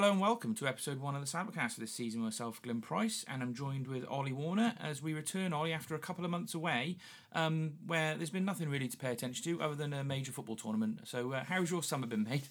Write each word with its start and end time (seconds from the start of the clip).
hello, 0.00 0.12
and 0.12 0.20
welcome 0.20 0.54
to 0.54 0.68
episode 0.68 1.00
one 1.00 1.16
of 1.16 1.20
the 1.20 1.26
Sabacast 1.26 1.72
for 1.72 1.80
this 1.80 1.90
season. 1.90 2.20
Myself, 2.20 2.62
Glenn 2.62 2.80
Price, 2.80 3.24
and 3.26 3.42
I'm 3.42 3.52
joined 3.52 3.88
with 3.88 4.06
Ollie 4.08 4.30
Warner 4.30 4.74
as 4.80 5.02
we 5.02 5.12
return, 5.12 5.52
Ollie, 5.52 5.72
after 5.72 5.96
a 5.96 5.98
couple 5.98 6.24
of 6.24 6.30
months 6.30 6.54
away, 6.54 6.98
um, 7.32 7.72
where 7.84 8.14
there's 8.14 8.30
been 8.30 8.44
nothing 8.44 8.68
really 8.68 8.86
to 8.86 8.96
pay 8.96 9.10
attention 9.10 9.42
to 9.42 9.60
other 9.60 9.74
than 9.74 9.92
a 9.92 10.04
major 10.04 10.30
football 10.30 10.54
tournament. 10.54 11.00
So, 11.02 11.32
uh, 11.32 11.42
how's 11.48 11.72
your 11.72 11.82
summer 11.82 12.06
been, 12.06 12.22
mate? 12.22 12.46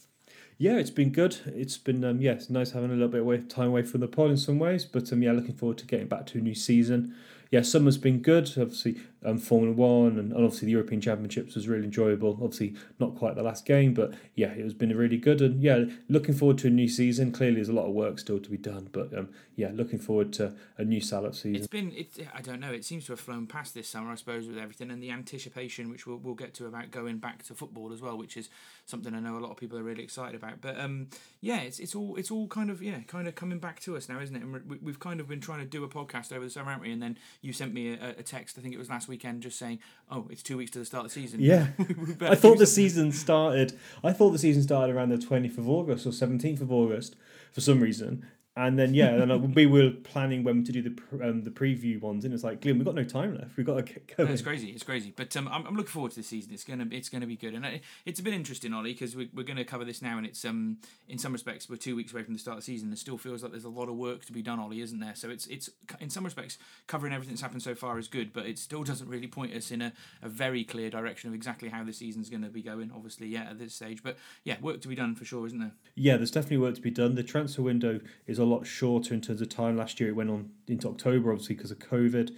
Yeah, 0.58 0.76
it's 0.76 0.90
been 0.90 1.14
good. 1.14 1.38
It's 1.46 1.78
been 1.78 2.04
um, 2.04 2.20
yeah, 2.20 2.34
it's 2.34 2.50
nice 2.50 2.72
having 2.72 2.90
a 2.90 2.96
little 2.96 3.08
bit 3.08 3.26
of 3.26 3.48
time 3.48 3.70
away 3.70 3.84
from 3.84 4.02
the 4.02 4.10
pod 4.10 4.32
in 4.32 4.36
some 4.36 4.60
ways, 4.60 4.84
but 4.84 5.14
um, 5.14 5.24
yeah, 5.24 5.32
looking 5.32 5.56
forward 5.56 5.78
to 5.78 5.86
getting 5.86 6.08
back 6.08 6.26
to 6.26 6.40
a 6.40 6.42
new 6.42 6.54
season 6.54 7.16
yeah, 7.52 7.62
summer's 7.62 7.98
been 7.98 8.20
good. 8.22 8.52
Obviously, 8.58 8.98
um, 9.28 9.38
Formula 9.38 9.74
One 9.76 10.18
and, 10.18 10.32
and 10.32 10.34
obviously 10.34 10.68
the 10.68 10.72
European 10.72 11.02
Championships 11.02 11.56
was 11.56 11.68
really 11.68 11.84
enjoyable. 11.84 12.32
Obviously, 12.42 12.76
not 13.00 13.16
quite 13.16 13.36
the 13.36 13.44
last 13.44 13.66
game, 13.66 13.94
but 13.94 14.14
yeah, 14.36 14.52
it 14.52 14.64
has 14.64 14.74
been 14.74 14.96
really 14.96 15.18
good. 15.18 15.42
And 15.42 15.62
yeah, 15.62 15.86
looking 16.08 16.34
forward 16.34 16.58
to 16.60 16.68
a 16.68 16.70
new 16.70 16.88
season. 16.88 17.32
Clearly, 17.32 17.56
there's 17.56 17.70
a 17.70 17.74
lot 17.74 17.88
of 17.88 17.94
work 17.94 18.20
still 18.20 18.40
to 18.40 18.50
be 18.50 18.58
done, 18.58 18.90
but 18.92 19.16
um, 19.18 19.30
yeah, 19.56 19.72
looking 19.74 20.00
forward 20.00 20.32
to 20.34 20.54
a 20.78 20.86
new 20.86 21.02
Salop 21.02 21.36
season. 21.36 21.56
It's 21.56 21.68
been, 21.68 21.94
I 22.34 22.42
don't 22.42 22.60
know, 22.60 22.72
it 22.72 22.86
seems 22.86 23.06
to 23.08 23.12
have 23.12 23.20
flown 23.20 23.48
past 23.48 23.74
this 23.74 23.90
summer, 23.90 24.12
I 24.12 24.16
suppose, 24.16 24.48
with 24.48 24.58
everything 24.58 24.92
and 24.92 25.04
the 25.04 25.12
anticipation, 25.12 25.90
which 25.90 26.08
we'll, 26.08 26.18
we'll 26.18 26.36
get 26.36 26.54
to 26.56 26.66
about 26.66 26.92
going 26.92 27.18
back 27.18 27.44
to 27.44 27.54
football 27.54 27.92
as 27.92 28.02
well, 28.02 28.18
which 28.18 28.38
is 28.38 28.50
something 28.86 29.14
I 29.14 29.20
know 29.20 29.38
a 29.38 29.40
lot 29.40 29.52
of 29.52 29.58
people 29.58 29.78
are 29.78 29.84
really 29.84 30.04
excited 30.04 30.36
about. 30.36 30.62
But 30.62 30.80
um, 30.80 31.08
yeah, 31.42 31.60
it's 31.62 31.80
it's 31.80 31.96
all 31.96 32.16
it's 32.16 32.32
all 32.32 32.48
kind 32.48 32.70
of 32.70 32.82
yeah, 32.82 33.00
kind 33.08 33.28
of 33.28 33.36
coming 33.36 33.60
back 33.60 33.82
to 33.82 33.98
us 33.98 34.08
now, 34.08 34.22
isn't 34.22 34.36
it? 34.36 34.44
And 34.44 34.82
we've 34.82 35.00
kind 35.00 35.20
of 35.20 35.28
been 35.28 35.42
trying 35.42 35.60
to 35.60 35.66
do 35.66 35.84
a 35.84 35.90
podcast 35.90 36.32
over 36.32 36.46
the 36.46 36.50
summer, 36.50 36.72
haven't 36.72 36.88
we? 36.88 36.94
And 36.94 37.02
then 37.02 37.18
you 37.42 37.52
sent 37.52 37.74
me 37.74 37.94
a, 37.94 38.10
a 38.20 38.24
text, 38.24 38.58
I 38.58 38.62
think 38.62 38.74
it 38.74 38.78
was 38.78 38.90
last 38.90 39.10
weekend, 39.18 39.42
just 39.42 39.58
saying, 39.58 39.80
"Oh, 40.12 40.28
it's 40.30 40.44
two 40.44 40.58
weeks 40.58 40.72
to 40.72 40.80
the 40.80 40.86
start 40.86 41.06
of 41.06 41.14
the 41.14 41.20
season." 41.22 41.40
Yeah, 41.40 41.68
I 42.22 42.36
thought 42.36 42.60
the 42.60 42.68
season 42.68 43.12
started. 43.12 43.78
I 44.04 44.14
thought 44.14 44.32
the 44.32 44.40
season 44.40 44.64
started 44.64 44.96
around 44.96 45.10
the 45.10 45.18
twentieth 45.18 45.58
of 45.58 45.68
August 45.68 46.06
or 46.06 46.12
seventeenth 46.12 46.62
of 46.62 46.72
August 46.72 47.16
for 47.52 47.62
some 47.62 47.80
reason, 47.80 48.26
and 48.58 48.78
then 48.78 48.96
yeah, 48.96 49.10
and 49.10 49.56
we 49.56 49.68
were 49.68 49.92
planning 49.92 50.44
when 50.44 50.64
to 50.64 50.72
do 50.72 50.82
the 50.82 51.30
um, 51.30 51.44
the 51.44 51.52
preview 51.52 52.02
ones, 52.02 52.26
and 52.26 52.34
it's 52.34 52.44
like, 52.44 52.60
Glenn, 52.60 52.78
we've 52.78 52.86
got 52.86 52.96
no 52.96 53.04
time 53.04 53.38
left. 53.38 53.56
We've 53.56 53.66
got 53.66 53.76
to 53.76 53.84
get 53.84 54.18
going. 54.18 54.28
No, 54.28 54.34
it's 54.34 54.42
crazy. 54.42 54.70
It's 54.70 54.84
crazy. 54.84 55.14
But 55.16 55.38
um, 55.38 55.48
I'm, 55.50 55.68
I'm 55.68 55.76
looking 55.76 55.92
forward 55.92 56.10
to 56.12 56.18
the 56.18 56.24
season. 56.24 56.54
It's 56.54 56.64
gonna 56.64 56.88
it's 56.92 57.08
gonna 57.08 57.28
be 57.28 57.36
good, 57.36 57.54
and 57.54 57.64
it, 57.64 57.84
it's 58.04 58.20
a 58.20 58.24
bit 58.24 58.34
interesting, 58.34 58.74
Ollie, 58.74 58.94
because 58.94 59.16
we, 59.16 59.30
we're 59.32 59.44
going 59.44 59.58
to 59.58 59.64
cover 59.64 59.86
this 59.86 60.02
now, 60.02 60.18
and 60.18 60.26
it's 60.26 60.44
um 60.44 60.78
in 61.08 61.20
some 61.20 61.34
respects 61.34 61.70
we're 61.70 61.76
two 61.76 61.96
weeks 61.96 62.12
away 62.14 62.24
from 62.24 62.34
the 62.34 62.40
start 62.40 62.58
of 62.58 62.64
the 62.64 62.66
season. 62.66 62.92
It 62.92 62.98
still 62.98 63.20
feels 63.20 63.44
like 63.44 63.52
there's 63.52 63.64
a 63.64 63.70
lot 63.70 63.90
of 63.90 63.96
work 63.96 64.26
to 64.26 64.34
be 64.34 64.42
done, 64.42 64.60
Ollie, 64.60 64.82
isn't 64.82 65.00
there? 65.00 65.14
So 65.14 65.30
it's 65.30 65.46
it's 65.46 65.70
in 66.00 66.10
some 66.10 66.24
respects 66.24 66.58
covering 66.88 67.14
everything 67.14 67.36
that's 67.36 67.44
happened 67.44 67.62
so 67.62 67.76
far 67.76 68.00
is 68.00 68.08
good, 68.08 68.34
but 68.34 68.48
it 68.48 68.58
still 68.58 68.84
doesn't 68.84 69.08
really 69.08 69.28
point 69.28 69.54
us 69.54 69.70
in 69.70 69.84
a, 69.84 69.94
a 70.24 70.30
very 70.30 70.64
clear 70.64 70.90
direction 70.90 71.30
of 71.30 71.36
exactly 71.36 71.70
how 71.70 71.84
the 71.84 71.94
season's 71.94 72.28
going 72.28 72.44
to 72.44 72.50
be 72.50 72.64
going. 72.64 72.92
Obviously, 72.96 73.28
yeah, 73.28 73.44
at 73.52 73.60
this 73.60 73.76
stage, 73.76 74.02
but 74.02 74.18
yeah, 74.44 74.56
work 74.62 74.82
to 74.82 74.88
be 74.88 74.96
done 74.96 75.14
for 75.14 75.26
sure, 75.26 75.46
isn't 75.46 75.60
there? 75.60 75.74
Yeah, 75.94 76.18
there's 76.18 76.32
definitely 76.32 76.58
work 76.58 76.74
to 76.74 76.82
be 76.82 76.90
done. 76.90 77.14
The 77.14 77.24
transfer 77.24 77.62
window 77.62 78.00
is 78.26 78.40
a 78.40 78.47
lot 78.48 78.66
shorter 78.66 79.14
in 79.14 79.22
terms 79.22 79.42
of 79.42 79.50
time. 79.50 79.78
Last 79.78 80.00
year 80.00 80.10
it 80.10 80.16
went 80.16 80.30
on 80.30 80.50
into 80.68 80.88
October, 80.88 81.32
obviously 81.32 81.56
because 81.56 81.72
of 81.72 81.80
COVID. 81.80 82.32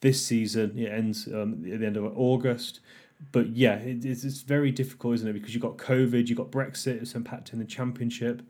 This 0.00 0.24
season 0.24 0.78
it 0.78 0.90
ends 0.90 1.26
um, 1.26 1.64
at 1.70 1.80
the 1.80 1.86
end 1.86 1.96
of 1.96 2.04
August. 2.16 2.80
But 3.32 3.48
yeah, 3.56 3.74
it, 3.74 4.04
it's, 4.04 4.24
it's 4.24 4.42
very 4.42 4.70
difficult, 4.70 5.14
isn't 5.14 5.28
it? 5.28 5.32
Because 5.32 5.52
you've 5.54 5.62
got 5.62 5.76
COVID, 5.76 6.28
you've 6.28 6.38
got 6.38 6.50
Brexit, 6.50 7.02
it's 7.02 7.14
impacting 7.14 7.58
the 7.58 7.64
championship, 7.64 8.42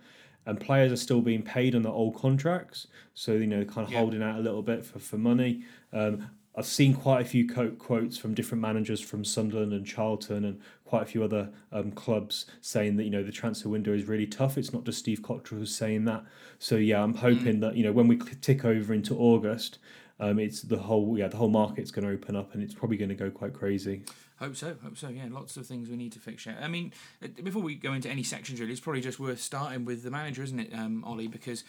and 0.47 0.61
players 0.61 0.93
are 0.93 0.97
still 0.97 1.23
being 1.23 1.43
paid 1.43 1.75
on 1.75 1.83
their 1.83 1.93
old 1.93 2.15
contracts. 2.17 2.87
So, 3.15 3.33
you 3.33 3.47
know, 3.47 3.65
kind 3.65 3.87
of 3.87 3.93
yeah. 3.93 3.99
holding 3.99 4.23
out 4.23 4.37
a 4.39 4.43
little 4.43 4.63
bit 4.63 4.85
for, 4.85 4.99
for 4.99 5.17
money. 5.17 5.63
Um, 5.93 6.31
I've 6.59 6.67
seen 6.67 6.95
quite 6.95 7.21
a 7.21 7.25
few 7.25 7.47
quotes 7.47 8.19
from 8.19 8.35
different 8.35 8.61
managers 8.61 9.01
from 9.01 9.25
Sunderland 9.25 9.73
and 9.73 9.87
Charlton 9.87 10.45
and 10.45 10.61
quite 10.85 11.03
a 11.03 11.07
few 11.07 11.23
other 11.23 11.51
um, 11.71 11.93
clubs 11.93 12.47
saying 12.61 12.97
that 12.97 13.05
you 13.05 13.11
know 13.11 13.23
the 13.23 13.31
transfer 13.31 13.69
window 13.69 13.93
is 13.93 14.07
really 14.07 14.27
tough. 14.27 14.59
It's 14.59 14.73
not 14.73 14.83
just 14.83 14.99
Steve 14.99 15.23
Cotterill 15.23 15.61
who's 15.61 15.73
saying 15.73 16.07
that. 16.07 16.25
So 16.59 16.75
yeah, 16.75 17.01
I'm 17.01 17.15
hoping 17.15 17.59
mm. 17.59 17.61
that 17.61 17.77
you 17.77 17.85
know 17.85 17.93
when 17.93 18.09
we 18.09 18.19
tick 18.41 18.65
over 18.65 18.93
into 18.93 19.17
August, 19.17 19.79
um, 20.19 20.41
it's 20.41 20.63
the 20.63 20.79
whole 20.79 21.17
yeah 21.17 21.29
the 21.29 21.37
whole 21.37 21.49
market's 21.49 21.93
going 21.93 22.05
to 22.05 22.13
open 22.13 22.35
up 22.35 22.55
and 22.55 22.63
it's 22.65 22.75
probably 22.75 22.97
going 22.97 23.11
to 23.11 23.15
go 23.15 23.31
quite 23.31 23.55
crazy. 23.55 24.03
Hope 24.41 24.57
so, 24.57 24.75
hope 24.83 24.97
so. 24.97 25.11
Yeah, 25.11 25.27
lots 25.31 25.57
of 25.57 25.65
things 25.65 25.89
we 25.89 25.97
need 25.97 26.13
to 26.13 26.19
fix. 26.19 26.45
I 26.47 26.67
mean, 26.67 26.93
uh, 27.23 27.29
before 27.45 27.63
we 27.63 27.77
go 27.77 27.93
into 27.93 28.11
any 28.11 28.25
sections, 28.25 28.59
really, 28.59 28.73
it's 28.73 28.81
probably 28.81 29.01
just 29.01 29.21
worth 29.21 29.41
starting 29.41 29.85
with 29.85 30.03
the 30.03 30.11
manager, 30.11 30.43
isn't 30.43 30.59
it, 30.59 30.75
um, 30.75 31.05
Ollie? 31.05 31.29
Because 31.29 31.63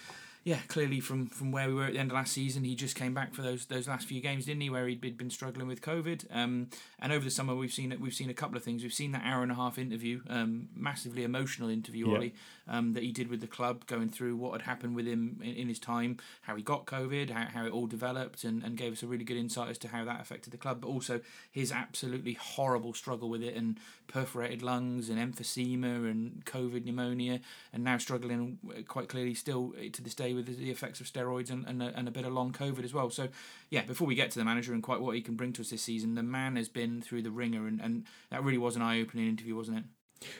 yeah, 0.49 0.57
clearly 0.67 0.99
from 0.99 1.27
from 1.27 1.51
where 1.51 1.67
we 1.67 1.75
were 1.75 1.85
at 1.85 1.93
the 1.93 1.99
end 1.99 2.09
of 2.09 2.15
last 2.15 2.33
season, 2.33 2.63
he 2.63 2.73
just 2.73 2.95
came 2.95 3.13
back 3.13 3.35
for 3.35 3.43
those 3.43 3.67
those 3.67 3.87
last 3.87 4.07
few 4.07 4.19
games, 4.19 4.47
didn't 4.47 4.61
he? 4.61 4.71
Where 4.71 4.87
he'd 4.87 4.99
been 5.15 5.29
struggling 5.29 5.67
with 5.67 5.79
COVID. 5.79 6.25
Um, 6.35 6.69
and 6.97 7.13
over 7.13 7.23
the 7.23 7.29
summer, 7.29 7.53
we've 7.53 7.71
seen 7.71 7.95
we've 8.01 8.15
seen 8.15 8.31
a 8.31 8.33
couple 8.33 8.57
of 8.57 8.63
things. 8.63 8.81
We've 8.81 8.91
seen 8.91 9.11
that 9.11 9.21
hour 9.23 9.43
and 9.43 9.51
a 9.51 9.55
half 9.55 9.77
interview, 9.77 10.21
um, 10.27 10.69
massively 10.75 11.23
emotional 11.23 11.69
interview, 11.69 12.09
yeah. 12.09 12.15
Ollie, 12.15 12.33
um, 12.67 12.93
that 12.93 13.03
he 13.03 13.11
did 13.11 13.29
with 13.29 13.41
the 13.41 13.47
club, 13.47 13.85
going 13.85 14.09
through 14.09 14.37
what 14.37 14.53
had 14.53 14.63
happened 14.63 14.95
with 14.95 15.05
him 15.05 15.39
in, 15.43 15.53
in 15.53 15.67
his 15.67 15.77
time, 15.77 16.17
how 16.41 16.55
he 16.55 16.63
got 16.63 16.87
COVID, 16.87 17.29
how, 17.29 17.45
how 17.53 17.65
it 17.67 17.71
all 17.71 17.85
developed, 17.85 18.43
and, 18.43 18.63
and 18.63 18.75
gave 18.75 18.91
us 18.91 19.03
a 19.03 19.07
really 19.07 19.23
good 19.23 19.37
insight 19.37 19.69
as 19.69 19.77
to 19.77 19.89
how 19.89 20.03
that 20.03 20.19
affected 20.19 20.51
the 20.51 20.57
club, 20.57 20.81
but 20.81 20.87
also 20.87 21.21
his 21.51 21.71
absolutely 21.71 22.33
horrible 22.33 22.95
struggle 22.95 23.29
with 23.29 23.43
it 23.43 23.55
and 23.55 23.77
perforated 24.07 24.63
lungs 24.63 25.09
and 25.09 25.19
emphysema 25.19 26.09
and 26.09 26.43
COVID 26.45 26.85
pneumonia, 26.85 27.39
and 27.71 27.83
now 27.83 27.99
struggling 27.99 28.57
quite 28.87 29.09
clearly 29.09 29.35
still 29.35 29.75
to 29.93 30.01
this 30.01 30.15
day 30.15 30.33
with 30.47 30.57
the 30.57 30.71
effects 30.71 30.99
of 30.99 31.07
steroids 31.07 31.49
and, 31.49 31.65
and, 31.65 31.81
a, 31.81 31.93
and 31.95 32.07
a 32.07 32.11
bit 32.11 32.25
of 32.25 32.33
long 32.33 32.51
COVID 32.51 32.83
as 32.83 32.93
well. 32.93 33.09
So, 33.09 33.29
yeah, 33.69 33.83
before 33.83 34.07
we 34.07 34.15
get 34.15 34.31
to 34.31 34.39
the 34.39 34.45
manager 34.45 34.73
and 34.73 34.83
quite 34.83 35.01
what 35.01 35.15
he 35.15 35.21
can 35.21 35.35
bring 35.35 35.53
to 35.53 35.61
us 35.61 35.69
this 35.69 35.81
season, 35.81 36.15
the 36.15 36.23
man 36.23 36.55
has 36.55 36.69
been 36.69 37.01
through 37.01 37.23
the 37.23 37.31
ringer, 37.31 37.67
and, 37.67 37.79
and 37.79 38.05
that 38.29 38.43
really 38.43 38.57
was 38.57 38.75
an 38.75 38.81
eye 38.81 39.01
opening 39.01 39.27
interview, 39.27 39.55
wasn't 39.55 39.77
it? 39.77 39.83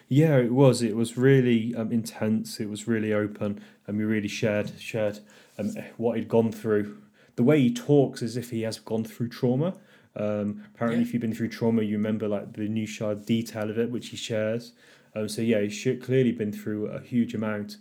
Yeah, 0.08 0.38
it 0.38 0.52
was. 0.52 0.82
It 0.82 0.96
was 0.96 1.18
really 1.18 1.74
um, 1.76 1.92
intense. 1.92 2.60
It 2.60 2.70
was 2.70 2.88
really 2.88 3.14
open, 3.14 3.62
and 3.88 3.98
we 3.98 4.04
really 4.04 4.28
shared 4.28 4.72
shared 4.80 5.20
um, 5.58 5.74
what 5.98 6.18
he'd 6.18 6.28
gone 6.28 6.52
through. 6.52 6.98
The 7.36 7.44
way 7.44 7.62
he 7.62 7.74
talks 7.74 8.22
as 8.22 8.36
if 8.36 8.50
he 8.50 8.64
has 8.64 8.80
gone 8.80 9.06
through 9.06 9.30
trauma. 9.30 9.76
Um, 10.16 10.66
apparently, 10.74 11.02
yeah. 11.02 11.08
if 11.08 11.14
you've 11.14 11.22
been 11.22 11.34
through 11.34 11.50
trauma, 11.50 11.84
you 11.84 11.96
remember 11.96 12.28
like 12.28 12.54
the 12.54 12.62
minutiae 12.62 13.16
detail 13.16 13.70
of 13.70 13.78
it, 13.78 13.90
which 13.90 14.10
he 14.10 14.18
shares. 14.18 14.74
Um, 15.16 15.30
so 15.30 15.42
yeah, 15.42 15.62
he's 15.62 15.82
clearly 16.04 16.32
been 16.32 16.52
through 16.52 16.88
a 16.88 17.00
huge 17.00 17.34
amount. 17.34 17.78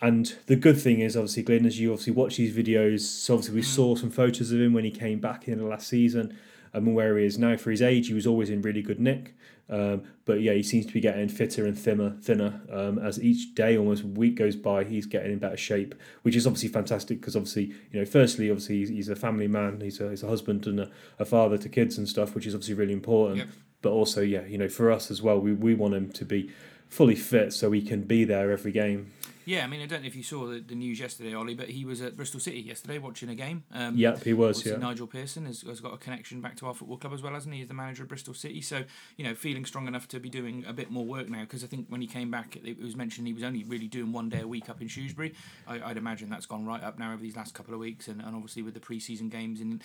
And 0.00 0.36
the 0.46 0.56
good 0.56 0.80
thing 0.80 1.00
is, 1.00 1.16
obviously, 1.16 1.42
Glenn, 1.42 1.66
as 1.66 1.80
you 1.80 1.90
obviously 1.92 2.12
watch 2.12 2.36
these 2.36 2.56
videos, 2.56 3.00
so 3.00 3.34
obviously 3.34 3.56
we 3.56 3.62
mm. 3.62 3.64
saw 3.64 3.96
some 3.96 4.10
photos 4.10 4.52
of 4.52 4.60
him 4.60 4.72
when 4.72 4.84
he 4.84 4.90
came 4.90 5.18
back 5.18 5.48
in 5.48 5.58
the 5.58 5.64
last 5.64 5.88
season, 5.88 6.38
um, 6.72 6.86
and 6.86 6.94
where 6.94 7.18
he 7.18 7.24
is 7.24 7.38
now 7.38 7.56
for 7.56 7.70
his 7.70 7.82
age, 7.82 8.08
he 8.08 8.14
was 8.14 8.26
always 8.26 8.50
in 8.50 8.62
really 8.62 8.82
good 8.82 9.00
nick. 9.00 9.34
Um, 9.70 10.04
but 10.24 10.40
yeah, 10.40 10.54
he 10.54 10.62
seems 10.62 10.86
to 10.86 10.92
be 10.92 11.00
getting 11.00 11.28
fitter 11.28 11.66
and 11.66 11.78
thinner, 11.78 12.16
thinner 12.22 12.60
um, 12.72 12.98
as 12.98 13.22
each 13.22 13.54
day, 13.54 13.76
almost 13.76 14.02
week 14.02 14.36
goes 14.36 14.56
by. 14.56 14.84
He's 14.84 15.04
getting 15.04 15.32
in 15.32 15.38
better 15.38 15.58
shape, 15.58 15.94
which 16.22 16.36
is 16.36 16.46
obviously 16.46 16.70
fantastic 16.70 17.20
because 17.20 17.36
obviously, 17.36 17.74
you 17.92 18.00
know, 18.00 18.06
firstly, 18.06 18.50
obviously 18.50 18.78
he's, 18.78 18.88
he's 18.88 19.08
a 19.10 19.16
family 19.16 19.46
man, 19.46 19.80
he's 19.80 20.00
a, 20.00 20.08
he's 20.08 20.22
a 20.22 20.28
husband 20.28 20.66
and 20.66 20.80
a, 20.80 20.90
a, 21.18 21.24
father 21.24 21.58
to 21.58 21.68
kids 21.68 21.98
and 21.98 22.08
stuff, 22.08 22.34
which 22.34 22.46
is 22.46 22.54
obviously 22.54 22.74
really 22.74 22.94
important. 22.94 23.38
Yep. 23.38 23.48
But 23.82 23.90
also, 23.92 24.22
yeah, 24.22 24.44
you 24.44 24.56
know, 24.56 24.68
for 24.68 24.90
us 24.90 25.10
as 25.10 25.20
well, 25.20 25.38
we, 25.38 25.52
we 25.52 25.74
want 25.74 25.94
him 25.94 26.10
to 26.12 26.24
be 26.24 26.50
fully 26.88 27.14
fit 27.14 27.52
so 27.52 27.70
he 27.72 27.82
can 27.82 28.02
be 28.02 28.24
there 28.24 28.50
every 28.50 28.72
game. 28.72 29.12
Yeah, 29.48 29.64
I 29.64 29.66
mean, 29.66 29.80
I 29.80 29.86
don't 29.86 30.02
know 30.02 30.06
if 30.06 30.14
you 30.14 30.22
saw 30.22 30.46
the, 30.46 30.60
the 30.60 30.74
news 30.74 31.00
yesterday, 31.00 31.32
Ollie, 31.32 31.54
but 31.54 31.70
he 31.70 31.86
was 31.86 32.02
at 32.02 32.18
Bristol 32.18 32.38
City 32.38 32.60
yesterday 32.60 32.98
watching 32.98 33.30
a 33.30 33.34
game. 33.34 33.64
Um, 33.72 33.96
yep, 33.96 34.22
he 34.22 34.34
was. 34.34 34.66
Yeah. 34.66 34.76
Nigel 34.76 35.06
Pearson 35.06 35.46
has, 35.46 35.62
has 35.62 35.80
got 35.80 35.94
a 35.94 35.96
connection 35.96 36.42
back 36.42 36.54
to 36.56 36.66
our 36.66 36.74
football 36.74 36.98
club 36.98 37.14
as 37.14 37.22
well, 37.22 37.32
hasn't 37.32 37.54
he? 37.54 37.60
He's 37.60 37.68
the 37.68 37.72
manager 37.72 38.02
of 38.02 38.10
Bristol 38.10 38.34
City, 38.34 38.60
so 38.60 38.84
you 39.16 39.24
know, 39.24 39.34
feeling 39.34 39.64
strong 39.64 39.88
enough 39.88 40.06
to 40.08 40.20
be 40.20 40.28
doing 40.28 40.66
a 40.68 40.74
bit 40.74 40.90
more 40.90 41.06
work 41.06 41.30
now. 41.30 41.40
Because 41.40 41.64
I 41.64 41.66
think 41.66 41.86
when 41.88 42.02
he 42.02 42.06
came 42.06 42.30
back, 42.30 42.56
it 42.56 42.78
was 42.78 42.94
mentioned 42.94 43.26
he 43.26 43.32
was 43.32 43.42
only 43.42 43.64
really 43.64 43.88
doing 43.88 44.12
one 44.12 44.28
day 44.28 44.42
a 44.42 44.46
week 44.46 44.68
up 44.68 44.82
in 44.82 44.88
Shrewsbury. 44.88 45.32
I, 45.66 45.78
would 45.78 45.96
imagine 45.96 46.28
that's 46.28 46.44
gone 46.44 46.66
right 46.66 46.82
up 46.82 46.98
now 46.98 47.14
over 47.14 47.22
these 47.22 47.36
last 47.36 47.54
couple 47.54 47.72
of 47.72 47.80
weeks, 47.80 48.06
and, 48.06 48.20
and 48.20 48.36
obviously 48.36 48.60
with 48.60 48.74
the 48.74 48.80
pre-season 48.80 49.30
games 49.30 49.62
in. 49.62 49.80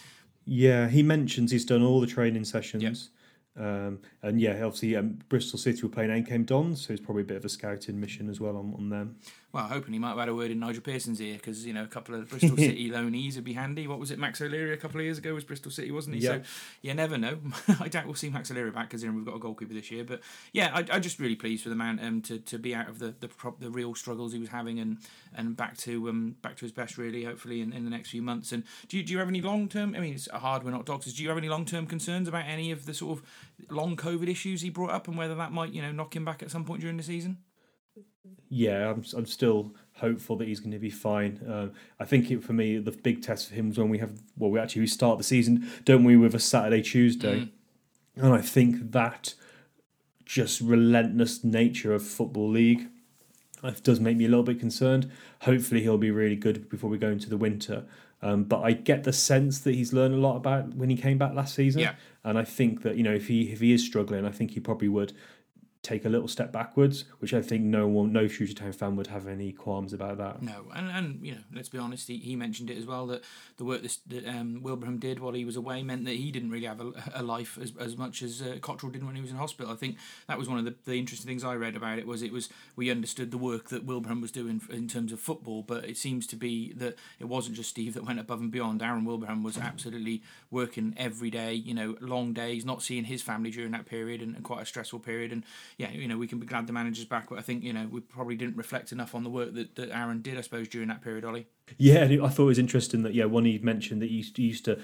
Yeah, 0.45 0.89
he 0.89 1.03
mentions 1.03 1.51
he's 1.51 1.63
done 1.63 1.83
all 1.83 2.01
the 2.01 2.07
training 2.07 2.43
sessions. 2.43 2.83
Yep 2.83 2.95
um, 3.57 3.99
and 4.21 4.41
yeah, 4.41 4.63
obviously 4.63 4.95
um, 4.95 5.19
Bristol 5.29 5.59
City 5.59 5.81
were 5.83 5.89
playing 5.89 6.09
MK 6.23 6.45
Dons, 6.45 6.85
so 6.85 6.93
it's 6.93 7.01
probably 7.01 7.21
a 7.23 7.25
bit 7.25 7.37
of 7.37 7.45
a 7.45 7.49
scouting 7.49 7.99
mission 7.99 8.29
as 8.29 8.39
well 8.39 8.57
on, 8.57 8.73
on 8.75 8.89
them. 8.89 9.17
Well, 9.53 9.65
hoping 9.65 9.93
he 9.93 9.99
might 9.99 10.09
have 10.09 10.17
had 10.17 10.29
a 10.29 10.35
word 10.35 10.49
in 10.49 10.59
Nigel 10.59 10.81
Pearson's 10.81 11.21
ear 11.21 11.35
because 11.35 11.63
you 11.63 11.73
know 11.73 11.83
a 11.83 11.87
couple 11.87 12.15
of 12.15 12.27
Bristol 12.27 12.57
City 12.57 12.89
loanees 12.89 13.35
would 13.35 13.43
be 13.43 13.53
handy. 13.53 13.87
What 13.87 13.99
was 13.99 14.09
it, 14.09 14.17
Max 14.17 14.41
O'Leary 14.41 14.73
a 14.73 14.77
couple 14.77 14.99
of 14.99 15.05
years 15.05 15.19
ago 15.19 15.31
was 15.35 15.43
Bristol 15.43 15.71
City, 15.71 15.91
wasn't 15.91 16.15
he? 16.15 16.23
Yeah. 16.23 16.37
So 16.37 16.41
you 16.81 16.93
never 16.95 17.19
know. 17.19 17.37
I 17.79 17.87
doubt 17.87 18.05
we'll 18.05 18.15
see 18.15 18.31
Max 18.31 18.49
O'Leary 18.49 18.71
back 18.71 18.89
because 18.89 19.05
we've 19.05 19.23
got 19.23 19.35
a 19.35 19.39
goalkeeper 19.39 19.75
this 19.75 19.91
year. 19.91 20.03
But 20.03 20.21
yeah, 20.53 20.71
I, 20.73 20.95
am 20.95 21.01
just 21.03 21.19
really 21.19 21.35
pleased 21.35 21.61
for 21.61 21.69
the 21.69 21.75
man 21.75 21.99
um, 22.01 22.21
to, 22.23 22.39
to 22.39 22.57
be 22.57 22.73
out 22.73 22.89
of 22.89 22.97
the 22.97 23.13
the, 23.19 23.27
prop, 23.27 23.59
the 23.59 23.69
real 23.69 23.93
struggles 23.93 24.33
he 24.33 24.39
was 24.39 24.49
having 24.49 24.79
and 24.79 24.97
and 25.35 25.55
back 25.55 25.77
to 25.77 26.09
um 26.09 26.35
back 26.41 26.55
to 26.57 26.65
his 26.65 26.71
best 26.71 26.97
really. 26.97 27.23
Hopefully 27.23 27.61
in, 27.61 27.73
in 27.73 27.83
the 27.83 27.91
next 27.91 28.09
few 28.09 28.23
months. 28.23 28.51
And 28.51 28.63
do 28.87 28.97
you, 28.97 29.03
do 29.03 29.13
you 29.13 29.19
have 29.19 29.27
any 29.27 29.41
long 29.41 29.69
term? 29.69 29.93
I 29.95 29.99
mean, 29.99 30.15
it's 30.15 30.27
hard. 30.31 30.63
We're 30.63 30.71
not 30.71 30.87
doctors. 30.87 31.13
Do 31.13 31.21
you 31.21 31.29
have 31.29 31.37
any 31.37 31.49
long 31.49 31.65
term 31.65 31.85
concerns 31.85 32.27
about 32.27 32.45
any 32.47 32.71
of 32.71 32.87
the 32.87 32.93
sort 32.95 33.19
of 33.19 33.25
long 33.69 33.95
COVID 33.97 34.27
issues 34.27 34.61
he 34.61 34.71
brought 34.71 34.89
up 34.89 35.07
and 35.07 35.15
whether 35.15 35.35
that 35.35 35.51
might 35.51 35.73
you 35.73 35.83
know 35.83 35.91
knock 35.91 36.15
him 36.15 36.25
back 36.25 36.41
at 36.41 36.49
some 36.49 36.65
point 36.65 36.81
during 36.81 36.97
the 36.97 37.03
season? 37.03 37.37
Yeah, 38.49 38.91
I'm 38.91 39.03
I'm 39.15 39.25
still 39.25 39.73
hopeful 39.95 40.35
that 40.37 40.47
he's 40.47 40.59
going 40.59 40.71
to 40.71 40.79
be 40.79 40.89
fine. 40.89 41.39
Uh, 41.47 41.69
I 41.99 42.05
think 42.05 42.29
it, 42.31 42.43
for 42.43 42.53
me, 42.53 42.77
the 42.77 42.91
big 42.91 43.21
test 43.21 43.49
for 43.49 43.55
him 43.55 43.69
was 43.69 43.77
when 43.77 43.89
we 43.89 43.99
have, 43.99 44.11
well, 44.37 44.49
we 44.49 44.59
actually 44.59 44.87
start 44.87 45.17
the 45.17 45.23
season, 45.23 45.69
don't 45.85 46.03
we, 46.03 46.17
with 46.17 46.35
a 46.35 46.39
Saturday 46.39 46.81
Tuesday, 46.81 47.41
mm. 47.41 47.49
and 48.15 48.33
I 48.33 48.41
think 48.41 48.91
that 48.91 49.35
just 50.25 50.61
relentless 50.61 51.43
nature 51.43 51.93
of 51.93 52.03
football 52.03 52.49
league. 52.49 52.87
It 53.63 53.81
does 53.83 53.99
make 54.01 54.17
me 54.17 54.25
a 54.25 54.27
little 54.27 54.43
bit 54.43 54.59
concerned. 54.59 55.09
Hopefully, 55.41 55.81
he'll 55.81 55.97
be 55.97 56.11
really 56.11 56.35
good 56.35 56.69
before 56.69 56.89
we 56.89 56.97
go 56.97 57.09
into 57.09 57.29
the 57.29 57.37
winter. 57.37 57.85
Um, 58.21 58.45
but 58.45 58.61
I 58.61 58.71
get 58.71 59.03
the 59.03 59.13
sense 59.13 59.59
that 59.59 59.75
he's 59.75 59.91
learned 59.91 60.15
a 60.15 60.17
lot 60.17 60.37
about 60.37 60.73
when 60.75 60.89
he 60.89 60.95
came 60.95 61.17
back 61.17 61.33
last 61.33 61.55
season. 61.55 61.81
Yeah. 61.81 61.95
And 62.23 62.37
I 62.37 62.45
think 62.45 62.81
that 62.83 62.95
you 62.95 63.03
know 63.03 63.13
if 63.13 63.27
he 63.27 63.51
if 63.51 63.59
he 63.59 63.73
is 63.73 63.83
struggling, 63.85 64.25
I 64.25 64.31
think 64.31 64.51
he 64.51 64.59
probably 64.59 64.87
would 64.87 65.13
take 65.83 66.05
a 66.05 66.09
little 66.09 66.29
step 66.29 66.53
backwards, 66.53 67.03
which 67.19 67.33
I 67.33 67.41
think 67.41 67.63
no 67.63 67.87
one, 67.87 68.13
no 68.13 68.27
Shrewsbury 68.27 68.71
Town 68.71 68.71
fan 68.71 68.95
would 68.95 69.07
have 69.07 69.27
any 69.27 69.51
qualms 69.51 69.91
about 69.91 70.17
that. 70.17 70.41
No, 70.41 70.65
and 70.73 70.89
and 70.89 71.19
you 71.21 71.33
know, 71.33 71.41
let's 71.53 71.67
be 71.67 71.77
honest, 71.77 72.07
he, 72.07 72.17
he 72.17 72.37
mentioned 72.37 72.69
it 72.69 72.77
as 72.77 72.85
well 72.85 73.05
that 73.07 73.23
the 73.57 73.65
work 73.65 73.81
this, 73.81 73.97
that 74.07 74.25
um, 74.25 74.61
Wilbraham 74.63 74.97
did 74.97 75.19
while 75.19 75.33
he 75.33 75.43
was 75.43 75.57
away 75.57 75.83
meant 75.83 76.05
that 76.05 76.15
he 76.15 76.31
didn't 76.31 76.51
really 76.51 76.65
have 76.65 76.79
a, 76.79 76.93
a 77.13 77.21
life 77.21 77.59
as, 77.61 77.73
as 77.79 77.97
much 77.97 78.21
as 78.23 78.41
uh, 78.41 78.55
Cotterill 78.61 78.93
did 78.93 79.05
when 79.05 79.15
he 79.15 79.21
was 79.21 79.31
in 79.31 79.35
hospital. 79.35 79.71
I 79.71 79.75
think 79.75 79.97
that 80.27 80.39
was 80.39 80.47
one 80.47 80.57
of 80.57 80.63
the, 80.63 80.73
the 80.85 80.95
interesting 80.95 81.27
things 81.27 81.43
I 81.43 81.55
read 81.55 81.75
about 81.75 81.99
it 81.99 82.07
was 82.07 82.23
it 82.23 82.31
was 82.31 82.47
we 82.77 82.89
understood 82.89 83.31
the 83.31 83.37
work 83.37 83.67
that 83.69 83.85
Wilbraham 83.85 84.21
was 84.21 84.31
doing 84.31 84.61
in 84.69 84.87
terms 84.87 85.11
of 85.11 85.19
football, 85.19 85.63
but 85.63 85.83
it 85.83 85.97
seems 85.97 86.25
to 86.27 86.37
be 86.37 86.71
that 86.73 86.95
it 87.19 87.25
wasn't 87.25 87.57
just 87.57 87.69
Steve 87.69 87.93
that 87.95 88.05
went 88.05 88.21
above 88.21 88.39
and 88.39 88.51
beyond. 88.51 88.81
Aaron 88.81 89.03
Wilbraham 89.03 89.43
was 89.43 89.57
absolutely 89.57 90.23
working 90.49 90.93
every 90.95 91.29
day, 91.29 91.53
you 91.53 91.73
know, 91.73 91.97
long 91.99 92.31
days, 92.31 92.63
not 92.63 92.81
seeing 92.81 93.03
his 93.03 93.21
family 93.21 93.51
during 93.51 93.71
that 93.71 93.85
period 93.85 94.21
and, 94.21 94.33
and 94.33 94.45
quite 94.45 94.61
a 94.61 94.65
stressful 94.65 94.99
period. 94.99 95.33
And 95.33 95.43
yeah, 95.77 95.91
you 95.91 96.07
know, 96.07 96.17
we 96.17 96.27
can 96.27 96.39
be 96.39 96.45
glad 96.45 96.67
the 96.67 96.73
manager's 96.73 97.05
back, 97.05 97.29
but 97.29 97.39
I 97.39 97.41
think 97.41 97.63
you 97.63 97.73
know 97.73 97.87
we 97.89 98.01
probably 98.01 98.35
didn't 98.35 98.57
reflect 98.57 98.91
enough 98.91 99.15
on 99.15 99.23
the 99.23 99.29
work 99.29 99.53
that, 99.53 99.75
that 99.75 99.91
Aaron 99.91 100.21
did, 100.21 100.37
I 100.37 100.41
suppose, 100.41 100.67
during 100.67 100.87
that 100.89 101.01
period, 101.01 101.25
Ollie. 101.25 101.47
Yeah, 101.77 102.03
I 102.03 102.27
thought 102.27 102.43
it 102.43 102.45
was 102.45 102.59
interesting 102.59 103.03
that 103.03 103.13
yeah, 103.13 103.25
one 103.25 103.45
he 103.45 103.57
mentioned 103.59 104.01
that 104.01 104.09
he 104.09 104.25
used, 104.37 104.65
to 104.65 104.79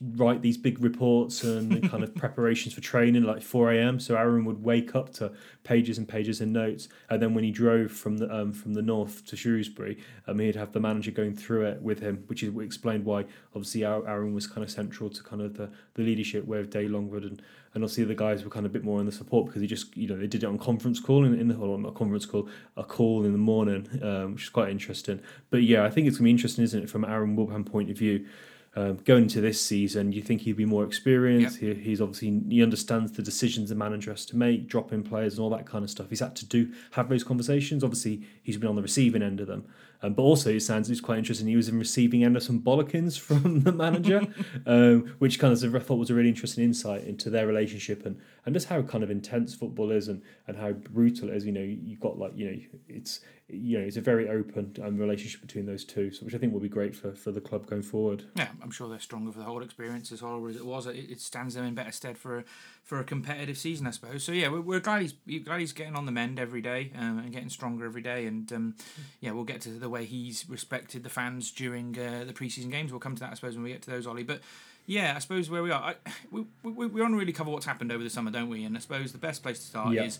write 0.00 0.42
these 0.42 0.56
big 0.56 0.82
reports 0.82 1.42
and 1.42 1.88
kind 1.90 2.04
of 2.04 2.14
preparations 2.22 2.74
for 2.74 2.80
training 2.80 3.24
like 3.24 3.42
4 3.42 3.72
a.m. 3.72 3.98
So 3.98 4.16
Aaron 4.16 4.44
would 4.44 4.62
wake 4.62 4.94
up 4.94 5.12
to 5.14 5.32
pages 5.64 5.98
and 5.98 6.08
pages 6.08 6.40
and 6.40 6.52
notes, 6.52 6.88
and 7.10 7.20
then 7.20 7.34
when 7.34 7.44
he 7.44 7.50
drove 7.50 7.90
from 7.90 8.18
the 8.18 8.32
um, 8.34 8.52
from 8.52 8.74
the 8.74 8.82
north 8.82 9.24
to 9.26 9.36
Shrewsbury, 9.36 9.98
um, 10.26 10.38
he'd 10.38 10.56
have 10.56 10.72
the 10.72 10.80
manager 10.80 11.10
going 11.10 11.34
through 11.34 11.66
it 11.66 11.82
with 11.82 12.00
him, 12.00 12.24
which 12.28 12.42
is 12.42 12.56
explained 12.58 13.04
why 13.04 13.24
obviously 13.54 13.84
Aaron 13.84 14.32
was 14.32 14.46
kind 14.46 14.62
of 14.62 14.70
central 14.70 15.10
to 15.10 15.22
kind 15.22 15.42
of 15.42 15.56
the, 15.56 15.70
the 15.94 16.02
leadership 16.02 16.46
with 16.46 16.70
Day 16.70 16.88
Longwood 16.88 17.24
and 17.24 17.42
and 17.74 17.82
obviously 17.82 18.04
the 18.04 18.14
guys 18.14 18.44
were 18.44 18.50
kind 18.50 18.66
of 18.66 18.72
a 18.72 18.74
bit 18.74 18.84
more 18.84 19.00
in 19.00 19.06
the 19.06 19.12
support 19.12 19.46
because 19.46 19.62
he 19.62 19.66
just 19.66 19.96
you 19.96 20.08
know 20.08 20.16
they 20.16 20.26
did 20.26 20.42
it 20.42 20.46
on 20.46 20.58
conference 20.58 21.00
call 21.00 21.24
in, 21.24 21.38
in 21.38 21.48
the 21.48 21.54
or 21.56 21.78
not 21.78 21.94
conference 21.94 22.26
call 22.26 22.48
a 22.76 22.84
call 22.84 23.24
in 23.24 23.32
the 23.32 23.38
morning 23.38 23.88
um, 24.02 24.32
which 24.34 24.44
is 24.44 24.48
quite 24.48 24.70
interesting 24.70 25.20
but 25.50 25.62
yeah 25.62 25.84
I 25.84 25.90
think 25.90 26.06
it's 26.12 26.18
gonna 26.18 26.26
be 26.26 26.30
interesting 26.30 26.64
isn't 26.64 26.84
it 26.84 26.90
from 26.90 27.04
Aaron 27.04 27.36
Wilbraham 27.36 27.64
point 27.64 27.90
of 27.90 27.98
view 27.98 28.26
um, 28.74 28.96
going 29.04 29.24
into 29.24 29.42
this 29.42 29.60
season, 29.60 30.12
you 30.12 30.22
think 30.22 30.42
he'd 30.42 30.56
be 30.56 30.64
more 30.64 30.84
experienced. 30.84 31.60
Yep. 31.60 31.76
He, 31.76 31.82
he's 31.82 32.00
obviously 32.00 32.40
he 32.48 32.62
understands 32.62 33.12
the 33.12 33.22
decisions 33.22 33.68
the 33.68 33.74
manager 33.74 34.10
has 34.10 34.24
to 34.26 34.36
make, 34.36 34.66
dropping 34.66 35.02
players 35.02 35.34
and 35.34 35.42
all 35.42 35.50
that 35.50 35.66
kind 35.66 35.84
of 35.84 35.90
stuff. 35.90 36.08
He's 36.08 36.20
had 36.20 36.34
to 36.36 36.46
do 36.46 36.72
have 36.92 37.10
those 37.10 37.22
conversations. 37.22 37.84
Obviously, 37.84 38.22
he's 38.42 38.56
been 38.56 38.70
on 38.70 38.76
the 38.76 38.82
receiving 38.82 39.22
end 39.22 39.40
of 39.40 39.46
them. 39.46 39.66
Um, 40.02 40.14
but 40.14 40.22
also, 40.22 40.50
it 40.50 40.60
sounds 40.60 40.90
it's 40.90 41.02
quite 41.02 41.18
interesting. 41.18 41.46
He 41.46 41.54
was 41.54 41.68
in 41.68 41.78
receiving 41.78 42.24
end 42.24 42.36
of 42.36 42.42
some 42.42 42.60
bollockins 42.60 43.18
from 43.18 43.60
the 43.64 43.72
manager, 43.72 44.26
um, 44.66 45.14
which 45.18 45.38
kind 45.38 45.52
of 45.52 45.74
I 45.74 45.78
thought 45.78 45.96
was 45.96 46.10
a 46.10 46.14
really 46.14 46.30
interesting 46.30 46.64
insight 46.64 47.04
into 47.04 47.28
their 47.28 47.46
relationship 47.46 48.06
and, 48.06 48.18
and 48.44 48.54
just 48.54 48.68
how 48.68 48.82
kind 48.82 49.04
of 49.04 49.10
intense 49.10 49.54
football 49.54 49.90
is 49.90 50.08
and, 50.08 50.22
and 50.46 50.56
how 50.56 50.72
brutal 50.72 51.28
it 51.28 51.36
is. 51.36 51.46
You 51.46 51.52
know, 51.52 51.60
you've 51.60 52.00
got 52.00 52.18
like 52.18 52.32
you 52.36 52.50
know, 52.50 52.58
it's 52.88 53.20
you 53.52 53.78
know, 53.78 53.84
it's 53.84 53.96
a 53.96 54.00
very 54.00 54.28
open 54.30 54.74
um, 54.82 54.96
relationship 54.96 55.42
between 55.42 55.66
those 55.66 55.84
two, 55.84 56.10
so 56.10 56.24
which 56.24 56.34
I 56.34 56.38
think 56.38 56.52
will 56.52 56.60
be 56.60 56.68
great 56.70 56.96
for, 56.96 57.12
for 57.12 57.30
the 57.32 57.40
club 57.40 57.66
going 57.66 57.82
forward. 57.82 58.24
Yeah, 58.34 58.48
I'm 58.62 58.70
sure 58.70 58.88
they're 58.88 58.98
stronger 58.98 59.30
for 59.30 59.38
the 59.38 59.44
whole 59.44 59.62
experience. 59.62 60.10
As 60.10 60.20
horrible 60.20 60.48
as 60.48 60.56
it 60.56 60.64
was, 60.64 60.86
it, 60.86 60.96
it 60.96 61.20
stands 61.20 61.54
them 61.54 61.64
in 61.64 61.74
better 61.74 61.92
stead 61.92 62.16
for 62.16 62.38
a, 62.38 62.44
for 62.82 62.98
a 62.98 63.04
competitive 63.04 63.58
season, 63.58 63.86
I 63.86 63.90
suppose. 63.90 64.24
So 64.24 64.32
yeah, 64.32 64.48
we're, 64.48 64.62
we're 64.62 64.80
glad 64.80 65.02
he's 65.02 65.14
glad 65.44 65.60
he's 65.60 65.72
getting 65.72 65.94
on 65.94 66.06
the 66.06 66.12
mend 66.12 66.40
every 66.40 66.62
day 66.62 66.92
um, 66.96 67.18
and 67.18 67.32
getting 67.32 67.50
stronger 67.50 67.84
every 67.84 68.02
day. 68.02 68.26
And 68.26 68.50
um, 68.52 68.74
yeah, 69.20 69.32
we'll 69.32 69.44
get 69.44 69.60
to 69.62 69.70
the 69.70 69.90
way 69.90 70.04
he's 70.06 70.48
respected 70.48 71.04
the 71.04 71.10
fans 71.10 71.50
during 71.50 71.98
uh, 71.98 72.24
the 72.26 72.32
preseason 72.32 72.70
games. 72.70 72.90
We'll 72.90 73.00
come 73.00 73.14
to 73.16 73.20
that, 73.20 73.32
I 73.32 73.34
suppose, 73.34 73.54
when 73.54 73.64
we 73.64 73.72
get 73.72 73.82
to 73.82 73.90
those, 73.90 74.06
Ollie. 74.06 74.22
But 74.22 74.40
yeah, 74.86 75.14
I 75.16 75.18
suppose 75.18 75.48
where 75.50 75.62
we 75.62 75.70
are, 75.70 75.82
I, 75.82 75.94
we, 76.30 76.44
we, 76.62 76.86
we 76.86 77.00
want 77.00 77.14
to 77.14 77.18
really 77.18 77.32
cover 77.32 77.50
what's 77.50 77.66
happened 77.66 77.92
over 77.92 78.02
the 78.02 78.10
summer, 78.10 78.30
don't 78.30 78.48
we? 78.48 78.64
And 78.64 78.76
I 78.76 78.80
suppose 78.80 79.12
the 79.12 79.18
best 79.18 79.42
place 79.42 79.58
to 79.58 79.64
start 79.66 79.94
yeah. 79.94 80.04
is 80.04 80.18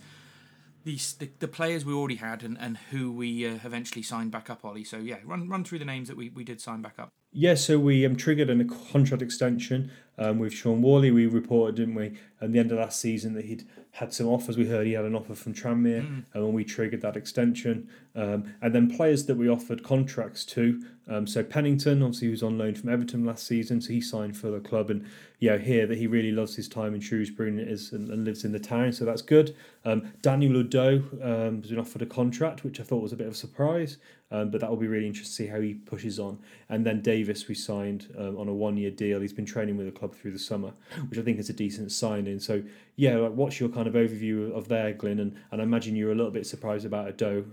the, 0.84 0.98
the, 1.18 1.30
the 1.40 1.48
players 1.48 1.84
we 1.84 1.92
already 1.92 2.16
had 2.16 2.42
and, 2.42 2.58
and 2.58 2.76
who 2.90 3.12
we 3.12 3.46
uh, 3.46 3.58
eventually 3.64 4.02
signed 4.02 4.30
back 4.30 4.50
up, 4.50 4.64
Ollie. 4.64 4.84
So 4.84 4.98
yeah, 4.98 5.16
run 5.24 5.48
run 5.48 5.64
through 5.64 5.78
the 5.78 5.84
names 5.84 6.08
that 6.08 6.16
we, 6.16 6.30
we 6.30 6.44
did 6.44 6.60
sign 6.60 6.82
back 6.82 6.94
up. 6.98 7.08
Yeah, 7.32 7.54
so 7.54 7.78
we 7.78 8.04
um, 8.04 8.16
triggered 8.16 8.50
a 8.50 8.64
contract 8.64 9.22
extension 9.22 9.90
um, 10.18 10.38
with 10.38 10.52
Shaun 10.52 10.82
Whalley. 10.82 11.10
We 11.10 11.26
reported, 11.26 11.76
didn't 11.76 11.94
we, 11.94 12.18
at 12.40 12.52
the 12.52 12.58
end 12.58 12.72
of 12.72 12.78
last 12.78 13.00
season 13.00 13.32
that 13.34 13.46
he'd 13.46 13.64
had 13.92 14.12
some 14.12 14.26
offers. 14.26 14.56
We 14.56 14.66
heard 14.66 14.86
he 14.86 14.94
had 14.94 15.04
an 15.04 15.14
offer 15.14 15.34
from 15.34 15.52
Tranmere, 15.52 16.00
mm. 16.00 16.24
and 16.32 16.44
when 16.44 16.54
we 16.54 16.64
triggered 16.64 17.02
that 17.02 17.14
extension, 17.14 17.90
um, 18.16 18.54
and 18.62 18.74
then 18.74 18.90
players 18.90 19.26
that 19.26 19.36
we 19.36 19.50
offered 19.50 19.82
contracts 19.82 20.46
to. 20.46 20.82
Um, 21.08 21.26
so 21.26 21.44
Pennington, 21.44 22.02
obviously, 22.02 22.28
he 22.28 22.30
was 22.30 22.42
on 22.42 22.56
loan 22.56 22.74
from 22.74 22.88
Everton 22.88 23.26
last 23.26 23.46
season, 23.46 23.82
so 23.82 23.92
he 23.92 24.00
signed 24.00 24.34
for 24.34 24.50
the 24.50 24.60
club, 24.60 24.88
and 24.88 25.04
yeah, 25.40 25.58
here 25.58 25.86
that 25.86 25.98
he 25.98 26.06
really 26.06 26.32
loves 26.32 26.56
his 26.56 26.68
time 26.68 26.94
in 26.94 27.02
Shrewsbury 27.02 27.50
and 27.50 27.60
is 27.60 27.92
and, 27.92 28.08
and 28.08 28.24
lives 28.24 28.44
in 28.44 28.52
the 28.52 28.58
town, 28.58 28.92
so 28.92 29.04
that's 29.04 29.22
good. 29.22 29.54
Um, 29.84 30.10
Daniel 30.22 30.62
Udoh 30.62 31.02
um, 31.22 31.60
has 31.60 31.70
been 31.70 31.78
offered 31.78 32.00
a 32.00 32.06
contract, 32.06 32.64
which 32.64 32.80
I 32.80 32.84
thought 32.84 33.02
was 33.02 33.12
a 33.12 33.16
bit 33.16 33.26
of 33.26 33.34
a 33.34 33.36
surprise, 33.36 33.98
um, 34.32 34.50
but 34.50 34.60
that 34.60 34.70
will 34.70 34.76
be 34.78 34.88
really 34.88 35.06
interesting 35.06 35.46
to 35.46 35.50
see 35.50 35.54
how 35.54 35.60
he 35.60 35.74
pushes 35.74 36.18
on. 36.18 36.38
And 36.68 36.84
then 36.84 37.02
Davis, 37.02 37.46
we 37.46 37.54
signed 37.54 38.12
um, 38.18 38.36
on 38.36 38.48
a 38.48 38.54
one-year 38.54 38.90
deal. 38.90 39.20
He's 39.20 39.32
been 39.32 39.46
training 39.46 39.76
with 39.76 39.86
the 39.86 39.92
club 39.92 40.14
through 40.14 40.32
the 40.32 40.38
summer, 40.38 40.72
which 41.08 41.18
I 41.18 41.22
think 41.22 41.38
is 41.38 41.50
a 41.50 41.52
decent 41.52 41.92
signing. 41.92 42.40
So 42.40 42.62
yeah, 42.96 43.16
like, 43.16 43.32
what's 43.32 43.60
your 43.60 43.68
kind 43.68 43.86
of 43.86 43.94
overview 43.94 44.50
of 44.52 44.68
there, 44.68 44.92
Glenn? 44.92 45.20
And, 45.20 45.36
and 45.50 45.60
I 45.60 45.64
imagine 45.64 45.94
you're 45.94 46.12
a 46.12 46.14
little 46.14 46.32
bit 46.32 46.46
surprised 46.46 46.86
about 46.86 47.16
Udoh 47.16 47.44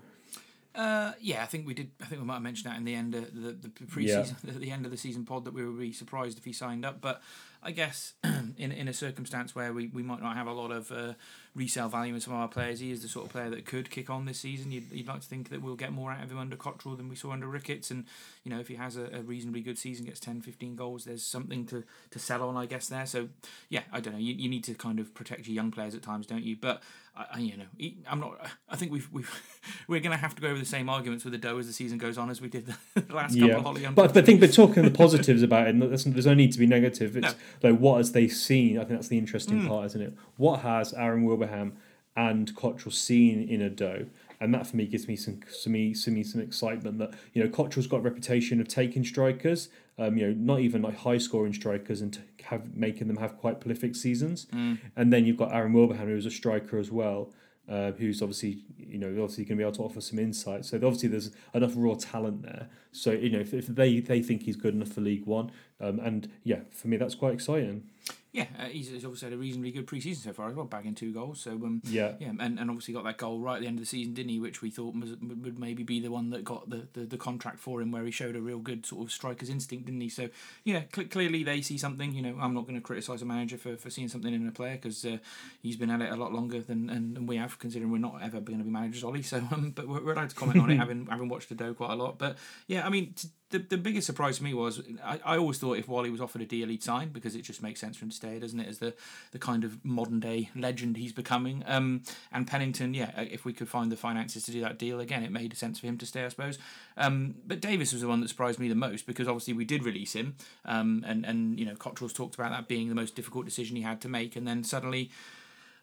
uh, 0.79 1.11
yeah, 1.19 1.43
I 1.43 1.45
think 1.45 1.67
we 1.67 1.73
did. 1.73 1.91
I 2.01 2.05
think 2.05 2.21
we 2.21 2.25
might 2.25 2.35
have 2.35 2.41
mentioned 2.41 2.71
that 2.71 2.77
in 2.77 2.85
the 2.85 2.95
end 2.95 3.13
of 3.13 3.33
the 3.35 3.51
the 3.51 3.67
preseason, 3.67 4.35
yeah. 4.45 4.53
the 4.57 4.71
end 4.71 4.85
of 4.85 4.91
the 4.91 4.97
season 4.97 5.25
pod 5.25 5.43
that 5.43 5.53
we 5.53 5.65
would 5.65 5.77
be 5.77 5.91
surprised 5.91 6.37
if 6.37 6.45
he 6.45 6.53
signed 6.53 6.85
up. 6.85 7.01
But 7.01 7.21
I 7.61 7.71
guess 7.71 8.13
in 8.23 8.71
in 8.71 8.87
a 8.87 8.93
circumstance 8.93 9.53
where 9.53 9.73
we, 9.73 9.87
we 9.87 10.03
might 10.03 10.21
not 10.21 10.37
have 10.37 10.47
a 10.47 10.53
lot 10.53 10.71
of 10.71 10.89
uh, 10.89 11.15
resale 11.53 11.89
value 11.89 12.13
in 12.13 12.21
some 12.21 12.33
of 12.33 12.39
our 12.39 12.47
players, 12.47 12.79
he 12.79 12.91
is 12.91 13.01
the 13.01 13.09
sort 13.09 13.25
of 13.25 13.31
player 13.33 13.49
that 13.49 13.65
could 13.65 13.89
kick 13.89 14.09
on 14.09 14.23
this 14.23 14.39
season. 14.39 14.71
You'd, 14.71 14.89
you'd 14.89 15.07
like 15.07 15.19
to 15.19 15.27
think 15.27 15.49
that 15.49 15.61
we'll 15.61 15.75
get 15.75 15.91
more 15.91 16.13
out 16.13 16.23
of 16.23 16.31
him 16.31 16.37
under 16.37 16.55
Cotterill 16.55 16.95
than 16.95 17.09
we 17.09 17.15
saw 17.17 17.31
under 17.31 17.47
Ricketts. 17.47 17.91
And 17.91 18.05
you 18.45 18.51
know, 18.51 18.61
if 18.61 18.69
he 18.69 18.75
has 18.75 18.95
a, 18.95 19.09
a, 19.13 19.21
reasonably 19.21 19.59
good 19.59 19.77
season, 19.77 20.05
gets 20.05 20.21
10, 20.21 20.39
15 20.39 20.77
goals, 20.77 21.03
there's 21.03 21.25
something 21.25 21.65
to, 21.65 21.83
to 22.11 22.19
sell 22.19 22.47
on, 22.47 22.55
I 22.55 22.67
guess 22.67 22.87
there. 22.87 23.05
So 23.05 23.27
yeah, 23.67 23.83
I 23.91 23.99
don't 23.99 24.13
know. 24.13 24.19
You, 24.19 24.33
you 24.33 24.47
need 24.47 24.63
to 24.63 24.73
kind 24.73 24.97
of 24.97 25.13
protect 25.13 25.45
your 25.47 25.55
young 25.55 25.71
players 25.71 25.93
at 25.93 26.01
times, 26.01 26.25
don't 26.25 26.43
you? 26.43 26.55
But 26.55 26.81
I, 27.19 27.39
you 27.39 27.57
know, 27.57 27.65
I'm 28.09 28.19
not. 28.19 28.39
I 28.69 28.75
think 28.77 28.91
we've 28.91 29.09
we've 29.11 29.29
we're 29.87 29.99
going 29.99 30.11
to 30.11 30.17
have 30.17 30.35
to 30.35 30.41
go 30.41 30.47
over 30.47 30.59
the 30.59 30.65
same 30.65 30.89
arguments 30.89 31.25
with 31.25 31.33
the 31.33 31.37
dough 31.37 31.57
as 31.57 31.67
the 31.67 31.73
season 31.73 31.97
goes 31.97 32.17
on 32.17 32.29
as 32.29 32.39
we 32.39 32.47
did 32.47 32.65
the 32.65 33.13
last 33.13 33.33
couple 33.33 33.49
yeah. 33.49 33.57
of 33.57 33.65
Ollie. 33.65 33.85
But 33.87 34.15
I 34.15 34.21
think 34.21 34.39
we're 34.39 34.47
talking 34.47 34.83
the 34.83 34.91
positives 34.91 35.43
about 35.43 35.67
it. 35.67 35.77
There's 35.79 36.25
no 36.25 36.33
need 36.33 36.53
to 36.53 36.59
be 36.59 36.67
negative. 36.67 37.17
It's 37.17 37.35
no. 37.61 37.69
like 37.71 37.79
what 37.79 37.97
has 37.97 38.13
they 38.13 38.27
seen? 38.27 38.77
I 38.77 38.81
think 38.81 38.99
that's 38.99 39.09
the 39.09 39.17
interesting 39.17 39.61
mm. 39.61 39.67
part, 39.67 39.87
isn't 39.87 40.01
it? 40.01 40.13
What 40.37 40.61
has 40.61 40.93
Aaron 40.93 41.25
Wilbraham 41.25 41.73
and 42.15 42.53
Cotterill 42.55 42.93
seen 42.93 43.47
in 43.47 43.59
Udoh? 43.59 44.07
and 44.39 44.53
that 44.53 44.65
for 44.65 44.77
me 44.77 44.85
gives 44.85 45.07
me 45.07 45.15
some 45.15 45.41
some 45.49 45.93
some, 45.93 46.23
some 46.23 46.41
excitement 46.41 46.97
that 46.99 47.13
you 47.33 47.43
know 47.43 47.49
Cotterill's 47.49 47.87
got 47.87 47.97
a 47.97 48.01
reputation 48.01 48.61
of 48.61 48.67
taking 48.67 49.03
strikers 49.03 49.69
um, 49.99 50.17
you 50.17 50.25
know, 50.25 50.33
not 50.33 50.61
even 50.61 50.81
like 50.81 50.97
high 50.97 51.17
scoring 51.17 51.53
strikers 51.53 52.01
and 52.01 52.17
have 52.43 52.75
making 52.75 53.07
them 53.07 53.17
have 53.17 53.37
quite 53.37 53.59
prolific 53.59 53.95
seasons. 53.95 54.47
Mm. 54.53 54.79
And 54.95 55.11
then 55.11 55.25
you've 55.25 55.37
got 55.37 55.53
Aaron 55.53 55.73
Wilbraham, 55.73 56.07
who's 56.07 56.25
a 56.25 56.31
striker 56.31 56.77
as 56.77 56.89
well, 56.89 57.33
uh, 57.67 57.91
who's 57.91 58.21
obviously 58.21 58.63
you 58.77 58.97
know 58.97 59.09
obviously 59.09 59.43
going 59.43 59.57
to 59.57 59.61
be 59.61 59.63
able 59.63 59.75
to 59.75 59.83
offer 59.83 59.99
some 59.99 60.17
insight. 60.17 60.63
So 60.63 60.77
obviously 60.77 61.09
there's 61.09 61.31
enough 61.53 61.73
raw 61.75 61.95
talent 61.95 62.43
there. 62.43 62.69
So 62.93 63.11
you 63.11 63.29
know 63.29 63.39
if, 63.39 63.53
if 63.53 63.67
they 63.67 63.99
they 63.99 64.21
think 64.21 64.43
he's 64.43 64.55
good 64.55 64.73
enough 64.73 64.89
for 64.89 65.01
League 65.01 65.25
One, 65.25 65.51
um, 65.81 65.99
and 65.99 66.31
yeah, 66.43 66.61
for 66.71 66.87
me 66.87 66.95
that's 66.95 67.15
quite 67.15 67.33
exciting. 67.33 67.83
Yeah, 68.31 68.45
uh, 68.59 68.65
he's, 68.65 68.89
he's, 68.89 69.03
obviously 69.05 69.27
had 69.27 69.33
a 69.33 69.37
reasonably 69.37 69.71
good 69.71 69.87
pre-season 69.87 70.21
so 70.21 70.33
far 70.33 70.49
as 70.49 70.55
well, 70.55 70.65
bagging 70.65 70.93
two 70.93 71.11
goals. 71.11 71.41
So 71.41 71.51
um, 71.53 71.81
yeah, 71.85 72.13
yeah, 72.19 72.29
and, 72.39 72.59
and 72.59 72.69
obviously 72.69 72.93
got 72.93 73.03
that 73.05 73.17
goal 73.17 73.39
right 73.39 73.55
at 73.55 73.61
the 73.61 73.67
end 73.67 73.79
of 73.79 73.81
the 73.81 73.87
season, 73.87 74.13
didn't 74.13 74.29
he? 74.29 74.39
Which 74.39 74.61
we 74.61 74.69
thought 74.69 74.93
was, 74.93 75.15
would 75.19 75.57
maybe 75.57 75.81
be 75.81 75.99
the 75.99 76.11
one 76.11 76.29
that 76.29 76.43
got 76.43 76.69
the, 76.69 76.87
the, 76.93 77.01
the, 77.01 77.17
contract 77.17 77.57
for 77.57 77.81
him, 77.81 77.91
where 77.91 78.03
he 78.03 78.11
showed 78.11 78.35
a 78.35 78.41
real 78.41 78.59
good 78.59 78.85
sort 78.85 79.03
of 79.03 79.11
striker's 79.11 79.49
instinct, 79.49 79.87
didn't 79.87 80.01
he? 80.01 80.09
So 80.09 80.29
yeah, 80.63 80.83
cl- 80.93 81.07
clearly 81.07 81.43
they 81.43 81.61
see 81.61 81.79
something. 81.79 82.13
You 82.13 82.21
know, 82.21 82.35
I'm 82.39 82.53
not 82.53 82.67
going 82.67 82.75
to 82.75 82.81
criticise 82.81 83.23
a 83.23 83.25
manager 83.25 83.57
for, 83.57 83.75
for 83.77 83.89
seeing 83.89 84.07
something 84.07 84.31
in 84.31 84.47
a 84.47 84.51
player 84.51 84.75
because 84.75 85.03
uh, 85.05 85.17
he's 85.63 85.77
been 85.77 85.89
at 85.89 86.01
it 86.01 86.11
a 86.11 86.15
lot 86.15 86.31
longer 86.31 86.61
than, 86.61 86.91
and, 86.91 87.17
and 87.17 87.27
we 87.27 87.37
have, 87.37 87.57
considering 87.57 87.91
we're 87.91 87.97
not 87.97 88.21
ever 88.21 88.39
going 88.41 88.59
to 88.59 88.63
be 88.63 88.69
managers, 88.69 89.03
Ollie. 89.03 89.23
So 89.23 89.37
um, 89.37 89.71
but 89.75 89.87
we're, 89.87 90.03
we're 90.03 90.13
allowed 90.13 90.29
to 90.29 90.35
comment 90.35 90.59
on 90.59 90.69
it, 90.69 90.75
having 90.77 91.07
having 91.07 91.29
watched 91.29 91.49
the 91.49 91.55
dough 91.55 91.73
quite 91.73 91.93
a 91.93 91.95
lot. 91.95 92.19
But 92.19 92.37
yeah, 92.67 92.85
I 92.85 92.89
mean. 92.89 93.13
T- 93.13 93.29
the, 93.51 93.59
the 93.59 93.77
biggest 93.77 94.05
surprise 94.05 94.37
to 94.37 94.43
me 94.43 94.53
was 94.53 94.81
I, 95.03 95.19
I 95.25 95.37
always 95.37 95.57
thought 95.57 95.77
if 95.77 95.87
Whalley 95.87 96.09
was 96.09 96.21
offered 96.21 96.41
a 96.41 96.45
deal 96.45 96.67
he'd 96.67 96.83
sign 96.83 97.09
because 97.09 97.35
it 97.35 97.41
just 97.41 97.63
makes 97.63 97.79
sense 97.79 97.97
for 97.97 98.05
him 98.05 98.09
to 98.09 98.15
stay, 98.15 98.39
doesn't 98.39 98.59
it? 98.59 98.67
As 98.67 98.79
the, 98.79 98.93
the 99.31 99.39
kind 99.39 99.63
of 99.63 99.83
modern 99.83 100.19
day 100.19 100.49
legend 100.55 100.97
he's 100.97 101.13
becoming. 101.13 101.63
Um, 101.65 102.03
and 102.31 102.45
Pennington, 102.45 102.93
yeah, 102.93 103.11
uh, 103.17 103.25
if 103.29 103.45
we 103.45 103.53
could 103.53 103.67
find 103.67 103.91
the 103.91 103.97
finances 103.97 104.43
to 104.45 104.51
do 104.51 104.61
that 104.61 104.77
deal 104.77 104.99
again, 104.99 105.23
it 105.23 105.31
made 105.31 105.55
sense 105.57 105.79
for 105.79 105.87
him 105.87 105.97
to 105.97 106.05
stay, 106.05 106.25
I 106.25 106.29
suppose. 106.29 106.59
Um, 106.95 107.35
but 107.47 107.59
Davis 107.59 107.91
was 107.91 108.01
the 108.01 108.07
one 108.07 108.21
that 108.21 108.29
surprised 108.29 108.59
me 108.59 108.69
the 108.69 108.75
most 108.75 109.07
because 109.07 109.27
obviously 109.27 109.53
we 109.53 109.65
did 109.65 109.83
release 109.83 110.13
him, 110.13 110.35
um, 110.65 111.03
and 111.07 111.25
and 111.25 111.59
you 111.59 111.65
know 111.65 111.75
Cotterill's 111.75 112.13
talked 112.13 112.35
about 112.35 112.51
that 112.51 112.67
being 112.67 112.89
the 112.89 112.95
most 112.95 113.15
difficult 113.15 113.45
decision 113.45 113.75
he 113.75 113.81
had 113.81 114.01
to 114.01 114.09
make, 114.09 114.35
and 114.35 114.47
then 114.47 114.63
suddenly 114.63 115.09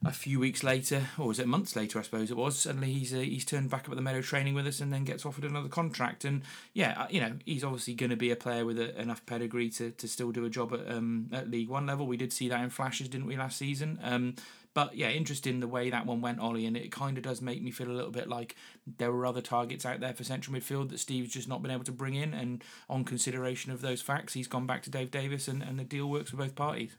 a 0.04 0.12
few 0.12 0.38
weeks 0.38 0.62
later, 0.62 1.08
or 1.18 1.28
was 1.28 1.38
it 1.38 1.48
months 1.48 1.74
later? 1.74 1.98
I 1.98 2.02
suppose 2.02 2.30
it 2.30 2.36
was. 2.36 2.58
Suddenly 2.58 2.92
he's 2.92 3.14
uh, 3.14 3.18
he's 3.18 3.44
turned 3.44 3.70
back 3.70 3.84
up 3.84 3.90
at 3.90 3.96
the 3.96 4.02
Meadow 4.02 4.20
training 4.20 4.54
with 4.54 4.66
us, 4.66 4.80
and 4.80 4.92
then 4.92 5.04
gets 5.04 5.24
offered 5.24 5.44
another 5.44 5.68
contract. 5.68 6.24
And 6.24 6.42
yeah, 6.74 6.94
uh, 7.02 7.06
you 7.10 7.20
know 7.20 7.32
he's 7.44 7.64
obviously 7.64 7.94
going 7.94 8.10
to 8.10 8.16
be 8.16 8.30
a 8.30 8.36
player 8.36 8.64
with 8.64 8.78
a, 8.78 8.98
enough 9.00 9.24
pedigree 9.26 9.70
to, 9.70 9.90
to 9.92 10.08
still 10.08 10.32
do 10.32 10.44
a 10.44 10.50
job 10.50 10.72
at 10.74 10.90
um, 10.90 11.28
at 11.32 11.50
League 11.50 11.68
One 11.68 11.86
level. 11.86 12.06
We 12.06 12.16
did 12.16 12.32
see 12.32 12.48
that 12.48 12.62
in 12.62 12.70
flashes, 12.70 13.08
didn't 13.08 13.26
we, 13.26 13.36
last 13.36 13.56
season? 13.58 13.98
Um, 14.02 14.34
but 14.74 14.94
yeah, 14.94 15.08
interesting 15.08 15.60
the 15.60 15.68
way 15.68 15.88
that 15.88 16.04
one 16.04 16.20
went, 16.20 16.38
Ollie, 16.38 16.66
and 16.66 16.76
it 16.76 16.92
kind 16.92 17.16
of 17.16 17.24
does 17.24 17.40
make 17.40 17.62
me 17.62 17.70
feel 17.70 17.90
a 17.90 17.96
little 17.96 18.10
bit 18.10 18.28
like 18.28 18.56
there 18.98 19.10
were 19.10 19.24
other 19.24 19.40
targets 19.40 19.86
out 19.86 20.00
there 20.00 20.12
for 20.12 20.22
central 20.22 20.54
midfield 20.54 20.90
that 20.90 21.00
Steve's 21.00 21.32
just 21.32 21.48
not 21.48 21.62
been 21.62 21.70
able 21.70 21.84
to 21.84 21.92
bring 21.92 22.14
in. 22.14 22.34
And 22.34 22.62
on 22.90 23.02
consideration 23.02 23.72
of 23.72 23.80
those 23.80 24.02
facts, 24.02 24.34
he's 24.34 24.46
gone 24.46 24.66
back 24.66 24.82
to 24.82 24.90
Dave 24.90 25.10
Davis, 25.10 25.48
and, 25.48 25.62
and 25.62 25.78
the 25.78 25.84
deal 25.84 26.10
works 26.10 26.30
for 26.30 26.36
both 26.36 26.54
parties 26.54 26.96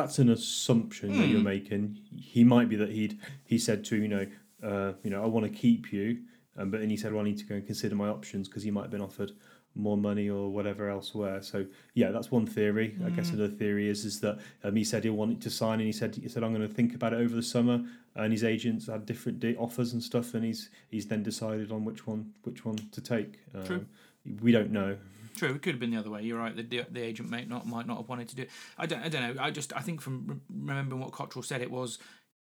that's 0.00 0.18
an 0.18 0.28
assumption 0.30 1.10
mm. 1.10 1.18
that 1.18 1.26
you're 1.26 1.38
hmm. 1.38 1.44
making. 1.44 1.98
He 2.16 2.44
might 2.44 2.68
be 2.68 2.76
that 2.76 2.90
he'd 2.90 3.18
he 3.44 3.58
said 3.58 3.84
to 3.86 3.96
you 3.96 4.08
know 4.08 4.26
uh, 4.62 4.92
you 5.02 5.10
know 5.10 5.22
I 5.22 5.26
want 5.26 5.44
to 5.46 5.52
keep 5.52 5.92
you, 5.92 6.18
um, 6.56 6.70
but 6.70 6.80
then 6.80 6.90
he 6.90 6.96
said 6.96 7.12
well 7.12 7.22
I 7.22 7.24
need 7.24 7.38
to 7.38 7.44
go 7.44 7.56
and 7.56 7.66
consider 7.66 7.94
my 7.94 8.08
options 8.08 8.48
because 8.48 8.62
he 8.62 8.70
might 8.70 8.82
have 8.82 8.90
been 8.90 9.00
offered 9.00 9.32
more 9.74 9.96
money 9.96 10.28
or 10.28 10.50
whatever 10.50 10.88
elsewhere. 10.88 11.42
So 11.42 11.66
yeah, 11.94 12.10
that's 12.10 12.30
one 12.30 12.46
theory. 12.46 12.96
Mm. 12.98 13.06
I 13.06 13.10
guess 13.10 13.30
hmm. 13.30 13.36
another 13.36 13.54
theory 13.54 13.88
is 13.88 14.04
is 14.04 14.20
that 14.20 14.38
um, 14.62 14.76
he 14.76 14.84
said 14.84 15.04
he 15.04 15.10
wanted 15.10 15.40
to 15.42 15.50
sign 15.50 15.80
and 15.80 15.86
he 15.86 15.92
said 15.92 16.14
he 16.14 16.28
said 16.28 16.44
I'm 16.44 16.54
going 16.54 16.66
to 16.66 16.72
think 16.72 16.94
about 16.94 17.12
it 17.12 17.16
over 17.16 17.34
the 17.34 17.42
summer. 17.42 17.84
And 18.14 18.32
his 18.32 18.42
agents 18.42 18.88
had 18.88 19.06
different 19.06 19.44
offers 19.58 19.92
and 19.92 20.02
stuff, 20.02 20.34
and 20.34 20.44
he's 20.44 20.70
he's 20.90 21.06
then 21.06 21.22
decided 21.22 21.70
on 21.70 21.84
which 21.84 22.06
one 22.06 22.32
which 22.42 22.64
one 22.64 22.76
to 22.92 23.00
take. 23.00 23.38
Um, 23.54 23.64
True. 23.64 23.86
We 24.42 24.50
don't 24.50 24.72
know. 24.72 24.96
True, 25.38 25.50
it 25.50 25.62
could 25.62 25.72
have 25.72 25.80
been 25.80 25.90
the 25.92 25.98
other 25.98 26.10
way. 26.10 26.22
You're 26.22 26.38
right. 26.38 26.56
The, 26.56 26.84
the 26.90 27.02
agent 27.02 27.30
might 27.30 27.48
not 27.48 27.66
might 27.66 27.86
not 27.86 27.98
have 27.98 28.08
wanted 28.08 28.28
to 28.30 28.36
do. 28.36 28.42
It. 28.42 28.50
I 28.76 28.86
don't. 28.86 29.02
I 29.02 29.08
don't 29.08 29.36
know. 29.36 29.42
I 29.42 29.50
just. 29.50 29.72
I 29.76 29.80
think 29.80 30.00
from 30.00 30.40
remembering 30.50 31.00
what 31.00 31.12
Cotterill 31.12 31.44
said, 31.44 31.62
it 31.62 31.70
was. 31.70 31.98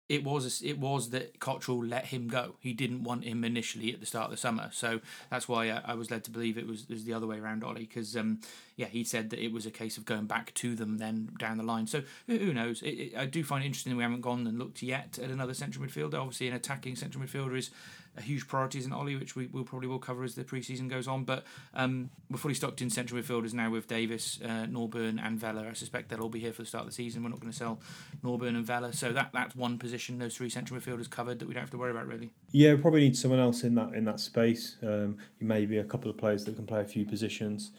It 0.07 0.23
was 0.23 0.61
it 0.61 0.77
was 0.77 1.09
that 1.09 1.39
Cotterill 1.39 1.89
let 1.89 2.05
him 2.05 2.27
go. 2.27 2.57
He 2.59 2.73
didn't 2.73 3.03
want 3.03 3.23
him 3.23 3.43
initially 3.43 3.91
at 3.91 3.99
the 3.99 4.05
start 4.05 4.25
of 4.25 4.31
the 4.31 4.37
summer, 4.37 4.69
so 4.71 5.01
that's 5.31 5.49
why 5.49 5.71
I, 5.71 5.81
I 5.83 5.93
was 5.95 6.11
led 6.11 6.23
to 6.25 6.31
believe 6.31 6.59
it 6.59 6.67
was, 6.67 6.83
it 6.83 6.91
was 6.91 7.05
the 7.05 7.13
other 7.13 7.25
way 7.25 7.39
around, 7.39 7.63
Ollie. 7.63 7.87
Because 7.87 8.15
um, 8.15 8.39
yeah, 8.75 8.85
he 8.85 9.03
said 9.03 9.31
that 9.31 9.43
it 9.43 9.51
was 9.51 9.65
a 9.65 9.71
case 9.71 9.97
of 9.97 10.05
going 10.05 10.27
back 10.27 10.53
to 10.53 10.75
them 10.75 10.99
then 10.99 11.31
down 11.39 11.57
the 11.57 11.63
line. 11.63 11.87
So 11.87 12.03
who 12.27 12.53
knows? 12.53 12.83
It, 12.83 12.89
it, 12.89 13.17
I 13.17 13.25
do 13.25 13.43
find 13.43 13.63
it 13.63 13.65
interesting 13.67 13.97
we 13.97 14.03
haven't 14.03 14.21
gone 14.21 14.45
and 14.45 14.59
looked 14.59 14.83
yet 14.83 15.17
at 15.17 15.31
another 15.31 15.55
central 15.55 15.83
midfielder. 15.83 16.21
Obviously, 16.21 16.49
an 16.49 16.53
attacking 16.53 16.95
central 16.95 17.23
midfielder 17.23 17.57
is 17.57 17.71
huge 18.21 18.47
priority 18.47 18.83
in 18.83 18.91
Ollie, 18.91 19.15
which 19.15 19.35
we 19.35 19.47
will 19.47 19.63
probably 19.63 19.87
will 19.87 19.99
cover 19.99 20.23
as 20.23 20.35
the 20.35 20.43
preseason 20.43 20.89
goes 20.89 21.07
on. 21.07 21.23
But 21.23 21.43
um, 21.73 22.09
we're 22.29 22.37
fully 22.37 22.53
stocked 22.53 22.81
in 22.81 22.89
central 22.89 23.21
midfielders 23.21 23.53
now 23.53 23.69
with 23.69 23.87
Davis, 23.87 24.39
uh, 24.43 24.65
Norburn, 24.67 25.19
and 25.21 25.39
Vela. 25.39 25.67
I 25.69 25.73
suspect 25.73 26.09
they'll 26.09 26.21
all 26.21 26.29
be 26.29 26.39
here 26.39 26.53
for 26.53 26.61
the 26.61 26.67
start 26.67 26.83
of 26.83 26.89
the 26.89 26.95
season. 26.95 27.23
We're 27.23 27.29
not 27.29 27.39
going 27.39 27.51
to 27.51 27.57
sell 27.57 27.79
Norburn 28.23 28.55
and 28.55 28.65
Vela, 28.65 28.93
so 28.93 29.11
that 29.13 29.29
that's 29.33 29.55
one 29.55 29.77
position. 29.77 30.19
Those 30.19 30.35
three 30.35 30.49
central 30.49 30.79
midfielders 30.79 31.09
covered 31.09 31.39
that 31.39 31.47
we 31.47 31.53
don't 31.53 31.61
have 31.61 31.71
to 31.71 31.77
worry 31.77 31.91
about 31.91 32.07
really. 32.07 32.31
Yeah, 32.51 32.73
we 32.73 32.81
probably 32.81 33.01
need 33.01 33.17
someone 33.17 33.39
else 33.39 33.63
in 33.63 33.75
that 33.75 33.93
in 33.93 34.05
that 34.05 34.19
space. 34.19 34.77
Um, 34.83 35.17
maybe 35.39 35.77
a 35.77 35.83
couple 35.83 36.09
of 36.09 36.17
players 36.17 36.45
that 36.45 36.55
can 36.55 36.65
play 36.65 36.81
a 36.81 36.85
few 36.85 37.05
positions. 37.05 37.71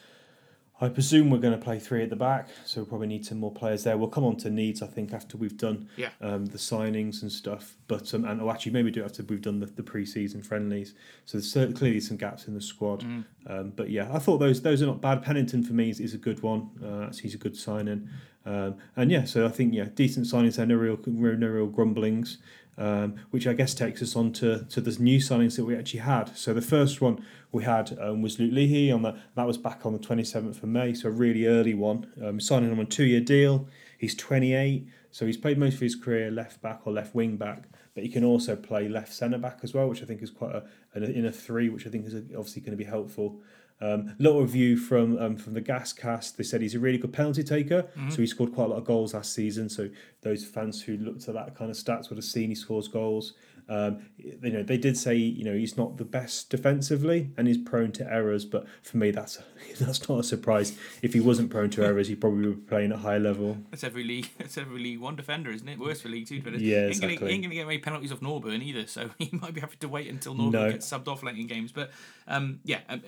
I 0.79 0.91
presume 0.91 1.31
we're 1.31 1.39
going 1.39 1.59
to 1.59 1.65
play 1.65 1.79
three 1.79 2.03
at 2.03 2.11
the 2.11 2.17
back, 2.17 2.49
so 2.67 2.81
we'll 2.81 2.87
probably 2.87 3.07
need 3.07 3.25
some 3.25 3.39
more 3.39 3.53
players 3.53 3.85
there. 3.85 3.97
We'll 3.97 4.11
come 4.11 4.25
on 4.25 4.37
to 4.39 4.51
needs, 4.51 4.83
I 4.83 4.87
think, 4.87 5.15
after 5.15 5.39
we've 5.39 5.57
done 5.57 5.89
yeah. 5.97 6.11
um, 6.21 6.45
the 6.47 6.59
signings 6.59 7.23
and 7.23 7.33
stuff. 7.33 7.77
But 7.89 8.13
um, 8.13 8.27
and 8.27 8.43
oh, 8.43 8.51
actually, 8.51 8.73
maybe 8.73 8.91
do 8.91 9.01
it 9.03 9.07
after 9.07 9.23
we've 9.23 9.41
done 9.41 9.61
the, 9.61 9.67
the 9.67 9.83
pre-season 9.83 10.43
friendlies. 10.43 10.93
So 11.25 11.39
there's 11.39 11.75
clearly 11.75 12.01
some 12.01 12.19
gaps 12.19 12.47
in 12.47 12.53
the 12.53 12.61
squad. 12.61 13.05
Mm. 13.05 13.25
Um, 13.47 13.73
but 13.75 13.89
yeah, 13.89 14.09
I 14.13 14.19
thought 14.19 14.37
those 14.39 14.61
those 14.61 14.83
are 14.83 14.87
not 14.87 15.01
bad. 15.01 15.23
Pennington 15.23 15.63
for 15.63 15.73
me 15.73 15.89
is, 15.89 15.99
is 15.99 16.13
a 16.13 16.19
good 16.19 16.43
one. 16.43 16.69
Uh, 16.85 17.11
he's 17.13 17.35
a 17.35 17.39
good 17.39 17.57
signing. 17.57 18.11
Um, 18.45 18.77
and 18.97 19.11
yeah, 19.11 19.25
so 19.25 19.47
I 19.47 19.49
think 19.49 19.73
yeah, 19.73 19.87
decent 19.95 20.27
signings 20.27 20.57
there. 20.57 20.67
No 20.67 20.75
real 20.75 20.99
no 21.07 21.47
real 21.47 21.67
grumblings 21.67 22.39
um, 22.79 23.17
which 23.31 23.47
I 23.47 23.53
guess 23.53 23.75
takes 23.75 24.03
us 24.03 24.17
on 24.17 24.33
to, 24.35 24.65
to 24.65 24.81
the 24.81 24.97
new 25.03 25.19
signings 25.19 25.57
that 25.57 25.65
we 25.65 25.77
actually 25.77 26.01
had. 26.01 26.37
So 26.37 26.53
the 26.53 26.63
first 26.63 27.01
one 27.01 27.25
we 27.53 27.65
had 27.65 27.99
um, 28.01 28.23
was 28.23 28.39
Luke 28.39 28.53
Leahy 28.53 28.93
on 28.93 29.03
the 29.03 29.17
that 29.35 29.47
was 29.47 29.59
back 29.59 29.87
on 29.87 29.93
the 29.93 29.99
27th 29.99 30.63
of 30.63 30.65
May, 30.65 30.95
so 30.95 31.09
a 31.09 31.13
really 31.13 31.47
early 31.47 31.75
one. 31.75 32.13
Um, 32.23 32.41
signing 32.41 32.71
on 32.71 32.79
a 32.79 32.85
two 32.85 33.05
year 33.05 33.21
deal. 33.21 33.69
He's 33.99 34.15
28, 34.15 34.87
so 35.11 35.25
he's 35.25 35.39
played 35.39 35.57
most 35.57 35.75
of 35.75 35.81
his 35.81 35.97
career 35.97 36.31
left 36.31 36.61
back 36.61 36.83
or 36.85 36.93
left 36.93 37.15
wing 37.15 37.37
back, 37.37 37.65
but 37.95 38.03
he 38.05 38.11
can 38.11 38.25
also 38.25 38.55
play 38.57 38.89
left 38.89 39.13
centre 39.13 39.39
back 39.39 39.61
as 39.63 39.73
well, 39.73 39.89
which 39.89 40.03
I 40.03 40.05
think 40.05 40.23
is 40.23 40.31
quite 40.31 40.55
a 40.55 40.65
in 40.95 41.27
a 41.27 41.33
three, 41.33 41.69
which 41.69 41.87
I 41.87 41.91
think 41.91 42.07
is 42.07 42.15
obviously 42.15 42.63
going 42.63 42.77
to 42.77 42.77
be 42.77 42.85
helpful. 42.85 43.41
Um, 43.79 44.15
little 44.19 44.41
review 44.41 44.79
from 44.79 45.19
um, 45.19 45.37
from 45.37 45.53
the 45.53 45.61
Gas 45.61 45.93
Cast. 45.93 46.39
They 46.39 46.45
said 46.45 46.63
he's 46.63 46.75
a 46.75 46.81
really 46.81 46.97
good 46.97 47.13
penalty 47.13 47.45
taker. 47.45 47.83
Mm-hmm. 47.83 48.11
So 48.11 48.17
he 48.19 48.27
scored 48.27 48.55
quite 48.55 48.65
a 48.65 48.69
lot 48.69 48.79
of 48.79 48.85
goals 48.85 49.13
last 49.13 49.35
season. 49.35 49.69
So 49.69 49.91
those 50.23 50.47
fans 50.47 50.83
who 50.83 50.97
looked 50.97 51.29
at 51.29 51.35
that 51.35 51.55
kind 51.55 51.71
of 51.71 51.77
stats 51.77 52.09
would 52.09 52.17
have 52.17 52.25
seen 52.25 52.49
he 52.49 52.55
scores 52.55 52.89
goals. 52.89 53.35
Um, 53.69 54.07
you 54.17 54.53
know, 54.53 54.63
they 54.63 54.79
did 54.79 54.97
say 54.97 55.15
you 55.15 55.45
know 55.45 55.55
he's 55.55 55.77
not 55.77 55.97
the 55.97 56.05
best 56.05 56.51
defensively 56.51 57.31
and 57.37 57.49
he's 57.49 57.59
prone 57.59 57.93
to 57.93 58.13
errors, 58.13 58.45
but 58.45 58.67
for 58.83 58.97
me 58.97 59.11
that's 59.11 59.39
that's 59.81 60.09
not 60.09 60.21
a 60.21 60.23
surprise. 60.23 60.77
If 61.03 61.13
he 61.13 61.21
wasn't 61.21 61.51
prone 61.51 61.71
to 61.71 61.85
errors, 61.85 62.09
he 62.09 62.15
probably 62.15 62.47
would 62.47 62.67
be 62.67 62.69
playing 62.69 62.93
at 62.93 62.99
high 62.99 63.19
level. 63.19 63.59
That's 63.71 63.85
every 63.85 64.05
league. 64.05 64.31
That's 64.39 64.59
every 64.59 64.81
league 64.81 65.01
one 65.01 65.17
defender, 65.17 65.51
isn't 65.51 65.69
it? 65.69 65.79
Worse 65.79 66.03
for 66.03 66.09
League 66.09 66.27
Two 66.27 66.37
defenders. 66.37 66.63
Yeah, 66.63 66.87
exactly. 66.87 67.17
He 67.17 67.35
ain't 67.35 67.43
going 67.43 67.51
to 67.51 67.57
get 67.57 67.67
many 67.67 67.79
penalties 67.79 68.13
off 68.13 68.21
Norburn 68.21 68.63
either, 68.63 68.87
so 68.87 69.11
he 69.19 69.31
might 69.33 69.55
be 69.55 69.61
having 69.61 69.79
to 69.79 69.89
wait 69.89 70.09
until 70.09 70.35
Norburn 70.35 70.53
no. 70.53 70.71
gets 70.71 70.89
subbed 70.89 71.09
off 71.09 71.23
late 71.23 71.37
in 71.37 71.47
games. 71.47 71.73
But 71.73 71.91
um, 72.29 72.61
yeah, 72.65 72.81
um, 72.89 73.03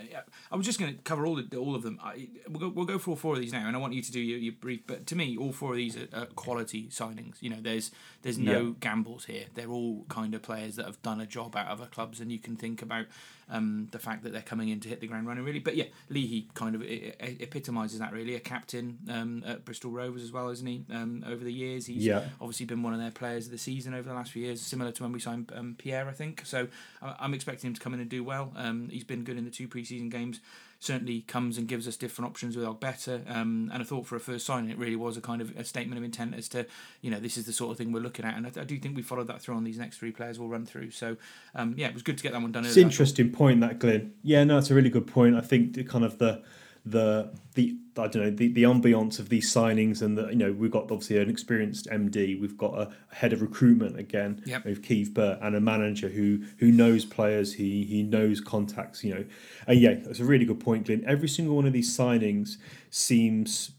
I 0.51 0.57
was 0.57 0.67
just 0.67 0.81
going 0.81 0.95
to 0.95 1.03
cover 1.03 1.27
all 1.27 1.37
the, 1.37 1.57
all 1.57 1.75
of 1.75 1.83
them. 1.83 1.99
I, 2.03 2.29
we'll 2.49 2.61
go 2.61 2.69
we'll 2.69 2.87
go 2.87 2.99
for 2.99 3.11
all 3.11 3.17
four 3.17 3.35
of 3.35 3.41
these 3.41 3.53
now, 3.53 3.67
and 3.67 3.77
I 3.77 3.79
want 3.79 3.93
you 3.93 4.03
to 4.03 4.13
do 4.13 4.21
your, 4.21 4.39
your 4.39 4.55
brief. 4.55 4.81
But 4.87 5.07
to 5.07 5.17
me, 5.17 5.37
all 5.37 5.53
four 5.53 5.73
of 5.73 5.77
these 5.77 5.97
are, 5.97 6.09
are 6.13 6.27
quality 6.27 6.89
signings. 6.89 7.37
You 7.41 7.51
know, 7.51 7.61
there's 7.61 7.91
there's 8.23 8.39
no 8.39 8.61
yeah. 8.61 8.73
gambles 8.81 9.27
here. 9.27 9.45
They're 9.55 9.71
all 9.71 10.05
kind 10.09 10.35
of 10.35 10.43
players 10.49 10.77
that 10.77 10.87
have 10.87 11.01
done 11.03 11.21
a 11.21 11.27
job 11.27 11.55
out 11.55 11.67
of 11.67 11.79
other 11.79 11.91
clubs, 11.91 12.21
and 12.21 12.33
you 12.33 12.39
can 12.39 12.57
think 12.57 12.81
about 12.81 13.05
um, 13.51 13.89
the 13.93 13.99
fact 13.99 14.23
that 14.23 14.33
they're 14.33 14.41
coming 14.41 14.71
in 14.71 14.81
to 14.81 14.89
hit 14.89 15.01
the 15.01 15.07
ground 15.07 15.27
running 15.27 15.45
really. 15.45 15.59
But 15.59 15.77
yeah, 15.77 15.85
Leahy 16.09 16.49
kind 16.55 16.75
of 16.75 16.83
epitomises 16.83 17.99
that 17.99 18.13
really. 18.15 18.35
A 18.35 18.41
captain 18.41 18.99
um, 19.11 19.45
at 19.47 19.67
Bristol 19.67 19.91
Rovers 19.91 20.23
as 20.23 20.33
well, 20.33 20.49
isn't 20.49 20.67
he? 20.67 20.85
Um, 20.91 21.23
over 21.29 21.45
the 21.45 21.53
years, 21.53 21.85
he's 21.85 22.07
yeah. 22.07 22.29
obviously 22.41 22.65
been 22.65 22.83
one 22.83 22.95
of 22.95 22.99
their 22.99 23.11
players 23.11 23.45
of 23.45 23.53
the 23.53 23.59
season 23.59 23.93
over 23.93 24.09
the 24.09 24.15
last 24.15 24.33
few 24.33 24.43
years, 24.43 24.63
similar 24.63 24.91
to 24.91 25.03
when 25.03 25.13
we 25.13 25.21
signed 25.21 25.53
um, 25.55 25.77
Pierre, 25.77 26.09
I 26.09 26.13
think. 26.13 26.47
So 26.47 26.69
I'm 27.03 27.35
expecting 27.35 27.69
him 27.69 27.75
to 27.75 27.81
come 27.81 27.93
in 27.93 28.01
and 28.01 28.09
do 28.09 28.25
well. 28.25 28.53
Um, 28.57 28.89
he's 28.91 29.05
been 29.05 29.23
good 29.23 29.37
in 29.37 29.45
the 29.45 29.51
two 29.51 29.69
preseason 29.69 30.11
games 30.11 30.41
certainly 30.81 31.23
comes 31.23 31.59
and 31.59 31.67
gives 31.67 31.89
us 31.89 31.97
different 31.97 32.31
options 32.31 32.57
with 32.57 32.65
Ogbeta. 32.65 33.29
Um, 33.29 33.71
and 33.73 33.83
I 33.83 33.85
thought 33.85 34.07
for 34.07 34.17
a 34.17 34.21
first 34.21 34.47
signing, 34.47 34.71
it 34.71 34.79
really 34.79 34.97
was 34.97 35.17
a 35.17 35.21
kind 35.21 35.41
of 35.41 35.57
a 35.57 35.65
statement 35.65 35.99
of 35.99 36.05
intent 36.05 36.35
as 36.37 36.49
to, 36.51 36.67
you 37.01 37.11
know, 37.11 37.19
this 37.19 37.37
is 37.37 37.47
the 37.47 37.53
sort 37.53 37.73
of 37.73 37.79
thing 37.79 37.93
we're 37.93 38.01
looking 38.01 38.25
at. 38.25 38.37
And 38.37 38.47
I, 38.47 38.61
I 38.61 38.65
do 38.65 38.79
think 38.79 38.97
we 38.97 39.03
followed 39.03 39.27
that 39.27 39.43
through 39.43 39.57
on 39.57 39.65
these 39.65 39.79
next 39.79 39.99
three 39.99 40.13
players 40.13 40.39
we'll 40.39 40.49
run 40.49 40.67
through. 40.67 40.93
So, 40.93 41.17
um, 41.55 41.75
yeah, 41.77 41.89
it 41.89 41.95
was 41.95 42.03
good 42.03 42.17
to 42.19 42.23
get 42.23 42.33
that 42.33 42.41
one 42.41 42.53
done. 42.53 42.65
It's 42.65 42.77
an 42.77 42.85
interesting 42.85 43.31
point, 43.33 43.61
that, 43.61 43.81
Glenn. 43.81 44.13
Yeah, 44.23 44.45
no, 44.45 44.59
it's 44.59 44.71
a 44.71 44.75
really 44.75 44.91
good 44.91 45.07
point. 45.07 45.35
I 45.35 45.41
think 45.41 45.75
the, 45.75 45.85
kind 45.85 46.05
of 46.05 46.19
the 46.19 46.43
the 46.91 47.33
the 47.55 47.77
I 47.97 48.07
don't 48.07 48.23
know 48.23 48.31
the, 48.31 48.49
the 48.49 48.63
ambiance 48.63 49.19
of 49.19 49.29
these 49.29 49.53
signings 49.53 50.03
and 50.03 50.17
the 50.17 50.29
you 50.29 50.37
know 50.37 50.53
we've 50.53 50.71
got 50.71 50.85
obviously 50.85 51.19
an 51.19 51.29
experienced 51.29 51.89
MD 51.89 52.41
we've 52.41 52.57
got 52.57 52.79
a, 52.79 52.91
head 53.15 53.33
of 53.33 53.43
recruitment 53.43 53.99
again 53.99 54.43
yep. 54.47 54.65
with 54.65 54.83
Keith 54.83 55.13
Burt 55.13 55.39
and 55.43 55.57
a 55.57 55.61
manager 55.61 56.09
who 56.09 56.45
who 56.59 56.71
knows 56.71 57.05
players 57.05 57.55
he 57.55 57.85
he 57.85 58.03
knows 58.03 58.41
contacts 58.41 59.03
you 59.03 59.15
know 59.15 59.25
and 59.67 59.81
yeah 59.81 59.95
that's 59.95 60.21
a 60.21 60.25
really 60.25 60.45
good 60.45 60.61
point 60.61 60.87
Glenn 60.87 61.05
every 61.07 61.29
single 61.29 61.57
one 61.57 61.67
of 61.67 61.73
these 61.73 61.95
signings 61.97 62.57
seems 62.91 63.73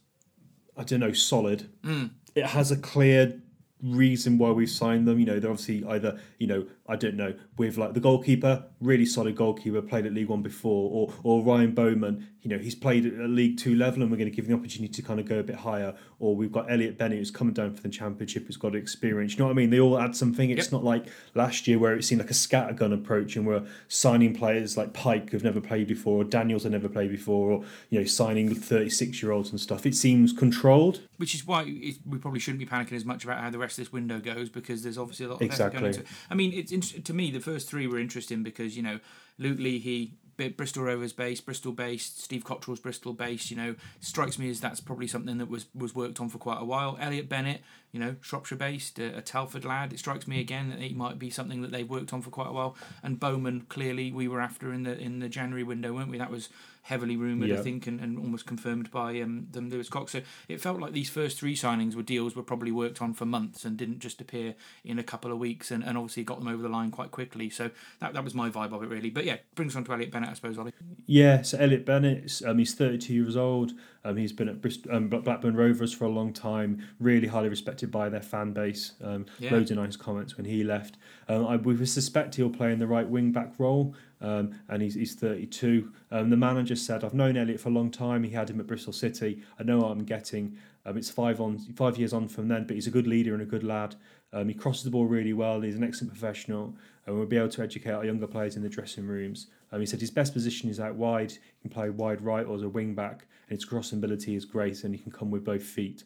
I 0.77 0.83
don't 0.83 0.99
know 0.99 1.13
solid 1.13 1.69
mm. 1.83 2.11
it 2.35 2.47
has 2.47 2.71
a 2.71 2.77
clear 2.77 3.41
reason 3.81 4.37
why 4.37 4.51
we've 4.51 4.69
signed 4.69 5.07
them. 5.07 5.19
You 5.19 5.25
know, 5.25 5.39
they're 5.39 5.51
obviously 5.51 5.85
either, 5.87 6.19
you 6.37 6.47
know, 6.47 6.65
I 6.89 6.95
don't 6.95 7.15
know, 7.15 7.35
with 7.57 7.77
like 7.77 7.93
the 7.93 7.99
goalkeeper, 7.99 8.65
really 8.81 9.05
solid 9.05 9.35
goalkeeper, 9.35 9.81
played 9.81 10.05
at 10.07 10.13
League 10.13 10.29
One 10.29 10.41
before, 10.41 10.89
or 10.91 11.13
or 11.23 11.43
Ryan 11.43 11.71
Bowman, 11.71 12.27
you 12.41 12.49
know, 12.49 12.57
he's 12.57 12.75
played 12.75 13.05
at 13.05 13.13
a 13.13 13.27
League 13.27 13.57
Two 13.57 13.75
level 13.75 14.01
and 14.01 14.09
we're 14.09 14.17
going 14.17 14.29
to 14.29 14.35
give 14.35 14.45
him 14.45 14.51
the 14.51 14.57
opportunity 14.57 14.93
to 14.93 15.01
kind 15.01 15.19
of 15.19 15.27
go 15.27 15.39
a 15.39 15.43
bit 15.43 15.57
higher. 15.57 15.93
Or 16.19 16.35
we've 16.35 16.51
got 16.51 16.71
Elliot 16.71 16.97
Bennett 16.97 17.17
who's 17.17 17.31
coming 17.31 17.53
down 17.53 17.73
for 17.73 17.81
the 17.81 17.89
championship, 17.89 18.47
who's 18.47 18.55
got 18.55 18.75
experience. 18.75 19.33
You 19.33 19.39
know 19.39 19.45
what 19.45 19.51
I 19.51 19.55
mean? 19.55 19.69
They 19.69 19.79
all 19.79 19.99
add 19.99 20.15
something. 20.15 20.49
It's 20.49 20.67
yep. 20.67 20.71
not 20.71 20.83
like 20.83 21.05
last 21.35 21.67
year 21.67 21.77
where 21.77 21.95
it 21.95 22.03
seemed 22.03 22.21
like 22.21 22.31
a 22.31 22.33
scattergun 22.33 22.93
approach 22.93 23.35
and 23.35 23.45
we're 23.45 23.65
signing 23.89 24.33
players 24.33 24.77
like 24.77 24.93
Pyke 24.93 25.29
who've 25.31 25.43
never 25.43 25.59
played 25.59 25.87
before, 25.87 26.21
or 26.21 26.23
Daniels 26.23 26.63
have 26.63 26.71
never 26.71 26.87
played 26.87 27.11
before, 27.11 27.51
or 27.51 27.63
you 27.89 27.99
know, 27.99 28.05
signing 28.05 28.55
36 28.55 29.21
year 29.21 29.31
olds 29.33 29.51
and 29.51 29.59
stuff. 29.59 29.85
It 29.85 29.95
seems 29.95 30.31
controlled. 30.31 31.01
Which 31.17 31.35
is 31.35 31.45
why 31.45 31.63
we 31.63 32.17
probably 32.19 32.39
shouldn't 32.39 32.59
be 32.59 32.65
panicking 32.65 32.93
as 32.93 33.03
much 33.03 33.25
about 33.25 33.41
how 33.41 33.49
the 33.49 33.57
rest 33.57 33.77
of 33.77 33.85
this 33.85 33.91
window 33.91 34.19
goes 34.19 34.49
because 34.49 34.81
there's 34.81 34.97
obviously 34.97 35.25
a 35.25 35.29
lot 35.29 35.35
of 35.35 35.41
exactly. 35.41 35.79
going 35.79 35.91
into 35.91 36.01
it. 36.01 36.07
I 36.29 36.35
mean, 36.35 36.53
it's 36.53 36.71
to 36.81 37.13
me 37.13 37.31
the 37.31 37.39
first 37.39 37.69
three 37.69 37.87
were 37.87 37.99
interesting 37.99 38.43
because 38.43 38.75
you 38.75 38.83
know 38.83 38.99
Luke 39.37 39.59
Leahy 39.59 40.13
Bristol 40.47 40.83
Rovers 40.83 41.11
based, 41.11 41.45
Bristol 41.45 41.73
based, 41.73 42.21
Steve 42.23 42.45
Cotterill's 42.45 42.79
Bristol 42.79 43.13
based. 43.13 43.51
You 43.51 43.57
know, 43.57 43.75
strikes 43.99 44.39
me 44.39 44.49
as 44.49 44.61
that's 44.61 44.79
probably 44.79 45.07
something 45.07 45.37
that 45.37 45.49
was 45.49 45.65
was 45.75 45.93
worked 45.93 46.21
on 46.21 46.29
for 46.29 46.37
quite 46.37 46.61
a 46.61 46.65
while. 46.65 46.97
Elliot 46.99 47.27
Bennett, 47.27 47.61
you 47.91 47.99
know, 47.99 48.15
Shropshire 48.21 48.57
based, 48.57 48.99
a, 48.99 49.17
a 49.17 49.21
Telford 49.21 49.65
lad. 49.65 49.91
It 49.91 49.99
strikes 49.99 50.27
me 50.27 50.39
again 50.39 50.69
that 50.69 50.79
he 50.79 50.93
might 50.93 51.19
be 51.19 51.29
something 51.29 51.61
that 51.61 51.71
they've 51.71 51.89
worked 51.89 52.13
on 52.13 52.21
for 52.21 52.29
quite 52.29 52.47
a 52.47 52.53
while. 52.53 52.77
And 53.03 53.19
Bowman, 53.19 53.65
clearly, 53.67 54.11
we 54.11 54.27
were 54.27 54.39
after 54.39 54.71
in 54.71 54.83
the 54.83 54.97
in 54.97 55.19
the 55.19 55.29
January 55.29 55.63
window, 55.63 55.93
weren't 55.93 56.09
we? 56.09 56.17
That 56.17 56.31
was 56.31 56.47
heavily 56.89 57.15
rumoured, 57.15 57.51
I 57.51 57.61
think, 57.61 57.85
and, 57.85 57.99
and 57.99 58.17
almost 58.17 58.47
confirmed 58.47 58.89
by 58.89 59.21
um, 59.21 59.45
them 59.51 59.69
Lewis 59.69 59.89
Cox. 59.89 60.11
So 60.13 60.21
it 60.47 60.59
felt 60.59 60.79
like 60.79 60.91
these 60.91 61.09
first 61.09 61.37
three 61.39 61.55
signings 61.55 61.93
were 61.93 62.01
deals 62.01 62.35
were 62.35 62.41
probably 62.41 62.71
worked 62.71 62.99
on 62.99 63.13
for 63.13 63.25
months 63.25 63.63
and 63.63 63.77
didn't 63.77 63.99
just 63.99 64.19
appear 64.19 64.55
in 64.83 64.97
a 64.97 65.03
couple 65.03 65.31
of 65.31 65.37
weeks, 65.37 65.69
and, 65.69 65.83
and 65.83 65.97
obviously 65.99 66.23
got 66.23 66.39
them 66.39 66.47
over 66.47 66.63
the 66.63 66.67
line 66.69 66.89
quite 66.89 67.11
quickly. 67.11 67.47
So 67.49 67.69
that 67.99 68.13
that 68.13 68.23
was 68.23 68.33
my 68.33 68.49
vibe 68.49 68.73
of 68.73 68.81
it 68.81 68.89
really. 68.89 69.11
But 69.11 69.25
yeah, 69.25 69.37
brings 69.53 69.73
us 69.73 69.77
on 69.77 69.83
to 69.85 69.93
Elliot 69.93 70.11
Bennett, 70.11 70.29
I 70.29 70.33
suppose, 70.33 70.57
Ollie. 70.57 70.73
Yeah, 71.05 71.43
so 71.43 71.59
Elliot 71.59 71.85
Bennett, 71.85 72.41
um, 72.45 72.57
he's 72.57 72.73
32 72.73 73.13
years 73.13 73.37
old. 73.37 73.73
Um, 74.03 74.17
he's 74.17 74.31
been 74.31 74.47
at 74.49 74.61
Brist- 74.61 74.91
um, 74.91 75.09
Blackburn 75.09 75.55
Rovers 75.55 75.93
for 75.93 76.05
a 76.05 76.09
long 76.09 76.31
time, 76.31 76.87
really 76.99 77.27
highly 77.27 77.49
respected 77.49 77.91
by 77.91 78.09
their 78.09 78.21
fan 78.21 78.53
base. 78.53 78.93
Um, 79.03 79.25
Yeah. 79.39 79.53
Loads 79.53 79.71
of 79.71 79.77
nice 79.77 79.97
comments 79.97 80.37
when 80.37 80.45
he 80.45 80.63
left. 80.63 80.97
Um, 81.27 81.45
I 81.45 81.57
we 81.57 81.85
suspect 81.85 82.35
he'll 82.35 82.49
play 82.49 82.71
in 82.71 82.79
the 82.79 82.87
right 82.87 83.07
wing 83.07 83.31
back 83.31 83.53
role, 83.59 83.93
um, 84.21 84.59
and 84.67 84.81
he's, 84.81 84.95
he's 84.95 85.15
32. 85.15 85.91
Um, 86.11 86.29
the 86.29 86.37
manager 86.37 86.75
said, 86.75 87.03
I've 87.03 87.13
known 87.13 87.37
Elliot 87.37 87.59
for 87.59 87.69
a 87.69 87.71
long 87.71 87.89
time. 87.89 88.23
He 88.23 88.31
had 88.31 88.49
him 88.49 88.59
at 88.59 88.67
Bristol 88.67 88.93
City. 88.93 89.41
I 89.59 89.63
know 89.63 89.81
I'm 89.81 90.03
getting. 90.03 90.57
Um, 90.85 90.97
it's 90.97 91.09
five 91.09 91.39
on 91.39 91.57
five 91.75 91.97
years 91.97 92.13
on 92.13 92.27
from 92.27 92.47
then, 92.47 92.65
but 92.65 92.75
he's 92.75 92.87
a 92.87 92.91
good 92.91 93.07
leader 93.07 93.33
and 93.33 93.41
a 93.41 93.45
good 93.45 93.63
lad. 93.63 93.95
Um, 94.31 94.47
he 94.47 94.53
crosses 94.53 94.83
the 94.83 94.91
ball 94.91 95.05
really 95.05 95.33
well. 95.33 95.61
He's 95.61 95.75
an 95.75 95.83
excellent 95.83 96.13
professional, 96.13 96.75
and 97.05 97.15
we'll 97.15 97.25
be 97.25 97.37
able 97.37 97.49
to 97.49 97.61
educate 97.61 97.91
our 97.91 98.05
younger 98.05 98.27
players 98.27 98.55
in 98.55 98.61
the 98.61 98.69
dressing 98.69 99.05
rooms. 99.05 99.47
Um, 99.71 99.79
he 99.79 99.85
said 99.85 99.99
his 99.99 100.11
best 100.11 100.33
position 100.33 100.69
is 100.69 100.79
out 100.79 100.95
wide. 100.95 101.31
He 101.31 101.61
can 101.61 101.69
play 101.69 101.89
wide 101.89 102.21
right 102.21 102.45
or 102.45 102.55
as 102.55 102.61
a 102.61 102.69
wing 102.69 102.93
back, 102.95 103.25
and 103.49 103.57
his 103.57 103.65
crossing 103.65 103.99
ability 103.99 104.35
is 104.35 104.45
great, 104.45 104.83
and 104.83 104.93
he 104.93 105.01
can 105.01 105.11
come 105.11 105.31
with 105.31 105.43
both 105.43 105.63
feet. 105.63 106.03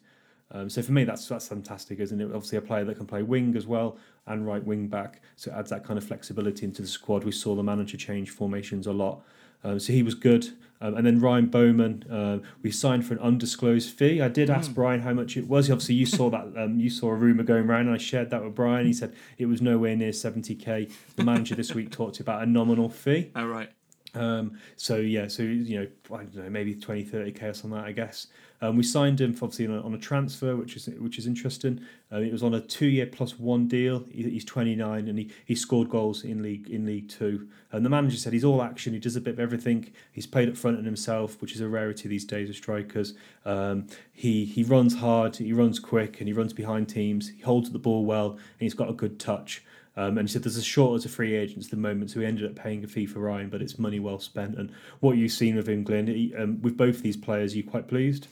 Um, 0.54 0.70
so 0.70 0.80
for 0.82 0.92
me, 0.92 1.04
that's 1.04 1.28
that's 1.28 1.48
fantastic, 1.48 1.98
isn't 1.98 2.20
it? 2.20 2.26
Obviously, 2.26 2.58
a 2.58 2.62
player 2.62 2.84
that 2.84 2.96
can 2.96 3.06
play 3.06 3.22
wing 3.22 3.56
as 3.56 3.66
well 3.66 3.98
and 4.26 4.46
right 4.46 4.64
wing 4.64 4.86
back, 4.88 5.20
so 5.36 5.50
it 5.50 5.54
adds 5.54 5.70
that 5.70 5.84
kind 5.84 5.98
of 5.98 6.04
flexibility 6.04 6.64
into 6.64 6.80
the 6.80 6.88
squad. 6.88 7.24
We 7.24 7.32
saw 7.32 7.54
the 7.56 7.62
manager 7.62 7.96
change 7.96 8.30
formations 8.30 8.86
a 8.86 8.92
lot, 8.92 9.20
um, 9.64 9.80
so 9.80 9.92
he 9.92 10.02
was 10.02 10.14
good. 10.14 10.50
Um, 10.80 10.96
and 10.96 11.06
then 11.06 11.18
Ryan 11.20 11.46
Bowman, 11.46 12.04
um, 12.10 12.42
we 12.62 12.70
signed 12.70 13.06
for 13.06 13.14
an 13.14 13.20
undisclosed 13.20 13.90
fee. 13.96 14.20
I 14.20 14.28
did 14.28 14.50
ask 14.50 14.70
Mm. 14.70 14.74
Brian 14.74 15.00
how 15.00 15.14
much 15.14 15.36
it 15.36 15.48
was. 15.48 15.70
Obviously, 15.70 15.94
you 15.96 16.04
saw 16.06 16.30
that. 16.30 16.52
Um, 16.56 16.78
you 16.78 16.90
saw 16.90 17.08
a 17.10 17.14
rumor 17.14 17.42
going 17.42 17.66
around, 17.68 17.86
and 17.86 17.94
I 17.94 17.98
shared 17.98 18.30
that 18.30 18.44
with 18.44 18.54
Brian. 18.54 18.86
He 18.86 18.92
said 18.92 19.12
it 19.38 19.46
was 19.46 19.60
nowhere 19.60 19.96
near 19.96 20.12
seventy 20.12 20.54
k. 20.54 20.88
The 21.16 21.24
manager 21.24 21.54
this 21.56 21.74
week 21.74 21.90
talked 21.90 22.20
about 22.20 22.42
a 22.42 22.46
nominal 22.46 22.88
fee. 22.90 23.30
Oh 23.34 23.46
right. 23.46 23.70
Um, 24.14 24.58
so 24.76 24.96
yeah, 24.96 25.28
so 25.28 25.42
you 25.42 25.80
know, 25.80 25.86
I 26.14 26.24
don't 26.24 26.36
know, 26.36 26.50
maybe 26.50 26.74
20, 26.74 27.04
30 27.04 27.32
k 27.32 27.46
like 27.46 27.62
that, 27.62 27.84
I 27.84 27.92
guess. 27.92 28.28
Um, 28.64 28.76
we 28.76 28.82
signed 28.82 29.20
him 29.20 29.32
obviously 29.42 29.66
on 29.66 29.74
a, 29.74 29.82
on 29.82 29.94
a 29.94 29.98
transfer, 29.98 30.56
which 30.56 30.76
is 30.76 30.86
which 30.98 31.18
is 31.18 31.26
interesting. 31.26 31.80
Um, 32.10 32.22
it 32.22 32.32
was 32.32 32.42
on 32.42 32.54
a 32.54 32.60
two 32.60 32.86
year 32.86 33.04
plus 33.04 33.38
one 33.38 33.68
deal. 33.68 34.04
He, 34.10 34.22
he's 34.22 34.44
twenty 34.44 34.74
nine 34.74 35.08
and 35.08 35.18
he, 35.18 35.30
he 35.44 35.54
scored 35.54 35.90
goals 35.90 36.24
in 36.24 36.42
league 36.42 36.70
in 36.70 36.86
League 36.86 37.10
Two. 37.10 37.48
And 37.72 37.84
the 37.84 37.90
manager 37.90 38.16
said 38.16 38.32
he's 38.32 38.44
all 38.44 38.62
action. 38.62 38.94
He 38.94 38.98
does 38.98 39.16
a 39.16 39.20
bit 39.20 39.34
of 39.34 39.40
everything. 39.40 39.92
He's 40.12 40.26
played 40.26 40.48
up 40.48 40.56
front 40.56 40.78
and 40.78 40.86
himself, 40.86 41.42
which 41.42 41.54
is 41.54 41.60
a 41.60 41.68
rarity 41.68 42.08
these 42.08 42.24
days 42.24 42.48
of 42.48 42.56
strikers. 42.56 43.14
Um, 43.44 43.88
he 44.12 44.46
he 44.46 44.62
runs 44.62 44.94
hard, 44.94 45.36
he 45.36 45.52
runs 45.52 45.78
quick, 45.78 46.20
and 46.20 46.28
he 46.28 46.32
runs 46.32 46.54
behind 46.54 46.88
teams. 46.88 47.30
He 47.30 47.42
holds 47.42 47.70
the 47.70 47.78
ball 47.78 48.06
well, 48.06 48.30
and 48.30 48.60
he's 48.60 48.74
got 48.74 48.88
a 48.88 48.94
good 48.94 49.18
touch. 49.18 49.62
Um, 49.96 50.18
and 50.18 50.28
he 50.28 50.32
said 50.32 50.42
there's 50.42 50.56
a 50.56 50.62
shortage 50.62 51.04
of 51.04 51.12
free 51.12 51.36
agents 51.36 51.66
at 51.66 51.70
the 51.70 51.76
moment, 51.76 52.10
so 52.10 52.18
we 52.20 52.26
ended 52.26 52.44
up 52.50 52.56
paying 52.56 52.82
a 52.82 52.88
fee 52.88 53.06
for 53.06 53.20
Ryan, 53.20 53.48
but 53.48 53.62
it's 53.62 53.78
money 53.78 54.00
well 54.00 54.18
spent. 54.18 54.56
And 54.58 54.72
what 55.00 55.16
you've 55.16 55.30
seen 55.32 55.54
with 55.54 55.68
him, 55.68 55.84
Glenn, 55.84 56.08
he, 56.08 56.34
um, 56.36 56.60
with 56.62 56.76
both 56.76 57.02
these 57.02 57.16
players, 57.16 57.54
are 57.54 57.58
you 57.58 57.64
quite 57.64 57.86
pleased? 57.86 58.26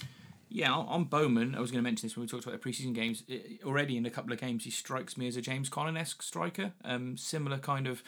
Yeah, 0.49 0.73
on 0.73 1.04
Bowman, 1.04 1.54
I 1.54 1.61
was 1.61 1.71
going 1.71 1.83
to 1.83 1.88
mention 1.88 2.07
this 2.09 2.16
when 2.16 2.23
we 2.25 2.28
talked 2.28 2.45
about 2.47 2.61
the 2.61 2.69
preseason 2.69 2.92
games. 2.95 3.23
i- 3.31 3.59
Already 3.64 3.97
in 3.97 4.04
a 4.04 4.11
couple 4.11 4.33
of 4.33 4.40
games, 4.40 4.64
he 4.64 4.71
strikes 4.71 5.16
me 5.16 5.26
as 5.28 5.37
a 5.37 5.40
James 5.40 5.71
Connon 5.71 5.97
esque 5.97 6.21
striker. 6.23 6.73
Um, 6.85 7.16
similar 7.16 7.59
kind 7.59 7.87
of 7.87 8.02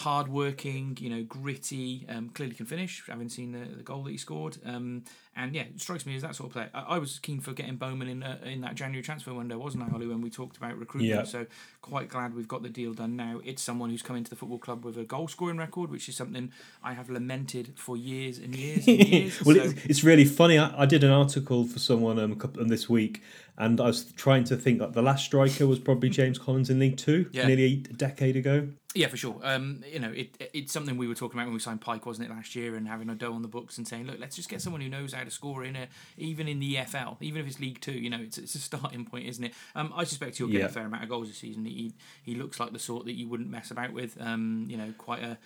hard 0.00 0.28
working, 0.28 0.94
you 1.00 1.08
know, 1.08 1.22
gritty. 1.22 2.04
Um, 2.08 2.28
clearly 2.28 2.54
can 2.54 2.66
finish, 2.66 3.02
having 3.08 3.30
seen 3.30 3.52
the, 3.52 3.76
the 3.76 3.82
goal 3.82 4.02
that 4.04 4.10
he 4.10 4.18
scored. 4.18 4.58
Um, 4.64 5.04
and 5.34 5.54
yeah, 5.54 5.62
it 5.62 5.80
strikes 5.80 6.04
me 6.04 6.14
as 6.16 6.20
that 6.22 6.34
sort 6.36 6.48
of 6.50 6.52
player. 6.52 6.70
I, 6.74 6.80
I 6.96 6.98
was 6.98 7.18
keen 7.18 7.40
for 7.40 7.52
getting 7.54 7.76
Bowman 7.76 8.06
in 8.08 8.22
uh, 8.22 8.38
in 8.44 8.60
that 8.60 8.74
January 8.74 9.02
transfer 9.02 9.32
window, 9.32 9.56
wasn't 9.58 9.84
I, 9.84 9.94
Ollie, 9.94 10.06
when 10.06 10.20
we 10.20 10.28
talked 10.28 10.58
about 10.58 10.76
recruitment? 10.78 11.14
Yeah. 11.14 11.24
So 11.24 11.46
quite 11.80 12.10
glad 12.10 12.34
we've 12.34 12.46
got 12.48 12.62
the 12.62 12.68
deal 12.68 12.92
done 12.92 13.16
now. 13.16 13.40
It's 13.42 13.62
someone 13.62 13.88
who's 13.88 14.02
come 14.02 14.16
into 14.16 14.28
the 14.28 14.36
football 14.36 14.58
club 14.58 14.84
with 14.84 14.98
a 14.98 15.04
goal 15.04 15.28
scoring 15.28 15.56
record, 15.56 15.90
which 15.90 16.10
is 16.10 16.16
something 16.16 16.52
I 16.82 16.92
have 16.92 17.08
lamented 17.08 17.72
for 17.76 17.96
years 17.96 18.38
and 18.38 18.54
years 18.54 18.86
and 18.86 18.98
years. 19.08 19.42
well, 19.44 19.56
So- 19.56 19.62
it's, 19.62 19.84
it's 19.86 20.04
really 20.04 20.26
funny. 20.26 20.58
I, 20.58 20.82
I 20.82 20.84
did 20.86 21.04
an 21.04 21.10
article 21.10 21.64
for 21.66 21.78
someone 21.78 22.18
um, 22.18 22.32
a 22.32 22.36
couple, 22.36 22.60
um, 22.62 22.68
this 22.68 22.86
week, 22.88 23.22
and 23.56 23.80
I 23.80 23.86
was 23.86 24.04
trying 24.12 24.44
to 24.44 24.56
think 24.56 24.78
that 24.80 24.92
the 24.92 25.00
last 25.02 25.24
striker 25.24 25.66
was 25.66 25.78
probably 25.78 26.10
James 26.10 26.38
Collins 26.38 26.68
in 26.68 26.78
League 26.78 26.98
Two, 26.98 27.30
Yeah. 27.32 27.46
nearly 27.46 27.82
a 27.88 27.94
decade 27.94 28.36
ago. 28.36 28.68
Yeah, 28.96 29.08
for 29.08 29.16
sure. 29.16 29.38
Um, 29.42 29.84
you 29.92 29.98
know, 29.98 30.10
it, 30.10 30.50
it's 30.54 30.72
something 30.72 30.96
we 30.96 31.06
were 31.06 31.14
talking 31.14 31.38
about 31.38 31.46
when 31.46 31.54
we 31.54 31.60
signed 31.60 31.80
Pyke, 31.82 32.06
wasn't 32.06 32.28
it, 32.28 32.34
last 32.34 32.56
year, 32.56 32.74
and 32.76 32.88
having 32.88 33.10
a 33.10 33.14
dough 33.14 33.34
on 33.34 33.42
the 33.42 33.48
books 33.48 33.76
and 33.76 33.86
saying, 33.86 34.06
look, 34.06 34.18
let's 34.18 34.34
just 34.36 34.48
get 34.48 34.62
someone 34.62 34.80
who 34.80 34.88
knows 34.88 35.12
how 35.12 35.22
to 35.22 35.30
score 35.30 35.64
in 35.64 35.76
a, 35.76 35.86
even 36.16 36.48
in 36.48 36.60
the 36.60 36.76
EFL, 36.76 37.16
even 37.20 37.40
if 37.42 37.46
it's 37.46 37.60
League 37.60 37.80
Two. 37.80 37.92
You 37.92 38.08
know, 38.10 38.20
it's, 38.20 38.38
it's 38.38 38.54
a 38.54 38.58
starting 38.58 39.04
point, 39.04 39.26
isn't 39.26 39.44
it? 39.44 39.52
Um, 39.74 39.92
I 39.94 40.04
suspect 40.04 40.38
he'll 40.38 40.48
get 40.48 40.60
Yeah. 40.60 40.66
a 40.66 40.70
fair 40.70 40.86
amount 40.86 41.02
of 41.02 41.08
goals 41.10 41.28
this 41.28 41.36
season. 41.38 41.64
He 41.66 41.92
he 42.22 42.34
looks 42.34 42.58
like 42.58 42.72
the 42.72 42.78
sort 42.78 43.04
that 43.04 43.12
you 43.14 43.28
wouldn't 43.28 43.50
mess 43.50 43.70
about 43.70 43.92
with. 43.92 44.16
Um, 44.20 44.66
you 44.68 44.76
know, 44.76 44.92
quite 44.96 45.22
a. 45.22 45.36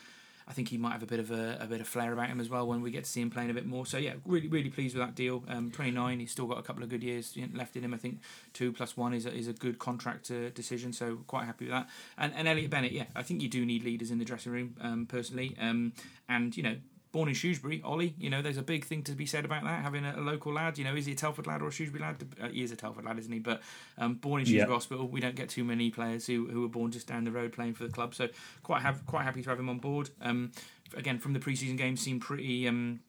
I 0.50 0.52
think 0.52 0.68
he 0.68 0.78
might 0.78 0.90
have 0.90 1.04
a 1.04 1.06
bit 1.06 1.20
of 1.20 1.30
a, 1.30 1.58
a 1.60 1.66
bit 1.66 1.80
of 1.80 1.86
flair 1.86 2.12
about 2.12 2.26
him 2.26 2.40
as 2.40 2.48
well 2.48 2.66
when 2.66 2.82
we 2.82 2.90
get 2.90 3.04
to 3.04 3.10
see 3.10 3.20
him 3.20 3.30
playing 3.30 3.50
a 3.50 3.54
bit 3.54 3.66
more. 3.66 3.86
So 3.86 3.98
yeah, 3.98 4.14
really 4.26 4.48
really 4.48 4.68
pleased 4.68 4.96
with 4.96 5.06
that 5.06 5.14
deal. 5.14 5.44
Um, 5.46 5.70
29, 5.70 6.18
he's 6.18 6.32
still 6.32 6.46
got 6.46 6.58
a 6.58 6.62
couple 6.62 6.82
of 6.82 6.88
good 6.88 7.04
years 7.04 7.38
left 7.54 7.76
in 7.76 7.84
him. 7.84 7.94
I 7.94 7.98
think 7.98 8.18
two 8.52 8.72
plus 8.72 8.96
one 8.96 9.14
is 9.14 9.26
a, 9.26 9.32
is 9.32 9.46
a 9.46 9.52
good 9.52 9.78
contract 9.78 10.28
uh, 10.32 10.50
decision. 10.50 10.92
So 10.92 11.18
quite 11.28 11.44
happy 11.44 11.66
with 11.66 11.72
that. 11.72 11.88
And 12.18 12.32
and 12.34 12.48
Elliot 12.48 12.68
Bennett, 12.68 12.90
yeah, 12.90 13.04
I 13.14 13.22
think 13.22 13.42
you 13.42 13.48
do 13.48 13.64
need 13.64 13.84
leaders 13.84 14.10
in 14.10 14.18
the 14.18 14.24
dressing 14.24 14.50
room 14.50 14.74
um, 14.80 15.06
personally. 15.06 15.56
Um, 15.60 15.92
and 16.28 16.56
you 16.56 16.64
know. 16.64 16.76
Born 17.12 17.28
in 17.28 17.34
Shrewsbury, 17.34 17.82
Ollie. 17.84 18.14
You 18.18 18.30
know, 18.30 18.40
there's 18.40 18.56
a 18.56 18.62
big 18.62 18.84
thing 18.84 19.02
to 19.04 19.12
be 19.12 19.26
said 19.26 19.44
about 19.44 19.64
that. 19.64 19.82
Having 19.82 20.04
a, 20.04 20.14
a 20.16 20.20
local 20.20 20.52
lad. 20.52 20.78
You 20.78 20.84
know, 20.84 20.94
is 20.94 21.06
he 21.06 21.12
a 21.12 21.16
Telford 21.16 21.46
lad 21.46 21.60
or 21.60 21.68
a 21.68 21.72
Shrewsbury 21.72 22.02
lad? 22.02 22.24
Uh, 22.40 22.48
he 22.48 22.62
is 22.62 22.70
a 22.70 22.76
Telford 22.76 23.04
lad, 23.04 23.18
isn't 23.18 23.32
he? 23.32 23.40
But 23.40 23.62
um, 23.98 24.14
born 24.14 24.40
in 24.40 24.46
Yeah. 24.46 24.50
Shrewsbury 24.60 24.74
Hospital, 24.74 25.08
we 25.08 25.20
don't 25.20 25.34
get 25.34 25.48
too 25.48 25.64
many 25.64 25.90
players 25.90 26.26
who, 26.26 26.46
who 26.46 26.60
were 26.62 26.68
born 26.68 26.92
just 26.92 27.08
down 27.08 27.24
the 27.24 27.32
road 27.32 27.52
playing 27.52 27.74
for 27.74 27.82
the 27.84 27.90
club. 27.92 28.14
So 28.14 28.28
quite 28.62 28.82
have 28.82 29.04
quite 29.06 29.24
happy 29.24 29.42
to 29.42 29.50
have 29.50 29.58
him 29.58 29.68
on 29.68 29.78
board. 29.78 30.10
Um, 30.20 30.52
again, 30.96 31.18
from 31.18 31.32
the 31.32 31.40
preseason 31.40 31.76
games, 31.76 32.00
seemed 32.00 32.20
pretty 32.20 32.68
um, 32.68 33.00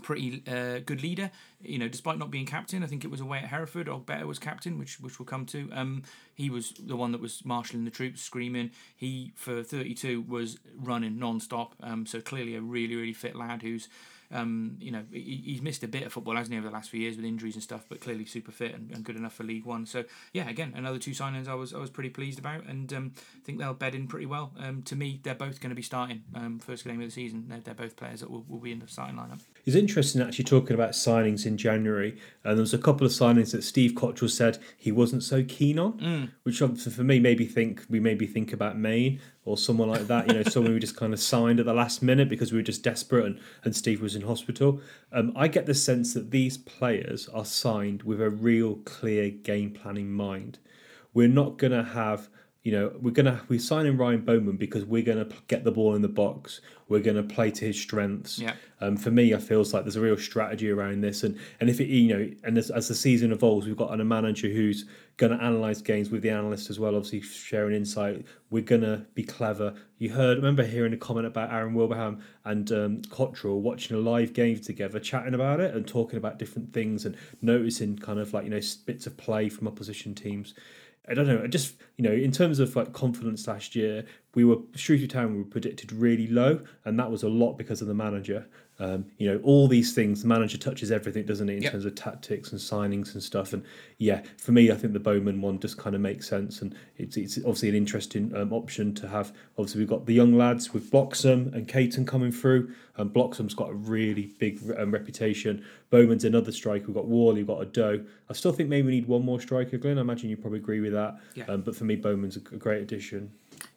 pretty 0.00 0.42
uh, 0.46 0.80
good 0.80 1.02
leader. 1.02 1.30
You 1.62 1.78
know, 1.78 1.88
despite 1.88 2.18
not 2.18 2.30
being 2.30 2.46
captain, 2.46 2.82
I 2.82 2.86
think 2.86 3.04
it 3.04 3.10
was 3.10 3.20
away 3.20 3.38
at 3.38 3.44
Hereford. 3.44 3.86
Ogbeta 3.86 4.24
was 4.24 4.38
captain, 4.38 4.78
which 4.78 5.00
which 5.00 5.18
we'll 5.18 5.26
come 5.26 5.46
to. 5.46 5.70
Um, 5.72 6.02
he 6.34 6.50
was 6.50 6.72
the 6.72 6.96
one 6.96 7.12
that 7.12 7.20
was 7.20 7.44
marshalling 7.44 7.84
the 7.84 7.90
troops, 7.90 8.22
screaming. 8.22 8.70
He 8.96 9.32
for 9.36 9.62
thirty 9.62 9.94
two 9.94 10.22
was 10.22 10.58
running 10.76 11.18
non-stop. 11.18 11.74
Um, 11.82 12.06
so 12.06 12.20
clearly 12.20 12.56
a 12.56 12.60
really 12.60 12.96
really 12.96 13.12
fit 13.12 13.36
lad 13.36 13.62
who's. 13.62 13.88
Um, 14.32 14.76
you 14.80 14.90
know, 14.92 15.02
he, 15.12 15.42
he's 15.44 15.62
missed 15.62 15.82
a 15.82 15.88
bit 15.88 16.04
of 16.04 16.12
football, 16.12 16.36
hasn't 16.36 16.52
he, 16.52 16.58
over 16.58 16.68
the 16.68 16.72
last 16.72 16.90
few 16.90 17.00
years 17.00 17.16
with 17.16 17.24
injuries 17.24 17.54
and 17.54 17.62
stuff, 17.62 17.84
but 17.88 18.00
clearly 18.00 18.24
super 18.24 18.52
fit 18.52 18.74
and, 18.74 18.90
and 18.92 19.04
good 19.04 19.16
enough 19.16 19.34
for 19.34 19.42
League 19.44 19.64
One. 19.64 19.86
So 19.86 20.04
yeah, 20.32 20.48
again, 20.48 20.72
another 20.76 20.98
two 20.98 21.10
signings 21.12 21.48
I 21.48 21.54
was 21.54 21.74
I 21.74 21.78
was 21.78 21.90
pretty 21.90 22.10
pleased 22.10 22.38
about, 22.38 22.64
and 22.66 22.92
um, 22.92 23.12
I 23.16 23.44
think 23.44 23.58
they'll 23.58 23.74
bed 23.74 23.94
in 23.94 24.06
pretty 24.06 24.26
well. 24.26 24.52
Um, 24.58 24.82
to 24.84 24.94
me, 24.96 25.20
they're 25.22 25.34
both 25.34 25.60
going 25.60 25.70
to 25.70 25.76
be 25.76 25.82
starting 25.82 26.22
um, 26.34 26.58
first 26.58 26.84
game 26.84 27.00
of 27.00 27.06
the 27.06 27.10
season. 27.12 27.46
They're, 27.48 27.60
they're 27.60 27.74
both 27.74 27.96
players 27.96 28.20
that 28.20 28.30
will, 28.30 28.44
will 28.48 28.58
be 28.60 28.72
in 28.72 28.78
the 28.78 28.88
starting 28.88 29.16
lineup. 29.16 29.40
It's 29.66 29.76
interesting 29.76 30.22
actually 30.22 30.44
talking 30.44 30.74
about 30.74 30.90
signings 30.92 31.44
in 31.46 31.56
January. 31.56 32.18
And 32.44 32.56
there 32.56 32.62
was 32.62 32.72
a 32.74 32.78
couple 32.78 33.06
of 33.06 33.12
signings 33.12 33.52
that 33.52 33.62
Steve 33.64 33.92
Cotterill 33.92 34.30
said 34.30 34.58
he 34.76 34.90
wasn't 34.92 35.22
so 35.22 35.44
keen 35.44 35.78
on, 35.78 35.90
Mm. 36.00 36.30
which 36.44 36.62
obviously 36.62 36.92
for 36.92 37.04
me 37.04 37.18
maybe 37.18 37.44
think 37.46 37.84
we 37.90 38.00
maybe 38.00 38.26
think 38.26 38.52
about 38.52 38.78
Maine 38.78 39.20
or 39.44 39.56
someone 39.56 39.88
like 39.88 40.06
that. 40.06 40.28
You 40.28 40.34
know, 40.34 40.42
someone 40.42 40.74
we 40.74 40.80
just 40.80 40.96
kind 40.96 41.12
of 41.12 41.20
signed 41.20 41.60
at 41.60 41.66
the 41.66 41.74
last 41.74 42.02
minute 42.02 42.28
because 42.28 42.52
we 42.52 42.58
were 42.58 42.62
just 42.62 42.82
desperate 42.82 43.26
and, 43.26 43.40
and 43.64 43.74
Steve 43.74 44.02
was 44.02 44.14
in 44.14 44.22
hospital. 44.22 44.80
Um, 45.12 45.32
I 45.36 45.48
get 45.48 45.66
the 45.66 45.74
sense 45.74 46.14
that 46.14 46.30
these 46.30 46.58
players 46.58 47.28
are 47.28 47.44
signed 47.44 48.02
with 48.02 48.20
a 48.20 48.30
real 48.30 48.76
clear 48.76 49.30
game 49.30 49.72
plan 49.72 49.96
in 49.96 50.12
mind. 50.12 50.58
We're 51.14 51.28
not 51.28 51.58
going 51.58 51.72
to 51.72 51.82
have 51.82 52.28
you 52.62 52.72
know, 52.72 52.92
we're 53.00 53.12
gonna 53.12 53.40
we're 53.48 53.58
signing 53.58 53.96
Ryan 53.96 54.20
Bowman 54.20 54.56
because 54.58 54.84
we're 54.84 55.02
gonna 55.02 55.28
get 55.48 55.64
the 55.64 55.72
ball 55.72 55.94
in 55.94 56.02
the 56.02 56.08
box. 56.08 56.60
We're 56.88 57.00
gonna 57.00 57.22
play 57.22 57.50
to 57.52 57.64
his 57.64 57.80
strengths. 57.80 58.38
Yeah. 58.38 58.52
Um, 58.82 58.98
for 58.98 59.10
me, 59.10 59.32
I 59.32 59.38
feels 59.38 59.72
like 59.72 59.84
there's 59.84 59.96
a 59.96 60.00
real 60.00 60.18
strategy 60.18 60.70
around 60.70 61.00
this, 61.00 61.22
and 61.22 61.38
and 61.60 61.70
if 61.70 61.80
it 61.80 61.86
you 61.86 62.14
know, 62.14 62.30
and 62.44 62.58
as, 62.58 62.70
as 62.70 62.88
the 62.88 62.94
season 62.94 63.32
evolves, 63.32 63.66
we've 63.66 63.78
got 63.78 63.98
a 63.98 64.04
manager 64.04 64.48
who's 64.48 64.84
gonna 65.20 65.36
analyze 65.36 65.82
games 65.82 66.08
with 66.08 66.22
the 66.22 66.30
analysts 66.30 66.70
as 66.70 66.80
well, 66.80 66.96
obviously 66.96 67.20
sharing 67.20 67.76
insight. 67.76 68.24
We're 68.48 68.62
gonna 68.62 69.04
be 69.12 69.22
clever. 69.22 69.74
You 69.98 70.10
heard, 70.10 70.38
remember 70.38 70.64
hearing 70.64 70.94
a 70.94 70.96
comment 70.96 71.26
about 71.26 71.52
Aaron 71.52 71.74
Wilbraham 71.74 72.22
and 72.46 72.72
um, 72.72 73.02
Cotterill 73.02 73.60
watching 73.60 73.94
a 73.94 74.00
live 74.00 74.32
game 74.32 74.58
together, 74.60 74.98
chatting 74.98 75.34
about 75.34 75.60
it 75.60 75.74
and 75.74 75.86
talking 75.86 76.16
about 76.16 76.38
different 76.38 76.72
things 76.72 77.04
and 77.04 77.18
noticing 77.42 77.98
kind 77.98 78.18
of 78.18 78.32
like 78.32 78.44
you 78.44 78.50
know 78.50 78.60
bits 78.86 79.06
of 79.06 79.18
play 79.18 79.50
from 79.50 79.68
opposition 79.68 80.14
teams. 80.14 80.54
I 81.06 81.12
don't 81.12 81.26
know. 81.26 81.42
I 81.44 81.48
just 81.48 81.74
you 81.98 82.04
know, 82.04 82.12
in 82.12 82.32
terms 82.32 82.58
of 82.58 82.74
like 82.74 82.94
confidence 82.94 83.46
last 83.46 83.76
year, 83.76 84.06
we 84.34 84.44
were 84.44 84.56
Shrewsbury 84.74 85.06
Town 85.06 85.32
we 85.34 85.38
were 85.40 85.44
predicted 85.44 85.92
really 85.92 86.28
low, 86.28 86.62
and 86.86 86.98
that 86.98 87.10
was 87.10 87.22
a 87.22 87.28
lot 87.28 87.58
because 87.58 87.82
of 87.82 87.88
the 87.88 87.94
manager. 87.94 88.46
Um, 88.80 89.04
you 89.18 89.30
know, 89.30 89.40
all 89.44 89.68
these 89.68 89.92
things. 89.94 90.22
The 90.22 90.28
manager 90.28 90.58
touches 90.58 90.90
everything, 90.90 91.26
doesn't 91.26 91.46
he, 91.46 91.56
in 91.56 91.62
Yep. 91.62 91.72
terms 91.72 91.84
of 91.84 91.94
tactics 91.94 92.50
and 92.50 92.60
signings 92.60 93.12
and 93.14 93.22
stuff. 93.22 93.52
And 93.52 93.62
yeah, 93.98 94.22
for 94.38 94.52
me, 94.52 94.70
I 94.70 94.74
think 94.74 94.94
the 94.94 95.00
Bowman 95.00 95.40
one 95.40 95.60
just 95.60 95.76
kind 95.76 95.94
of 95.94 96.00
makes 96.00 96.26
sense, 96.26 96.62
and 96.62 96.74
it's 96.96 97.16
it's 97.16 97.36
obviously 97.38 97.68
an 97.68 97.74
interesting 97.74 98.34
um, 98.34 98.52
option 98.52 98.94
to 98.94 99.06
have. 99.08 99.32
Obviously, 99.58 99.80
we've 99.80 99.88
got 99.88 100.06
the 100.06 100.14
young 100.14 100.36
lads 100.36 100.72
with 100.72 100.90
Bloxham 100.90 101.52
and 101.54 101.68
Caton 101.68 102.04
coming 102.06 102.32
through. 102.32 102.72
And 102.96 103.10
Bloxham's 103.10 103.54
got 103.54 103.70
a 103.70 103.74
really 103.74 104.26
big 104.38 104.60
um, 104.76 104.90
reputation. 104.90 105.64
Bowman's 105.88 106.24
another 106.24 106.52
striker. 106.52 106.86
We've 106.88 106.94
got 106.94 107.06
Whalley, 107.06 107.36
we've 107.36 107.46
got 107.46 107.62
a 107.62 107.64
Doe. 107.64 108.04
I 108.28 108.32
still 108.34 108.52
think 108.52 108.68
maybe 108.68 108.86
we 108.88 108.92
need 108.92 109.06
one 109.06 109.24
more 109.24 109.40
striker, 109.40 109.78
Glenn. 109.78 109.96
I 109.96 110.02
imagine 110.02 110.28
you 110.28 110.36
probably 110.36 110.58
agree 110.58 110.80
with 110.80 110.92
that. 110.92 111.18
Yeah. 111.34 111.44
Um, 111.48 111.62
but 111.62 111.74
for 111.74 111.84
me, 111.84 111.96
Bowman's 111.96 112.36
a 112.36 112.40
great 112.40 112.82
addition. 112.82 113.30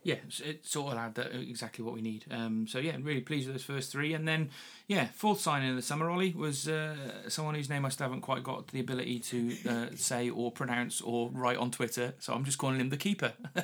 Yeah, 0.03 0.15
it 0.43 0.65
sort 0.65 0.93
of 0.93 0.99
had 0.99 1.15
that 1.15 1.33
exactly 1.33 1.83
what 1.83 1.93
we 1.93 2.01
need. 2.01 2.25
Um, 2.29 2.67
so 2.67 2.79
yeah, 2.79 2.93
I'm 2.93 3.03
really 3.03 3.21
pleased 3.21 3.47
with 3.47 3.55
those 3.55 3.63
first 3.63 3.91
three, 3.91 4.13
and 4.13 4.27
then 4.27 4.49
yeah, 4.87 5.07
fourth 5.13 5.39
signing 5.39 5.69
of 5.69 5.75
the 5.77 5.81
summer, 5.81 6.09
Ollie 6.09 6.33
was 6.33 6.67
uh, 6.67 7.29
someone 7.29 7.55
whose 7.55 7.69
name 7.69 7.85
I 7.85 7.89
still 7.89 8.05
haven't 8.05 8.21
quite 8.21 8.43
got 8.43 8.67
the 8.67 8.81
ability 8.81 9.19
to 9.19 9.55
uh, 9.69 9.85
say 9.95 10.29
or 10.29 10.51
pronounce 10.51 10.99
or 10.99 11.29
write 11.31 11.57
on 11.57 11.71
Twitter. 11.71 12.15
So 12.19 12.33
I'm 12.33 12.43
just 12.43 12.57
calling 12.57 12.79
him 12.79 12.89
the 12.89 12.97
keeper. 12.97 13.33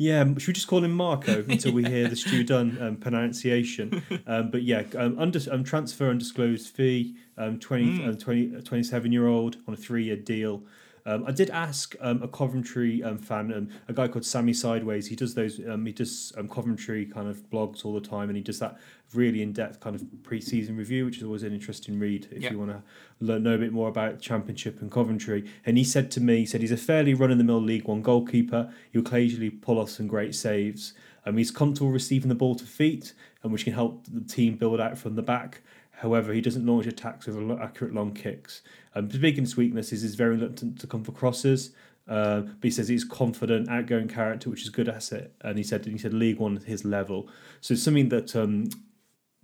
Yeah, 0.00 0.24
should 0.38 0.46
we 0.46 0.52
just 0.54 0.66
call 0.66 0.82
him 0.82 0.92
Marko 0.92 1.44
until 1.50 1.72
we 1.74 1.84
hear 1.84 2.08
the 2.08 2.16
Stu 2.16 2.42
Dunn 2.42 2.78
um, 2.80 2.96
pronunciation? 2.96 4.02
Um, 4.26 4.50
but 4.50 4.62
yeah, 4.62 4.84
um, 4.96 5.18
under, 5.18 5.38
um, 5.52 5.62
transfer 5.62 6.08
undisclosed 6.08 6.74
fee, 6.74 7.16
um, 7.36 7.58
20, 7.58 8.06
um, 8.06 8.16
20, 8.16 8.62
27 8.62 9.12
year 9.12 9.26
old 9.26 9.58
on 9.68 9.74
a 9.74 9.76
three 9.76 10.04
year 10.04 10.16
deal. 10.16 10.62
Um, 11.06 11.24
I 11.26 11.32
did 11.32 11.50
ask 11.50 11.94
um, 12.00 12.22
a 12.22 12.28
Coventry 12.28 13.02
um, 13.02 13.18
fan, 13.18 13.52
um, 13.52 13.68
a 13.88 13.92
guy 13.92 14.08
called 14.08 14.24
Sammy 14.24 14.52
Sideways. 14.52 15.06
He 15.06 15.16
does 15.16 15.34
those. 15.34 15.60
Um, 15.66 15.86
he 15.86 15.92
does 15.92 16.32
um, 16.36 16.48
Coventry 16.48 17.06
kind 17.06 17.28
of 17.28 17.48
blogs 17.50 17.84
all 17.84 17.94
the 17.94 18.00
time, 18.00 18.28
and 18.28 18.36
he 18.36 18.42
does 18.42 18.58
that 18.58 18.78
really 19.14 19.42
in 19.42 19.52
depth 19.52 19.80
kind 19.80 19.96
of 19.96 20.04
pre 20.22 20.40
season 20.40 20.76
review, 20.76 21.04
which 21.04 21.16
is 21.18 21.22
always 21.24 21.42
an 21.42 21.52
interesting 21.52 21.98
read 21.98 22.28
if 22.30 22.42
Yeah. 22.42 22.52
you 22.52 22.58
want 22.58 22.70
to 22.70 22.82
learn 23.20 23.42
know 23.42 23.54
a 23.54 23.58
bit 23.58 23.72
more 23.72 23.88
about 23.88 24.20
Championship 24.20 24.80
and 24.80 24.90
Coventry. 24.90 25.44
And 25.66 25.78
he 25.78 25.84
said 25.84 26.10
to 26.12 26.20
me, 26.20 26.38
he 26.38 26.46
said 26.46 26.60
he's 26.60 26.70
a 26.72 26.76
fairly 26.76 27.14
run-in-the-mill 27.14 27.60
League 27.62 27.88
One 27.88 28.02
goalkeeper. 28.02 28.72
He'll 28.92 29.02
occasionally 29.02 29.50
pull 29.50 29.78
off 29.78 29.90
some 29.90 30.06
great 30.06 30.34
saves. 30.34 30.94
Um, 31.26 31.36
he's 31.36 31.50
comfortable 31.50 31.90
receiving 31.90 32.28
the 32.28 32.34
ball 32.34 32.54
to 32.54 32.64
feet, 32.64 33.12
and 33.42 33.52
which 33.52 33.64
can 33.64 33.72
help 33.72 34.04
the 34.06 34.20
team 34.20 34.56
build 34.56 34.80
out 34.80 34.96
from 34.96 35.16
the 35.16 35.22
back. 35.22 35.62
However, 35.90 36.32
he 36.32 36.40
doesn't 36.40 36.64
launch 36.64 36.86
attacks 36.86 37.26
with 37.26 37.60
accurate 37.60 37.92
long 37.92 38.14
kicks. 38.14 38.62
Um, 38.94 39.08
his 39.08 39.18
biggest 39.18 39.56
weakness 39.56 39.92
is 39.92 40.02
he's 40.02 40.14
very 40.14 40.36
reluctant 40.36 40.80
to 40.80 40.86
come 40.86 41.04
for 41.04 41.12
crosses. 41.12 41.70
Uh, 42.08 42.40
but 42.40 42.62
he 42.64 42.70
says 42.70 42.88
he's 42.88 43.04
confident, 43.04 43.68
outgoing 43.68 44.08
character, 44.08 44.50
which 44.50 44.62
is 44.62 44.68
a 44.68 44.72
good 44.72 44.88
asset. 44.88 45.30
And 45.42 45.56
he 45.56 45.62
said 45.62 45.84
he 45.86 45.96
said 45.98 46.12
League 46.12 46.38
One 46.38 46.56
is 46.56 46.64
his 46.64 46.84
level. 46.84 47.28
So 47.60 47.74
it's 47.74 47.82
something 47.82 48.08
that 48.08 48.34
um, 48.34 48.68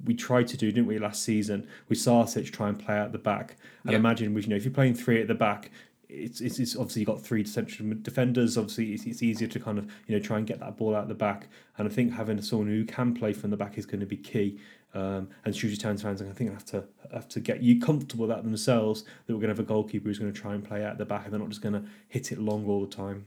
we 0.04 0.14
tried 0.14 0.48
to 0.48 0.56
do, 0.56 0.72
didn't 0.72 0.86
we, 0.88 0.98
last 0.98 1.22
season? 1.22 1.68
We 1.88 1.96
saw 1.96 2.24
Sarkic 2.24 2.52
try 2.52 2.68
and 2.68 2.78
play 2.78 2.96
out 2.98 3.12
the 3.12 3.18
back. 3.18 3.56
And 3.84 3.92
Yeah. 3.92 3.98
imagine, 3.98 4.34
we, 4.34 4.42
you 4.42 4.48
know, 4.48 4.56
if 4.56 4.64
you're 4.64 4.74
playing 4.74 4.94
three 4.94 5.20
at 5.20 5.28
the 5.28 5.34
back, 5.34 5.70
it's, 6.08 6.40
it's, 6.40 6.58
it's 6.58 6.76
obviously 6.76 7.00
you've 7.02 7.08
got 7.08 7.20
three 7.22 7.44
central 7.44 7.88
defenders. 8.02 8.56
Obviously, 8.58 8.92
it's, 8.94 9.04
it's 9.04 9.22
easier 9.22 9.48
to 9.48 9.60
kind 9.60 9.78
of 9.78 9.86
you 10.06 10.16
know 10.16 10.22
try 10.22 10.38
and 10.38 10.46
get 10.46 10.58
that 10.60 10.76
ball 10.76 10.94
out 10.96 11.08
the 11.08 11.14
back. 11.14 11.48
And 11.78 11.86
I 11.86 11.90
think 11.90 12.12
having 12.12 12.40
someone 12.42 12.68
who 12.68 12.84
can 12.84 13.14
play 13.14 13.32
from 13.32 13.50
the 13.50 13.56
back 13.56 13.78
is 13.78 13.86
going 13.86 14.00
to 14.00 14.06
be 14.06 14.16
key. 14.16 14.58
Um, 14.94 15.28
and 15.44 15.54
Shrewsbury 15.54 15.76
Town's 15.76 16.02
fans, 16.02 16.22
I 16.22 16.26
think, 16.32 16.52
have 16.52 16.64
to 16.66 16.84
have 17.12 17.28
to 17.28 17.40
get 17.40 17.62
you 17.62 17.80
comfortable 17.80 18.26
that 18.28 18.44
themselves. 18.44 19.02
That 19.26 19.34
we're 19.34 19.40
going 19.40 19.54
to 19.54 19.56
have 19.56 19.58
a 19.58 19.62
goalkeeper 19.62 20.08
who's 20.08 20.18
going 20.18 20.32
to 20.32 20.40
try 20.40 20.54
and 20.54 20.64
play 20.64 20.84
out 20.84 20.98
the 20.98 21.04
back, 21.04 21.24
and 21.24 21.32
they're 21.32 21.40
not 21.40 21.50
just 21.50 21.60
going 21.60 21.74
to 21.74 21.84
hit 22.08 22.32
it 22.32 22.38
long 22.38 22.66
all 22.66 22.80
the 22.80 22.94
time. 22.94 23.26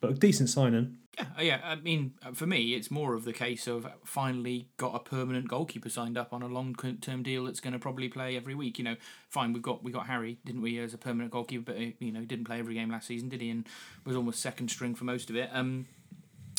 But 0.00 0.10
a 0.10 0.14
decent 0.14 0.48
signing. 0.48 0.98
Yeah, 1.18 1.24
uh, 1.36 1.42
yeah. 1.42 1.60
I 1.64 1.74
mean, 1.74 2.14
for 2.34 2.46
me, 2.46 2.74
it's 2.74 2.90
more 2.90 3.14
of 3.14 3.24
the 3.24 3.32
case 3.32 3.66
of 3.66 3.86
finally 4.04 4.68
got 4.76 4.94
a 4.94 5.00
permanent 5.00 5.48
goalkeeper 5.48 5.88
signed 5.88 6.16
up 6.16 6.32
on 6.32 6.42
a 6.42 6.46
long-term 6.46 7.24
deal 7.24 7.44
that's 7.44 7.58
going 7.58 7.72
to 7.72 7.78
probably 7.80 8.08
play 8.08 8.36
every 8.36 8.54
week. 8.54 8.78
You 8.78 8.84
know, 8.84 8.96
fine, 9.28 9.52
we've 9.52 9.62
got 9.62 9.82
we 9.82 9.90
got 9.90 10.06
Harry, 10.06 10.38
didn't 10.44 10.62
we, 10.62 10.78
as 10.78 10.94
a 10.94 10.98
permanent 10.98 11.32
goalkeeper? 11.32 11.72
But 11.72 11.76
uh, 11.82 11.86
you 11.98 12.12
know, 12.12 12.20
he 12.20 12.26
didn't 12.26 12.44
play 12.44 12.60
every 12.60 12.74
game 12.74 12.90
last 12.90 13.08
season, 13.08 13.28
did 13.28 13.40
he? 13.40 13.50
And 13.50 13.66
was 14.04 14.14
almost 14.14 14.40
second 14.40 14.68
string 14.68 14.94
for 14.94 15.04
most 15.04 15.30
of 15.30 15.36
it. 15.36 15.50
Um, 15.52 15.86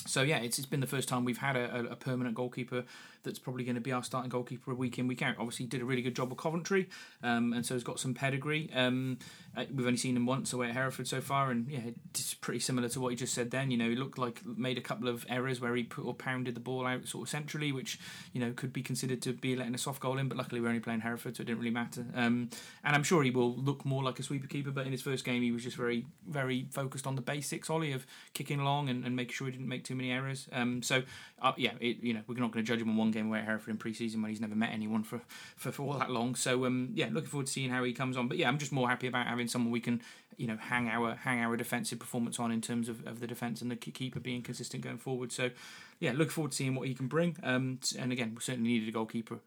so 0.05 0.21
yeah, 0.21 0.37
it's, 0.37 0.57
it's 0.57 0.67
been 0.67 0.79
the 0.79 0.87
first 0.87 1.07
time 1.07 1.23
we've 1.23 1.37
had 1.37 1.55
a, 1.55 1.91
a 1.91 1.95
permanent 1.95 2.35
goalkeeper 2.35 2.83
that's 3.29 3.39
probably 3.39 3.63
going 3.63 3.75
to 3.75 3.81
be 3.81 3.91
our 3.91 4.03
starting 4.03 4.29
goalkeeper 4.29 4.73
week 4.73 4.97
in 4.97 5.07
week 5.07 5.21
out. 5.21 5.35
Obviously, 5.37 5.65
he 5.65 5.69
did 5.69 5.81
a 5.81 5.85
really 5.85 6.01
good 6.01 6.15
job 6.15 6.29
with 6.29 6.39
Coventry, 6.39 6.89
um, 7.21 7.53
and 7.53 7.63
so 7.63 7.75
he's 7.75 7.83
got 7.83 7.99
some 7.99 8.15
pedigree. 8.15 8.71
Um, 8.73 9.19
uh, 9.55 9.65
we've 9.73 9.85
only 9.85 9.97
seen 9.97 10.15
him 10.15 10.25
once 10.25 10.51
away 10.51 10.69
at 10.69 10.73
Hereford 10.73 11.07
so 11.07 11.21
far, 11.21 11.51
and 11.51 11.67
yeah, 11.69 11.91
it's 12.09 12.33
pretty 12.33 12.59
similar 12.59 12.89
to 12.89 12.99
what 12.99 13.09
he 13.09 13.15
just 13.15 13.33
said. 13.33 13.51
Then 13.51 13.69
you 13.69 13.77
know, 13.77 13.89
he 13.89 13.95
looked 13.95 14.17
like 14.17 14.43
made 14.45 14.77
a 14.79 14.81
couple 14.81 15.07
of 15.07 15.25
errors 15.29 15.61
where 15.61 15.75
he 15.75 15.83
put 15.83 16.05
or 16.05 16.15
pounded 16.15 16.55
the 16.55 16.59
ball 16.59 16.87
out 16.87 17.07
sort 17.07 17.27
of 17.27 17.29
centrally, 17.29 17.71
which 17.71 17.99
you 18.33 18.41
know 18.41 18.51
could 18.55 18.73
be 18.73 18.81
considered 18.81 19.21
to 19.21 19.33
be 19.33 19.55
letting 19.55 19.75
a 19.75 19.77
soft 19.77 20.01
goal 20.01 20.17
in. 20.17 20.27
But 20.27 20.37
luckily, 20.37 20.59
we're 20.59 20.69
only 20.69 20.79
playing 20.79 21.01
Hereford, 21.01 21.37
so 21.37 21.41
it 21.41 21.45
didn't 21.45 21.59
really 21.59 21.69
matter. 21.69 22.05
Um, 22.15 22.49
and 22.83 22.95
I'm 22.95 23.03
sure 23.03 23.21
he 23.21 23.31
will 23.31 23.55
look 23.55 23.85
more 23.85 24.03
like 24.03 24.19
a 24.19 24.23
sweeper 24.23 24.47
keeper. 24.47 24.71
But 24.71 24.87
in 24.87 24.91
his 24.91 25.03
first 25.03 25.23
game, 25.23 25.43
he 25.43 25.51
was 25.51 25.63
just 25.63 25.77
very 25.77 26.05
very 26.27 26.67
focused 26.71 27.05
on 27.05 27.15
the 27.15 27.21
basics, 27.21 27.69
Ollie, 27.69 27.91
of 27.91 28.07
kicking 28.33 28.59
along 28.59 28.89
and, 28.89 29.05
and 29.05 29.15
making 29.15 29.33
sure 29.33 29.47
he 29.47 29.51
didn't 29.51 29.67
make 29.67 29.83
too 29.83 29.95
many 29.95 30.11
errors. 30.11 30.47
Um, 30.51 30.81
so 30.81 31.03
uh, 31.41 31.53
yeah, 31.57 31.71
it, 31.79 31.97
you 32.01 32.13
know, 32.13 32.21
we're 32.27 32.35
not 32.35 32.51
going 32.51 32.63
to 32.63 32.67
judge 32.69 32.81
him 32.81 32.89
on 32.89 32.97
one 32.97 33.11
game 33.11 33.18
away 33.27 33.39
at 33.39 33.45
Hereford 33.45 33.69
in 33.69 33.77
pre-season 33.77 34.21
when 34.21 34.29
he's 34.29 34.41
never 34.41 34.55
met 34.55 34.71
anyone 34.71 35.03
for, 35.03 35.21
for, 35.55 35.71
for 35.71 35.83
all 35.83 35.93
that 35.93 36.09
long. 36.09 36.35
So 36.35 36.65
um, 36.65 36.89
yeah, 36.93 37.09
looking 37.11 37.29
forward 37.29 37.47
to 37.47 37.51
seeing 37.51 37.69
how 37.69 37.83
he 37.83 37.93
comes 37.93 38.17
on. 38.17 38.27
But 38.27 38.37
yeah, 38.37 38.47
I'm 38.47 38.57
just 38.57 38.71
more 38.71 38.89
happy 38.89 39.07
about 39.07 39.27
having 39.27 39.47
someone 39.47 39.71
we 39.71 39.79
can 39.79 40.01
you 40.37 40.47
know 40.47 40.57
hang 40.57 40.87
our 40.87 41.15
hang 41.15 41.41
our 41.41 41.57
defensive 41.57 41.99
performance 41.99 42.39
on 42.39 42.51
in 42.51 42.61
terms 42.61 42.87
of, 42.87 43.05
of 43.05 43.19
the 43.19 43.27
defence 43.27 43.61
and 43.61 43.69
the 43.69 43.75
keeper 43.75 44.19
being 44.19 44.41
consistent 44.41 44.83
going 44.83 44.97
forward. 44.97 45.31
So 45.31 45.51
yeah, 45.99 46.11
looking 46.11 46.29
forward 46.29 46.51
to 46.51 46.57
seeing 46.57 46.75
what 46.75 46.87
he 46.87 46.93
can 46.95 47.07
bring. 47.07 47.37
Um, 47.43 47.79
and 47.97 48.11
again, 48.11 48.33
we 48.35 48.41
certainly 48.41 48.69
needed 48.69 48.89
a 48.89 48.91
goalkeeper. 48.91 49.39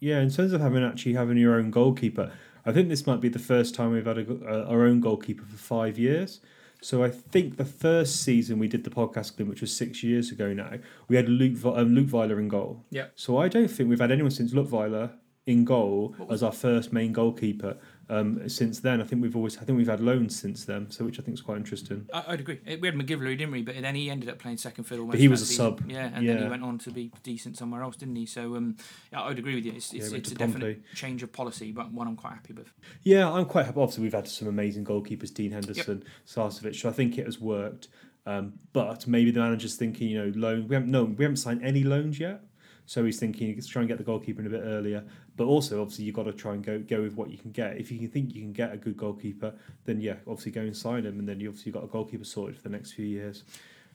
Yeah, 0.00 0.20
in 0.20 0.30
terms 0.30 0.52
of 0.52 0.60
having 0.60 0.84
actually 0.84 1.14
having 1.14 1.38
your 1.38 1.54
own 1.54 1.70
goalkeeper, 1.70 2.30
I 2.64 2.72
think 2.72 2.88
this 2.88 3.06
might 3.06 3.20
be 3.20 3.28
the 3.28 3.38
first 3.38 3.74
time 3.74 3.92
we've 3.92 4.06
had 4.06 4.18
a, 4.18 4.26
uh, 4.46 4.66
our 4.68 4.84
own 4.84 5.00
goalkeeper 5.00 5.44
for 5.44 5.56
five 5.56 5.98
years. 5.98 6.40
So 6.80 7.02
I 7.02 7.10
think 7.10 7.56
the 7.56 7.64
first 7.64 8.22
season 8.22 8.58
we 8.58 8.68
did 8.68 8.84
the 8.84 8.90
podcast 8.90 9.36
clip, 9.36 9.48
which 9.48 9.60
was 9.60 9.74
six 9.74 10.02
years 10.02 10.30
ago 10.30 10.52
now, 10.52 10.74
we 11.08 11.16
had 11.16 11.28
Luke 11.28 11.56
um, 11.64 11.94
Leutwiler 11.94 12.38
in 12.38 12.48
goal. 12.48 12.84
Yeah. 12.90 13.06
So 13.16 13.38
I 13.38 13.48
don't 13.48 13.68
think 13.68 13.88
we've 13.88 14.00
had 14.00 14.12
anyone 14.12 14.30
since 14.30 14.52
Leutwiler 14.52 15.12
in 15.46 15.64
goal 15.64 16.14
as 16.30 16.42
our 16.42 16.52
first 16.52 16.92
main 16.92 17.12
goalkeeper. 17.12 17.78
Um, 18.10 18.48
since 18.48 18.80
then, 18.80 19.02
I 19.02 19.04
think 19.04 19.20
we've 19.20 19.36
always 19.36 19.58
I 19.58 19.64
think 19.64 19.76
we've 19.76 19.88
had 19.88 20.00
loans 20.00 20.38
since 20.38 20.64
then, 20.64 20.90
so 20.90 21.04
which 21.04 21.18
I 21.20 21.22
think 21.22 21.34
is 21.34 21.42
quite 21.42 21.58
interesting. 21.58 22.08
I, 22.12 22.24
I'd 22.28 22.40
agree. 22.40 22.58
We 22.80 22.88
had 22.88 22.94
McGivlery, 22.94 23.36
didn't 23.36 23.52
we? 23.52 23.62
But 23.62 23.80
then 23.80 23.94
he 23.94 24.08
ended 24.08 24.30
up 24.30 24.38
playing 24.38 24.56
second 24.56 24.84
fiddle. 24.84 25.06
most 25.06 25.18
he 25.18 25.28
was 25.28 25.42
a 25.42 25.46
season. 25.46 25.76
sub. 25.78 25.90
Yeah, 25.90 26.10
and 26.14 26.26
then 26.26 26.42
he 26.42 26.48
went 26.48 26.62
on 26.62 26.78
to 26.78 26.90
be 26.90 27.12
decent 27.22 27.58
somewhere 27.58 27.82
else, 27.82 27.96
didn't 27.96 28.16
he? 28.16 28.24
So 28.24 28.56
um, 28.56 28.76
yeah, 29.12 29.22
I'd 29.22 29.38
agree 29.38 29.54
with 29.54 29.66
you. 29.66 29.72
It's, 29.72 29.92
Yeah, 29.92 30.02
it's, 30.02 30.10
went 30.10 30.22
it's 30.22 30.32
a 30.32 30.34
to 30.36 30.38
definite 30.38 30.82
change 30.94 31.22
of 31.22 31.32
policy, 31.32 31.70
but 31.70 31.92
one 31.92 32.08
I'm 32.08 32.16
quite 32.16 32.32
happy 32.34 32.54
with. 32.54 32.72
Yeah, 33.02 33.30
I'm 33.30 33.44
quite 33.44 33.66
happy. 33.66 33.78
Obviously, 33.78 34.04
we've 34.04 34.14
had 34.14 34.26
some 34.26 34.48
amazing 34.48 34.84
goalkeepers, 34.84 35.32
Dean 35.34 35.52
Henderson, 35.52 36.02
Sarcevic. 36.26 36.76
So 36.76 36.88
I 36.88 36.92
think 36.92 37.18
it 37.18 37.26
has 37.26 37.38
worked. 37.38 37.88
Um, 38.24 38.54
but 38.72 39.06
maybe 39.06 39.30
the 39.30 39.40
manager's 39.40 39.76
thinking, 39.76 40.08
you 40.08 40.18
know, 40.24 40.32
loan. 40.34 40.68
We 40.68 40.74
haven't 40.74 40.90
no, 40.90 41.04
we 41.04 41.24
haven't 41.24 41.36
signed 41.36 41.62
any 41.62 41.82
loans 41.82 42.18
yet. 42.18 42.42
So 42.84 43.04
he's 43.04 43.20
thinking, 43.20 43.54
let's 43.54 43.66
try 43.66 43.82
and 43.82 43.88
get 43.88 43.98
the 43.98 44.04
goalkeeper 44.04 44.40
in 44.40 44.46
a 44.46 44.50
bit 44.50 44.62
earlier. 44.64 45.04
But 45.38 45.44
also, 45.44 45.80
obviously, 45.80 46.04
you've 46.04 46.16
got 46.16 46.24
to 46.24 46.32
try 46.32 46.52
and 46.52 46.64
go 46.64 46.80
go 46.80 47.00
with 47.00 47.14
what 47.14 47.30
you 47.30 47.38
can 47.38 47.52
get. 47.52 47.78
If 47.78 47.90
you 47.92 47.98
can 47.98 48.08
think 48.08 48.34
you 48.34 48.42
can 48.42 48.52
get 48.52 48.72
a 48.72 48.76
good 48.76 48.96
goalkeeper, 48.96 49.54
then 49.84 50.00
yeah, 50.00 50.16
obviously 50.26 50.52
go 50.52 50.62
and 50.62 50.76
sign 50.76 51.06
him, 51.06 51.20
and 51.20 51.28
then 51.28 51.38
you 51.40 51.48
obviously 51.48 51.70
got 51.72 51.84
a 51.84 51.86
goalkeeper 51.86 52.24
sorted 52.24 52.56
for 52.56 52.62
the 52.64 52.68
next 52.68 52.92
few 52.92 53.06
years. 53.06 53.44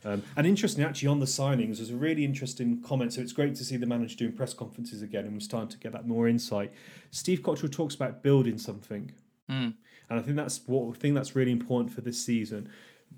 Um, 0.05 0.23
and 0.37 0.47
interesting, 0.47 0.83
actually, 0.83 1.09
on 1.09 1.19
the 1.19 1.25
signings, 1.25 1.77
there's 1.77 1.89
a 1.89 1.95
really 1.95 2.23
interesting 2.23 2.81
comment. 2.81 3.13
So 3.13 3.21
it's 3.21 3.33
great 3.33 3.55
to 3.55 3.65
see 3.65 3.77
the 3.77 3.85
manager 3.85 4.15
doing 4.15 4.31
press 4.31 4.53
conferences 4.53 5.01
again, 5.01 5.25
and 5.25 5.33
we're 5.33 5.41
starting 5.41 5.69
to 5.69 5.77
get 5.77 5.91
that 5.91 6.07
more 6.07 6.29
insight. 6.29 6.71
Steve 7.11 7.41
Cotterill 7.41 7.71
talks 7.71 7.93
about 7.93 8.23
building 8.23 8.57
something. 8.57 9.11
Mm. 9.51 9.73
And 10.09 10.19
I 10.19 10.21
think 10.21 10.37
that's 10.37 10.61
what 10.65 10.95
I 10.95 10.97
think 10.97 11.15
that's 11.15 11.35
really 11.35 11.51
important 11.51 11.93
for 11.93 12.01
this 12.01 12.23
season. 12.23 12.69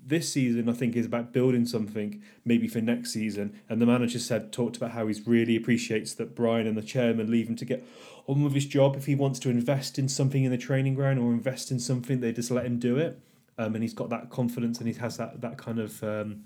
This 0.04 0.32
season, 0.32 0.68
I 0.68 0.72
think, 0.72 0.96
is 0.96 1.06
about 1.06 1.32
building 1.32 1.66
something 1.66 2.22
maybe 2.44 2.68
for 2.68 2.80
next 2.80 3.12
season. 3.12 3.60
And 3.68 3.80
the 3.80 3.86
manager 3.86 4.18
said 4.18 4.52
talked 4.52 4.76
about 4.76 4.92
how 4.92 5.06
he 5.06 5.20
really 5.26 5.56
appreciates 5.56 6.14
that 6.14 6.34
Brian 6.34 6.66
and 6.66 6.76
the 6.76 6.82
chairman 6.82 7.30
leave 7.30 7.48
him 7.48 7.56
to 7.56 7.64
get 7.64 7.86
on 8.26 8.42
with 8.42 8.54
his 8.54 8.66
job. 8.66 8.96
If 8.96 9.06
he 9.06 9.14
wants 9.14 9.38
to 9.40 9.50
invest 9.50 9.98
in 9.98 10.08
something 10.08 10.44
in 10.44 10.50
the 10.50 10.58
training 10.58 10.94
ground 10.94 11.18
or 11.18 11.32
invest 11.32 11.70
in 11.70 11.80
something, 11.80 12.20
they 12.20 12.32
just 12.32 12.50
let 12.50 12.66
him 12.66 12.78
do 12.78 12.96
it. 12.96 13.20
Um, 13.58 13.74
and 13.74 13.82
he's 13.82 13.94
got 13.94 14.10
that 14.10 14.30
confidence 14.30 14.78
and 14.78 14.86
he 14.86 14.94
has 14.94 15.16
that 15.16 15.40
that 15.40 15.56
kind 15.56 15.78
of 15.78 16.02
um, 16.04 16.44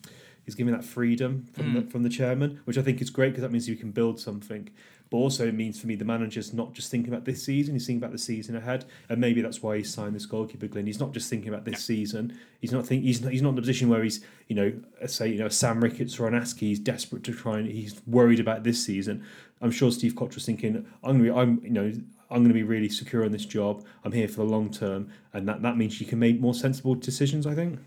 he's 0.50 0.56
giving 0.56 0.74
that 0.74 0.84
freedom 0.84 1.46
from 1.52 1.74
the, 1.74 1.80
hmm. 1.80 1.88
from 1.88 2.02
the 2.02 2.08
chairman, 2.08 2.60
which 2.64 2.76
I 2.76 2.82
think 2.82 3.00
is 3.00 3.08
great 3.08 3.30
because 3.30 3.42
that 3.42 3.52
means 3.52 3.68
you 3.68 3.76
can 3.76 3.92
build 3.92 4.18
something. 4.18 4.68
But 5.10 5.16
also 5.16 5.48
it 5.48 5.54
means 5.54 5.80
for 5.80 5.86
me 5.86 5.96
the 5.96 6.04
manager's 6.04 6.52
not 6.52 6.72
just 6.72 6.90
thinking 6.90 7.12
about 7.12 7.24
this 7.24 7.42
season; 7.42 7.74
he's 7.74 7.86
thinking 7.86 8.02
about 8.02 8.12
the 8.12 8.18
season 8.18 8.56
ahead, 8.56 8.84
and 9.08 9.20
maybe 9.20 9.42
that's 9.42 9.62
why 9.62 9.76
he 9.76 9.82
signed 9.82 10.14
this 10.14 10.26
goalkeeper, 10.26 10.68
Glenn. 10.68 10.86
He's 10.86 11.00
not 11.00 11.12
just 11.12 11.28
thinking 11.28 11.48
about 11.48 11.64
this 11.64 11.84
season. 11.84 12.38
He's 12.60 12.72
not 12.72 12.86
think 12.86 13.02
he's 13.02 13.20
not, 13.20 13.32
he's 13.32 13.42
not 13.42 13.50
in 13.50 13.58
a 13.58 13.60
position 13.60 13.88
where 13.88 14.04
he's 14.04 14.24
you 14.46 14.54
know 14.56 14.72
say 15.06 15.28
you 15.28 15.38
know 15.38 15.48
Sam 15.48 15.82
Ricketts 15.82 16.18
or 16.20 16.28
an 16.28 16.34
Askey. 16.34 16.60
He's 16.60 16.78
desperate 16.78 17.24
to 17.24 17.32
try 17.32 17.58
and 17.58 17.68
he's 17.68 18.00
worried 18.06 18.40
about 18.40 18.62
this 18.62 18.84
season. 18.84 19.24
I'm 19.60 19.72
sure 19.72 19.90
Steve 19.90 20.14
Cotterill's 20.14 20.46
thinking 20.46 20.86
I'm 21.02 21.18
gonna 21.18 21.24
be 21.24 21.30
I'm 21.30 21.60
you 21.64 21.70
know. 21.70 21.92
I'm 22.32 22.44
going 22.44 22.50
to 22.50 22.54
be 22.54 22.62
really 22.62 22.88
secure 22.88 23.24
in 23.24 23.32
this 23.32 23.44
job. 23.44 23.84
I'm 24.04 24.12
here 24.12 24.28
for 24.28 24.36
the 24.36 24.44
long 24.44 24.70
term, 24.70 25.10
and 25.32 25.48
that, 25.48 25.62
that 25.62 25.76
means 25.76 26.00
you 26.00 26.06
can 26.06 26.20
make 26.20 26.38
more 26.38 26.54
sensible 26.54 26.94
decisions. 26.94 27.44
I 27.44 27.56
think. 27.56 27.80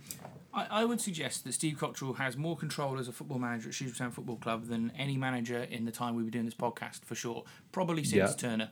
I, 0.54 0.68
I 0.82 0.86
would 0.86 1.02
suggest 1.02 1.44
that 1.44 1.54
Steve 1.54 1.78
Cotterill 1.80 2.18
has 2.18 2.38
more 2.38 2.56
control 2.56 3.00
as 3.00 3.08
a 3.08 3.12
football 3.12 3.40
manager 3.40 3.70
at 3.70 3.76
Shrewsbury 3.76 3.98
Town 3.98 4.12
Football 4.12 4.38
Club 4.38 4.68
than 4.68 4.92
any 4.98 5.18
manager 5.18 5.64
in 5.64 5.86
the 5.86 5.92
time 5.92 6.16
we 6.16 6.24
were 6.24 6.30
doing 6.30 6.46
this 6.46 6.54
podcast, 6.54 7.04
for 7.06 7.16
sure. 7.16 7.44
Probably 7.72 8.04
since 8.04 8.14
Yeah. 8.32 8.36
Turner. 8.50 8.72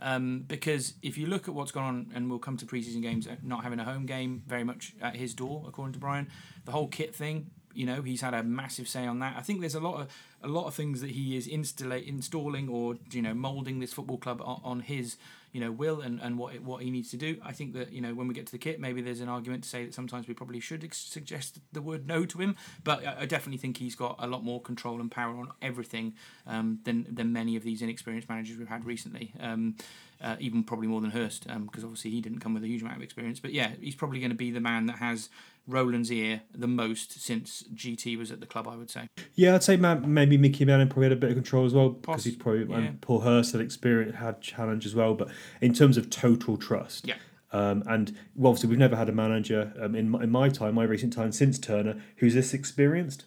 Um, 0.00 0.44
because 0.48 0.94
if 1.00 1.16
you 1.16 1.26
look 1.26 1.46
at 1.46 1.54
what's 1.54 1.70
gone 1.70 1.84
on, 1.84 2.12
and 2.14 2.28
we'll 2.28 2.40
come 2.40 2.56
to 2.56 2.66
preseason 2.66 3.02
games, 3.02 3.26
uh, 3.28 3.36
not 3.42 3.62
having 3.62 3.78
a 3.78 3.84
home 3.84 4.04
game 4.04 4.42
very 4.46 4.64
much 4.64 4.94
at 5.00 5.14
his 5.14 5.32
door, 5.32 5.64
according 5.68 5.92
to 5.92 6.00
Brian, 6.00 6.28
the 6.64 6.72
whole 6.72 6.88
kit 6.88 7.14
thing, 7.14 7.50
you 7.72 7.86
know, 7.86 8.02
he's 8.02 8.20
had 8.20 8.34
a 8.34 8.42
massive 8.42 8.88
say 8.88 9.06
on 9.06 9.20
that. 9.20 9.36
I 9.36 9.42
think 9.42 9.60
there's 9.60 9.76
a 9.76 9.80
lot 9.80 10.00
of 10.00 10.08
a 10.42 10.48
lot 10.48 10.66
of 10.66 10.74
things 10.74 11.00
that 11.02 11.12
he 11.12 11.36
is 11.36 11.46
installa- 11.48 12.04
installing 12.04 12.68
or 12.68 12.96
you 13.12 13.22
know 13.22 13.32
molding 13.32 13.78
this 13.78 13.92
football 13.92 14.18
club 14.18 14.42
on, 14.44 14.60
on 14.64 14.80
his 14.80 15.16
you 15.52 15.60
know 15.60 15.70
will 15.70 16.00
and, 16.00 16.20
and 16.20 16.38
what 16.38 16.54
it, 16.54 16.62
what 16.62 16.82
he 16.82 16.90
needs 16.90 17.10
to 17.10 17.16
do. 17.16 17.36
I 17.42 17.52
think 17.52 17.74
that 17.74 17.92
you 17.92 18.00
know 18.00 18.14
when 18.14 18.26
we 18.26 18.34
get 18.34 18.46
to 18.46 18.52
the 18.52 18.58
kit, 18.58 18.80
maybe 18.80 19.02
there's 19.02 19.20
an 19.20 19.28
argument 19.28 19.64
to 19.64 19.68
say 19.68 19.84
that 19.84 19.94
sometimes 19.94 20.26
we 20.26 20.34
probably 20.34 20.60
should 20.60 20.82
ex- 20.82 20.98
suggest 20.98 21.60
the 21.72 21.82
word 21.82 22.06
no 22.06 22.24
to 22.24 22.38
him. 22.38 22.56
But 22.82 23.06
I, 23.06 23.20
I 23.20 23.26
definitely 23.26 23.58
think 23.58 23.76
he's 23.76 23.94
got 23.94 24.16
a 24.18 24.26
lot 24.26 24.42
more 24.42 24.60
control 24.60 25.00
and 25.00 25.10
power 25.10 25.36
on 25.36 25.50
everything 25.60 26.14
um, 26.46 26.80
than 26.84 27.06
than 27.08 27.32
many 27.32 27.56
of 27.56 27.62
these 27.62 27.82
inexperienced 27.82 28.28
managers 28.28 28.56
we've 28.56 28.68
had 28.68 28.84
recently. 28.84 29.32
Um, 29.38 29.76
uh, 30.22 30.36
even 30.38 30.62
probably 30.64 30.86
more 30.86 31.00
than 31.00 31.10
Hurst, 31.10 31.46
because 31.66 31.84
obviously 31.84 32.10
he 32.10 32.20
didn't 32.20 32.38
come 32.38 32.54
with 32.54 32.62
a 32.62 32.68
huge 32.68 32.82
amount 32.82 32.96
of 32.96 33.02
experience. 33.02 33.40
But 33.40 33.52
yeah, 33.52 33.72
he's 33.80 33.94
probably 33.94 34.20
going 34.20 34.30
to 34.30 34.36
be 34.36 34.50
the 34.50 34.60
man 34.60 34.86
that 34.86 34.98
has 34.98 35.28
Roland's 35.66 36.10
ear 36.10 36.42
the 36.54 36.66
most 36.66 37.20
since 37.20 37.64
GT 37.74 38.18
was 38.18 38.30
at 38.30 38.40
the 38.40 38.46
club. 38.46 38.68
I 38.68 38.76
would 38.76 38.90
say. 38.90 39.08
Yeah, 39.34 39.54
I'd 39.54 39.62
say 39.62 39.76
ma- 39.76 39.94
maybe 39.94 40.36
Mickey 40.36 40.64
Manning 40.64 40.88
probably 40.88 41.04
had 41.04 41.12
a 41.12 41.16
bit 41.16 41.30
of 41.30 41.36
control 41.36 41.64
as 41.64 41.74
well 41.74 41.90
because 41.90 42.24
he's 42.24 42.36
probably 42.36 42.66
yeah. 42.68 42.78
and 42.78 43.00
Paul 43.00 43.20
Hurst 43.20 43.52
had 43.52 43.60
experience 43.60 44.16
had 44.16 44.40
challenge 44.40 44.86
as 44.86 44.94
well. 44.94 45.14
But 45.14 45.28
in 45.60 45.72
terms 45.72 45.96
of 45.96 46.10
total 46.10 46.56
trust, 46.56 47.06
Yeah. 47.06 47.16
Um, 47.52 47.82
and 47.86 48.16
well, 48.34 48.50
obviously, 48.50 48.70
we've 48.70 48.78
never 48.78 48.96
had 48.96 49.08
a 49.08 49.12
manager 49.12 49.74
um, 49.78 49.94
in 49.94 50.08
my, 50.08 50.22
in 50.22 50.30
my 50.30 50.48
time, 50.48 50.74
my 50.74 50.84
recent 50.84 51.12
time 51.12 51.32
since 51.32 51.58
Turner, 51.58 52.00
who's 52.16 52.34
this 52.34 52.54
experienced. 52.54 53.26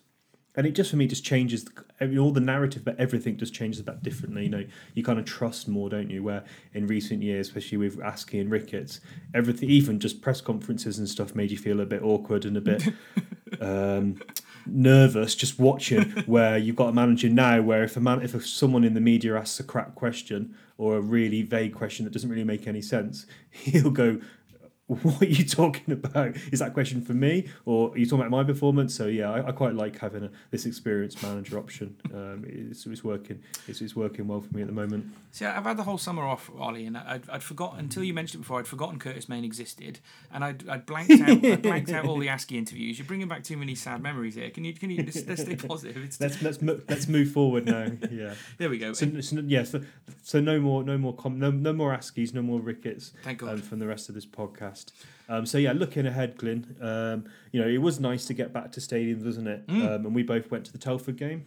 And 0.57 0.65
it 0.65 0.71
just 0.71 0.91
for 0.91 0.97
me 0.97 1.07
just 1.07 1.23
changes 1.23 1.65
I 1.99 2.07
mean, 2.07 2.17
all 2.17 2.31
the 2.31 2.41
narrative, 2.41 2.83
but 2.83 2.99
everything 2.99 3.37
just 3.37 3.53
changes 3.53 3.83
that 3.83 4.03
differently. 4.03 4.43
You 4.43 4.49
know, 4.49 4.65
you 4.93 5.03
kind 5.03 5.17
of 5.17 5.25
trust 5.25 5.67
more, 5.67 5.89
don't 5.89 6.09
you? 6.09 6.23
Where 6.23 6.43
in 6.73 6.87
recent 6.87 7.23
years, 7.23 7.47
especially 7.47 7.77
with 7.77 7.97
Askey 7.99 8.41
and 8.41 8.51
Ricketts, 8.51 8.99
everything, 9.33 9.69
even 9.69 9.99
just 9.99 10.21
press 10.21 10.41
conferences 10.41 10.99
and 10.99 11.07
stuff, 11.07 11.35
made 11.35 11.51
you 11.51 11.57
feel 11.57 11.79
a 11.79 11.85
bit 11.85 12.03
awkward 12.03 12.43
and 12.43 12.57
a 12.57 12.61
bit 12.61 12.83
um, 13.61 14.21
nervous 14.65 15.35
just 15.35 15.57
watching. 15.57 16.11
Where 16.25 16.57
you've 16.57 16.75
got 16.75 16.89
a 16.89 16.93
manager 16.93 17.29
now, 17.29 17.61
where 17.61 17.83
if 17.83 17.95
a 17.95 18.01
man, 18.01 18.21
if 18.21 18.45
someone 18.45 18.83
in 18.83 18.93
the 18.93 19.01
media 19.01 19.37
asks 19.37 19.59
a 19.59 19.63
crap 19.63 19.95
question 19.95 20.55
or 20.77 20.97
a 20.97 21.01
really 21.01 21.43
vague 21.43 21.73
question 21.73 22.03
that 22.03 22.11
doesn't 22.11 22.29
really 22.29 22.43
make 22.43 22.67
any 22.67 22.81
sense, 22.81 23.25
he'll 23.51 23.91
go. 23.91 24.19
What 24.87 25.19
are 25.23 25.25
you 25.25 25.43
talking 25.45 25.93
about? 25.93 26.35
Is 26.51 26.59
that 26.59 26.73
question 26.73 27.01
for 27.01 27.13
me, 27.13 27.47
or 27.65 27.91
are 27.91 27.97
you 27.97 28.05
talking 28.05 28.19
about 28.19 28.29
my 28.29 28.43
performance? 28.43 28.93
So 28.93 29.07
yeah, 29.07 29.31
I, 29.31 29.47
I 29.47 29.51
quite 29.51 29.73
like 29.73 29.97
having 29.97 30.23
a, 30.25 30.29
this 30.51 30.67
experienced 30.67 31.23
manager 31.23 31.57
option. 31.57 31.95
Um, 32.13 32.45
it's, 32.47 32.85
it's 32.85 33.03
working. 33.03 33.41
It's, 33.67 33.81
it's 33.81 33.95
working 33.95 34.27
well 34.27 34.41
for 34.41 34.55
me 34.55 34.61
at 34.61 34.67
the 34.67 34.73
moment. 34.73 35.07
See, 35.31 35.43
I've 35.43 35.63
had 35.63 35.77
the 35.77 35.83
whole 35.83 35.97
summer 35.97 36.23
off, 36.23 36.51
Ollie, 36.59 36.85
and 36.85 36.97
I'd, 36.99 37.27
I'd 37.31 37.41
forgotten 37.41 37.79
until 37.79 38.03
you 38.03 38.13
mentioned 38.13 38.41
it 38.41 38.43
before. 38.43 38.59
I'd 38.59 38.67
forgotten 38.67 38.99
Curtis 38.99 39.27
Main 39.27 39.43
existed, 39.43 40.01
and 40.31 40.43
I'd, 40.43 40.69
I'd 40.69 40.85
blanked 40.85 41.19
out. 41.19 41.29
I'd 41.43 41.61
blanked 41.63 41.89
out 41.91 42.05
all 42.05 42.19
the 42.19 42.27
Askey 42.27 42.55
interviews. 42.55 42.99
You're 42.99 43.07
bringing 43.07 43.27
back 43.27 43.43
too 43.43 43.57
many 43.57 43.73
sad 43.73 44.03
memories 44.03 44.35
here. 44.35 44.51
Can 44.51 44.65
you? 44.65 44.73
Can 44.75 44.91
you? 44.91 45.01
Let's, 45.03 45.25
let's 45.25 45.41
stay 45.41 45.55
positive. 45.55 45.97
It's, 46.03 46.21
Let's 46.21 46.43
let's 46.43 46.61
mo- 46.61 46.81
let's 46.87 47.07
move 47.07 47.31
forward 47.31 47.65
now. 47.65 47.87
Yeah. 48.11 48.35
there 48.59 48.69
we 48.69 48.77
go. 48.77 48.93
So, 48.93 49.19
so 49.21 49.41
yeah, 49.47 49.63
so, 49.63 49.81
so 50.21 50.39
no 50.39 50.59
more 50.59 50.83
no 50.83 50.95
more 50.99 51.15
com- 51.15 51.39
no 51.39 51.49
no 51.49 51.73
more 51.73 51.91
Askies, 51.97 52.35
no 52.35 52.43
more 52.43 52.59
Ricketts. 52.59 53.13
Thank 53.23 53.39
God. 53.39 53.49
um, 53.53 53.61
from 53.63 53.79
the 53.79 53.87
rest 53.87 54.09
of 54.09 54.15
this 54.15 54.27
podcast. 54.27 54.74
Um, 55.27 55.45
so 55.45 55.57
yeah, 55.57 55.71
looking 55.71 56.05
ahead, 56.05 56.37
Glenn. 56.37 56.75
Um, 56.81 57.25
you 57.51 57.61
know, 57.61 57.67
it 57.67 57.81
was 57.81 57.99
nice 57.99 58.25
to 58.25 58.33
get 58.33 58.53
back 58.53 58.71
to 58.73 58.79
stadiums, 58.79 59.25
wasn't 59.25 59.47
it? 59.47 59.67
Mm. 59.67 59.81
Um, 59.81 60.05
and 60.05 60.15
we 60.15 60.23
both 60.23 60.51
went 60.51 60.65
to 60.65 60.71
the 60.71 60.77
Telford 60.77 61.17
game. 61.17 61.45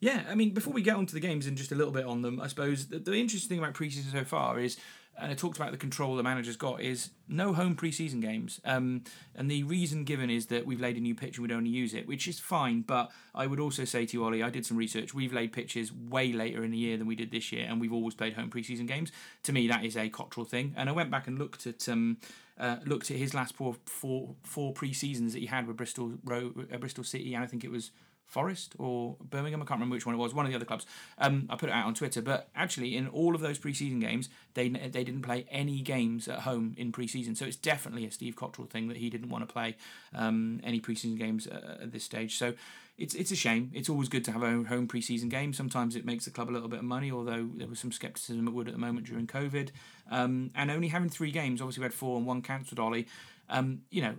Yeah, 0.00 0.24
I 0.28 0.34
mean, 0.34 0.50
before 0.50 0.72
we 0.72 0.82
get 0.82 0.96
on 0.96 1.06
to 1.06 1.14
the 1.14 1.20
games 1.20 1.46
and 1.46 1.56
just 1.56 1.70
a 1.70 1.76
little 1.76 1.92
bit 1.92 2.04
on 2.04 2.22
them, 2.22 2.40
I 2.40 2.48
suppose 2.48 2.86
the, 2.86 2.98
the 2.98 3.14
interesting 3.14 3.48
thing 3.48 3.58
about 3.60 3.74
preseason 3.74 4.10
so 4.10 4.24
far 4.24 4.58
is, 4.58 4.76
and 5.16 5.30
I 5.30 5.34
talked 5.34 5.58
about 5.58 5.70
the 5.70 5.76
control 5.76 6.16
the 6.16 6.24
manager's 6.24 6.56
got, 6.56 6.80
is 6.80 7.10
no 7.28 7.52
home 7.52 7.76
preseason 7.76 8.20
games. 8.20 8.60
Um, 8.64 9.04
and 9.36 9.48
the 9.48 9.62
reason 9.62 10.02
given 10.02 10.28
is 10.28 10.46
that 10.46 10.66
we've 10.66 10.80
laid 10.80 10.96
a 10.96 11.00
new 11.00 11.14
pitch 11.14 11.36
and 11.36 11.46
we'd 11.46 11.54
only 11.54 11.70
use 11.70 11.94
it, 11.94 12.08
which 12.08 12.26
is 12.26 12.40
fine. 12.40 12.80
But 12.80 13.12
I 13.32 13.46
would 13.46 13.60
also 13.60 13.84
say 13.84 14.04
to 14.06 14.16
you, 14.16 14.24
Ollie, 14.24 14.42
I 14.42 14.50
did 14.50 14.66
some 14.66 14.76
research. 14.76 15.14
We've 15.14 15.32
laid 15.32 15.52
pitches 15.52 15.92
way 15.92 16.32
later 16.32 16.64
in 16.64 16.72
the 16.72 16.78
year 16.78 16.96
than 16.96 17.06
we 17.06 17.14
did 17.14 17.30
this 17.30 17.52
year, 17.52 17.66
and 17.68 17.80
we've 17.80 17.92
always 17.92 18.14
played 18.14 18.32
home 18.32 18.50
preseason 18.50 18.88
games. 18.88 19.12
To 19.44 19.52
me, 19.52 19.68
that 19.68 19.84
is 19.84 19.96
a 19.96 20.08
Cotterill 20.08 20.48
thing. 20.48 20.74
And 20.76 20.88
I 20.88 20.92
went 20.92 21.12
back 21.12 21.28
and 21.28 21.38
looked 21.38 21.66
at. 21.66 21.88
Um, 21.88 22.16
uh, 22.62 22.76
looked 22.86 23.10
at 23.10 23.16
his 23.16 23.34
last 23.34 23.54
four 23.54 23.76
four 23.84 24.36
four 24.44 24.72
pre 24.72 24.92
seasons 24.92 25.32
that 25.32 25.40
he 25.40 25.46
had 25.46 25.66
with 25.66 25.76
Bristol 25.76 26.12
uh, 26.30 26.78
Bristol 26.78 27.04
City, 27.04 27.34
and 27.34 27.42
I 27.42 27.46
think 27.46 27.64
it 27.64 27.70
was 27.70 27.90
Forest 28.32 28.74
or 28.78 29.16
Birmingham. 29.20 29.60
I 29.60 29.66
can't 29.66 29.78
remember 29.78 29.94
which 29.94 30.06
one 30.06 30.14
it 30.14 30.18
was. 30.18 30.32
One 30.32 30.46
of 30.46 30.52
the 30.52 30.56
other 30.56 30.64
clubs. 30.64 30.86
Um, 31.18 31.46
I 31.50 31.56
put 31.56 31.68
it 31.68 31.72
out 31.72 31.86
on 31.86 31.94
Twitter. 31.94 32.22
But 32.22 32.48
actually, 32.54 32.96
in 32.96 33.08
all 33.08 33.34
of 33.34 33.42
those 33.42 33.58
preseason 33.58 34.00
games, 34.00 34.28
they 34.54 34.68
they 34.68 35.04
didn't 35.04 35.22
play 35.22 35.44
any 35.50 35.80
games 35.80 36.28
at 36.28 36.40
home 36.40 36.74
in 36.78 36.92
preseason. 36.92 37.36
So 37.36 37.44
it's 37.44 37.56
definitely 37.56 38.06
a 38.06 38.10
Steve 38.10 38.36
Cotterill 38.36 38.70
thing 38.70 38.88
that 38.88 38.96
he 38.96 39.10
didn't 39.10 39.28
want 39.28 39.46
to 39.46 39.52
play 39.52 39.76
um, 40.14 40.60
any 40.64 40.80
preseason 40.80 41.18
games 41.18 41.46
uh, 41.46 41.78
at 41.82 41.92
this 41.92 42.04
stage. 42.04 42.38
So. 42.38 42.54
It's, 42.98 43.14
it's 43.14 43.30
a 43.30 43.36
shame. 43.36 43.70
It's 43.74 43.88
always 43.88 44.08
good 44.08 44.24
to 44.26 44.32
have 44.32 44.42
a 44.42 44.62
home 44.64 44.86
preseason 44.86 45.28
game. 45.28 45.52
Sometimes 45.52 45.96
it 45.96 46.04
makes 46.04 46.24
the 46.26 46.30
club 46.30 46.50
a 46.50 46.52
little 46.52 46.68
bit 46.68 46.80
of 46.80 46.84
money, 46.84 47.10
although 47.10 47.48
there 47.56 47.66
was 47.66 47.80
some 47.80 47.90
scepticism 47.90 48.46
it 48.46 48.52
would 48.52 48.68
at 48.68 48.74
the 48.74 48.80
moment 48.80 49.06
during 49.06 49.26
COVID. 49.26 49.70
Um, 50.10 50.50
and 50.54 50.70
only 50.70 50.88
having 50.88 51.08
three 51.08 51.30
games, 51.30 51.60
obviously 51.60 51.80
we 51.80 51.84
had 51.84 51.94
four 51.94 52.16
and 52.18 52.26
one 52.26 52.42
cancelled, 52.42 52.78
Ollie. 52.78 53.06
Um, 53.48 53.82
you 53.90 54.02
know, 54.02 54.14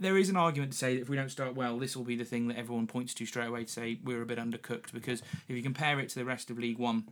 there 0.00 0.16
is 0.18 0.28
an 0.28 0.36
argument 0.36 0.72
to 0.72 0.78
say 0.78 0.96
that 0.96 1.02
if 1.02 1.08
we 1.08 1.16
don't 1.16 1.30
start 1.30 1.54
well, 1.54 1.78
this 1.78 1.96
will 1.96 2.04
be 2.04 2.16
the 2.16 2.24
thing 2.24 2.48
that 2.48 2.56
everyone 2.56 2.86
points 2.86 3.14
to 3.14 3.26
straight 3.26 3.48
away 3.48 3.64
to 3.64 3.70
say 3.70 3.98
we're 4.02 4.22
a 4.22 4.26
bit 4.26 4.38
undercooked. 4.38 4.92
Because 4.92 5.22
if 5.48 5.56
you 5.56 5.62
compare 5.62 6.00
it 6.00 6.08
to 6.10 6.18
the 6.18 6.24
rest 6.24 6.50
of 6.50 6.58
League 6.58 6.78
One, 6.78 7.04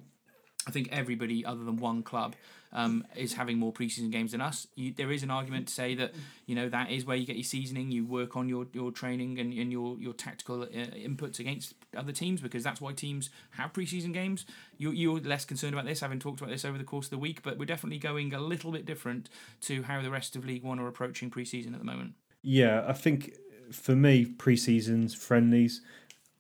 I 0.67 0.71
think 0.71 0.89
everybody 0.91 1.45
other 1.45 1.65
than 1.65 1.77
one 1.77 2.03
club 2.03 2.35
um, 2.73 3.05
is 3.17 3.35
having 3.35 3.59
more 3.59 3.73
preseason 3.73 4.11
games 4.11 4.33
than 4.33 4.41
us. 4.41 4.67
You, 4.75 4.93
there 4.93 5.11
is 5.11 5.23
an 5.23 5.31
argument 5.31 5.69
to 5.69 5.75
say 5.75 5.95
that 5.95 6.15
you 6.47 6.55
know 6.55 6.69
that 6.69 6.91
is 6.91 7.05
where 7.05 7.17
you 7.17 7.27
get 7.27 7.37
your 7.37 7.45
seasoning. 7.45 7.91
You 7.91 8.05
work 8.05 8.37
on 8.37 8.49
your, 8.49 8.67
your 8.73 8.91
training 8.91 9.39
and, 9.39 9.53
and 9.53 9.73
your 9.73 9.99
your 9.99 10.13
tactical 10.13 10.63
uh, 10.63 10.67
inputs 10.67 11.39
against 11.39 11.75
other 11.97 12.13
teams 12.13 12.41
because 12.41 12.63
that's 12.63 12.81
why 12.81 12.93
teams 12.93 13.31
have 13.53 13.73
preseason 13.73 14.13
games. 14.13 14.45
You 14.77 14.91
you're 14.91 15.21
less 15.21 15.45
concerned 15.45 15.75
about 15.75 15.87
this, 15.87 16.01
having 16.01 16.19
talked 16.19 16.41
about 16.41 16.51
this 16.51 16.65
over 16.65 16.79
the 16.79 16.85
course 16.85 17.07
of 17.07 17.11
the 17.11 17.19
week, 17.19 17.43
but 17.43 17.59
we're 17.59 17.65
definitely 17.65 17.99
going 17.99 18.35
a 18.35 18.41
little 18.41 18.73
bit 18.73 18.87
different 18.87 19.29
to 19.63 19.83
how 19.83 20.03
the 20.03 20.11
rest 20.11 20.37
of 20.37 20.45
League 20.45 20.63
One 20.63 20.79
are 20.79 20.89
approaching 20.89 21.31
preseason 21.31 21.73
at 21.73 21.79
the 21.79 21.85
moment. 21.85 22.15
Yeah, 22.43 22.85
I 22.87 22.93
think 22.93 23.35
for 23.73 23.95
me, 23.95 24.25
pre-seasons, 24.25 25.15
friendlies, 25.15 25.81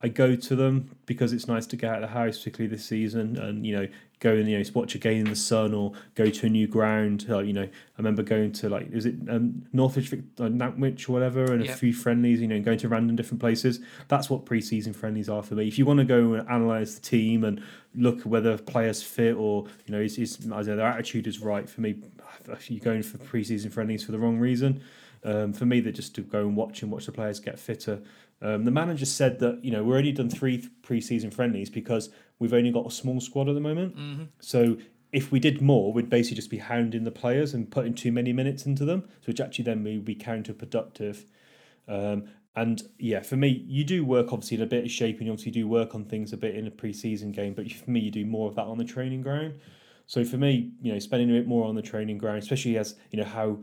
I 0.00 0.08
go 0.08 0.36
to 0.36 0.54
them 0.56 0.96
because 1.06 1.32
it's 1.32 1.48
nice 1.48 1.66
to 1.66 1.76
get 1.76 1.90
out 1.90 2.02
of 2.02 2.08
the 2.08 2.14
house, 2.14 2.38
particularly 2.38 2.74
this 2.74 2.84
season, 2.84 3.36
and 3.36 3.66
you 3.66 3.76
know, 3.76 3.88
go 4.20 4.32
and 4.34 4.48
you 4.48 4.56
know 4.56 4.64
watch 4.72 4.94
a 4.94 4.98
game 4.98 5.22
in 5.22 5.28
the 5.28 5.34
sun 5.36 5.74
or 5.74 5.92
go 6.14 6.30
to 6.30 6.46
a 6.46 6.48
new 6.48 6.68
ground. 6.68 7.28
Like, 7.28 7.46
you 7.46 7.52
know, 7.52 7.64
I 7.64 7.98
remember 7.98 8.22
going 8.22 8.52
to 8.52 8.68
like 8.68 8.92
is 8.92 9.06
it 9.06 9.16
um, 9.28 9.66
Northwich, 9.72 10.12
uh, 10.12 10.48
Nantwich, 10.48 11.08
or 11.08 11.12
whatever, 11.12 11.52
and 11.52 11.64
Yeah. 11.64 11.72
a 11.72 11.76
few 11.76 11.92
friendlies. 11.92 12.40
You 12.40 12.46
know, 12.46 12.60
going 12.60 12.78
to 12.78 12.88
random 12.88 13.16
different 13.16 13.40
places. 13.40 13.80
That's 14.06 14.30
what 14.30 14.44
pre-season 14.44 14.92
friendlies 14.92 15.28
are 15.28 15.42
for 15.42 15.56
me. 15.56 15.66
If 15.66 15.78
you 15.78 15.84
want 15.84 15.98
to 15.98 16.04
go 16.04 16.34
and 16.34 16.48
analyze 16.48 16.94
the 16.94 17.00
team 17.00 17.42
and 17.42 17.60
look 17.96 18.22
whether 18.22 18.56
players 18.56 19.02
fit 19.02 19.34
or 19.34 19.66
you 19.86 19.92
know, 19.92 20.00
is, 20.00 20.16
is 20.16 20.38
I 20.44 20.62
know, 20.62 20.76
their 20.76 20.86
attitude 20.86 21.26
is 21.26 21.40
right 21.40 21.68
for 21.68 21.80
me. 21.80 21.96
You're 22.68 22.80
going 22.80 23.02
for 23.02 23.18
pre-season 23.18 23.72
friendlies 23.72 24.04
for 24.04 24.12
the 24.12 24.18
wrong 24.18 24.38
reason, 24.38 24.80
um, 25.24 25.52
for 25.52 25.66
me, 25.66 25.80
they're 25.80 25.92
just 25.92 26.14
to 26.14 26.20
go 26.22 26.40
and 26.40 26.56
watch 26.56 26.82
and 26.82 26.90
watch 26.92 27.06
the 27.06 27.12
players 27.12 27.40
get 27.40 27.58
fitter. 27.58 28.00
Um, 28.40 28.64
the 28.64 28.70
manager 28.70 29.04
said 29.04 29.40
that 29.40 29.64
you 29.64 29.70
know 29.70 29.82
we're 29.82 29.98
only 29.98 30.12
done 30.12 30.30
three 30.30 30.68
pre-season 30.82 31.30
friendlies 31.30 31.70
because 31.70 32.10
we've 32.38 32.54
only 32.54 32.70
got 32.70 32.86
a 32.86 32.90
small 32.90 33.20
squad 33.20 33.48
at 33.48 33.54
the 33.54 33.60
moment. 33.60 33.96
Mm-hmm. 33.96 34.24
So 34.40 34.76
if 35.12 35.32
we 35.32 35.40
did 35.40 35.60
more, 35.60 35.92
we'd 35.92 36.10
basically 36.10 36.36
just 36.36 36.50
be 36.50 36.58
hounding 36.58 37.04
the 37.04 37.10
players 37.10 37.54
and 37.54 37.70
putting 37.70 37.94
too 37.94 38.12
many 38.12 38.32
minutes 38.32 38.66
into 38.66 38.84
them, 38.84 39.04
so 39.20 39.26
which 39.26 39.40
actually 39.40 39.64
then 39.64 39.82
would 39.82 40.04
be 40.04 40.14
counterproductive. 40.14 41.24
Um, 41.88 42.28
and 42.54 42.82
yeah, 42.98 43.20
for 43.20 43.36
me, 43.36 43.64
you 43.66 43.84
do 43.84 44.04
work 44.04 44.32
obviously 44.32 44.56
in 44.56 44.62
a 44.62 44.66
bit 44.66 44.84
of 44.84 44.90
shape, 44.90 45.18
and 45.18 45.26
you 45.26 45.32
obviously 45.32 45.52
do 45.52 45.66
work 45.66 45.94
on 45.94 46.04
things 46.04 46.32
a 46.32 46.36
bit 46.36 46.54
in 46.54 46.66
a 46.66 46.70
pre-season 46.70 47.32
game. 47.32 47.54
But 47.54 47.70
for 47.72 47.90
me, 47.90 48.00
you 48.00 48.10
do 48.10 48.26
more 48.26 48.48
of 48.48 48.56
that 48.56 48.66
on 48.66 48.78
the 48.78 48.84
training 48.84 49.22
ground. 49.22 49.54
So 50.06 50.24
for 50.24 50.38
me, 50.38 50.72
you 50.80 50.92
know, 50.92 50.98
spending 50.98 51.30
a 51.30 51.34
bit 51.34 51.46
more 51.46 51.66
on 51.66 51.74
the 51.74 51.82
training 51.82 52.18
ground, 52.18 52.38
especially 52.38 52.78
as 52.78 52.96
you 53.10 53.18
know 53.18 53.28
how 53.28 53.60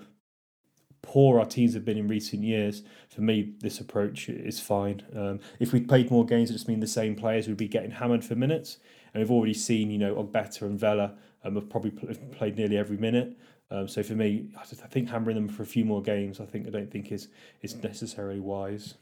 poor 1.06 1.40
our 1.40 1.46
teams 1.46 1.74
have 1.76 1.86
been 1.86 1.98
in 1.98 2.08
recent 2.08 2.44
years. 2.44 2.84
For 3.10 3.22
me, 3.22 3.54
this 3.60 3.80
approach 3.80 4.28
is 4.28 4.60
fine. 4.60 5.04
Um, 5.16 5.40
if 5.60 5.72
we 5.72 5.80
played 5.80 6.12
more 6.12 6.26
games, 6.26 6.50
it 6.50 6.54
just 6.54 6.68
mean 6.68 6.80
the 6.80 6.88
same 6.88 7.16
players 7.16 7.48
would 7.48 7.58
be 7.58 7.68
getting 7.68 7.92
hammered 7.92 8.26
for 8.26 8.36
minutes. 8.36 8.80
And 9.14 9.22
we've 9.22 9.32
already 9.32 9.54
seen, 9.54 9.92
you 9.92 9.98
know, 9.98 10.16
Ogbeta 10.16 10.64
and 10.64 10.80
Vela 10.80 11.14
um, 11.44 11.56
have 11.56 11.70
probably 11.70 11.92
pl- 11.92 12.14
played 12.32 12.58
nearly 12.58 12.78
every 12.78 12.98
minute. 12.98 13.38
Um, 13.72 13.88
so 13.88 14.04
for 14.04 14.14
me, 14.14 14.50
I 14.60 14.64
think 14.64 15.10
hammering 15.10 15.36
them 15.36 15.48
for 15.48 15.64
a 15.64 15.66
few 15.66 15.86
more 15.86 16.02
games, 16.02 16.40
I 16.40 16.46
think 16.46 16.68
I 16.68 16.70
don't 16.70 16.92
think 16.92 17.12
is 17.12 17.30
is 17.62 17.76
necessarily 17.76 18.40
wise. 18.40 18.96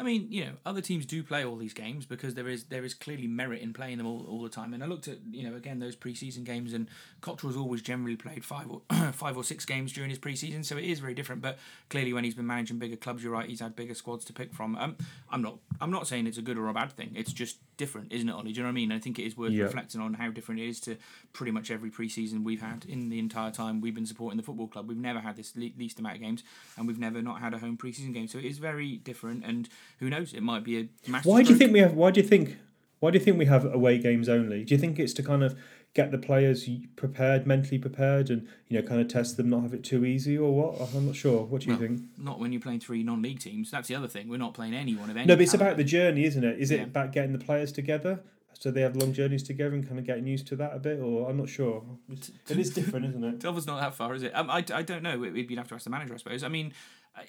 I 0.00 0.02
mean, 0.02 0.28
you 0.30 0.46
know, 0.46 0.52
other 0.64 0.80
teams 0.80 1.04
do 1.04 1.22
play 1.22 1.44
all 1.44 1.56
these 1.56 1.74
games 1.74 2.06
because 2.06 2.32
there 2.32 2.48
is 2.48 2.64
there 2.64 2.84
is 2.84 2.94
clearly 2.94 3.26
merit 3.26 3.60
in 3.60 3.74
playing 3.74 3.98
them 3.98 4.06
all, 4.06 4.24
all 4.26 4.42
the 4.42 4.48
time. 4.48 4.72
And 4.72 4.82
I 4.82 4.86
looked 4.86 5.08
at 5.08 5.18
you 5.30 5.48
know 5.48 5.54
again 5.54 5.78
those 5.78 5.94
preseason 5.94 6.42
games, 6.42 6.72
and 6.72 6.88
Cotterill's 7.20 7.56
always 7.56 7.82
generally 7.82 8.16
played 8.16 8.42
five 8.42 8.66
or 8.70 8.80
five 9.12 9.36
or 9.36 9.44
six 9.44 9.66
games 9.66 9.92
during 9.92 10.08
his 10.08 10.18
preseason, 10.18 10.64
so 10.64 10.78
it 10.78 10.84
is 10.84 11.00
very 11.00 11.12
different. 11.12 11.42
But 11.42 11.58
clearly, 11.90 12.14
when 12.14 12.24
he's 12.24 12.34
been 12.34 12.46
managing 12.46 12.78
bigger 12.78 12.96
clubs, 12.96 13.22
you're 13.22 13.32
right, 13.32 13.46
he's 13.46 13.60
had 13.60 13.76
bigger 13.76 13.94
squads 13.94 14.24
to 14.24 14.32
pick 14.32 14.54
from. 14.54 14.74
Um, 14.76 14.96
I'm 15.30 15.42
not 15.42 15.58
I'm 15.82 15.90
not 15.90 16.06
saying 16.06 16.26
it's 16.26 16.38
a 16.38 16.42
good 16.42 16.56
or 16.56 16.68
a 16.68 16.72
bad 16.72 16.92
thing. 16.92 17.12
It's 17.14 17.34
just 17.34 17.58
different, 17.80 18.12
isn't 18.12 18.28
it, 18.28 18.32
Ollie? 18.32 18.52
Do 18.52 18.58
you 18.58 18.62
know 18.62 18.68
what 18.68 18.72
I 18.72 18.74
mean? 18.74 18.92
I 18.92 18.98
think 19.00 19.18
it 19.18 19.24
is 19.24 19.36
worth 19.36 19.52
Yeah. 19.52 19.64
reflecting 19.64 20.00
on 20.00 20.14
how 20.14 20.30
different 20.30 20.60
it 20.60 20.68
is 20.68 20.78
to 20.80 20.96
pretty 21.32 21.50
much 21.50 21.70
every 21.70 21.90
preseason 21.90 22.44
we've 22.44 22.60
had 22.60 22.84
in 22.86 23.08
the 23.08 23.18
entire 23.18 23.50
time 23.50 23.80
we've 23.80 23.94
been 23.94 24.06
supporting 24.06 24.36
the 24.36 24.42
football 24.42 24.68
club. 24.68 24.86
We've 24.88 24.98
never 24.98 25.20
had 25.20 25.34
this 25.36 25.56
le- 25.56 25.70
least 25.78 25.98
amount 25.98 26.16
of 26.16 26.20
games, 26.20 26.44
and 26.76 26.86
we've 26.86 26.98
never 26.98 27.22
not 27.22 27.40
had 27.40 27.54
a 27.54 27.58
home 27.58 27.76
preseason 27.78 28.12
game. 28.14 28.28
So 28.28 28.38
it 28.38 28.44
is 28.44 28.58
very 28.58 28.98
different. 28.98 29.44
And 29.44 29.68
who 29.98 30.10
knows? 30.10 30.32
It 30.34 30.42
might 30.42 30.62
be 30.62 30.78
a 30.78 30.88
massive. 31.10 31.26
Why 31.30 31.42
do 31.42 31.50
you 31.50 31.56
think 31.56 31.72
we 31.72 31.80
have? 31.80 31.94
Why 31.94 32.10
do 32.10 32.20
you 32.20 32.26
think? 32.26 32.56
Why 33.00 33.10
do 33.10 33.18
you 33.18 33.24
think 33.24 33.38
we 33.38 33.46
have 33.46 33.64
away 33.64 33.96
games 33.98 34.28
only? 34.28 34.62
Do 34.62 34.74
you 34.74 34.78
think 34.78 34.98
it's 34.98 35.14
to 35.14 35.22
kind 35.22 35.42
of 35.42 35.58
get 35.94 36.10
the 36.12 36.18
players 36.18 36.68
prepared, 36.96 37.46
mentally 37.46 37.78
prepared, 37.78 38.30
and 38.30 38.46
you 38.68 38.80
know, 38.80 38.86
kind 38.86 39.00
of 39.00 39.08
test 39.08 39.36
them, 39.36 39.50
not 39.50 39.62
have 39.62 39.74
it 39.74 39.82
too 39.82 40.04
easy, 40.04 40.38
or 40.38 40.54
what? 40.54 40.94
I'm 40.94 41.06
not 41.06 41.16
sure. 41.16 41.44
What 41.44 41.62
do 41.62 41.66
you 41.66 41.72
Well, 41.72 41.80
think? 41.80 42.00
Not 42.16 42.38
when 42.38 42.52
you're 42.52 42.60
playing 42.60 42.80
three 42.80 43.02
non-league 43.02 43.40
teams. 43.40 43.70
That's 43.70 43.88
the 43.88 43.94
other 43.96 44.08
thing. 44.08 44.28
We're 44.28 44.36
not 44.38 44.54
playing 44.54 44.74
anyone 44.74 45.10
of 45.10 45.16
any. 45.16 45.26
No, 45.26 45.34
but 45.34 45.42
it's 45.42 45.54
about 45.54 45.76
the 45.76 45.84
journey, 45.84 46.24
isn't 46.24 46.44
it? 46.44 46.58
Is 46.60 46.70
it 46.70 46.76
Yeah. 46.78 46.84
about 46.84 47.12
getting 47.12 47.32
the 47.32 47.44
players 47.44 47.72
together 47.72 48.20
so 48.54 48.70
they 48.70 48.82
have 48.82 48.94
long 48.94 49.12
journeys 49.14 49.42
together 49.42 49.74
and 49.74 49.86
kind 49.86 49.98
of 49.98 50.04
getting 50.04 50.26
used 50.26 50.46
to 50.48 50.56
that 50.56 50.76
a 50.76 50.78
bit, 50.78 51.00
or 51.00 51.28
I'm 51.30 51.38
not 51.38 51.48
sure. 51.48 51.82
It's, 52.10 52.28
different, 52.70 53.06
isn't 53.06 53.24
it? 53.24 53.38
Delver's 53.38 53.66
not 53.66 53.80
that 53.80 53.94
far, 53.94 54.14
is 54.14 54.22
it? 54.22 54.32
Um, 54.36 54.50
I, 54.50 54.58
I 54.74 54.82
don't 54.82 55.02
know. 55.02 55.22
It- 55.24 55.34
You'd 55.50 55.58
have 55.58 55.68
to 55.68 55.74
ask 55.74 55.84
the 55.84 55.90
manager, 55.90 56.12
I 56.14 56.18
suppose. 56.18 56.44
I 56.44 56.48
mean, 56.48 56.72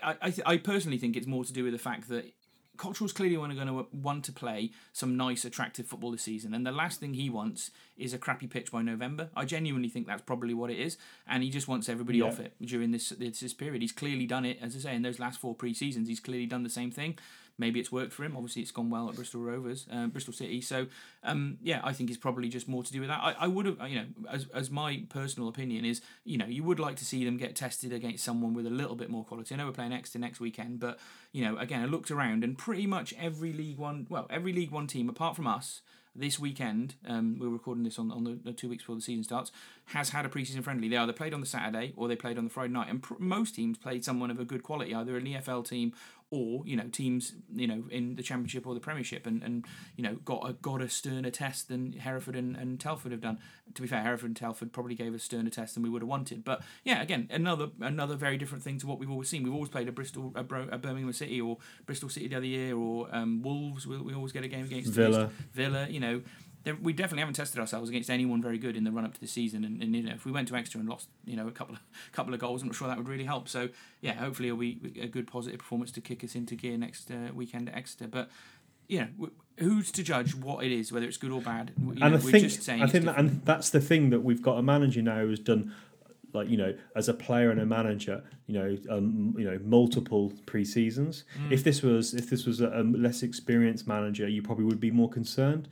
I 0.04 0.16
I, 0.22 0.30
th- 0.30 0.46
I 0.46 0.58
personally 0.58 0.98
think 0.98 1.16
it's 1.16 1.28
more 1.28 1.46
to 1.46 1.54
do 1.54 1.64
with 1.64 1.74
the 1.74 1.80
fact 1.80 2.10
that 2.10 2.26
Cotterill's 2.82 3.14
clearly 3.14 3.36
going 3.36 3.68
to 3.68 3.86
want 3.94 4.26
to 4.26 4.32
play 4.32 4.72
some 4.92 5.16
nice, 5.16 5.46
attractive 5.46 5.86
football 5.86 6.10
this 6.10 6.24
season, 6.24 6.56
and 6.56 6.66
the 6.66 6.72
last 6.72 7.00
thing 7.00 7.14
he 7.14 7.30
wants 7.30 7.70
is 7.96 8.12
a 8.12 8.18
crappy 8.18 8.48
pitch 8.48 8.72
by 8.72 8.82
November. 8.82 9.30
I 9.36 9.46
genuinely 9.46 9.88
think 9.88 10.08
that's 10.08 10.24
probably 10.24 10.56
what 10.56 10.72
it 10.72 10.80
is, 10.80 10.98
and 11.28 11.44
he 11.44 11.52
just 11.52 11.68
wants 11.68 11.90
everybody 11.90 12.18
Yeah. 12.18 12.26
off 12.26 12.40
it 12.40 12.56
during 12.60 12.90
this, 12.90 13.10
this 13.10 13.42
this 13.42 13.54
period. 13.54 13.84
He's 13.84 13.92
clearly 13.92 14.26
done 14.26 14.46
it, 14.46 14.58
as 14.60 14.76
I 14.76 14.80
say, 14.80 14.96
in 14.96 15.04
those 15.04 15.20
last 15.20 15.40
four 15.40 15.54
pre 15.54 15.76
seasons. 15.76 16.08
He's 16.08 16.20
clearly 16.20 16.48
done 16.48 16.64
the 16.64 16.72
same 16.72 16.90
thing. 16.90 17.20
Maybe 17.62 17.80
it's 17.80 17.92
worked 17.92 18.12
for 18.12 18.24
him. 18.24 18.36
Obviously, 18.36 18.64
it's 18.64 18.72
gone 18.72 18.90
well 18.90 19.08
at 19.08 19.16
Bristol 19.16 19.42
Rovers, 19.42 19.88
uh, 19.94 20.08
Bristol 20.08 20.34
City. 20.34 20.60
So, 20.62 20.88
um, 21.24 21.60
yeah, 21.62 21.80
I 21.84 21.94
think 21.94 22.10
it's 22.10 22.18
probably 22.18 22.50
just 22.50 22.68
more 22.68 22.84
to 22.84 22.92
do 22.92 23.00
with 23.00 23.10
that. 23.10 23.20
I, 23.22 23.36
I 23.40 23.48
would 23.48 23.68
have, 23.68 23.78
you 23.88 23.96
know, 23.96 24.06
as, 24.30 24.48
as 24.54 24.72
my 24.72 25.04
personal 25.10 25.48
opinion 25.48 25.86
is, 25.86 26.02
you 26.26 26.38
know, 26.38 26.48
you 26.48 26.64
would 26.64 26.80
like 26.80 26.96
to 26.98 27.06
see 27.06 27.24
them 27.24 27.38
get 27.38 27.56
tested 27.56 27.94
against 27.94 28.24
someone 28.24 28.54
with 28.54 28.66
a 28.66 28.72
little 28.72 28.96
bit 28.96 29.10
more 29.10 29.24
quality. 29.24 29.54
I 29.54 29.60
know 29.60 29.68
we're 29.68 29.74
playing 29.74 29.94
Exeter 29.94 30.20
next 30.20 30.40
weekend, 30.40 30.80
but 30.80 31.00
you 31.32 31.46
know, 31.46 31.58
again, 31.58 31.82
I 31.82 31.86
looked 31.86 32.12
around 32.12 32.44
and 32.44 32.58
pretty 32.58 32.88
much 32.88 33.14
every 33.20 33.54
League 33.54 33.78
One, 33.78 34.08
well, 34.10 34.28
every 34.30 34.54
League 34.54 34.72
One 34.72 34.88
team 34.88 35.08
apart 35.08 35.36
from 35.36 35.48
us. 35.48 35.82
This 36.14 36.38
weekend, 36.38 36.96
um, 37.08 37.38
we're 37.40 37.48
recording 37.48 37.86
this 37.86 37.98
on, 37.98 38.12
on 38.12 38.26
the, 38.26 38.38
the 38.44 38.52
two 38.52 38.68
weeks 38.68 38.84
before 38.84 38.98
the 38.98 39.02
season 39.02 39.24
starts, 39.24 39.50
has 39.86 40.10
had 40.10 40.26
a 40.26 40.28
preseason 40.28 40.62
friendly. 40.62 40.90
They 40.90 40.98
either 40.98 41.14
played 41.14 41.34
on 41.34 41.40
the 41.40 41.46
Saturday 41.46 41.94
or 41.96 42.10
they 42.10 42.18
played 42.18 42.38
on 42.38 42.44
the 42.44 42.50
Friday 42.50 42.74
night, 42.74 42.90
and 42.90 43.02
pr- 43.02 43.14
most 43.18 43.56
teams 43.56 43.78
played 43.78 44.04
someone 44.04 44.30
of 44.30 44.38
a 44.38 44.44
good 44.44 44.62
quality, 44.62 44.94
either 44.94 45.16
an 45.16 45.24
EFL 45.24 45.66
team 45.66 45.94
or 46.32 46.64
you 46.66 46.78
know 46.78 46.88
teams 46.92 47.34
you 47.54 47.68
know 47.68 47.84
in 47.92 48.16
the 48.16 48.24
Championship 48.24 48.66
or 48.66 48.74
the 48.74 48.80
Premiership, 48.80 49.28
and, 49.28 49.44
and 49.44 49.66
you 49.98 50.04
know 50.04 50.16
got 50.26 50.50
a 50.50 50.54
got 50.54 50.82
a 50.82 50.90
sterner 50.90 51.30
test 51.30 51.68
than 51.68 51.94
Hereford 51.94 52.36
and, 52.36 52.56
and 52.56 52.80
Telford 52.80 53.12
have 53.12 53.22
done. 53.22 53.38
To 53.76 53.82
be 53.82 53.88
fair, 53.88 54.02
Hereford 54.02 54.30
and 54.30 54.36
Telford 54.36 54.74
probably 54.74 54.96
gave 54.96 55.14
a 55.14 55.20
sterner 55.20 55.50
test 55.50 55.76
than 55.76 55.84
we 55.84 55.90
would 55.90 56.02
have 56.02 56.10
wanted. 56.10 56.44
But 56.44 56.62
yeah, 56.84 57.02
again, 57.02 57.28
another 57.30 57.68
another 57.82 58.16
very 58.16 58.38
different 58.38 58.64
thing 58.64 58.80
to 58.80 58.88
what 58.88 58.98
we've 58.98 59.12
always 59.12 59.30
seen. 59.30 59.44
We've 59.44 59.54
always 59.54 59.70
played 59.70 59.88
a 59.90 59.92
Bristol, 59.92 60.32
a, 60.36 60.44
Bro- 60.44 60.70
a 60.72 60.78
Birmingham 60.78 61.12
City, 61.14 61.40
or 61.42 61.58
Bristol 61.86 62.10
City 62.10 62.28
the 62.30 62.36
other 62.38 62.46
year, 62.46 62.76
or 62.76 63.08
um, 63.12 63.42
Wolves. 63.42 63.86
We, 63.86 63.98
we 63.98 64.14
always 64.14 64.32
get 64.32 64.44
a 64.44 64.48
game 64.48 64.66
against 64.66 64.92
Villa. 64.94 65.30
Villa, 65.54 65.88
you 65.90 66.00
know, 66.00 66.22
there, 66.64 66.76
we 66.76 66.94
definitely 66.94 67.20
haven't 67.22 67.36
tested 67.36 67.60
ourselves 67.60 67.90
against 67.90 68.10
anyone 68.10 68.42
very 68.42 68.58
good 68.58 68.76
in 68.76 68.84
the 68.84 68.92
run 68.92 69.06
up 69.06 69.14
to 69.16 69.20
the 69.20 69.28
season. 69.28 69.64
And, 69.64 69.82
and 69.82 69.96
you 69.96 70.04
know, 70.04 70.14
if 70.14 70.26
we 70.26 70.32
went 70.32 70.48
to 70.50 70.56
Exeter 70.56 70.80
and 70.80 70.88
lost, 70.88 71.08
you 71.26 71.36
know, 71.36 71.48
a 71.48 71.52
couple 71.52 71.76
of 71.76 71.82
couple 72.12 72.34
of 72.34 72.40
goals, 72.40 72.62
I'm 72.62 72.68
not 72.68 72.76
sure 72.76 72.88
that 72.88 72.98
would 72.98 73.08
really 73.10 73.26
help. 73.26 73.48
So 73.50 73.70
yeah, 74.02 74.14
hopefully 74.14 74.50
it'll 74.50 74.60
be 74.60 74.80
a 75.02 75.08
good 75.08 75.28
positive 75.28 75.60
performance 75.60 75.92
to 75.94 76.02
kick 76.02 76.24
us 76.24 76.36
into 76.36 76.56
gear 76.56 76.78
next 76.78 77.10
uh, 77.12 77.34
weekend 77.34 77.70
at 77.70 77.76
Exeter. 77.76 78.08
But 78.08 78.30
you 78.88 79.00
know, 79.00 79.30
who's 79.58 79.92
to 79.94 80.04
judge 80.04 80.36
what 80.36 80.66
it 80.66 80.72
is, 80.72 80.92
whether 80.92 81.06
it's 81.06 81.18
good 81.18 81.32
or 81.32 81.42
bad? 81.42 81.72
You 81.80 81.92
and 81.92 82.00
know, 82.00 82.08
I 82.08 82.12
we're 82.12 82.20
think 82.20 82.44
just 82.44 82.64
saying 82.64 82.84
I 82.84 82.88
think 82.88 83.06
that, 83.06 83.18
and 83.18 83.42
that's 83.46 83.70
the 83.70 83.82
thing 83.82 84.10
that 84.10 84.20
we've 84.22 84.42
got 84.42 84.58
a 84.58 84.62
manager 84.64 85.02
now 85.02 85.20
who's 85.22 85.40
done 85.40 85.74
like 86.34 86.50
you 86.50 86.56
know 86.58 86.74
as 86.96 87.10
a 87.10 87.14
player 87.14 87.52
and 87.52 87.60
a 87.60 87.66
manager 87.66 88.24
you 88.48 88.54
know 88.54 88.78
um, 88.90 89.36
you 89.38 89.44
know 89.44 89.60
multiple 89.66 90.32
pre-seasons 90.46 91.26
Mm. 91.38 91.52
if 91.52 91.64
this 91.64 91.82
was 91.82 92.14
if 92.14 92.30
this 92.30 92.46
was 92.46 92.62
a, 92.62 92.68
a 92.70 92.84
less 92.84 93.22
experienced 93.22 93.86
manager 93.86 94.28
you 94.30 94.42
probably 94.42 94.64
would 94.64 94.80
be 94.80 94.92
more 94.92 95.10
concerned 95.10 95.68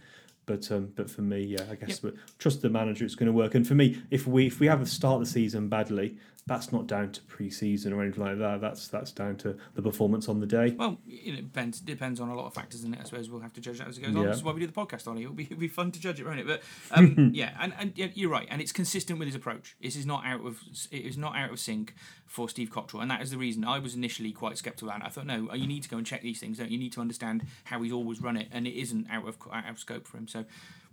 but 0.49 0.71
um, 0.71 0.91
but 0.95 1.11
for 1.11 1.21
me 1.21 1.41
yeah 1.41 1.63
I 1.69 1.75
guess 1.75 1.99
but 1.99 2.15
trust 2.39 2.63
the 2.63 2.69
manager 2.69 3.05
it's 3.05 3.13
going 3.13 3.27
to 3.27 3.33
work. 3.33 3.53
And 3.53 3.65
for 3.65 3.75
me 3.75 4.01
if 4.09 4.25
we 4.25 4.47
if 4.47 4.59
we 4.59 4.65
have 4.65 4.81
a 4.81 4.85
start 4.85 5.19
the 5.19 5.27
season 5.27 5.69
badly 5.69 6.17
that's 6.47 6.71
not 6.71 6.87
down 6.87 7.11
to 7.11 7.21
pre-season 7.23 7.93
or 7.93 8.01
anything 8.01 8.23
like 8.23 8.39
that 8.39 8.61
that's 8.61 8.87
that's 8.87 9.11
down 9.11 9.35
to 9.35 9.55
the 9.75 9.81
performance 9.81 10.27
on 10.27 10.39
the 10.39 10.45
day 10.45 10.75
Well, 10.77 10.97
you 11.05 11.33
know, 11.33 11.39
it 11.39 11.53
depends, 11.53 11.79
depends 11.79 12.19
on 12.19 12.29
a 12.29 12.35
lot 12.35 12.45
of 12.45 12.53
factors, 12.53 12.83
and 12.83 12.95
I 12.95 13.03
suppose 13.03 13.29
we'll 13.29 13.41
have 13.41 13.53
to 13.53 13.61
judge 13.61 13.79
that 13.79 13.87
as 13.87 13.97
it 13.97 14.01
goes 14.01 14.15
on. 14.15 14.21
Yeah. 14.21 14.29
This 14.29 14.37
is 14.37 14.43
why 14.43 14.51
we 14.51 14.59
do 14.59 14.67
the 14.67 14.73
podcast, 14.73 15.07
Ollie. 15.07 15.23
It'll 15.23 15.33
be, 15.33 15.43
it'll 15.43 15.57
be 15.57 15.67
fun 15.67 15.91
to 15.91 15.99
judge 15.99 16.19
it, 16.19 16.25
won't 16.25 16.39
it? 16.39 16.47
But 16.47 16.61
um, 16.91 17.31
yeah, 17.33 17.55
and, 17.59 17.73
and 17.79 17.93
yeah, 17.95 18.07
you're 18.13 18.29
right, 18.29 18.47
and 18.49 18.61
it's 18.61 18.71
consistent 18.71 19.19
with 19.19 19.27
his 19.27 19.35
approach. 19.35 19.75
This 19.81 19.95
is 19.95 20.05
not 20.05 20.25
out 20.25 20.45
of 20.45 20.59
it 20.91 21.05
is 21.05 21.17
not 21.17 21.35
out 21.35 21.51
of 21.51 21.59
sync 21.59 21.93
for 22.25 22.49
Steve 22.49 22.69
Cotterill, 22.69 23.01
and 23.01 23.11
that 23.11 23.21
is 23.21 23.31
the 23.31 23.37
reason 23.37 23.63
I 23.63 23.79
was 23.79 23.95
initially 23.95 24.31
quite 24.31 24.57
sceptical 24.57 24.89
about 24.89 25.01
it. 25.01 25.05
I 25.05 25.09
thought, 25.09 25.25
no, 25.25 25.53
you 25.53 25.67
need 25.67 25.83
to 25.83 25.89
go 25.89 25.97
and 25.97 26.05
check 26.05 26.21
these 26.21 26.39
things. 26.39 26.57
Don't 26.57 26.69
you? 26.69 26.77
You 26.77 26.79
need 26.79 26.93
to 26.93 27.01
understand 27.01 27.45
how 27.65 27.81
he's 27.81 27.93
always 27.93 28.21
run 28.21 28.37
it, 28.37 28.47
and 28.51 28.65
it 28.67 28.79
isn't 28.79 29.07
out 29.09 29.27
of 29.27 29.37
out 29.51 29.69
of 29.69 29.79
scope 29.79 30.07
for 30.07 30.17
him. 30.17 30.27
So. 30.27 30.45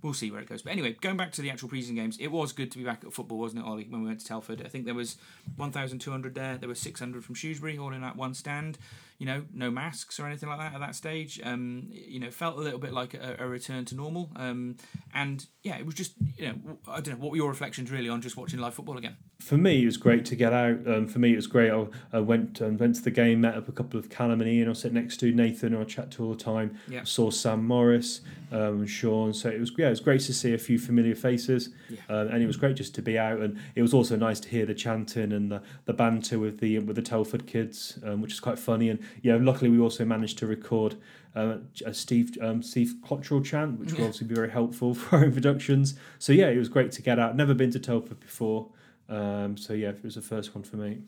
We'll 0.03 0.13
see 0.13 0.31
where 0.31 0.43
it 0.43 0.49
goes. 0.49 0.61
But 0.61 0.73
anyway, 0.73 0.95
going 1.01 1.17
back 1.17 1.33
to 1.33 1.43
the 1.43 1.51
actual 1.51 1.71
preseason 1.71 1.95
games, 1.95 2.19
it 2.19 2.29
was 2.29 2.53
good 2.53 2.71
to 2.71 2.79
be 2.79 2.85
back 2.85 3.03
at 3.03 3.15
football, 3.15 3.39
wasn't 3.39 3.65
it, 3.65 3.67
Ollie, 3.67 3.87
when 3.89 4.03
we 4.03 4.09
went 4.09 4.21
to 4.21 4.27
Telford? 4.27 4.63
I 4.65 4.69
think 4.69 4.85
there 4.85 4.95
was 4.95 5.17
1,200 5.57 6.35
there. 6.35 6.59
There 6.59 6.69
were 6.69 6.75
600 6.75 7.25
from 7.25 7.35
Shrewsbury, 7.35 7.79
all 7.79 7.93
in 7.93 8.03
that 8.03 8.17
one 8.17 8.35
stand. 8.35 8.79
You 9.19 9.27
know, 9.27 9.45
no 9.55 9.71
masks 9.71 10.21
or 10.21 10.27
anything 10.27 10.49
like 10.49 10.59
that 10.59 10.75
at 10.75 10.81
that 10.81 10.95
stage. 10.95 11.41
Um, 11.43 11.89
you 11.91 12.21
know, 12.21 12.31
felt 12.31 12.57
a 12.57 12.61
little 12.61 12.79
bit 12.79 12.93
like 12.93 13.15
a, 13.15 13.37
a 13.39 13.47
return 13.49 13.85
to 13.87 13.95
normal. 13.95 14.31
Um, 14.37 14.77
and 15.15 15.47
yeah, 15.63 15.77
it 15.79 15.87
was 15.87 15.95
just, 15.95 16.13
you 16.37 16.47
know, 16.49 16.79
I 16.87 17.01
don't 17.01 17.15
know, 17.19 17.23
what 17.25 17.31
were 17.31 17.37
your 17.39 17.49
reflections 17.49 17.91
really 17.91 18.09
on 18.11 18.21
just 18.21 18.37
watching 18.37 18.59
live 18.61 18.75
football 18.75 18.99
again? 18.99 19.17
for 19.39 19.59
me, 19.59 19.83
it 19.83 19.87
was 19.87 19.99
great 19.99 20.25
to 20.25 20.35
get 20.35 20.53
out. 20.55 20.79
Um, 20.89 21.07
for 21.07 21.19
me, 21.19 21.33
it 21.33 21.37
was 21.37 21.47
great. 21.47 21.71
I, 21.71 21.87
I 22.13 22.21
went 22.21 22.61
um, 22.63 22.79
went 22.79 22.97
to 22.97 23.03
the 23.03 23.11
game, 23.11 23.43
met 23.43 23.55
up 23.55 23.69
a 23.69 23.73
couple 23.73 24.01
of 24.01 24.09
Callum 24.09 24.41
and 24.41 24.49
Ian. 24.51 24.71
I 24.71 24.73
sit 24.73 24.93
next 24.95 25.19
to 25.19 25.31
Nathan, 25.31 25.73
who 25.75 25.81
I 25.81 25.85
chat 25.85 26.11
to 26.13 26.25
all 26.25 26.31
the 26.33 26.43
time. 26.43 26.79
Yeah. 26.89 27.05
Saw 27.05 27.31
Sam 27.31 27.67
Morris, 27.67 28.23
um, 28.51 28.87
Sean. 28.87 29.35
So 29.35 29.51
it 29.51 29.61
was 29.61 29.73
yeah, 29.77 29.89
it 29.89 29.91
was 29.91 30.01
great 30.01 30.23
to 30.23 30.33
see 30.35 30.55
a 30.55 30.59
few 30.59 30.79
familiar 30.79 31.15
faces, 31.15 31.69
Yeah. 31.91 31.99
um, 32.09 32.29
and 32.29 32.43
it 32.43 32.47
was 32.47 32.57
great 32.57 32.77
just 32.77 32.95
to 32.97 33.03
be 33.03 33.19
out. 33.19 33.41
And 33.41 33.59
it 33.75 33.83
was 33.83 33.93
also 33.93 34.17
nice 34.17 34.41
to 34.41 34.49
hear 34.49 34.65
the 34.65 34.75
chanting 34.75 35.33
and 35.33 35.53
the, 35.53 35.63
the 35.85 35.93
banter 35.93 36.39
with 36.39 36.61
the 36.61 36.79
with 36.79 36.97
the 36.97 37.03
Telford 37.03 37.47
kids, 37.47 37.99
um, 38.05 38.23
which 38.23 38.33
is 38.33 38.41
quite 38.41 38.59
funny. 38.59 38.89
And 38.89 38.99
yeah, 39.23 39.37
luckily 39.41 39.71
we 39.71 39.79
also 39.79 40.05
managed 40.05 40.39
to 40.39 40.47
record. 40.47 40.97
Uh, 41.35 41.59
a 41.85 41.93
Steve 41.93 42.39
um, 42.41 42.63
Steve 42.63 42.95
Cotterill 43.05 43.45
chant, 43.45 43.79
which 43.79 43.93
will 43.93 44.05
obviously 44.05 44.27
be 44.27 44.35
very 44.35 44.51
helpful 44.51 44.95
for 45.01 45.17
our 45.17 45.25
introductions. 45.25 45.95
So 46.19 46.33
yeah, 46.33 46.47
it 46.49 46.57
was 46.57 46.71
great 46.71 46.93
to 46.93 47.03
get 47.03 47.19
out. 47.19 47.37
Never 47.37 47.53
been 47.53 47.71
to 47.73 47.79
Telford 47.79 48.21
before, 48.21 48.69
um, 49.11 49.59
so 49.59 49.75
yeah, 49.75 49.91
it 49.91 50.03
was 50.03 50.15
the 50.15 50.23
first 50.23 50.55
one 50.55 50.65
for 50.65 50.77
me. 50.77 51.01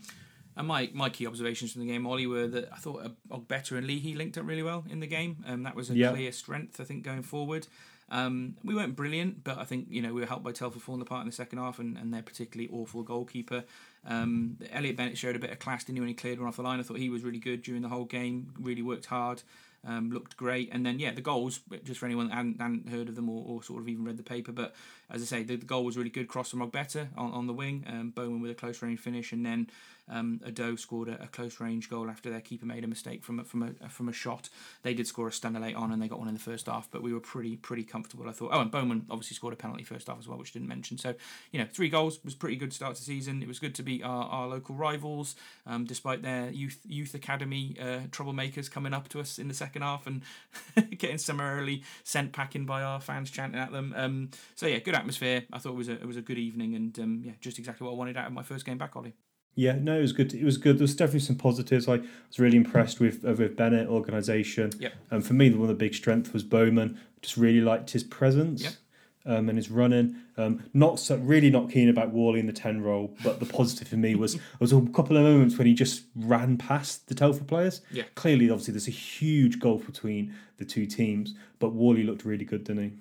And 0.55 0.67
my, 0.67 0.91
my 0.93 1.09
key 1.09 1.27
observations 1.27 1.73
from 1.73 1.83
the 1.83 1.87
game, 1.87 2.05
Ollie, 2.07 2.27
were 2.27 2.47
that 2.49 2.69
I 2.73 2.77
thought 2.77 3.11
Ogbeta 3.31 3.79
and 3.79 3.87
Leahy 3.87 4.15
linked 4.15 4.37
up 4.37 4.47
really 4.47 4.63
well 4.65 4.85
in 4.91 4.99
the 5.01 5.07
game. 5.07 5.37
Um, 5.47 5.63
that 5.63 5.75
was 5.77 5.89
a 5.89 5.95
Yeah. 5.95 6.11
clear 6.11 6.33
strength, 6.33 6.81
I 6.81 6.85
think, 6.85 7.05
going 7.05 7.23
forward. 7.23 7.69
Um, 8.11 8.57
we 8.65 8.75
weren't 8.75 8.97
brilliant, 8.97 9.45
but 9.45 9.57
I 9.59 9.65
think 9.65 9.87
you 9.91 10.03
know 10.03 10.13
we 10.13 10.21
were 10.21 10.27
helped 10.27 10.43
by 10.45 10.53
Telford 10.53 10.83
falling 10.83 11.01
apart 11.03 11.21
in 11.23 11.27
the 11.29 11.33
second 11.35 11.59
half, 11.59 11.79
and, 11.79 11.97
and 11.97 12.13
their 12.13 12.23
particularly 12.23 12.69
awful 12.73 13.03
goalkeeper. 13.03 13.65
Um, 14.07 14.59
Elliot 14.71 14.97
Bennett 14.97 15.19
showed 15.19 15.37
a 15.37 15.39
bit 15.39 15.51
of 15.51 15.59
class, 15.59 15.85
didn't 15.85 15.97
he, 15.97 16.01
when 16.01 16.09
he 16.09 16.15
cleared 16.15 16.39
one 16.39 16.49
off 16.49 16.57
the 16.57 16.63
line? 16.63 16.81
I 16.81 16.83
thought 16.83 16.99
he 16.99 17.11
was 17.11 17.23
really 17.23 17.39
good 17.39 17.63
during 17.63 17.83
the 17.83 17.89
whole 17.89 18.05
game. 18.05 18.53
Really 18.59 18.83
worked 18.83 19.07
hard, 19.07 19.43
um, 19.87 20.11
looked 20.11 20.37
great, 20.37 20.71
and 20.73 20.85
then 20.87 20.99
yeah, 20.99 21.13
the 21.13 21.21
goals. 21.21 21.61
Just 21.85 22.01
for 22.01 22.07
anyone 22.07 22.29
that 22.29 22.35
hadn't, 22.35 22.61
hadn't 22.61 22.89
heard 22.89 23.09
of 23.09 23.17
them 23.17 23.29
or, 23.29 23.45
or 23.47 23.63
sort 23.63 23.81
of 23.81 23.89
even 23.89 24.05
read 24.05 24.17
the 24.17 24.23
paper, 24.23 24.53
but 24.53 24.75
as 25.11 25.23
I 25.23 25.25
say, 25.25 25.43
the, 25.43 25.57
the 25.57 25.67
goal 25.67 25.85
was 25.85 25.97
really 25.97 26.11
good. 26.11 26.29
Cross 26.29 26.51
from 26.51 26.61
Ogbeta 26.61 27.09
on, 27.17 27.33
on 27.33 27.47
the 27.47 27.53
wing, 27.53 27.85
um, 27.89 28.11
Bowman 28.11 28.41
with 28.41 28.51
a 28.51 28.55
close 28.55 28.81
range 28.83 29.01
finish, 29.01 29.33
and 29.33 29.45
then 29.45 29.69
um, 30.11 30.41
Udoh 30.47 30.79
scored 30.79 31.09
a, 31.09 31.23
a 31.23 31.27
close 31.27 31.61
range 31.61 31.89
goal 31.91 32.09
after 32.09 32.31
their 32.31 32.41
keeper 32.41 32.67
made 32.67 32.85
a 32.85 32.87
mistake 32.87 33.25
from 33.25 33.41
a, 33.41 33.45
from 33.45 33.63
a 33.63 33.89
from 33.89 34.09
a 34.09 34.13
shot. 34.13 34.49
They 34.83 34.95
did 34.95 35.07
score 35.07 35.29
a 35.29 35.33
stunner 35.33 35.61
late 35.61 35.77
on, 35.77 35.93
and 35.93 36.01
they 36.03 36.09
got 36.09 36.19
one 36.19 36.29
in 36.29 36.35
the 36.35 36.41
first 36.41 36.67
half, 36.67 36.91
but 36.91 37.03
we 37.03 37.13
were 37.13 37.21
pretty 37.21 37.57
pretty 37.57 37.85
comfortable. 37.85 38.29
I 38.29 38.33
thought. 38.33 38.51
Oh, 38.53 38.61
and 38.61 38.71
Bowman 38.71 39.07
obviously 39.11 39.35
scored 39.35 39.55
a 39.55 39.57
penalty 39.57 39.85
first 39.85 40.09
half 40.09 40.19
as 40.19 40.29
well, 40.29 40.39
which 40.39 40.51
I 40.51 40.55
didn't 40.55 40.69
mention. 40.69 40.99
So 40.99 41.15
you 41.53 41.59
know, 41.61 41.67
three 41.73 41.89
goals 41.89 42.23
was 42.25 42.35
pretty 42.35 42.57
good 42.57 42.73
start 42.73 42.97
to 42.97 43.03
season. 43.03 43.43
It 43.43 43.49
was 43.49 43.59
good 43.59 43.75
to 43.77 43.83
beat 43.83 44.03
our, 44.03 44.25
our 44.25 44.49
local 44.49 44.75
rivals, 44.75 45.37
um, 45.67 45.85
despite 45.85 46.23
their 46.23 46.51
youth 46.51 46.81
youth 46.85 47.15
academy 47.15 47.77
uh, 47.81 48.01
troublemakers 48.11 48.71
coming 48.71 48.95
up 48.95 49.09
to 49.11 49.21
us 49.21 49.39
in 49.39 49.49
the 49.49 49.55
second 49.55 49.83
half 49.83 50.07
and 50.07 50.23
getting 50.99 51.19
summarily 51.19 51.83
sent 52.05 52.33
packing 52.33 52.67
by 52.67 52.83
our 52.83 53.01
fans 53.01 53.31
chanting 53.31 53.61
at 53.61 53.73
them. 53.73 53.95
Um, 53.97 54.31
so 54.55 54.67
yeah, 54.67 54.79
good 54.79 54.95
atmosphere. 54.95 55.45
I 55.53 55.59
thought 55.59 55.71
it 55.71 55.77
was 55.77 55.89
a 55.89 55.93
it 55.93 56.07
was 56.07 56.17
a 56.17 56.23
good 56.23 56.39
evening, 56.39 56.75
and 56.75 56.99
um, 56.99 57.23
yeah, 57.25 57.33
just 57.41 57.59
exactly 57.59 57.85
what 57.85 57.93
I 57.93 57.97
wanted 57.97 58.17
out 58.17 58.27
of 58.27 58.33
my 58.33 58.43
first 58.43 58.65
game 58.65 58.79
back, 58.79 58.97
Ollie. 58.97 59.15
Yeah, 59.55 59.77
no, 59.81 59.99
it 59.99 60.03
was 60.03 60.13
good. 60.13 60.35
It 60.35 60.45
was 60.45 60.57
good. 60.57 60.79
There 60.79 60.85
was 60.85 60.95
definitely 60.95 61.21
some 61.21 61.37
positives. 61.37 61.89
I 61.89 61.97
was 61.97 62.39
really 62.39 62.57
impressed 62.57 63.01
with 63.01 63.25
uh, 63.25 63.33
with 63.33 63.57
Bennett 63.57 63.89
organisation. 63.89 64.71
Yep. 64.79 64.93
And 65.11 65.27
for 65.27 65.35
me, 65.35 65.49
the 65.49 65.59
one 65.59 65.69
of 65.69 65.77
the 65.77 65.85
big 65.85 65.95
strengths 65.95 66.33
was 66.33 66.45
Bowman. 66.45 66.99
Just 67.23 67.37
really 67.37 67.61
liked 67.61 67.91
his 67.91 68.05
presence. 68.05 68.63
Yep. 68.63 68.73
Um, 69.27 69.49
and 69.51 69.59
his 69.59 69.69
running, 69.71 70.17
um, 70.39 70.63
not 70.73 70.99
so 70.99 71.17
really 71.17 71.51
not 71.51 71.71
keen 71.71 71.91
about 71.91 72.13
Whalley 72.13 72.41
in 72.41 72.47
the 72.47 72.53
ten 72.53 72.81
role, 72.81 73.15
but 73.23 73.41
the 73.41 73.47
positive 73.47 73.89
for 73.89 73.97
me 73.97 74.15
was 74.15 74.35
there 74.37 74.43
was 74.61 74.73
a 74.73 74.81
couple 74.95 75.19
of 75.19 75.25
moments 75.25 75.59
when 75.59 75.67
he 75.67 75.75
just 75.75 76.05
ran 76.17 76.57
past 76.57 77.09
the 77.09 77.15
Telford 77.15 77.47
players. 77.47 77.83
Yeah. 77.91 78.05
Clearly, 78.15 78.49
obviously, 78.49 78.73
there's 78.73 78.89
a 78.89 78.93
huge 78.93 79.59
gulf 79.59 79.85
between 79.85 80.35
the 80.57 80.65
two 80.65 80.87
teams, 80.87 81.35
but 81.59 81.75
Whalley 81.75 82.05
looked 82.05 82.25
really 82.25 82.45
good, 82.45 82.65
didn't 82.65 82.85
he? 82.85 82.93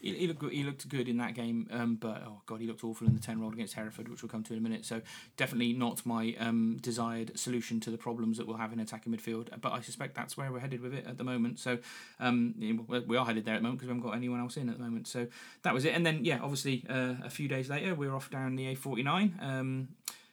He, 0.00 0.14
he 0.14 0.26
looked 0.26 0.40
good, 0.40 0.52
he 0.52 0.62
looked 0.62 0.88
good 0.88 1.08
in 1.08 1.16
that 1.18 1.34
game, 1.34 1.68
um, 1.70 1.96
but 1.96 2.22
oh 2.26 2.40
god, 2.46 2.60
he 2.60 2.66
looked 2.66 2.84
awful 2.84 3.06
in 3.06 3.14
the 3.14 3.20
ten 3.20 3.40
roll 3.40 3.52
against 3.52 3.74
Hereford, 3.74 4.08
which 4.08 4.22
we'll 4.22 4.28
come 4.30 4.42
to 4.44 4.52
in 4.52 4.58
a 4.58 4.62
minute. 4.62 4.84
So 4.84 5.00
definitely 5.36 5.72
not 5.72 6.04
my 6.06 6.34
um, 6.38 6.78
desired 6.80 7.38
solution 7.38 7.80
to 7.80 7.90
the 7.90 7.98
problems 7.98 8.38
that 8.38 8.46
we'll 8.46 8.56
have 8.56 8.72
in 8.72 8.80
attacking 8.80 9.12
midfield. 9.12 9.48
But 9.60 9.72
I 9.72 9.80
suspect 9.80 10.14
that's 10.14 10.36
where 10.36 10.50
we're 10.52 10.60
headed 10.60 10.80
with 10.80 10.94
it 10.94 11.06
at 11.06 11.18
the 11.18 11.24
moment. 11.24 11.58
So 11.58 11.78
um, 12.20 12.54
we- 12.58 13.00
we 13.00 13.16
are 13.16 13.26
headed 13.26 13.44
there 13.44 13.54
at 13.54 13.58
the 13.58 13.62
moment 13.62 13.78
because 13.80 13.88
we 13.88 13.94
haven't 13.94 14.08
got 14.10 14.16
anyone 14.16 14.40
else 14.40 14.56
in 14.56 14.68
at 14.68 14.78
the 14.78 14.84
moment. 14.84 15.06
So 15.06 15.26
that 15.62 15.74
was 15.74 15.84
it. 15.84 15.94
And 15.94 16.04
then 16.04 16.24
yeah, 16.24 16.40
obviously 16.42 16.84
uh, 16.88 17.14
a 17.24 17.30
few 17.30 17.48
days 17.48 17.68
later 17.68 17.94
we're 17.94 18.14
off 18.14 18.30
down 18.30 18.56
the 18.56 18.74
A49. 18.74 19.42
Um, 19.42 19.88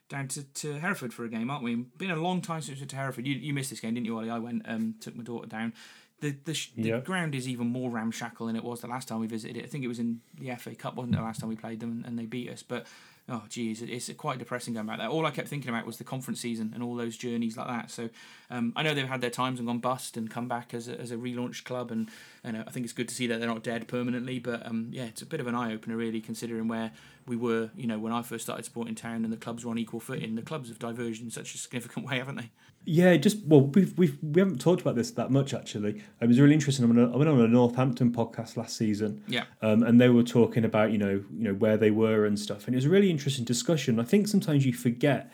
down 0.10 0.28
to, 0.28 0.44
to 0.44 0.74
Hereford 0.74 1.14
for 1.14 1.24
a 1.24 1.30
game, 1.30 1.50
aren't 1.50 1.64
we? 1.64 1.76
Been 1.76 2.12
a 2.12 2.16
long 2.16 2.42
time 2.42 2.62
since 2.62 2.78
we 2.78 2.84
were 2.84 2.90
to 2.90 2.96
Hereford. 2.96 3.26
You, 3.26 3.36
you 3.36 3.54
missed 3.54 3.70
this 3.72 3.80
game, 3.80 3.94
didn't 3.96 4.06
you, 4.06 4.16
Ollie? 4.16 4.30
I 4.30 4.38
went, 4.38 4.62
um, 4.68 4.96
took 5.00 5.16
my 5.16 5.24
daughter 5.24 5.48
down. 5.48 5.74
The 6.20 6.36
the, 6.46 6.54
sh- 6.54 6.72
the 6.76 6.90
Yeah. 6.90 7.00
ground 7.00 7.36
is 7.36 7.48
even 7.50 7.68
more 7.68 7.90
ramshackle 7.90 8.48
than 8.48 8.56
it 8.56 8.64
was 8.64 8.82
the 8.82 8.88
last 8.88 9.08
time 9.08 9.20
we 9.20 9.28
visited 9.28 9.58
it. 9.58 9.66
I 9.66 9.68
think 9.68 9.84
it 9.84 9.88
was 9.90 10.00
in 10.00 10.22
the 10.40 10.56
FA 10.56 10.74
Cup, 10.76 10.96
wasn't 10.96 11.16
it, 11.16 11.18
the 11.18 11.24
last 11.24 11.40
time 11.40 11.50
we 11.50 11.56
played 11.56 11.80
them 11.80 12.04
and 12.08 12.18
they 12.18 12.26
beat 12.26 12.50
us. 12.50 12.64
But 12.64 12.86
oh, 13.28 13.44
geez, 13.50 13.82
it- 13.82 13.90
it's 13.90 14.12
quite 14.14 14.40
depressing 14.40 14.74
going 14.74 14.86
back 14.86 15.00
there. 15.00 15.08
All 15.10 15.26
I 15.26 15.32
kept 15.32 15.48
thinking 15.50 15.70
about 15.70 15.86
was 15.86 15.98
the 15.98 16.04
conference 16.06 16.40
season 16.40 16.72
and 16.74 16.82
all 16.84 16.96
those 16.96 17.18
journeys 17.18 17.58
like 17.58 17.68
that. 17.68 17.92
So 17.92 18.10
um, 18.50 18.72
I 18.76 18.84
know 18.84 18.94
they've 18.94 19.08
had 19.08 19.22
their 19.22 19.30
times 19.30 19.60
and 19.60 19.68
gone 19.68 19.80
bust 19.80 20.16
and 20.18 20.30
come 20.30 20.48
back 20.48 20.74
as 20.74 20.88
a, 20.88 21.00
as 21.00 21.12
a 21.12 21.18
relaunched 21.18 21.64
club, 21.66 21.92
and, 21.92 22.10
and 22.44 22.58
uh, 22.58 22.64
I 22.68 22.72
think 22.72 22.84
it's 22.86 22.94
good 22.94 23.08
to 23.10 23.16
see 23.16 23.28
that 23.28 23.40
they're 23.40 23.48
not 23.48 23.64
dead 23.64 23.88
permanently. 23.88 24.40
But 24.40 24.66
um, 24.66 24.88
yeah, 24.92 25.06
it's 25.06 25.22
a 25.22 25.26
bit 25.26 25.40
of 25.40 25.48
an 25.48 25.56
eye 25.56 25.74
opener, 25.74 25.96
really, 25.98 26.22
considering 26.22 26.68
where 26.68 26.92
we 27.26 27.36
were, 27.36 27.70
you 27.76 27.88
know, 27.88 27.98
when 28.00 28.12
I 28.12 28.22
first 28.22 28.44
started 28.44 28.66
supporting 28.66 28.96
town 28.96 29.24
and 29.24 29.32
the 29.32 29.38
clubs 29.38 29.64
were 29.64 29.72
on 29.72 29.78
equal 29.78 30.00
footing. 30.00 30.36
The 30.36 30.42
clubs 30.42 30.70
have 30.70 30.80
diverged 30.80 31.22
in 31.24 31.32
such 31.32 31.56
a 31.56 31.58
significant 31.58 32.06
way, 32.10 32.18
haven't 32.18 32.36
they? 32.36 32.52
Yeah, 32.86 33.16
just 33.16 33.38
well, 33.46 33.62
we've 33.62 33.98
we've 33.98 34.18
we 34.22 34.42
haven't 34.42 34.60
talked 34.60 34.82
about 34.82 34.96
this 34.96 35.12
that 35.12 35.32
much 35.32 35.54
actually. 35.54 36.04
It 36.20 36.28
was 36.28 36.38
really 36.38 36.54
interesting. 36.54 36.84
I 36.84 36.88
went 36.90 37.00
on 37.00 37.10
a, 37.12 37.14
I 37.14 37.18
went 37.18 37.30
on 37.30 37.40
a 37.40 37.48
Northampton 37.48 38.12
podcast 38.12 38.58
last 38.58 38.76
season, 38.76 39.24
Yeah. 39.26 39.46
um, 39.62 39.84
and 39.84 40.02
they 40.02 40.10
were 40.10 40.22
talking 40.24 40.66
about 40.66 40.92
you 40.92 40.98
know 40.98 41.24
you 41.34 41.44
know 41.46 41.54
where 41.54 41.78
they 41.78 41.92
were 41.92 42.26
and 42.26 42.38
stuff, 42.38 42.66
and 42.68 42.76
it 42.76 42.78
was 42.78 42.86
a 42.86 42.90
really 42.90 43.10
interesting 43.10 43.46
discussion. 43.46 44.02
I 44.02 44.04
think 44.04 44.28
sometimes 44.28 44.66
you 44.66 44.74
forget 44.74 45.32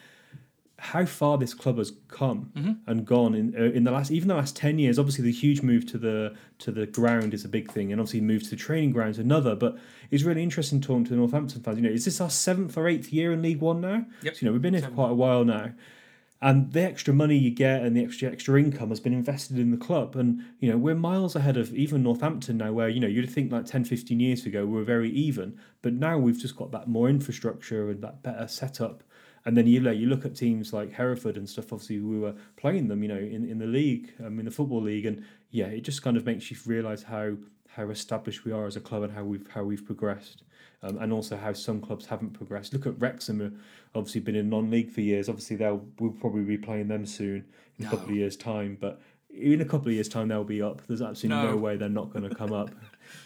how 0.80 1.06
far 1.06 1.38
this 1.38 1.54
club 1.54 1.78
has 1.78 1.92
come 2.08 2.52
Mm-hmm. 2.56 2.72
and 2.88 3.06
gone 3.06 3.36
in 3.36 3.56
uh, 3.58 3.72
in 3.72 3.84
the 3.84 3.92
last 3.92 4.12
even 4.12 4.28
the 4.28 4.36
last 4.36 4.56
ten 4.56 4.80
years. 4.80 4.98
Obviously, 4.98 5.24
the 5.24 5.32
huge 5.32 5.62
move 5.62 5.86
to 5.88 5.98
the 5.98 6.36
to 6.60 6.72
the 6.72 6.86
ground 6.88 7.34
is 7.34 7.46
a 7.46 7.50
big 7.50 7.72
thing, 7.72 7.92
and 7.92 8.00
obviously 8.00 8.22
move 8.22 8.44
to 8.44 8.50
the 8.50 8.56
training 8.56 8.92
grounds 8.92 9.20
another. 9.20 9.56
But 9.56 9.78
it's 10.12 10.24
really 10.24 10.44
interesting 10.44 10.82
talking 10.82 11.06
to 11.06 11.12
the 11.12 11.18
Northampton 11.18 11.62
fans. 11.62 11.78
You 11.78 11.84
know, 11.84 11.90
is 11.90 12.06
this 12.06 12.20
our 12.22 12.30
seventh 12.30 12.78
or 12.78 12.88
eighth 12.88 13.12
year 13.14 13.32
in 13.32 13.42
League 13.42 13.60
One 13.62 13.82
now? 13.82 14.06
Yep. 14.24 14.36
So, 14.36 14.40
you 14.42 14.46
know, 14.48 14.54
we've 14.54 14.62
been 14.62 14.74
here 14.74 14.84
for 14.84 14.92
quite 14.92 15.12
a 15.12 15.16
while 15.16 15.46
now 15.46 15.72
and 16.42 16.72
the 16.72 16.82
extra 16.82 17.14
money 17.14 17.36
you 17.36 17.52
get 17.52 17.82
and 17.82 17.96
the 17.96 18.04
extra 18.04 18.32
extra 18.32 18.58
income 18.60 18.90
has 18.90 19.00
been 19.00 19.14
invested 19.14 19.60
in 19.60 19.72
the 19.72 19.78
club 19.78 20.16
and 20.16 20.42
you 20.60 20.72
know 20.72 20.78
we're 20.78 20.96
miles 20.96 21.36
ahead 21.36 21.58
of 21.58 21.74
even 21.74 22.04
Northampton 22.04 22.58
now 22.58 22.72
where 22.72 22.88
you 22.88 23.00
know 23.00 23.08
you'd 23.08 23.30
think 23.30 23.52
like 23.52 23.66
10 23.66 23.84
15 23.86 24.20
years 24.20 24.46
ago 24.46 24.66
we 24.66 24.74
were 24.74 24.84
very 24.84 25.10
even 25.12 25.58
but 25.82 25.94
now 25.94 26.18
we've 26.18 26.40
just 26.40 26.56
got 26.56 26.72
that 26.72 26.88
more 26.88 27.10
infrastructure 27.10 27.90
and 27.90 28.02
that 28.02 28.24
better 28.24 28.48
setup 28.48 29.04
and 29.50 29.58
then 29.58 29.66
you, 29.66 29.80
like, 29.80 29.98
you 29.98 30.06
look 30.08 30.26
at 30.26 30.36
teams 30.36 30.72
like 30.74 30.94
Hereford 30.94 31.36
and 31.38 31.50
stuff 31.50 31.74
obviously 31.74 32.00
we 32.00 32.20
were 32.20 32.36
playing 32.56 32.88
them 32.88 33.02
you 33.02 33.10
know 33.10 33.18
in, 33.18 33.50
in 33.50 33.58
the 33.58 33.66
league 33.66 34.14
um, 34.24 34.38
in 34.40 34.46
the 34.46 34.52
football 34.52 34.82
league 34.82 35.08
and 35.08 35.26
yeah 35.50 35.66
it 35.66 35.82
just 35.82 36.04
kind 36.04 36.18
of 36.18 36.24
makes 36.26 36.52
you 36.52 36.58
realize 36.68 37.02
how 37.04 37.34
how 37.76 37.90
established 37.90 38.46
we 38.46 38.52
are 38.52 38.68
as 38.68 38.76
a 38.76 38.80
club 38.80 39.02
and 39.04 39.14
how 39.14 39.24
we've 39.24 39.48
how 39.56 39.64
we've 39.64 39.86
progressed 39.86 40.44
um, 40.84 40.98
and 41.00 41.12
also 41.12 41.36
how 41.36 41.54
some 41.54 41.82
clubs 41.82 42.06
haven't 42.06 42.32
progressed. 42.32 42.74
Look 42.74 42.88
at 42.88 43.00
Wrexham, 43.00 43.60
obviously 43.96 44.22
been 44.22 44.36
in 44.36 44.50
non-league 44.50 44.92
for 44.92 45.02
years. 45.02 45.28
Obviously, 45.28 45.58
they'll 45.58 45.86
we'll 46.00 46.12
probably 46.12 46.44
be 46.44 46.58
playing 46.58 46.88
them 46.88 47.06
soon 47.06 47.46
in 47.78 47.86
a 47.86 47.90
couple 47.90 48.10
of 48.10 48.16
years' 48.16 48.38
time. 48.38 48.78
But 48.80 49.02
in 49.30 49.60
a 49.62 49.66
couple 49.66 49.88
of 49.90 49.94
years' 49.94 50.08
time, 50.10 50.30
they'll 50.30 50.44
be 50.44 50.62
up. 50.62 50.82
There's 50.88 51.02
absolutely 51.02 51.44
no, 51.44 51.52
No. 51.52 51.58
way 51.58 51.76
they're 51.76 51.90
not 51.90 52.14
going 52.14 52.30
to 52.30 52.34
come 52.34 52.54
up. 52.54 52.70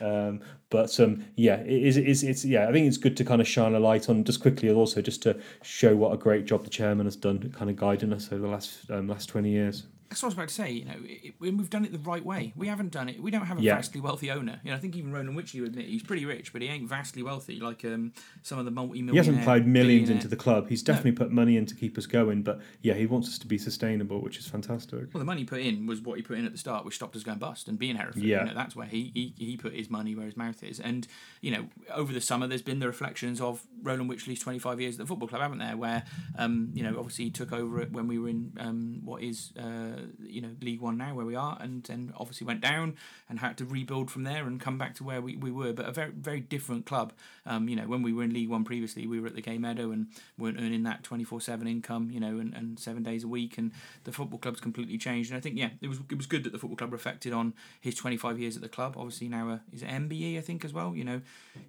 Um, 0.02 0.42
but 0.70 1.00
um, 1.00 1.26
yeah, 1.36 1.58
it 1.58 1.84
is. 1.84 1.98
It's, 1.98 2.24
it's 2.24 2.46
yeah. 2.46 2.68
I 2.68 2.72
think 2.72 2.88
it's 2.88 2.98
good 2.98 3.16
to 3.18 3.26
kind 3.26 3.42
of 3.42 3.48
shine 3.48 3.74
a 3.76 3.80
light 3.80 4.10
on 4.10 4.24
just 4.24 4.42
quickly, 4.42 4.72
also 4.72 5.02
just 5.02 5.22
to 5.24 5.40
show 5.62 5.96
what 5.96 6.14
a 6.14 6.18
great 6.18 6.46
job 6.46 6.64
the 6.64 6.70
chairman 6.70 7.06
has 7.06 7.16
done, 7.16 7.52
kind 7.52 7.70
of 7.70 7.76
guiding 7.76 8.12
us 8.14 8.32
over 8.32 8.42
the 8.42 8.48
last 8.48 8.90
um, 8.90 9.08
last 9.08 9.30
twenty 9.30 9.50
years. 9.52 9.84
That's 10.14 10.22
what 10.22 10.28
I 10.28 10.30
was 10.30 10.34
about 10.36 10.48
to 10.50 10.54
say. 10.54 10.72
You 10.72 10.86
know, 10.86 10.94
it, 11.06 11.34
we've 11.40 11.70
done 11.72 11.86
it 11.86 11.92
the 11.92 11.98
right 11.98 12.24
way. 12.24 12.54
We 12.56 12.68
haven't 12.68 12.92
done 12.92 13.10
it. 13.10 13.20
We 13.20 13.32
don't 13.32 13.48
have 13.48 13.58
a 13.58 13.62
Yeah. 13.64 13.74
vastly 13.74 14.00
wealthy 14.00 14.30
owner. 14.30 14.62
You 14.64 14.70
know, 14.70 14.78
I 14.78 14.80
think 14.80 14.96
even 14.96 15.12
Roland 15.12 15.36
Wycherley 15.36 15.62
would 15.62 15.70
admit 15.72 15.88
he's 15.88 16.04
pretty 16.04 16.24
rich, 16.24 16.54
but 16.54 16.62
he 16.62 16.68
ain't 16.68 16.88
vastly 16.88 17.24
wealthy 17.24 17.60
like 17.60 17.84
um, 17.84 18.14
some 18.44 18.60
of 18.60 18.66
the 18.66 18.70
multi-millionaire. 18.70 19.14
He 19.14 19.18
hasn't 19.18 19.44
plowed 19.44 19.66
millions 19.66 20.12
into 20.12 20.28
the 20.28 20.36
club. 20.36 20.70
He's 20.70 20.84
definitely 20.84 21.14
put 21.14 21.32
money 21.32 21.58
in 21.58 21.66
to 21.66 21.74
keep 21.74 21.98
us 21.98 22.06
going. 22.06 22.44
But 22.44 22.62
yeah, 22.84 22.94
he 22.94 23.08
wants 23.08 23.28
us 23.28 23.40
to 23.40 23.48
be 23.48 23.58
sustainable, 23.58 24.22
which 24.22 24.38
is 24.38 24.46
fantastic. 24.46 25.12
Well, 25.12 25.20
the 25.20 25.26
money 25.26 25.46
put 25.46 25.62
in 25.62 25.88
was 25.88 26.00
what 26.00 26.18
he 26.18 26.22
put 26.22 26.38
in 26.38 26.46
at 26.46 26.52
the 26.52 26.60
start, 26.60 26.86
which 26.86 26.94
stopped 26.94 27.16
us 27.16 27.24
going 27.24 27.40
bust 27.40 27.68
and 27.68 27.80
being 27.80 27.96
Hereford. 27.96 28.22
Yeah. 28.22 28.42
You 28.42 28.50
know, 28.50 28.54
that's 28.54 28.76
where 28.76 28.86
he, 28.86 29.12
he 29.16 29.34
he 29.44 29.58
put 29.58 29.74
his 29.74 29.90
money 29.90 30.14
where 30.14 30.28
his 30.28 30.38
mouth 30.38 30.62
is. 30.62 30.80
And 30.80 31.08
you 31.42 31.50
know, 31.50 31.66
over 31.92 32.14
the 32.14 32.22
summer, 32.22 32.46
there's 32.46 32.62
been 32.62 32.78
the 32.78 32.88
reflections 32.88 33.42
of 33.42 33.64
Roland 33.82 34.12
Wycherley's 34.12 34.40
25 34.42 34.80
years 34.80 34.94
at 34.94 35.00
the 35.00 35.08
football 35.08 35.28
club, 35.28 35.42
haven't 35.42 35.58
there? 35.58 35.76
Where 35.76 36.04
um, 36.38 36.70
you 36.76 36.84
know, 36.84 37.00
obviously 37.00 37.26
he 37.26 37.32
took 37.32 37.52
over 37.52 37.82
it 37.82 37.92
when 37.92 38.08
we 38.08 38.20
were 38.20 38.30
in 38.30 38.54
um, 38.60 39.02
what 39.04 39.24
is 39.24 39.52
uh, 39.58 40.03
you 40.26 40.42
know 40.42 40.50
League 40.62 40.82
One 40.82 40.98
now, 40.98 41.14
where 41.14 41.26
we 41.26 41.36
are, 41.36 41.58
and 41.60 41.84
then 41.84 42.14
obviously 42.18 42.46
went 42.46 42.62
down 42.62 42.96
and 43.30 43.40
had 43.40 43.58
to 43.58 43.66
rebuild 43.66 44.12
from 44.12 44.24
there 44.24 44.46
and 44.46 44.60
come 44.60 44.78
back 44.78 44.96
to 44.96 45.04
where 45.04 45.22
we, 45.22 45.36
we 45.36 45.52
were. 45.52 45.74
But 45.74 45.88
a 45.88 45.92
very 45.92 46.12
very 46.12 46.40
different 46.40 46.86
club. 46.86 47.14
Um, 47.46 47.68
you 47.68 47.76
know, 47.76 47.88
when 47.88 48.02
we 48.02 48.14
were 48.14 48.24
in 48.24 48.34
League 48.34 48.50
One 48.50 48.64
previously, 48.64 49.08
we 49.08 49.20
were 49.20 49.28
at 49.28 49.36
the 49.36 49.42
Gay 49.42 49.58
Meadow 49.58 49.92
and 49.92 50.08
weren't 50.38 50.58
earning 50.60 50.84
that 50.84 51.04
24/7 51.04 51.68
income. 51.68 52.10
You 52.12 52.20
know, 52.20 52.40
and, 52.40 52.54
and 52.54 52.80
seven 52.80 53.04
days 53.04 53.24
a 53.24 53.28
week, 53.28 53.58
and 53.58 53.72
the 54.04 54.12
football 54.12 54.40
club's 54.40 54.60
completely 54.60 54.98
changed. 54.98 55.32
And 55.32 55.38
I 55.38 55.42
think 55.42 55.58
yeah, 55.58 55.70
it 55.82 55.88
was 55.88 56.00
it 56.10 56.18
was 56.18 56.26
good 56.26 56.44
that 56.44 56.52
the 56.52 56.60
football 56.60 56.78
club 56.78 56.94
reflected 56.94 57.34
on 57.34 57.54
his 57.80 57.96
25 57.96 58.40
years 58.40 58.56
at 58.56 58.62
the 58.62 58.70
club. 58.70 58.96
Obviously 58.98 59.28
now 59.28 59.50
uh, 59.50 59.58
he's 59.72 59.84
at 59.84 59.90
MBE, 59.90 60.38
I 60.38 60.42
think 60.42 60.64
as 60.66 60.74
well. 60.74 60.96
You 60.96 61.04
know, 61.04 61.22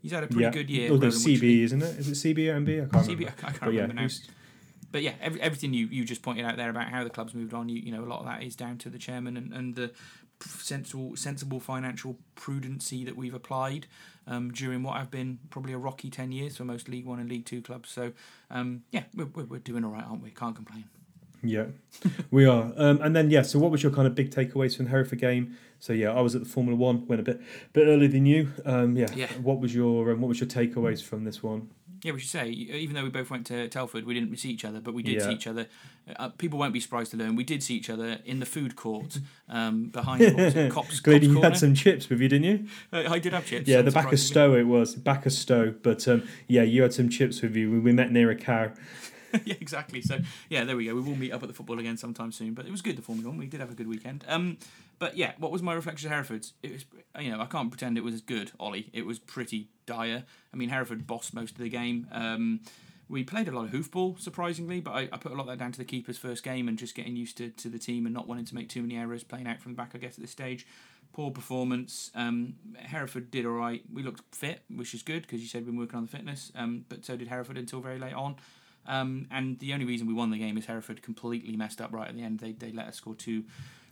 he's 0.03 0.12
had 0.12 0.24
a 0.24 0.26
pretty 0.26 0.43
yeah. 0.43 0.51
good 0.51 0.70
year. 0.70 0.91
Although 0.91 1.09
Roland 1.09 1.24
CB, 1.24 1.64
isn't 1.64 1.82
it? 1.82 1.99
Is 1.99 2.09
it 2.09 2.37
CB 2.37 2.49
or 2.49 2.61
MB? 2.61 2.87
I 2.87 2.89
can't 2.89 3.07
CB, 3.07 3.09
remember. 3.09 3.32
I 3.39 3.43
can't 3.43 3.61
But 3.61 3.72
yeah, 3.72 3.80
remember 3.82 4.03
now. 4.03 4.09
But 4.95 5.03
yeah, 5.03 5.15
every, 5.21 5.43
everything 5.43 5.75
you, 5.75 5.89
you 5.89 6.05
just 6.05 6.23
pointed 6.23 6.45
out 6.45 6.57
there 6.57 6.71
about 6.71 6.87
how 6.87 7.03
the 7.03 7.11
club's 7.11 7.35
moved 7.35 7.53
on, 7.53 7.69
you, 7.69 7.81
you 7.81 7.91
know, 7.91 8.05
a 8.05 8.07
lot 8.07 8.21
of 8.21 8.27
that 8.27 8.45
is 8.45 8.55
down 8.55 8.79
to 8.79 8.89
the 8.89 8.97
chairman 8.97 9.37
and, 9.37 9.53
and 9.53 9.75
the 9.75 9.91
sensible 10.41 11.17
sensible 11.17 11.59
financial 11.59 12.17
prudency 12.37 13.05
that 13.05 13.17
we've 13.17 13.35
applied 13.35 13.89
um, 14.29 14.53
during 14.53 14.85
what 14.85 14.97
have 14.97 15.11
been 15.11 15.41
probably 15.51 15.73
a 15.73 15.79
rocky 15.79 16.11
10 16.11 16.31
years 16.31 16.59
for 16.59 16.65
most 16.65 16.89
League 16.89 17.07
One 17.07 17.19
and 17.19 17.29
League 17.29 17.45
Two 17.45 17.61
clubs. 17.61 17.91
So, 17.91 18.13
um, 18.53 18.85
yeah, 18.93 19.03
we're, 19.17 19.27
we're, 19.35 19.47
we're 19.47 19.59
doing 19.59 19.85
all 19.85 19.91
right, 19.91 20.05
aren't 20.05 20.23
we? 20.23 20.31
Can't 20.31 20.55
complain. 20.55 20.85
Yeah, 21.43 21.65
we 22.31 22.47
are. 22.47 22.73
Um, 22.77 23.01
and 23.03 23.17
then 23.17 23.31
yeah, 23.31 23.43
so 23.43 23.59
what 23.59 23.73
was 23.73 23.83
your 23.83 23.91
kind 23.91 24.07
of 24.07 24.15
big 24.15 24.31
takeaways 24.31 24.77
from 24.77 24.85
the 24.85 24.93
Hereford 24.93 25.19
game? 25.19 25.59
So 25.81 25.93
yeah, 25.93 26.13
I 26.13 26.21
was 26.21 26.37
at 26.37 26.45
the 26.45 26.49
Formula 26.49 26.79
One, 26.79 27.05
went 27.09 27.21
a 27.21 27.25
bit 27.25 27.41
bit 27.73 27.89
earlier 27.89 28.09
than 28.09 28.27
you. 28.27 28.53
Um, 28.65 28.97
yeah. 28.97 29.09
Yeah. 29.13 29.27
What 29.43 29.59
was 29.59 29.75
your 29.75 30.13
um, 30.13 30.21
what 30.21 30.29
was 30.29 30.39
your 30.39 30.49
takeaways 30.49 31.03
from 31.03 31.25
this 31.25 31.43
one? 31.43 31.71
Yeah, 32.05 32.13
we 32.13 32.21
should 32.21 32.31
say, 32.31 32.49
even 32.51 32.95
though 32.95 33.03
we 33.03 33.09
both 33.09 33.31
went 33.31 33.47
to 33.47 33.67
Telford, 33.69 34.05
we 34.05 34.13
didn't 34.13 34.37
see 34.37 34.51
each 34.51 34.65
other, 34.67 34.79
but 34.79 34.93
we 34.93 35.03
did 35.03 35.15
Yeah. 35.15 35.27
see 35.29 35.33
each 35.33 35.47
other. 35.47 35.67
Uh, 36.17 36.29
people 36.29 36.59
won't 36.59 36.75
be 36.75 36.81
surprised 36.81 37.11
to 37.13 37.17
learn 37.17 37.35
we 37.35 37.45
did 37.45 37.63
see 37.63 37.75
each 37.77 37.89
other 37.89 38.19
in 38.27 38.39
the 38.41 38.45
food 38.45 38.77
court 38.77 39.19
um, 39.49 39.87
behind 39.87 40.21
it, 40.21 40.71
Cops, 40.77 41.01
Glad 41.01 41.25
you 41.25 41.33
Corner. 41.33 41.49
had 41.49 41.57
some 41.59 41.75
chips 41.75 42.11
with 42.11 42.21
you, 42.21 42.29
didn't 42.29 42.45
you? 42.45 42.67
Uh, 42.93 43.05
I 43.11 43.19
did 43.19 43.33
have 43.33 43.47
chips. 43.47 43.67
Yeah, 43.67 43.81
the 43.81 43.91
back 43.91 44.13
of. 44.13 44.21
Stowe 44.21 44.55
it 44.55 44.65
was 44.65 44.95
back 44.95 45.25
of 45.25 45.33
Stowe. 45.33 45.75
But 45.83 46.07
um, 46.07 46.29
yeah, 46.47 46.63
you 46.63 46.83
had 46.83 46.93
some 46.93 47.09
chips 47.09 47.41
with 47.41 47.57
you. 47.57 47.71
We, 47.71 47.79
we 47.81 47.93
met 47.93 48.13
near 48.13 48.31
a 48.31 48.37
cow. 48.37 48.73
yeah, 49.45 49.55
exactly. 49.61 50.01
So 50.01 50.20
yeah, 50.49 50.64
there 50.64 50.76
we 50.76 50.87
go. 50.87 50.95
We 50.95 51.01
will 51.01 51.16
meet 51.16 51.32
up 51.32 51.43
at 51.43 51.49
the 51.49 51.55
football 51.55 51.78
again 51.78 51.97
sometime 51.97 52.32
soon. 52.32 52.55
But 52.55 52.66
it 52.66 52.70
was 52.70 52.82
good 52.82 52.97
the 52.97 53.03
Formula 53.03 53.28
One. 53.28 53.39
We 53.39 53.47
did 53.47 53.61
have 53.61 53.70
a 53.70 53.74
good 53.74 53.89
weekend. 53.89 54.24
Um, 54.28 54.59
but 54.99 55.16
yeah, 55.16 55.32
what 55.39 55.51
was 55.51 55.62
my 55.62 55.74
reflection 55.74 56.09
of 56.09 56.12
Hereford's? 56.12 56.53
It 56.62 56.72
was, 56.72 56.85
you 57.20 57.30
know, 57.30 57.41
I 57.41 57.47
can't 57.47 57.70
pretend 57.70 57.99
it 57.99 58.05
was 58.05 58.20
good, 58.20 58.53
Ollie. 58.61 58.91
It 58.93 59.07
was 59.07 59.18
pretty 59.18 59.68
dire. 59.87 60.24
I 60.53 60.57
mean, 60.57 60.68
Hereford 60.68 61.07
bossed 61.07 61.35
most 61.35 61.53
of 61.53 61.59
the 61.59 61.68
game. 61.68 62.07
Um, 62.12 62.61
we 63.09 63.22
played 63.22 63.49
a 63.49 63.51
lot 63.51 63.66
of 63.66 63.70
hoofball, 63.70 64.18
surprisingly, 64.18 64.80
but 64.80 64.93
I, 64.93 65.01
I 65.12 65.18
put 65.18 65.32
a 65.32 65.35
lot 65.35 65.43
of 65.43 65.49
that 65.49 65.59
down 65.59 65.72
to 65.72 65.78
the 65.78 65.85
keeper's 65.85 66.16
first 66.16 66.43
game 66.43 66.68
and 66.68 66.78
just 66.78 66.95
getting 66.95 67.16
used 67.16 67.37
to, 67.37 67.51
to 67.51 67.68
the 67.68 67.78
team 67.78 68.07
and 68.07 68.14
not 68.14 68.26
wanting 68.26 68.47
to 68.47 68.55
make 68.55 68.68
too 68.68 68.80
many 68.82 68.97
errors, 68.97 69.22
playing 69.22 69.47
out 69.47 69.61
from 69.61 69.72
the 69.72 69.76
back, 69.76 69.91
I 69.95 69.99
guess, 69.99 70.14
at 70.16 70.22
this 70.22 70.30
stage. 70.30 70.66
Poor 71.12 71.30
performance. 71.30 72.11
Um, 72.14 72.55
Hereford 72.76 73.30
did 73.30 73.47
all 73.47 73.53
right. 73.53 73.82
We 73.93 74.03
looked 74.03 74.35
fit, 74.35 74.62
which 74.74 74.95
is 74.95 75.03
good 75.03 75.22
because 75.22 75.41
you 75.41 75.49
said 75.49 75.61
we've 75.62 75.66
been 75.66 75.78
working 75.78 75.97
on 75.97 76.05
the 76.05 76.11
fitness, 76.11 76.51
um, 76.57 76.87
but 76.89 77.05
so 77.05 77.16
did 77.16 77.28
Hereford 77.28 77.59
until 77.59 77.80
very 77.80 77.99
late 77.99 78.14
on. 78.14 78.37
Um, 78.87 79.26
and 79.30 79.59
the 79.59 79.72
only 79.72 79.85
reason 79.85 80.07
we 80.07 80.14
won 80.14 80.30
the 80.30 80.39
game 80.39 80.57
is 80.59 80.66
Hereford 80.66 81.03
completely 81.03 81.57
messed 81.57 81.80
up 81.80 81.93
right 81.93 82.09
at 82.09 82.14
the 82.14 82.22
end. 82.22 82.41
They, 82.41 82.53
they 82.53 82.72
let 82.72 82.87
us 82.87 82.97
score 82.97 83.14
two 83.14 83.45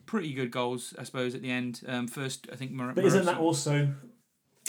pretty 0.06 0.32
good 0.32 0.50
goals, 0.50 0.94
I 0.98 1.04
suppose, 1.04 1.34
at 1.34 1.42
the 1.42 1.50
end. 1.50 1.80
Um, 1.86 2.08
first, 2.08 2.48
I 2.52 2.56
think. 2.56 2.72
Mar- 2.72 2.92
But 2.94 3.04
isn't 3.04 3.24
that 3.24 3.38
also 3.38 3.92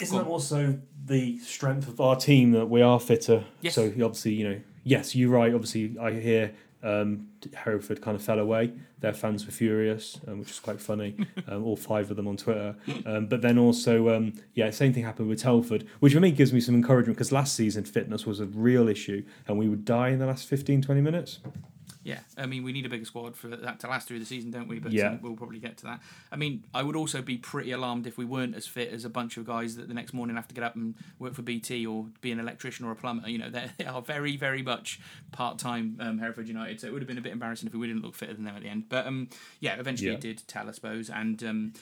isn't 0.00 0.16
that 0.16 0.26
also 0.26 0.78
the 1.04 1.38
strength 1.38 1.86
of 1.86 2.00
our 2.00 2.16
team 2.16 2.52
that 2.52 2.66
we 2.66 2.82
are 2.82 2.98
fitter? 2.98 3.44
Yes. 3.60 3.74
So 3.74 3.86
obviously, 3.86 4.32
you 4.32 4.48
know, 4.48 4.60
yes, 4.82 5.14
you're 5.14 5.30
right. 5.30 5.54
Obviously, 5.54 5.96
I 6.00 6.12
hear 6.12 6.52
um, 6.84 7.28
Hereford 7.54 8.00
kind 8.02 8.14
of 8.14 8.22
fell 8.22 8.38
away. 8.38 8.72
Their 9.00 9.14
fans 9.14 9.46
were 9.46 9.52
furious, 9.52 10.20
um, 10.28 10.40
which 10.40 10.50
is 10.50 10.60
quite 10.60 10.80
funny. 10.80 11.16
um, 11.48 11.64
all 11.64 11.76
five 11.76 12.10
of 12.10 12.16
them 12.16 12.28
on 12.28 12.36
Twitter. 12.36 12.76
Um, 13.06 13.26
but 13.26 13.42
then 13.42 13.58
also, 13.58 14.14
um, 14.14 14.34
yeah, 14.54 14.70
same 14.70 14.92
thing 14.92 15.04
happened 15.04 15.28
with 15.28 15.40
Telford, 15.40 15.86
which 16.00 16.12
for 16.12 16.20
me 16.20 16.30
gives 16.30 16.52
me 16.52 16.60
some 16.60 16.74
encouragement 16.74 17.16
because 17.16 17.32
last 17.32 17.54
season 17.54 17.84
fitness 17.84 18.26
was 18.26 18.38
a 18.40 18.46
real 18.46 18.88
issue 18.88 19.24
and 19.48 19.58
we 19.58 19.68
would 19.68 19.84
die 19.84 20.10
in 20.10 20.18
the 20.18 20.26
last 20.26 20.46
15, 20.46 20.82
20 20.82 21.00
minutes. 21.00 21.40
Yeah, 22.04 22.20
I 22.36 22.44
mean, 22.44 22.62
we 22.64 22.72
need 22.72 22.84
a 22.84 22.90
bigger 22.90 23.06
squad 23.06 23.34
for 23.34 23.48
that 23.48 23.80
to 23.80 23.88
last 23.88 24.06
through 24.06 24.18
the 24.18 24.26
season, 24.26 24.50
don't 24.50 24.68
we? 24.68 24.78
But 24.78 24.92
Yeah. 24.92 25.08
um, 25.08 25.20
we'll 25.22 25.36
probably 25.36 25.58
get 25.58 25.78
to 25.78 25.84
that. 25.86 26.02
I 26.30 26.36
mean, 26.36 26.62
I 26.74 26.82
would 26.82 26.96
also 26.96 27.22
be 27.22 27.38
pretty 27.38 27.70
alarmed 27.72 28.06
if 28.06 28.18
we 28.18 28.26
weren't 28.26 28.54
as 28.54 28.66
fit 28.66 28.92
as 28.92 29.06
a 29.06 29.08
bunch 29.08 29.38
of 29.38 29.46
guys 29.46 29.76
that 29.76 29.88
the 29.88 29.94
next 29.94 30.12
morning 30.12 30.36
have 30.36 30.46
to 30.48 30.54
get 30.54 30.62
up 30.62 30.76
and 30.76 30.94
work 31.18 31.32
for 31.32 31.40
BT 31.40 31.86
or 31.86 32.06
be 32.20 32.30
an 32.30 32.38
electrician 32.38 32.84
or 32.84 32.90
a 32.92 32.94
plumber. 32.96 33.26
You 33.26 33.38
know, 33.38 33.48
they 33.50 33.84
are 33.86 34.02
very, 34.02 34.36
very 34.36 34.62
much 34.62 35.00
part 35.32 35.58
time 35.58 35.96
um, 35.98 36.18
Hereford 36.18 36.46
United. 36.46 36.78
So 36.80 36.88
it 36.88 36.92
would 36.92 37.00
have 37.00 37.08
been 37.08 37.16
a 37.18 37.22
bit 37.22 37.32
embarrassing 37.32 37.68
if 37.68 37.74
we 37.74 37.86
didn't 37.86 38.02
look 38.02 38.14
fitter 38.14 38.34
than 38.34 38.44
them 38.44 38.54
at 38.54 38.62
the 38.62 38.68
end. 38.68 38.90
But 38.90 39.06
um, 39.06 39.28
yeah, 39.60 39.76
eventually 39.80 40.10
Yeah. 40.10 40.16
it 40.16 40.20
did 40.20 40.42
tell, 40.46 40.68
I 40.68 40.72
suppose. 40.72 41.08
And 41.08 41.42
um, 41.42 41.72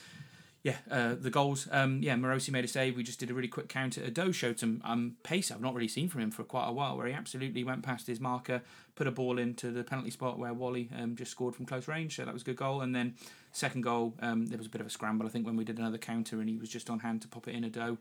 yeah, 0.62 0.76
uh, 0.90 1.14
the 1.18 1.30
goals. 1.30 1.66
Um, 1.72 2.02
yeah, 2.02 2.14
Marosi 2.14 2.50
made 2.50 2.64
a 2.64 2.68
save. 2.68 2.96
We 2.96 3.02
just 3.02 3.18
did 3.18 3.30
a 3.30 3.34
really 3.34 3.48
quick 3.48 3.68
counter. 3.68 4.00
Udoh 4.00 4.32
showed 4.32 4.60
some 4.60 4.80
um, 4.84 5.16
pace 5.24 5.50
I've 5.50 5.60
not 5.60 5.74
really 5.74 5.88
seen 5.88 6.08
from 6.08 6.20
him 6.20 6.30
for 6.30 6.44
quite 6.44 6.68
a 6.68 6.72
while, 6.72 6.96
where 6.96 7.08
he 7.08 7.12
absolutely 7.12 7.64
went 7.64 7.82
past 7.82 8.06
his 8.06 8.20
marker, 8.20 8.62
put 8.94 9.08
a 9.08 9.10
ball 9.10 9.38
into 9.38 9.72
the 9.72 9.82
penalty 9.82 10.10
spot 10.10 10.38
where 10.38 10.54
Whalley 10.54 10.88
um, 10.96 11.16
just 11.16 11.32
scored 11.32 11.56
from 11.56 11.66
close 11.66 11.88
range. 11.88 12.14
So 12.14 12.24
that 12.24 12.32
was 12.32 12.42
a 12.42 12.44
good 12.44 12.56
goal. 12.56 12.80
And 12.80 12.94
then 12.94 13.14
second 13.50 13.82
goal, 13.82 14.14
um, 14.20 14.46
there 14.46 14.58
was 14.58 14.68
a 14.68 14.70
bit 14.70 14.80
of 14.80 14.86
a 14.86 14.90
scramble, 14.90 15.26
I 15.26 15.30
think, 15.30 15.46
when 15.46 15.56
we 15.56 15.64
did 15.64 15.78
another 15.78 15.98
counter, 15.98 16.38
and 16.38 16.48
he 16.48 16.56
was 16.56 16.68
just 16.68 16.88
on 16.88 17.00
hand 17.00 17.22
to 17.22 17.28
pop 17.28 17.48
it 17.48 17.56
in 17.56 17.68
Udoh 17.68 17.98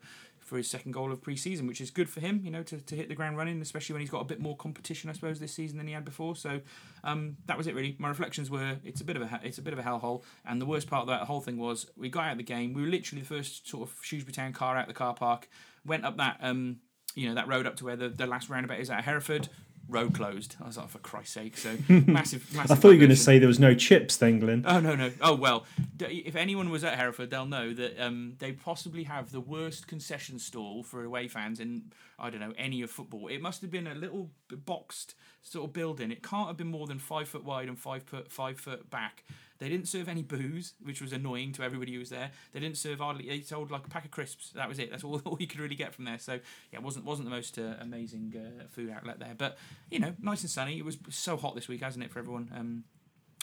for 0.52 0.58
his 0.58 0.70
second 0.70 0.92
goal 0.92 1.14
of 1.14 1.22
pre-season, 1.22 1.66
which 1.66 1.80
is 1.80 1.90
good 1.92 2.10
for 2.10 2.20
him, 2.20 2.42
you 2.44 2.52
know, 2.52 2.62
to, 2.62 2.78
to 2.78 2.94
hit 2.94 3.08
the 3.08 3.16
ground 3.16 3.38
running, 3.38 3.62
especially 3.62 3.94
when 3.94 4.02
he's 4.02 4.10
got 4.10 4.20
a 4.20 4.26
bit 4.26 4.42
more 4.42 4.58
competition, 4.58 5.10
I 5.10 5.14
suppose, 5.14 5.40
this 5.40 5.54
season 5.54 5.78
than 5.78 5.88
he 5.88 5.94
had 5.94 6.04
before. 6.04 6.36
So 6.36 6.60
um, 7.06 7.38
that 7.46 7.58
was 7.58 7.68
it, 7.68 7.74
really. 7.74 7.96
My 8.00 8.10
reflections 8.10 8.52
were 8.52 8.76
it's 8.84 9.00
a 9.00 9.06
bit 9.06 9.16
of 9.16 9.22
a 9.22 9.40
it's 9.46 9.60
a 9.60 9.62
bit 9.62 9.72
of 9.72 9.80
a 9.80 9.82
hellhole, 9.82 10.24
and 10.46 10.62
the 10.62 10.66
worst 10.66 10.90
part 10.90 11.04
of 11.04 11.08
that 11.08 11.22
whole 11.22 11.40
thing 11.40 11.58
was 11.58 11.90
we 11.96 12.10
got 12.10 12.26
out 12.26 12.32
of 12.34 12.38
the 12.38 12.44
game. 12.44 12.74
We 12.74 12.82
were 12.82 12.90
literally 12.90 13.22
the 13.22 13.28
first 13.30 13.66
sort 13.66 13.88
of 13.88 13.96
Shrewsbury 14.02 14.34
Town 14.34 14.52
car 14.52 14.76
out 14.76 14.90
the 14.90 14.94
car 14.94 15.14
park, 15.14 15.48
went 15.86 16.04
up 16.04 16.18
that 16.18 16.36
um, 16.42 16.82
you 17.16 17.30
know 17.30 17.36
that 17.36 17.48
road 17.48 17.66
up 17.66 17.78
to 17.78 17.86
where 17.86 17.96
the, 17.96 18.10
the 18.10 18.28
last 18.28 18.50
roundabout 18.50 18.82
is 18.82 18.90
at 18.90 19.06
Hereford. 19.06 19.48
Road 19.92 20.14
closed. 20.16 20.56
I 20.64 20.68
was 20.68 20.78
like, 20.78 20.90
for 20.90 21.00
Christ's 21.00 21.34
sake! 21.34 21.58
So 21.58 21.76
massive, 21.90 22.08
massive. 22.56 22.72
I 22.72 22.76
thought 22.76 22.90
you 22.90 22.96
were 22.96 22.98
going 22.98 23.10
to 23.10 23.16
say 23.16 23.38
there 23.40 23.48
was 23.48 23.60
no 23.60 23.76
chips 23.76 24.18
then, 24.18 24.40
Glenn. 24.40 24.64
Oh 24.66 24.80
no 24.80 24.96
no! 24.96 25.12
Oh 25.22 25.36
well, 25.36 25.66
d- 25.98 26.24
if 26.26 26.36
anyone 26.36 26.70
was 26.70 26.84
at 26.84 26.98
Hereford, 26.98 27.30
they'll 27.30 27.46
know 27.46 27.74
that 27.74 28.00
um, 28.04 28.36
they 28.40 28.54
possibly 28.54 29.04
have 29.04 29.32
the 29.32 29.42
worst 29.42 29.88
concession 29.88 30.40
stall 30.40 30.82
for 30.84 31.04
away 31.04 31.28
fans 31.28 31.60
in 31.60 31.92
I 32.22 32.30
don't 32.30 32.40
know 32.40 32.54
any 32.58 32.82
of 32.82 32.92
football. 32.92 33.28
It 33.28 33.42
must 33.42 33.62
have 33.62 33.72
been 33.72 33.88
a 33.88 33.96
little 33.96 34.30
boxed 34.66 35.16
sort 35.42 35.66
of 35.66 35.74
building. 35.74 36.12
It 36.12 36.22
can't 36.22 36.48
have 36.48 36.58
been 36.58 36.68
more 36.68 36.88
than 36.88 37.00
five 37.00 37.28
foot 37.28 37.44
wide 37.44 37.68
and 37.68 37.78
five 37.78 38.04
foot 38.04 38.32
five 38.32 38.60
foot 38.60 38.90
back. 38.90 39.24
They 39.58 39.70
didn't 39.70 39.88
serve 39.88 40.08
any 40.08 40.24
booze, 40.24 40.74
which 40.82 41.02
was 41.02 41.14
annoying 41.14 41.52
to 41.54 41.64
everybody 41.64 41.94
who 41.94 42.00
was 42.00 42.10
there. 42.10 42.32
They 42.52 42.60
didn't 42.60 42.78
serve 42.78 43.00
hardly. 43.00 43.28
They 43.28 43.42
sold 43.42 43.70
like 43.70 43.86
a 43.86 43.90
pack 43.90 44.06
of 44.06 44.12
crisps. 44.12 44.52
That 44.56 44.68
was 44.68 44.80
it. 44.80 44.90
That's 44.90 45.04
all, 45.04 45.20
all 45.26 45.38
you 45.40 45.48
could 45.48 45.60
really 45.60 45.76
get 45.76 45.94
from 45.94 46.06
there. 46.06 46.20
So 46.20 46.34
yeah, 46.72 46.80
it 46.80 46.84
wasn't 46.84 47.06
wasn't 47.06 47.30
the 47.30 47.36
most 47.36 47.58
uh, 47.58 47.76
amazing 47.80 48.34
uh, 48.36 48.64
food 48.70 48.92
outlet 48.92 49.20
there. 49.20 49.36
But 49.38 49.58
you 49.90 50.00
know, 50.00 50.14
nice 50.22 50.42
and 50.42 50.50
sunny. 50.50 50.78
It 50.78 50.86
was 50.86 50.98
so 51.10 51.38
hot 51.38 51.56
this 51.56 51.68
week, 51.68 51.82
hasn't 51.82 52.04
it, 52.04 52.12
for 52.12 52.20
everyone? 52.20 52.52
Um, 52.56 52.84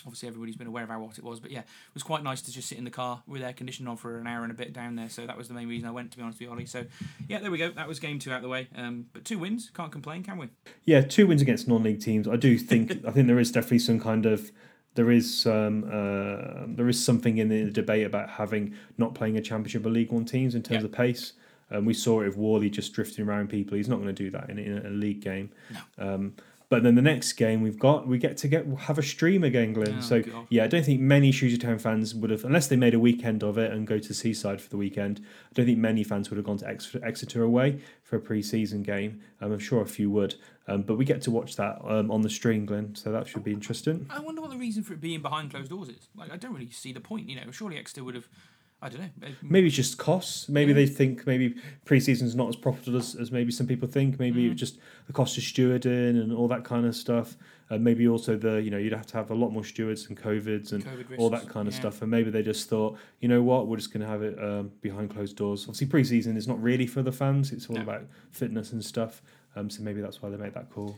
obviously 0.06 0.28
everybody's 0.28 0.56
been 0.56 0.66
aware 0.68 0.84
of 0.84 0.90
how 0.90 1.00
hot 1.04 1.18
it 1.18 1.24
was 1.24 1.40
but 1.40 1.50
yeah 1.50 1.60
it 1.60 1.66
was 1.94 2.02
quite 2.02 2.22
nice 2.22 2.40
to 2.40 2.52
just 2.52 2.68
sit 2.68 2.78
in 2.78 2.84
the 2.84 2.90
car 2.90 3.22
with 3.26 3.42
air 3.42 3.52
conditioning 3.52 3.88
on 3.90 3.96
for 3.96 4.18
an 4.18 4.26
hour 4.26 4.42
and 4.42 4.52
a 4.52 4.54
bit 4.54 4.72
down 4.72 4.94
there 4.94 5.08
so 5.08 5.26
that 5.26 5.36
was 5.36 5.48
the 5.48 5.54
main 5.54 5.68
reason 5.68 5.88
i 5.88 5.92
went 5.92 6.10
to 6.10 6.16
be 6.16 6.22
honest 6.22 6.38
with 6.38 6.46
you 6.46 6.52
ollie 6.52 6.66
so 6.66 6.84
yeah 7.28 7.38
there 7.40 7.50
we 7.50 7.58
go 7.58 7.70
that 7.72 7.88
was 7.88 7.98
game 7.98 8.18
two 8.18 8.30
out 8.30 8.36
of 8.36 8.42
the 8.42 8.48
way 8.48 8.68
um, 8.76 9.06
but 9.12 9.24
two 9.24 9.38
wins 9.38 9.70
can't 9.74 9.90
complain 9.92 10.22
can 10.22 10.38
we 10.38 10.48
Yeah, 10.84 11.00
two 11.00 11.26
wins 11.26 11.42
against 11.42 11.66
non-league 11.68 12.00
teams. 12.00 12.28
I 12.28 12.36
do 12.36 12.56
think 12.58 13.04
I 13.06 13.10
think 13.10 13.26
there 13.26 13.38
is 13.40 13.50
definitely 13.50 13.80
some 13.80 13.98
kind 14.00 14.24
of 14.24 14.50
there 14.94 15.10
is 15.10 15.46
um, 15.46 15.84
uh, 15.84 16.64
there 16.66 16.88
is 16.88 17.02
something 17.04 17.38
in 17.38 17.48
the 17.48 17.70
debate 17.70 18.06
about 18.06 18.30
having 18.30 18.74
not 18.96 19.14
playing 19.14 19.36
a 19.36 19.40
championship 19.40 19.84
or 19.86 19.90
League 19.90 20.10
One 20.12 20.24
teams 20.24 20.54
in 20.54 20.62
terms 20.62 20.80
Yeah. 20.82 20.86
of 20.86 20.92
pace. 20.92 21.32
Um, 21.70 21.84
we 21.84 21.92
saw 21.92 22.22
it 22.22 22.26
with 22.26 22.36
Whalley 22.36 22.70
just 22.70 22.94
drifting 22.94 23.26
around 23.28 23.48
people. 23.50 23.76
He's 23.76 23.88
not 23.88 23.96
going 23.96 24.08
to 24.08 24.12
do 24.24 24.30
that 24.30 24.48
in, 24.48 24.58
in 24.58 24.86
a 24.86 24.90
league 24.90 25.20
game. 25.20 25.50
Um, 25.98 26.34
but 26.70 26.82
then 26.82 26.94
the 26.96 27.02
next 27.02 27.32
game 27.34 27.62
we've 27.62 27.78
got 27.78 28.06
we 28.06 28.18
get 28.18 28.36
to 28.38 28.48
get 28.48 28.66
have 28.80 28.98
a 28.98 29.02
stream 29.02 29.42
again, 29.42 29.72
Glenn. 29.72 29.96
Oh, 29.98 30.00
so 30.00 30.22
God. 30.22 30.46
yeah, 30.50 30.64
I 30.64 30.66
don't 30.66 30.84
think 30.84 31.00
many 31.00 31.32
Shrewsbury 31.32 31.58
Town 31.58 31.78
fans 31.78 32.14
would 32.14 32.30
have, 32.30 32.44
unless 32.44 32.66
they 32.66 32.76
made 32.76 32.94
a 32.94 32.98
weekend 33.00 33.42
of 33.42 33.56
it 33.58 33.72
and 33.72 33.86
go 33.86 33.98
to 33.98 34.12
Seaside 34.14 34.60
for 34.60 34.68
the 34.68 34.76
weekend. 34.76 35.20
I 35.50 35.54
don't 35.54 35.66
think 35.66 35.78
many 35.78 36.04
fans 36.04 36.28
would 36.30 36.36
have 36.36 36.44
gone 36.46 36.58
to 36.58 36.68
Ex- 36.68 36.94
Exeter 37.02 37.42
away 37.42 37.80
for 38.02 38.16
a 38.16 38.20
pre-season 38.20 38.82
game. 38.82 39.20
Um, 39.40 39.52
I'm 39.52 39.58
sure 39.58 39.80
a 39.82 39.86
few 39.86 40.10
would, 40.10 40.34
um, 40.66 40.82
but 40.82 40.96
we 40.96 41.04
get 41.04 41.22
to 41.22 41.30
watch 41.30 41.56
that 41.56 41.78
um, 41.86 42.10
on 42.10 42.22
the 42.22 42.30
stream, 42.30 42.66
Glenn. 42.66 42.94
So 42.94 43.12
that 43.12 43.26
should 43.26 43.44
be 43.44 43.52
interesting. 43.52 44.06
i 44.10 44.20
wonder 44.20 44.40
what 44.40 44.50
the 44.50 44.56
reason 44.56 44.82
for 44.82 44.92
it 44.92 45.00
being 45.00 45.22
behind 45.22 45.50
closed 45.50 45.70
doors 45.70 45.88
is 45.88 46.08
like 46.16 46.32
i 46.32 46.36
don't 46.36 46.52
really 46.52 46.70
see 46.70 46.92
the 46.92 47.00
point 47.00 47.28
you 47.28 47.36
know 47.36 47.50
surely 47.50 47.76
exeter 47.78 48.04
would 48.04 48.14
have 48.14 48.28
i 48.80 48.88
don't 48.88 49.00
know 49.00 49.26
uh, 49.26 49.30
Maybe 49.42 49.66
it's 49.66 49.76
just 49.76 49.98
costs. 49.98 50.48
Maybe 50.48 50.70
Yeah. 50.70 50.76
they 50.76 50.86
think 50.86 51.26
maybe 51.26 51.56
pre-season's 51.84 52.34
not 52.36 52.48
as 52.48 52.56
profitable 52.56 52.98
as, 52.98 53.14
as 53.16 53.32
maybe 53.32 53.50
some 53.52 53.66
people 53.66 53.88
think. 53.88 54.18
Maybe 54.18 54.44
Mm. 54.46 54.52
it's 54.52 54.60
just 54.60 54.78
the 55.08 55.12
cost 55.12 55.36
of 55.36 55.42
stewarding 55.44 56.20
and 56.22 56.32
all 56.32 56.48
that 56.48 56.64
kind 56.64 56.86
of 56.86 56.94
stuff. 56.94 57.36
And 57.70 57.82
maybe 57.84 58.06
also 58.08 58.36
the 58.36 58.62
you 58.62 58.70
know 58.70 58.78
you'd 58.78 58.92
have 58.92 59.06
to 59.06 59.16
have 59.16 59.30
a 59.30 59.34
lot 59.34 59.50
more 59.50 59.64
stewards 59.64 60.06
and 60.08 60.16
covids 60.16 60.72
and 60.72 60.84
COVID 60.84 61.18
all 61.18 61.28
that 61.30 61.48
kind 61.48 61.66
of 61.68 61.74
yeah. 61.74 61.80
stuff. 61.80 62.02
And 62.02 62.10
maybe 62.10 62.30
they 62.30 62.42
just 62.42 62.68
thought, 62.68 62.96
you 63.20 63.28
know 63.28 63.42
what, 63.42 63.66
we're 63.66 63.76
just 63.76 63.92
going 63.92 64.00
to 64.06 64.06
have 64.14 64.22
it 64.22 64.38
um, 64.42 64.70
behind 64.80 65.10
closed 65.10 65.36
doors. 65.36 65.62
Obviously, 65.64 65.88
pre-season 65.88 66.36
is 66.36 66.46
not 66.46 66.62
really 66.62 66.86
for 66.86 67.02
the 67.02 67.12
fans; 67.12 67.50
it's 67.52 67.66
all 67.68 67.76
No. 67.76 67.82
about 67.82 68.04
fitness 68.30 68.72
and 68.72 68.84
stuff. 68.84 69.22
Um, 69.56 69.68
so 69.70 69.82
maybe 69.82 70.00
that's 70.00 70.22
why 70.22 70.28
they 70.30 70.36
made 70.36 70.54
that 70.54 70.70
call. 70.70 70.96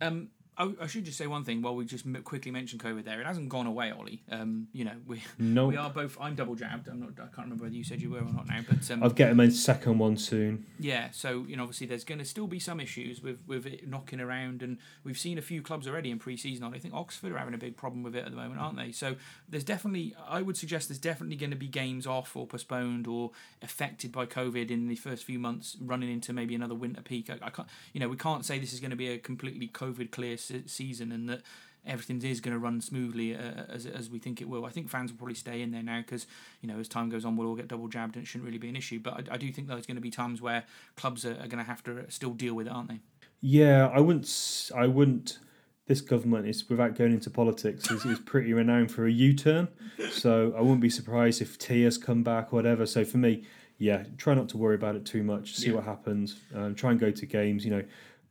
Um, 0.00 0.28
I, 0.58 0.72
I 0.82 0.86
should 0.86 1.04
just 1.04 1.16
say 1.16 1.26
one 1.26 1.44
thing 1.44 1.62
while 1.62 1.76
we 1.76 1.84
just 1.84 2.04
m- 2.04 2.20
quickly 2.22 2.50
mentioned 2.50 2.82
COVID 2.82 3.04
there. 3.04 3.20
It 3.20 3.26
hasn't 3.26 3.48
gone 3.48 3.66
away, 3.66 3.92
Ollie. 3.92 4.22
Um, 4.30 4.68
you 4.72 4.84
know, 4.84 4.94
we 5.06 5.22
No, 5.38 5.68
we 5.68 5.76
are 5.76 5.90
both. 5.90 6.18
I'm 6.20 6.34
double 6.34 6.56
jabbed. 6.56 6.88
I'm 6.88 7.00
not. 7.00 7.10
I 7.16 7.22
can't 7.34 7.46
remember 7.46 7.64
whether 7.64 7.76
you 7.76 7.84
said 7.84 8.02
you 8.02 8.10
were 8.10 8.18
or 8.18 8.32
not 8.32 8.48
now, 8.48 8.60
but 8.68 8.90
um, 8.90 9.02
I'll 9.02 9.10
get 9.10 9.38
a 9.38 9.50
second 9.50 9.98
one 9.98 10.16
soon. 10.16 10.66
Yeah, 10.80 11.10
so 11.12 11.44
you 11.48 11.56
know, 11.56 11.62
obviously, 11.62 11.86
there's 11.86 12.04
going 12.04 12.18
to 12.18 12.24
still 12.24 12.46
be 12.46 12.58
some 12.58 12.80
issues 12.80 13.22
with 13.22 13.42
with 13.46 13.66
it 13.66 13.88
knocking 13.88 14.20
around, 14.20 14.62
and 14.62 14.78
we've 15.04 15.18
seen 15.18 15.38
a 15.38 15.42
few 15.42 15.62
clubs 15.62 15.86
already 15.86 16.10
in 16.10 16.18
pre-season. 16.18 16.64
I 16.64 16.78
think 16.78 16.94
Oxford 16.94 17.32
are 17.32 17.38
having 17.38 17.54
a 17.54 17.58
big 17.58 17.76
problem 17.76 18.02
with 18.02 18.16
it 18.16 18.24
at 18.24 18.30
the 18.30 18.36
moment, 18.36 18.60
aren't 18.60 18.76
they? 18.76 18.92
So 18.92 19.16
there's 19.48 19.64
definitely, 19.64 20.14
I 20.28 20.42
would 20.42 20.56
suggest, 20.56 20.88
there's 20.88 20.98
definitely 20.98 21.36
going 21.36 21.50
to 21.50 21.56
be 21.56 21.68
games 21.68 22.06
off 22.06 22.36
or 22.36 22.46
postponed 22.46 23.06
or 23.06 23.30
affected 23.62 24.12
by 24.12 24.26
COVID 24.26 24.70
in 24.70 24.88
the 24.88 24.96
first 24.96 25.24
few 25.24 25.38
months, 25.38 25.76
running 25.80 26.10
into 26.10 26.32
maybe 26.32 26.54
another 26.54 26.74
winter 26.74 27.02
peak. 27.02 27.30
I, 27.30 27.38
I 27.42 27.50
can't, 27.50 27.68
you 27.92 28.00
know, 28.00 28.08
we 28.08 28.16
can't 28.16 28.44
say 28.44 28.58
this 28.58 28.72
is 28.72 28.80
going 28.80 28.90
to 28.90 28.96
be 28.96 29.08
a 29.08 29.18
completely 29.18 29.68
COVID 29.68 30.10
clear 30.10 30.36
se- 30.48 30.66
season 30.66 31.12
and 31.12 31.28
that 31.28 31.42
everything 31.86 32.20
is 32.22 32.40
going 32.40 32.52
to 32.52 32.58
run 32.58 32.80
smoothly 32.80 33.34
uh, 33.34 33.64
as, 33.68 33.86
as 33.86 34.10
we 34.10 34.18
think 34.18 34.40
it 34.42 34.48
will. 34.48 34.64
I 34.66 34.70
think 34.70 34.88
fans 34.90 35.10
will 35.10 35.18
probably 35.18 35.34
stay 35.34 35.62
in 35.62 35.70
there 35.70 35.82
now 35.82 36.00
because, 36.00 36.26
you 36.60 36.68
know, 36.68 36.78
as 36.78 36.88
time 36.88 37.08
goes 37.08 37.24
on, 37.24 37.36
we'll 37.36 37.48
all 37.48 37.54
get 37.54 37.68
double 37.68 37.88
jabbed 37.88 38.16
and 38.16 38.24
it 38.24 38.26
shouldn't 38.26 38.44
really 38.46 38.58
be 38.58 38.68
an 38.68 38.76
issue. 38.76 38.98
But 39.00 39.14
I, 39.30 39.34
I 39.34 39.36
do 39.38 39.50
think 39.52 39.68
there's 39.68 39.86
going 39.86 39.94
to 39.96 40.02
be 40.02 40.10
times 40.10 40.42
where 40.42 40.64
clubs 40.96 41.24
are, 41.24 41.32
are 41.32 41.46
going 41.48 41.58
to 41.58 41.64
have 41.64 41.82
to 41.84 42.04
still 42.10 42.34
deal 42.34 42.54
with 42.54 42.66
it, 42.66 42.70
aren't 42.72 42.88
they? 42.88 43.00
Yeah, 43.40 43.88
I 43.94 44.00
wouldn't. 44.00 44.70
I 44.76 44.86
wouldn't. 44.86 45.38
This 45.86 46.00
government 46.02 46.46
is, 46.46 46.68
without 46.68 46.96
going 46.98 47.12
into 47.12 47.30
politics, 47.30 47.90
is, 47.90 48.04
is 48.04 48.18
pretty 48.18 48.52
renowned 48.52 48.90
for 48.92 49.06
a 49.06 49.10
U-turn. 49.12 49.68
So 50.10 50.52
I 50.54 50.60
wouldn't 50.60 50.82
be 50.82 50.90
surprised 50.90 51.40
if 51.40 51.56
tears 51.56 51.96
come 51.96 52.22
back, 52.22 52.52
or 52.52 52.56
whatever. 52.56 52.84
So 52.84 53.04
for 53.06 53.16
me, 53.16 53.44
yeah, 53.78 54.04
try 54.18 54.34
not 54.34 54.50
to 54.50 54.58
worry 54.58 54.74
about 54.74 54.96
it 54.96 55.06
too 55.06 55.22
much. 55.22 55.54
See 55.54 55.68
Yeah. 55.68 55.76
what 55.76 55.84
happens. 55.84 56.36
Um, 56.54 56.74
try 56.74 56.90
and 56.90 57.00
go 57.00 57.10
to 57.10 57.26
games. 57.26 57.64
You 57.64 57.70
know, 57.70 57.84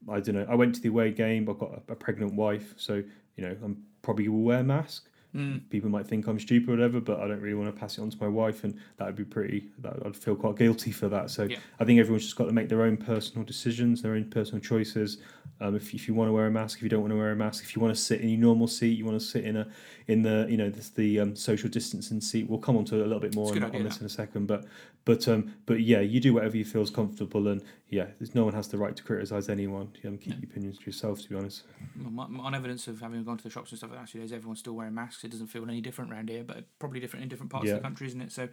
I 0.10 0.20
don't 0.20 0.36
know. 0.36 0.45
I 0.49 0.55
went 0.55 0.76
to 0.76 0.82
the 0.82 0.89
away 0.89 1.12
game. 1.12 1.49
I've 1.49 1.60
got 1.60 1.82
a, 1.88 1.93
a 1.93 1.95
pregnant 1.95 2.34
wife, 2.34 2.74
so 2.78 2.95
you 3.36 3.43
know 3.43 3.55
I'm 3.64 3.84
probably 4.01 4.28
will 4.28 4.41
wear 4.41 4.60
a 4.60 4.64
mask. 4.64 5.10
Mm. 5.36 5.70
People 5.70 5.89
might 5.89 6.08
think 6.08 6.26
I'm 6.28 6.39
stupid 6.39 6.70
or 6.70 6.72
whatever, 6.72 6.99
but 7.01 7.20
I 7.20 7.28
don't 7.28 7.41
really 7.41 7.55
want 7.55 7.74
to 7.74 7.80
pass 7.80 7.97
it 7.97 8.01
on 8.01 8.10
to 8.10 8.18
my 8.20 8.28
wife, 8.28 8.64
and 8.64 8.80
that 8.97 9.05
would 9.05 9.16
be 9.16 9.26
pretty. 9.26 9.68
That, 9.80 9.97
I'd 10.05 10.16
feel 10.16 10.36
quite 10.36 10.55
guilty 10.55 10.91
for 10.91 11.10
that. 11.10 11.30
So 11.30 11.43
Yeah. 11.43 11.58
I 11.80 11.86
think 11.86 11.99
everyone's 11.99 12.24
just 12.24 12.38
got 12.38 12.45
to 12.45 12.53
make 12.53 12.70
their 12.70 12.82
own 12.84 12.97
personal 12.97 13.45
decisions, 13.45 14.01
their 14.01 14.14
own 14.14 14.26
personal 14.26 14.62
choices. 14.62 15.18
Um, 15.60 15.76
if, 15.76 15.93
if 15.93 16.08
you 16.08 16.14
want 16.14 16.30
to 16.30 16.34
wear 16.34 16.45
a 16.47 16.51
mask, 16.51 16.78
if 16.78 16.84
you 16.84 16.89
don't 16.89 17.01
want 17.01 17.12
to 17.12 17.18
wear 17.18 17.32
a 17.32 17.36
mask, 17.36 17.64
if 17.64 17.76
you 17.76 17.82
want 17.82 17.95
to 17.95 17.99
sit 18.01 18.22
in 18.22 18.30
your 18.30 18.39
normal 18.39 18.68
seat, 18.68 18.97
you 18.97 19.05
want 19.05 19.20
to 19.20 19.26
sit 19.26 19.43
in 19.43 19.58
a 19.58 19.68
in 20.08 20.22
the 20.22 20.45
you 20.49 20.58
know 20.58 20.70
this, 20.70 20.89
the 20.89 21.20
um, 21.20 21.36
social 21.36 21.70
distancing 21.70 22.22
seat. 22.22 22.47
We'll 22.49 22.60
come 22.60 22.78
on 22.78 22.86
to 22.86 22.97
a 22.97 23.05
little 23.05 23.20
bit 23.20 23.36
more 23.36 23.51
on, 23.51 23.64
on 23.64 23.84
this 23.84 23.99
in 23.99 24.05
a 24.05 24.10
second, 24.10 24.45
but 24.47 24.66
but 25.05 25.28
um 25.28 25.53
but 25.66 25.82
yeah, 25.82 25.99
you 26.01 26.20
do 26.20 26.34
whatever 26.34 26.58
you 26.58 26.66
feel 26.66 26.82
is 26.82 26.89
comfortable, 26.89 27.47
and 27.47 27.64
yeah, 27.89 28.08
there's 28.20 28.36
no 28.36 28.43
one 28.43 28.53
has 28.53 28.68
the 28.68 28.78
right 28.78 28.95
to 28.95 29.01
criticize 29.03 29.47
anyone. 29.49 29.89
Um, 30.05 30.18
keep 30.18 30.34
No. 30.34 30.39
your 30.41 30.49
opinions 30.49 30.78
to 30.80 30.86
yourself, 30.86 31.22
to 31.22 31.30
be 31.30 31.36
honest. 31.36 31.64
Well, 31.99 32.12
my- 32.28 32.39
On 32.39 32.53
evidence 32.53 32.88
of 32.89 32.99
having 32.99 33.24
gone 33.24 33.38
to 33.38 33.43
the 33.43 33.49
shops 33.49 33.72
and 33.72 33.78
stuff 33.78 33.89
like 33.91 33.99
that, 33.99 34.03
actually, 34.03 34.20
there's 34.20 34.34
everyone's 34.34 34.60
still 34.60 34.74
wearing 34.74 34.93
masks. 34.93 35.24
It 35.24 35.32
doesn't 35.32 35.47
feel 35.47 35.64
any 35.64 35.80
different 35.82 36.12
around 36.12 36.30
here, 36.30 36.43
but 36.43 36.66
probably 36.80 36.99
different 36.99 37.24
in 37.24 37.30
different 37.30 37.49
parts 37.51 37.68
Yeah. 37.68 37.74
of 37.76 37.80
the 37.80 37.84
country, 37.84 38.08
isn't 38.08 38.20
it? 38.22 38.32
So 38.34 38.49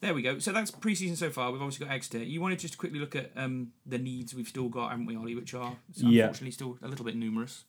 there 0.00 0.14
we 0.14 0.22
go. 0.22 0.38
So 0.38 0.52
that's 0.52 0.70
pre-season 0.70 1.16
so 1.16 1.30
far. 1.30 1.50
We've 1.50 1.60
obviously 1.60 1.86
got 1.86 1.94
Exeter. 1.94 2.22
You 2.24 2.40
wanted 2.40 2.60
just 2.60 2.74
to 2.74 2.78
quickly 2.78 3.00
look 3.00 3.16
at 3.16 3.32
um, 3.36 3.72
the 3.84 3.98
needs 3.98 4.32
we've 4.34 4.46
still 4.48 4.68
got, 4.68 4.90
haven't 4.90 5.06
we, 5.06 5.16
Ollie? 5.16 5.34
Which 5.34 5.52
are 5.54 5.74
Yeah. 5.94 6.24
unfortunately 6.26 6.45
still 6.50 6.78
a 6.82 6.88
little 6.88 7.04
bit 7.04 7.16
numerous. 7.16 7.64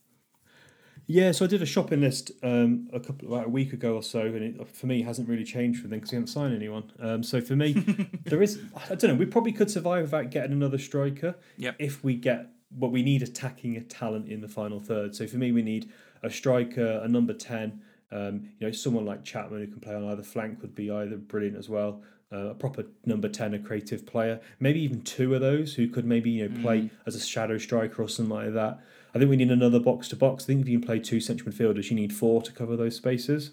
Yeah, 1.10 1.32
so 1.32 1.46
I 1.46 1.48
did 1.48 1.62
a 1.62 1.66
shopping 1.66 2.02
list 2.02 2.32
um, 2.44 2.90
a 2.92 3.00
couple 3.00 3.34
about 3.34 3.46
a 3.46 3.50
week 3.50 3.72
ago 3.72 3.96
or 3.96 4.04
so, 4.04 4.22
and 4.22 4.44
it, 4.60 4.68
for 4.68 4.88
me, 4.88 5.02
it 5.02 5.06
hasn't 5.06 5.30
really 5.30 5.46
changed 5.46 5.82
for 5.82 5.88
them 5.88 6.00
because 6.00 6.12
we 6.12 6.16
haven't 6.18 6.28
signed 6.28 6.54
anyone. 6.54 6.92
Um, 7.00 7.24
so 7.24 7.40
for 7.40 7.56
me, 7.56 7.74
there 8.26 8.42
is 8.42 8.60
I 8.76 8.96
don't 8.96 9.12
know. 9.12 9.16
We 9.16 9.26
probably 9.26 9.54
could 9.54 9.72
survive 9.72 10.04
without 10.04 10.32
getting 10.32 10.52
another 10.52 10.78
striker. 10.78 11.36
Yep. 11.58 11.78
If 11.80 12.04
we 12.04 12.16
get 12.16 12.50
what 12.78 12.92
we 12.92 13.04
need, 13.04 13.22
attacking 13.22 13.78
a 13.78 13.82
talent 13.82 14.28
in 14.28 14.42
the 14.42 14.50
final 14.50 14.82
third. 14.82 15.16
So 15.16 15.28
for 15.28 15.38
me, 15.38 15.54
we 15.54 15.62
need 15.62 15.90
a 16.24 16.30
striker, 16.30 17.00
a 17.02 17.08
number 17.08 17.34
ten. 17.34 17.82
Um, 18.12 18.50
you 18.60 18.68
know, 18.68 18.72
someone 18.72 19.06
like 19.06 19.24
Chapman 19.24 19.62
who 19.62 19.68
can 19.68 19.80
play 19.80 19.96
on 19.96 20.06
either 20.06 20.24
flank 20.24 20.62
would 20.62 20.76
be 20.76 20.92
either 20.92 21.16
brilliant 21.16 21.58
as 21.58 21.70
well. 21.70 22.02
Uh, 22.30 22.50
a 22.50 22.54
proper 22.54 22.84
number 23.06 23.30
10, 23.30 23.54
a 23.54 23.60
creative 23.60 24.06
player, 24.06 24.42
maybe 24.60 24.82
even 24.82 25.02
two 25.02 25.34
of 25.34 25.40
those 25.40 25.76
who 25.76 25.88
could 25.88 26.06
maybe 26.06 26.30
you 26.30 26.50
know 26.50 26.62
play 26.62 26.82
mm. 26.82 26.90
as 27.06 27.16
a 27.16 27.20
shadow 27.22 27.58
striker 27.58 28.02
or 28.02 28.10
something 28.10 28.36
like 28.36 28.54
that. 28.54 28.82
I 29.16 29.18
think 29.18 29.30
we 29.30 29.38
need 29.38 29.50
another 29.50 29.80
box 29.80 30.10
to 30.10 30.18
box. 30.18 30.44
I 30.44 30.48
think 30.48 30.62
if 30.62 30.68
you 30.68 30.78
can 30.78 30.86
play 30.86 31.00
two 31.00 31.22
central 31.22 31.52
midfielders, 31.52 31.90
you 31.90 31.96
need 31.96 32.12
four 32.14 32.42
to 32.42 32.52
cover 32.52 32.76
those 32.76 32.98
spaces. 32.98 33.52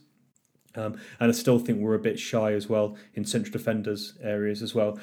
Um, 0.74 0.98
and 1.20 1.30
I 1.30 1.32
still 1.32 1.58
think 1.58 1.78
we're 1.78 1.94
a 1.94 2.00
bit 2.00 2.18
shy 2.18 2.52
as 2.52 2.68
well 2.68 2.96
in 3.14 3.24
central 3.24 3.52
defenders 3.52 4.14
areas 4.20 4.62
as 4.62 4.74
well. 4.74 4.98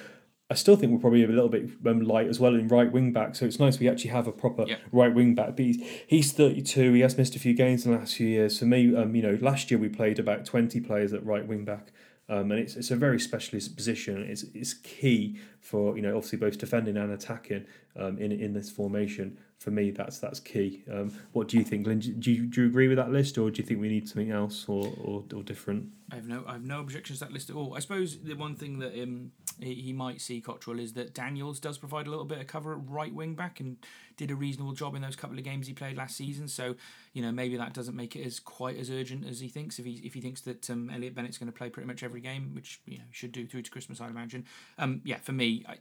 I 0.50 0.54
still 0.54 0.76
think 0.76 0.92
we're 0.92 1.00
probably 1.00 1.24
a 1.24 1.28
little 1.28 1.48
bit 1.48 1.70
um, 1.88 2.02
light 2.02 2.28
as 2.28 2.38
well 2.38 2.56
in 2.56 2.68
right 2.68 2.92
wing 2.92 3.14
back. 3.14 3.36
So 3.36 3.46
it's 3.46 3.58
nice 3.58 3.80
we 3.80 3.88
actually 3.88 4.10
have 4.10 4.28
a 4.28 4.34
proper 4.34 4.66
yep. 4.68 4.82
right 4.92 5.14
wing 5.14 5.34
back. 5.34 5.56
But 5.56 5.66
he's, 5.66 5.82
he's 6.08 6.32
32. 6.34 6.92
He 6.92 7.00
has 7.00 7.18
missed 7.18 7.38
a 7.38 7.40
few 7.40 7.54
games 7.54 7.86
in 7.86 7.94
the 7.94 7.98
last 7.98 8.16
few 8.16 8.28
years. 8.28 8.60
For 8.60 8.66
me, 8.66 8.94
um, 8.94 9.16
you 9.16 9.22
know, 9.22 9.38
last 9.40 9.72
year 9.72 9.80
we 9.80 9.88
played 9.88 10.20
about 10.20 10.44
20 10.44 10.82
players 10.82 11.14
at 11.14 11.26
right 11.26 11.48
wing 11.48 11.64
back. 11.64 11.94
Um, 12.32 12.50
and 12.52 12.62
it's, 12.62 12.78
it's 12.78 12.92
a 12.92 12.96
very 12.96 13.20
specialist 13.20 13.76
position. 13.76 14.24
It's, 14.24 14.44
it's 14.54 14.74
key 14.74 15.38
for 15.60 15.98
you 15.98 16.02
know 16.02 16.16
obviously 16.16 16.40
both 16.40 16.58
defending 16.58 16.96
and 16.96 17.12
attacking 17.12 17.66
um, 18.00 18.18
in 18.18 18.32
in 18.32 18.54
this 18.54 18.72
formation 18.72 19.38
for 19.62 19.70
me, 19.70 19.92
that's 19.92 20.18
that's 20.18 20.40
key. 20.40 20.84
Um, 20.92 21.14
what 21.34 21.48
do 21.48 21.56
you 21.56 21.64
think, 21.64 21.84
Glenn? 21.84 22.00
Do 22.00 22.32
you, 22.32 22.48
do 22.48 22.62
you 22.64 22.68
agree 22.68 22.88
with 22.88 22.98
that 22.98 23.12
list, 23.12 23.38
or 23.38 23.52
do 23.52 23.62
you 23.62 23.68
think 23.68 23.80
we 23.80 23.90
need 23.90 24.10
something 24.10 24.32
else 24.32 24.66
or, 24.68 24.92
or, 25.04 25.24
or 25.36 25.44
different? 25.44 25.86
I 26.12 26.16
have 26.16 26.28
no 26.28 26.44
I 26.48 26.54
have 26.54 26.66
no 26.66 26.80
objections 26.80 27.20
to 27.20 27.26
that 27.26 27.32
list 27.32 27.52
at 27.52 27.56
all. 27.56 27.76
I 27.76 27.80
suppose 27.80 28.18
the 28.18 28.34
one 28.34 28.56
thing 28.56 28.80
that 28.80 29.00
um, 29.00 29.32
he, 29.60 29.76
he 29.76 29.94
might 29.94 30.20
see 30.20 30.42
Cotterill 30.42 30.80
is 30.80 30.94
that 30.94 31.14
Daniels 31.14 31.60
does 31.60 31.78
provide 31.78 32.08
a 32.08 32.10
little 32.10 32.26
bit 32.26 32.40
of 32.40 32.48
cover 32.48 32.74
at 32.74 32.80
right 32.90 33.14
wing 33.14 33.36
back 33.36 33.60
and 33.60 33.78
did 34.22 34.30
a 34.30 34.36
reasonable 34.36 34.74
job 34.74 34.94
in 34.94 35.02
those 35.02 35.16
couple 35.16 35.36
of 35.36 35.44
games 35.44 35.66
he 35.66 35.74
played 35.74 35.98
last 35.98 36.16
season. 36.16 36.48
So 36.48 36.76
you 37.14 37.24
know 37.24 37.32
maybe 37.32 37.58
that 37.58 37.74
doesn't 37.74 37.96
make 37.96 38.16
it 38.16 38.24
as 38.24 38.40
quite 38.40 38.78
as 38.78 38.92
urgent 38.92 39.28
as 39.28 39.40
he 39.40 39.48
thinks. 39.48 39.80
If 39.80 39.86
he 39.86 39.94
if 40.04 40.14
he 40.14 40.22
thinks 40.22 40.42
that 40.42 40.70
um, 40.70 40.92
Elliot 40.92 41.16
Bennett's 41.16 41.40
going 41.40 41.52
to 41.52 41.58
play 41.58 41.70
pretty 41.70 41.88
much 41.88 42.04
every 42.04 42.22
game, 42.22 42.52
which 42.54 42.82
you 42.86 43.00
know 43.00 43.04
should 43.10 43.32
do 43.32 43.48
through 43.48 43.64
to 43.64 43.72
Christmas, 43.72 44.00
I'd 44.00 44.12
imagine. 44.12 44.46
Um, 44.78 45.02
yeah, 45.04 45.18
for 45.18 45.32
me, 45.32 45.66
I, 45.68 45.78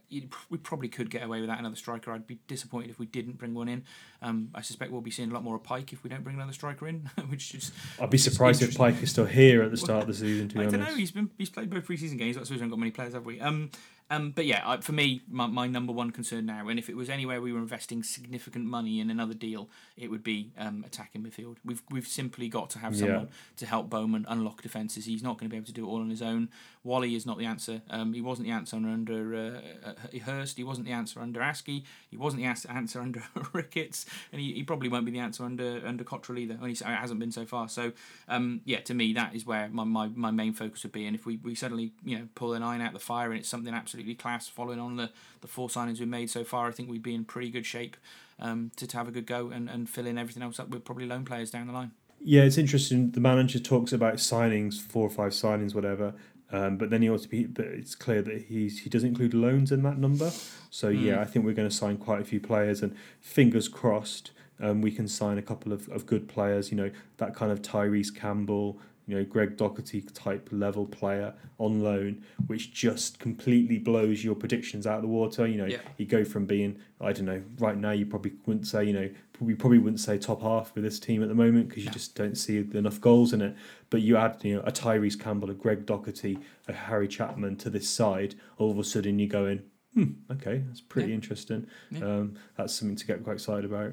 we 0.49 0.57
probably 0.57 0.87
could 0.87 1.11
get 1.11 1.23
away 1.23 1.39
without 1.39 1.59
another 1.59 1.75
striker. 1.75 2.11
I'd 2.11 2.25
be 2.25 2.39
disappointed 2.47 2.89
if 2.89 2.97
we 2.97 3.05
didn't 3.05 3.37
bring 3.37 3.53
one 3.53 3.69
in. 3.69 3.83
Um, 4.23 4.49
I 4.55 4.61
suspect 4.61 4.91
we'll 4.91 5.01
be 5.01 5.11
seeing 5.11 5.29
a 5.29 5.33
lot 5.33 5.43
more 5.43 5.55
of 5.55 5.63
Pyke 5.63 5.93
if 5.93 6.03
we 6.03 6.09
don't 6.09 6.23
bring 6.23 6.35
another 6.35 6.53
striker 6.53 6.87
in, 6.87 7.09
which 7.29 7.53
is. 7.53 7.71
I'd 7.99 8.09
be 8.09 8.17
surprised 8.17 8.63
if 8.63 8.75
Pyke 8.75 9.03
is 9.03 9.11
still 9.11 9.25
here 9.25 9.61
at 9.61 9.69
the 9.69 9.77
start 9.77 10.01
of 10.01 10.07
the 10.07 10.15
season. 10.15 10.49
To 10.49 10.55
be 10.55 10.59
I 10.61 10.63
honest, 10.63 10.79
don't 10.79 10.89
know. 10.89 10.95
He's 10.95 11.11
been 11.11 11.29
he's 11.37 11.51
played 11.51 11.69
both 11.69 11.85
preseason 11.87 12.17
games. 12.17 12.37
I 12.37 12.41
suppose 12.41 12.49
we 12.49 12.55
haven't 12.55 12.69
got 12.71 12.79
many 12.79 12.91
players, 12.91 13.13
have 13.13 13.25
we? 13.25 13.39
Um, 13.39 13.69
um, 14.11 14.31
but 14.31 14.45
yeah, 14.45 14.77
for 14.81 14.91
me, 14.91 15.21
my, 15.29 15.47
my, 15.47 15.67
number 15.67 15.93
one 15.93 16.11
concern 16.11 16.45
now, 16.45 16.67
and 16.67 16.77
if 16.77 16.89
it 16.89 16.97
was 16.97 17.09
anywhere 17.09 17.41
we 17.41 17.53
were 17.53 17.59
investing 17.59 18.03
significant 18.03 18.65
money 18.65 18.99
in 18.99 19.09
another 19.09 19.33
deal, 19.33 19.69
it 19.95 20.11
would 20.11 20.21
be 20.21 20.51
um, 20.57 20.83
attacking 20.85 21.23
midfield. 21.23 21.55
We've 21.63 21.81
we've 21.89 22.07
simply 22.07 22.49
got 22.49 22.69
to 22.71 22.79
have 22.79 22.93
someone 22.93 23.21
yeah. 23.21 23.55
to 23.55 23.65
help 23.65 23.89
Bowman 23.89 24.25
unlock 24.27 24.61
defences. 24.63 25.05
He's 25.05 25.23
not 25.23 25.37
going 25.37 25.49
to 25.49 25.53
be 25.53 25.55
able 25.55 25.67
to 25.67 25.71
do 25.71 25.85
it 25.85 25.89
all 25.89 26.01
on 26.01 26.09
his 26.09 26.21
own. 26.21 26.49
Whalley 26.83 27.15
is 27.15 27.25
not 27.25 27.37
the 27.37 27.45
answer. 27.45 27.81
Um, 27.89 28.13
he 28.13 28.21
wasn't 28.21 28.47
the 28.47 28.53
answer 28.53 28.75
under 28.75 29.61
uh, 29.85 30.17
Hurst. 30.19 30.57
He 30.57 30.63
wasn't 30.63 30.87
the 30.87 30.93
answer 30.93 31.19
under 31.19 31.39
Askey. 31.39 31.83
He 32.09 32.17
wasn't 32.17 32.41
the 32.41 32.47
answer 32.69 32.99
under 33.01 33.23
Ricketts, 33.53 34.05
and 34.31 34.41
he, 34.41 34.53
he, 34.53 34.63
probably 34.63 34.89
won't 34.89 35.05
be 35.05 35.11
the 35.11 35.19
answer 35.19 35.43
under 35.43 35.81
under 35.85 36.03
Cotterill 36.03 36.39
either. 36.39 36.57
Only 36.59 36.71
it 36.71 36.81
hasn't 36.81 37.19
been 37.19 37.31
so 37.31 37.45
far. 37.45 37.69
So 37.69 37.91
um, 38.27 38.61
yeah, 38.65 38.79
to 38.81 38.93
me, 38.93 39.13
that 39.13 39.35
is 39.35 39.45
where 39.45 39.69
my, 39.69 39.83
my, 39.83 40.07
my 40.07 40.31
main 40.31 40.53
focus 40.53 40.83
would 40.83 40.91
be. 40.91 41.05
And 41.05 41.15
if 41.15 41.25
we, 41.25 41.37
we 41.37 41.53
suddenly 41.53 41.91
you 42.03 42.17
know 42.17 42.27
pull 42.33 42.53
an 42.53 42.63
iron 42.63 42.81
out 42.81 42.89
of 42.89 42.93
the 42.93 42.99
fire 42.99 43.31
and 43.31 43.39
it's 43.39 43.49
something 43.49 43.73
absolutely 43.73 44.15
class. 44.15 44.47
Following 44.47 44.79
on 44.79 44.95
the, 44.95 45.11
the 45.41 45.47
four 45.47 45.67
signings 45.67 45.99
we've 45.99 46.07
made 46.07 46.29
so 46.29 46.43
far, 46.43 46.67
I 46.67 46.71
think 46.71 46.89
we'd 46.89 47.03
be 47.03 47.13
in 47.13 47.25
pretty 47.25 47.51
good 47.51 47.65
shape 47.65 47.95
um, 48.39 48.71
to, 48.77 48.87
to 48.87 48.97
have 48.97 49.07
a 49.07 49.11
good 49.11 49.27
go 49.27 49.49
and, 49.49 49.69
and 49.69 49.87
fill 49.87 50.07
in 50.07 50.17
everything 50.17 50.41
else 50.41 50.59
up 50.59 50.69
with 50.69 50.83
probably 50.83 51.05
loan 51.05 51.25
players 51.25 51.51
down 51.51 51.67
the 51.67 51.73
line. 51.73 51.91
Yeah, 52.23 52.43
it's 52.43 52.57
interesting. 52.57 53.11
The 53.11 53.19
manager 53.19 53.57
talks 53.57 53.91
about 53.91 54.15
signings, 54.15 54.79
four 54.79 55.07
or 55.07 55.09
five 55.09 55.31
signings, 55.31 55.73
whatever. 55.73 56.13
Um, 56.51 56.77
but 56.77 56.89
then 56.89 57.01
he 57.01 57.09
also, 57.09 57.27
be, 57.27 57.45
but 57.45 57.65
it's 57.65 57.95
clear 57.95 58.21
that 58.21 58.43
he's 58.43 58.81
he 58.81 58.89
doesn't 58.89 59.09
include 59.09 59.33
loans 59.33 59.71
in 59.71 59.83
that 59.83 59.97
number. 59.97 60.31
So 60.69 60.91
mm. 60.91 61.01
yeah, 61.01 61.21
I 61.21 61.25
think 61.25 61.45
we're 61.45 61.53
going 61.53 61.69
to 61.69 61.75
sign 61.75 61.97
quite 61.97 62.21
a 62.21 62.25
few 62.25 62.39
players, 62.39 62.81
and 62.81 62.95
fingers 63.21 63.67
crossed, 63.67 64.31
um, 64.59 64.81
we 64.81 64.91
can 64.91 65.07
sign 65.07 65.37
a 65.37 65.41
couple 65.41 65.71
of, 65.71 65.87
of 65.89 66.05
good 66.05 66.27
players. 66.27 66.71
You 66.71 66.77
know 66.77 66.91
that 67.17 67.35
kind 67.35 67.51
of 67.51 67.61
Tyrese 67.61 68.13
Campbell, 68.13 68.79
you 69.11 69.17
know 69.17 69.25
Greg 69.25 69.57
Docherty 69.57 70.09
type 70.13 70.47
level 70.53 70.85
player 70.85 71.33
on 71.57 71.83
loan, 71.83 72.23
which 72.47 72.71
just 72.71 73.19
completely 73.19 73.77
blows 73.77 74.23
your 74.23 74.35
predictions 74.35 74.87
out 74.87 74.95
of 74.95 75.01
the 75.01 75.09
water. 75.09 75.45
You 75.45 75.57
know, 75.57 75.65
yeah. 75.65 75.79
you 75.97 76.05
go 76.05 76.23
from 76.23 76.45
being 76.45 76.79
I 77.01 77.11
don't 77.11 77.25
know 77.25 77.43
right 77.59 77.75
now 77.75 77.91
you 77.91 78.05
probably 78.05 78.31
wouldn't 78.45 78.67
say 78.67 78.85
you 78.85 78.93
know 78.93 79.09
we 79.41 79.53
probably 79.53 79.79
wouldn't 79.79 79.99
say 79.99 80.17
top 80.17 80.41
half 80.41 80.73
with 80.75 80.85
this 80.85 80.97
team 80.97 81.21
at 81.21 81.27
the 81.27 81.35
moment 81.35 81.67
because 81.67 81.83
you 81.83 81.89
yeah. 81.89 81.93
just 81.93 82.15
don't 82.15 82.37
see 82.37 82.57
enough 82.73 83.01
goals 83.01 83.33
in 83.33 83.41
it. 83.41 83.53
But 83.89 84.01
you 84.01 84.15
add 84.15 84.37
you 84.43 84.55
know 84.55 84.61
a 84.61 84.71
Tyrese 84.71 85.19
Campbell, 85.19 85.49
a 85.49 85.53
Greg 85.53 85.85
Docherty, 85.85 86.41
a 86.69 86.73
Harry 86.73 87.09
Chapman 87.09 87.57
to 87.57 87.69
this 87.69 87.89
side, 87.89 88.35
all 88.57 88.71
of 88.71 88.79
a 88.79 88.83
sudden 88.85 89.19
you're 89.19 89.27
going, 89.27 89.63
hmm, 89.93 90.11
okay, 90.31 90.63
that's 90.67 90.79
pretty 90.79 91.09
yeah. 91.09 91.15
interesting. 91.15 91.67
Um, 92.01 92.35
that's 92.55 92.73
something 92.73 92.95
to 92.95 93.05
get 93.05 93.23
quite 93.23 93.33
excited 93.33 93.65
about. 93.65 93.91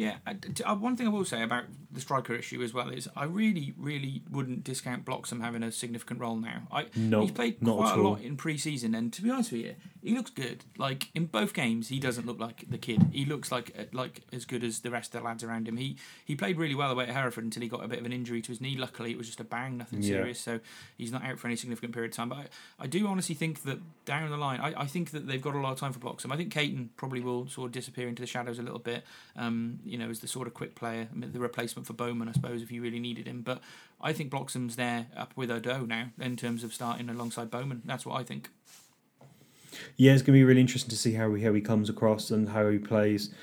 Yeah, 0.00 0.16
uh, 0.26 0.76
one 0.76 0.96
thing 0.96 1.06
I 1.06 1.10
will 1.10 1.26
say 1.26 1.42
about 1.42 1.64
the 1.92 2.00
striker 2.00 2.34
issue 2.34 2.62
as 2.62 2.72
well 2.72 2.88
is 2.88 3.06
I 3.14 3.24
really, 3.24 3.74
really 3.76 4.22
wouldn't 4.30 4.64
discount 4.64 5.04
Bloxham 5.04 5.42
having 5.42 5.62
a 5.62 5.70
significant 5.70 6.20
role 6.20 6.36
now. 6.36 6.62
I, 6.72 6.86
no, 6.96 7.20
he's 7.20 7.32
played 7.32 7.58
quite 7.62 7.98
a 7.98 8.00
lot 8.00 8.22
in 8.22 8.38
pre-season, 8.38 8.94
and 8.94 9.12
to 9.12 9.20
be 9.20 9.28
honest 9.30 9.52
with 9.52 9.60
you, 9.60 9.74
he 10.02 10.14
looks 10.14 10.30
good. 10.30 10.64
Like 10.78 11.08
in 11.14 11.26
both 11.26 11.52
games, 11.52 11.88
he 11.88 12.00
doesn't 12.00 12.24
look 12.24 12.40
like 12.40 12.64
the 12.70 12.78
kid. 12.78 13.08
He 13.12 13.26
looks 13.26 13.52
like 13.52 13.76
uh, 13.78 13.84
like 13.92 14.22
as 14.32 14.46
good 14.46 14.64
as 14.64 14.80
the 14.80 14.90
rest 14.90 15.14
of 15.14 15.20
the 15.20 15.26
lads 15.26 15.44
around 15.44 15.68
him. 15.68 15.76
He 15.76 15.98
he 16.24 16.34
played 16.34 16.56
really 16.56 16.74
well 16.74 16.90
away 16.90 17.04
at 17.04 17.10
Hereford 17.10 17.44
until 17.44 17.60
he 17.60 17.68
got 17.68 17.84
a 17.84 17.88
bit 17.88 17.98
of 17.98 18.06
an 18.06 18.12
injury 18.12 18.40
to 18.40 18.48
his 18.48 18.62
knee. 18.62 18.78
Luckily, 18.78 19.10
it 19.10 19.18
was 19.18 19.26
just 19.26 19.40
a 19.40 19.44
bang, 19.44 19.76
nothing 19.76 20.00
yeah. 20.00 20.08
serious. 20.08 20.40
So 20.40 20.60
he's 20.96 21.12
not 21.12 21.22
out 21.24 21.38
for 21.38 21.46
any 21.46 21.56
significant 21.56 21.92
period 21.92 22.12
of 22.12 22.16
time. 22.16 22.30
But 22.30 22.38
I, 22.38 22.44
I 22.80 22.86
do 22.86 23.06
honestly 23.06 23.34
think 23.34 23.64
that 23.64 23.80
down 24.06 24.30
the 24.30 24.38
line, 24.38 24.60
I, 24.60 24.82
I 24.82 24.86
think 24.86 25.10
that 25.10 25.26
they've 25.26 25.42
got 25.42 25.54
a 25.54 25.58
lot 25.58 25.72
of 25.72 25.78
time 25.78 25.92
for 25.92 25.98
Bloxham. 25.98 26.32
I 26.32 26.38
think 26.38 26.50
Caton 26.50 26.88
probably 26.96 27.20
will 27.20 27.48
sort 27.48 27.66
of 27.66 27.72
disappear 27.72 28.08
into 28.08 28.22
the 28.22 28.26
shadows 28.26 28.58
a 28.58 28.62
little 28.62 28.78
bit. 28.78 29.04
Um, 29.36 29.80
you 29.90 29.98
know, 29.98 30.08
as 30.08 30.20
the 30.20 30.28
sort 30.28 30.46
of 30.46 30.54
quick 30.54 30.74
player, 30.74 31.08
the 31.14 31.40
replacement 31.40 31.86
for 31.86 31.92
Bowman, 31.92 32.28
I 32.28 32.32
suppose, 32.32 32.62
if 32.62 32.70
you 32.70 32.80
really 32.80 33.00
needed 33.00 33.26
him. 33.26 33.42
But 33.42 33.60
I 34.00 34.12
think 34.12 34.30
Bloxham's 34.30 34.76
there 34.76 35.06
up 35.16 35.32
with 35.36 35.50
Udoh 35.50 35.86
now 35.86 36.10
in 36.18 36.36
terms 36.36 36.62
of 36.62 36.72
starting 36.72 37.08
alongside 37.08 37.50
Bowman. 37.50 37.82
That's 37.84 38.06
what 38.06 38.18
I 38.18 38.22
think. 38.22 38.50
Yeah, 39.96 40.12
it's 40.12 40.22
going 40.22 40.34
to 40.34 40.40
be 40.40 40.44
really 40.44 40.60
interesting 40.60 40.90
to 40.90 40.96
see 40.96 41.14
how 41.14 41.34
he, 41.34 41.42
how 41.42 41.52
he 41.52 41.60
comes 41.60 41.90
across 41.90 42.30
and 42.30 42.48
how 42.48 42.68
he 42.68 42.78
plays. 42.78 43.34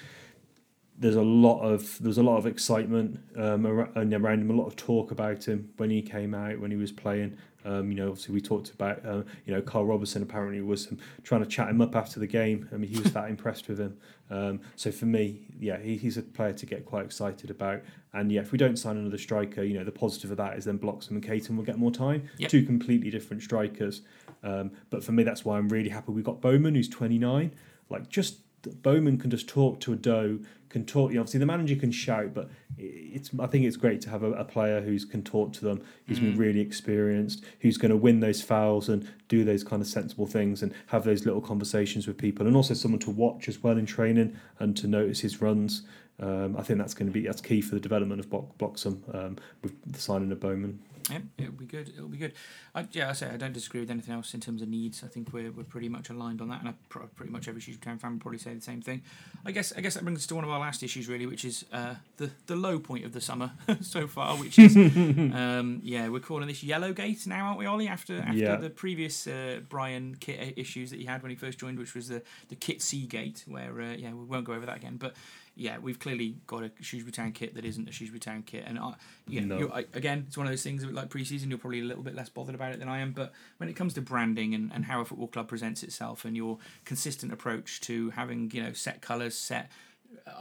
There's 0.98 1.16
a 1.16 1.22
lot 1.22 1.62
of 1.62 1.98
there's 2.02 2.18
a 2.18 2.24
lot 2.24 2.38
of 2.38 2.48
excitement 2.48 3.20
um, 3.38 3.68
around 3.68 4.14
him, 4.14 4.50
a 4.50 4.54
lot 4.54 4.66
of 4.66 4.76
talk 4.76 5.12
about 5.12 5.48
him 5.48 5.70
when 5.78 5.92
he 5.92 6.02
came 6.02 6.34
out, 6.34 6.60
when 6.60 6.72
he 6.72 6.78
was 6.78 6.92
playing. 6.92 7.38
Um, 7.68 7.92
you 7.92 7.98
know, 7.98 8.08
obviously 8.08 8.34
we 8.34 8.40
talked 8.40 8.70
about 8.70 9.06
uh, 9.06 9.24
you 9.46 9.54
know 9.54 9.62
Carl 9.62 9.86
Robertson 9.86 10.24
apparently 10.24 10.62
was 10.62 10.88
um, 10.88 10.98
trying 11.24 11.44
to 11.44 11.50
chat 11.50 11.70
him 11.70 11.82
up 11.82 11.96
after 11.96 12.20
the 12.20 12.28
game. 12.28 12.70
I 12.74 12.78
mean, 12.78 12.90
he 12.90 13.00
was 13.00 13.12
that 13.14 13.30
impressed 13.30 13.68
with 13.68 13.80
him. 13.80 13.98
Um, 14.30 14.62
so 14.76 14.92
for 14.92 15.06
me, 15.06 15.48
yeah, 15.60 15.78
he, 15.78 15.98
he's 15.98 16.18
a 16.18 16.22
player 16.22 16.54
to 16.54 16.66
get 16.66 16.86
quite 16.86 17.06
excited 17.06 17.50
about. 17.50 17.82
And 18.14 18.32
yeah, 18.32 18.42
if 18.42 18.52
we 18.52 18.58
don't 18.58 18.78
sign 18.78 18.98
another 18.98 19.18
striker, 19.18 19.64
you 19.64 19.78
know, 19.78 19.84
the 19.84 19.92
positive 19.92 20.32
of 20.32 20.38
that 20.38 20.58
is 20.58 20.66
then 20.66 20.78
Bloxham 20.78 21.18
and 21.18 21.24
Caton 21.24 21.58
will 21.58 21.66
get 21.66 21.78
more 21.78 21.92
time. 21.92 22.30
Yep. 22.38 22.50
Two 22.50 22.66
completely 22.66 23.10
different 23.10 23.44
strikers. 23.44 24.02
Um, 24.44 24.72
but 24.90 25.04
for 25.04 25.12
me, 25.12 25.24
that's 25.24 25.44
why 25.44 25.58
I'm 25.58 25.68
really 25.68 25.90
happy 25.90 26.14
we 26.14 26.22
got 26.22 26.42
Bowman, 26.42 26.76
who's 26.76 26.90
29. 26.90 27.52
Like, 27.90 28.10
just 28.10 28.38
Bowman 28.68 29.18
can 29.18 29.30
just 29.30 29.48
talk 29.48 29.80
to 29.82 29.96
Udoh, 29.96 30.44
can 30.70 30.86
talk. 30.86 31.12
You 31.12 31.16
know, 31.16 31.22
obviously 31.22 31.40
the 31.40 31.46
manager 31.46 31.76
can 31.76 31.92
shout, 31.92 32.34
but 32.34 32.50
it's. 32.78 33.32
I 33.40 33.48
think 33.48 33.66
it's 33.66 33.78
great 33.78 34.02
to 34.02 34.10
have 34.10 34.24
a, 34.24 34.32
a 34.34 34.44
player 34.44 34.82
who's 34.82 35.06
can 35.06 35.24
talk 35.24 35.54
to 35.54 35.66
them, 35.66 35.82
who's 36.06 36.20
mm. 36.20 36.24
been 36.24 36.38
really 36.38 36.60
experienced, 36.60 37.44
who's 37.62 37.78
going 37.78 37.92
to 37.92 37.98
win 37.98 38.20
those 38.20 38.42
fouls 38.42 38.90
and 38.90 39.10
do 39.28 39.44
those 39.44 39.64
kind 39.64 39.82
of 39.82 39.88
sensible 39.88 40.28
things 40.28 40.62
and 40.62 40.74
have 40.88 41.04
those 41.04 41.26
little 41.26 41.42
conversations 41.42 42.08
with 42.08 42.18
people, 42.18 42.48
and 42.48 42.56
also 42.56 42.74
someone 42.74 43.00
to 43.00 43.12
watch 43.12 43.48
as 43.48 43.64
well 43.64 43.78
in 43.78 43.86
training 43.86 44.38
and 44.60 44.76
to 44.78 44.88
notice 44.88 45.22
his 45.22 45.42
runs. 45.42 45.84
Um, 46.20 46.58
I 46.58 46.64
think 46.64 46.80
that's 46.80 46.96
going 46.96 47.08
to 47.08 47.14
be 47.14 47.28
that's 47.28 47.42
key 47.42 47.62
for 47.62 47.76
the 47.76 47.82
development 47.82 48.20
of 48.20 48.30
Bloxham 48.58 49.04
um, 49.14 49.38
with 49.62 49.74
the 49.86 50.00
signing 50.00 50.32
of 50.32 50.40
Bowman. 50.40 50.80
Yeah, 51.10 51.20
it'll 51.38 51.54
be 51.54 51.66
good. 51.66 51.90
It'll 51.90 52.10
be 52.10 52.18
good. 52.18 52.34
I, 52.76 52.86
yeah, 52.92 53.10
I 53.10 53.14
say 53.14 53.30
I 53.30 53.38
don't 53.38 53.54
disagree 53.54 53.80
with 53.80 53.90
anything 53.90 54.14
else 54.14 54.34
in 54.34 54.42
terms 54.42 54.62
of 54.62 54.68
needs. 54.68 55.04
I 55.04 55.08
think 55.08 55.32
we're, 55.32 55.52
we're 55.52 55.64
pretty 55.64 55.90
much 55.90 56.10
aligned 56.10 56.42
on 56.42 56.50
that, 56.50 56.60
and 56.60 56.70
I, 56.70 56.74
pretty 57.16 57.32
much 57.32 57.48
every 57.48 57.62
Shrewsbury 57.62 57.92
Town 57.92 58.00
fan 58.00 58.12
would 58.14 58.22
probably 58.22 58.40
say 58.40 58.54
the 58.54 58.62
same 58.62 58.82
thing. 58.82 59.02
I 59.46 59.52
guess 59.52 59.72
I 59.76 59.82
guess 59.82 59.94
that 59.94 60.04
brings 60.04 60.20
us 60.20 60.28
to 60.28 60.36
one 60.36 60.44
of 60.44 60.50
our 60.50 60.60
last 60.60 60.84
issues, 60.84 61.08
really, 61.08 61.26
which 61.26 61.46
is 61.46 61.66
uh, 61.72 61.96
the 62.18 62.32
the 62.48 62.56
low 62.56 62.80
point 62.80 63.06
of 63.06 63.14
the 63.14 63.22
summer 63.22 63.52
so 63.82 64.08
far, 64.08 64.36
which 64.38 64.60
is 64.60 64.76
um, 64.76 65.80
yeah, 65.84 66.10
we're 66.10 66.20
calling 66.20 66.48
this 66.48 66.64
Yellowgate 66.64 67.26
now, 67.26 67.48
aren't 67.48 67.60
we, 67.60 67.66
Ollie? 67.66 67.88
After 67.88 68.20
after 68.20 68.38
yeah. 68.38 68.56
the 68.58 68.70
previous 68.70 69.28
uh, 69.28 69.62
Brian 69.70 70.16
kit 70.20 70.54
issues 70.58 70.90
that 70.92 71.00
he 71.00 71.06
had 71.06 71.22
when 71.22 71.30
he 71.30 71.36
first 71.36 71.58
joined, 71.58 71.80
which 71.80 71.96
was 71.96 72.10
the 72.10 72.22
the 72.50 72.56
Kit 72.56 72.82
Seagate, 72.82 73.46
where 73.48 73.82
uh, 73.82 73.94
yeah, 73.94 74.14
we 74.14 74.26
won't 74.26 74.46
go 74.46 74.54
over 74.54 74.66
that 74.66 74.78
again, 74.78 74.98
but 74.98 75.16
yeah, 75.58 75.78
we've 75.80 76.00
clearly 76.00 76.36
got 76.46 76.64
a 76.64 76.72
Shrewsbury 76.82 77.12
Town 77.12 77.32
kit 77.32 77.56
that 77.56 77.66
isn't 77.66 77.90
a 77.90 77.92
Shrewsbury 77.92 78.20
Town 78.20 78.44
kit, 78.44 78.64
and 78.66 78.78
I, 78.78 78.94
yeah, 79.28 79.42
no. 79.42 79.70
I, 79.74 79.86
again, 79.94 80.26
it's 80.28 80.38
one 80.38 80.46
of 80.46 80.52
those 80.52 80.64
things 80.64 80.86
like 80.86 81.10
pre-season. 81.10 81.50
You're 81.50 81.60
probably 81.60 81.82
a 81.82 81.86
little 81.86 82.04
bit 82.04 82.16
less 82.16 82.30
bothered 82.30 82.56
about 82.56 82.74
it 82.74 82.80
than 82.80 82.88
I 82.88 83.00
am, 83.00 83.12
but 83.12 83.34
when 83.58 83.68
it 83.68 83.74
comes 83.74 83.94
to 83.96 84.02
branding 84.02 84.54
and, 84.54 84.72
and 84.74 84.86
how 84.86 85.02
a 85.02 85.06
football 85.06 85.28
club 85.28 85.48
presents 85.48 85.84
itself, 85.84 86.26
and 86.26 86.38
your 86.38 86.60
consistent 86.86 87.34
approach 87.34 87.82
to 87.82 88.12
having 88.12 88.52
you 88.54 88.62
know 88.64 88.74
set 88.74 89.02
colours, 89.02 89.36
set 89.36 89.72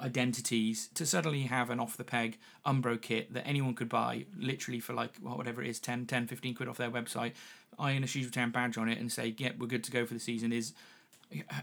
identities 0.02 0.88
to 0.94 1.04
suddenly 1.06 1.42
have 1.42 1.70
an 1.70 1.80
off 1.80 1.96
the 1.96 2.04
peg 2.04 2.38
Umbro 2.64 3.00
kit 3.00 3.32
that 3.34 3.46
anyone 3.46 3.74
could 3.74 3.88
buy 3.88 4.26
literally 4.38 4.80
for 4.80 4.92
like 4.92 5.16
whatever 5.18 5.62
it 5.62 5.68
is 5.68 5.80
10, 5.80 6.06
10 6.06 6.26
15 6.26 6.54
quid 6.54 6.68
off 6.68 6.76
their 6.76 6.90
website, 6.90 7.32
iron 7.78 8.04
a 8.04 8.06
Shrewsbury 8.06 8.32
Town 8.32 8.50
badge 8.50 8.78
on 8.78 8.88
it 8.88 8.98
and 8.98 9.10
say, 9.10 9.34
yep, 9.38 9.56
we're 9.58 9.66
good 9.66 9.84
to 9.84 9.90
go 9.90 10.06
for 10.06 10.14
the 10.14 10.20
season 10.20 10.52
is 10.52 10.72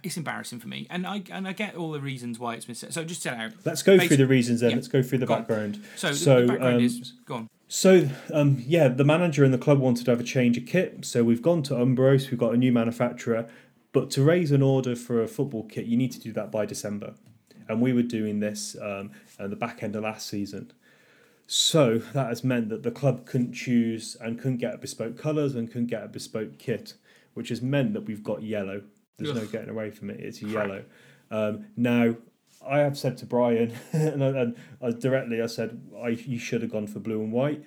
it's 0.03 0.17
embarrassing 0.17 0.59
for 0.59 0.67
me, 0.67 0.87
and 0.89 1.05
I 1.07 1.23
and 1.31 1.47
I 1.47 1.53
get 1.53 1.75
all 1.75 1.91
the 1.91 1.99
reasons 2.01 2.37
why 2.39 2.55
it's 2.55 2.65
been 2.65 2.75
set. 2.75 2.93
So 2.93 3.03
just 3.03 3.21
set 3.21 3.37
out. 3.37 3.51
Let's 3.65 3.81
go 3.83 3.97
Basi- 3.97 4.07
through 4.07 4.17
the 4.17 4.27
reasons 4.27 4.59
then. 4.61 4.71
yeah. 4.71 4.75
Let's 4.75 4.87
go 4.87 5.01
through 5.01 5.19
the 5.19 5.25
Go 5.25 5.33
on. 5.35 5.39
background. 5.41 5.83
So, 5.95 6.09
the- 6.09 6.15
So, 6.15 6.41
the 6.41 6.47
background 6.47 6.75
um, 6.77 6.81
is 6.83 7.13
go 7.25 7.33
on. 7.35 7.49
So, 7.67 8.07
um, 8.31 8.61
yeah, 8.67 8.87
the 8.87 9.03
manager 9.05 9.43
and 9.43 9.53
the 9.53 9.57
club 9.57 9.79
wanted 9.79 10.05
to 10.05 10.11
have 10.11 10.19
a 10.19 10.23
change 10.23 10.57
of 10.57 10.65
kit. 10.67 11.05
So 11.05 11.23
we've 11.23 11.41
gone 11.41 11.63
to 11.63 11.73
Umbros, 11.73 12.29
we've 12.29 12.39
got 12.39 12.53
a 12.53 12.57
new 12.57 12.71
manufacturer. 12.71 13.47
But 13.93 14.11
to 14.11 14.23
raise 14.23 14.51
an 14.51 14.61
order 14.61 14.95
for 14.95 15.21
a 15.23 15.27
football 15.27 15.63
kit, 15.63 15.85
you 15.85 15.97
need 15.97 16.11
to 16.11 16.19
do 16.19 16.31
that 16.33 16.51
by 16.51 16.65
December. 16.67 17.15
And 17.67 17.81
we 17.81 17.93
were 17.93 18.03
doing 18.03 18.41
this 18.41 18.75
um, 18.81 19.11
at 19.39 19.49
the 19.49 19.55
back 19.55 19.81
end 19.81 19.95
of 19.95 20.03
last 20.03 20.27
season. 20.27 20.71
So 21.47 21.97
that 22.13 22.27
has 22.27 22.43
meant 22.43 22.69
that 22.69 22.83
the 22.83 22.91
club 22.91 23.25
couldn't 23.25 23.53
choose 23.53 24.15
and 24.21 24.37
couldn't 24.39 24.57
get 24.57 24.79
bespoke 24.81 25.17
colours 25.17 25.55
and 25.55 25.67
couldn't 25.71 25.87
get 25.87 26.03
a 26.03 26.07
bespoke 26.07 26.57
kit, 26.57 26.93
which 27.33 27.49
has 27.49 27.61
meant 27.61 27.93
that 27.93 28.01
we've 28.05 28.23
got 28.23 28.43
yellow. 28.43 28.81
There's 29.17 29.33
no 29.35 29.45
getting 29.45 29.69
away 29.69 29.91
from 29.91 30.09
it. 30.09 30.19
It's 30.19 30.41
yellow. 30.41 30.83
Um, 31.31 31.65
now, 31.77 32.15
I 32.65 32.79
have 32.79 32.97
said 32.97 33.17
to 33.19 33.25
Brian, 33.25 33.73
and, 33.91 34.23
I, 34.23 34.27
and 34.27 34.55
I, 34.81 34.91
directly, 34.91 35.41
I 35.41 35.47
said, 35.47 35.81
I, 36.01 36.09
you 36.09 36.37
should 36.39 36.61
have 36.61 36.71
gone 36.71 36.87
for 36.87 36.99
blue 36.99 37.21
and 37.21 37.31
white. 37.31 37.63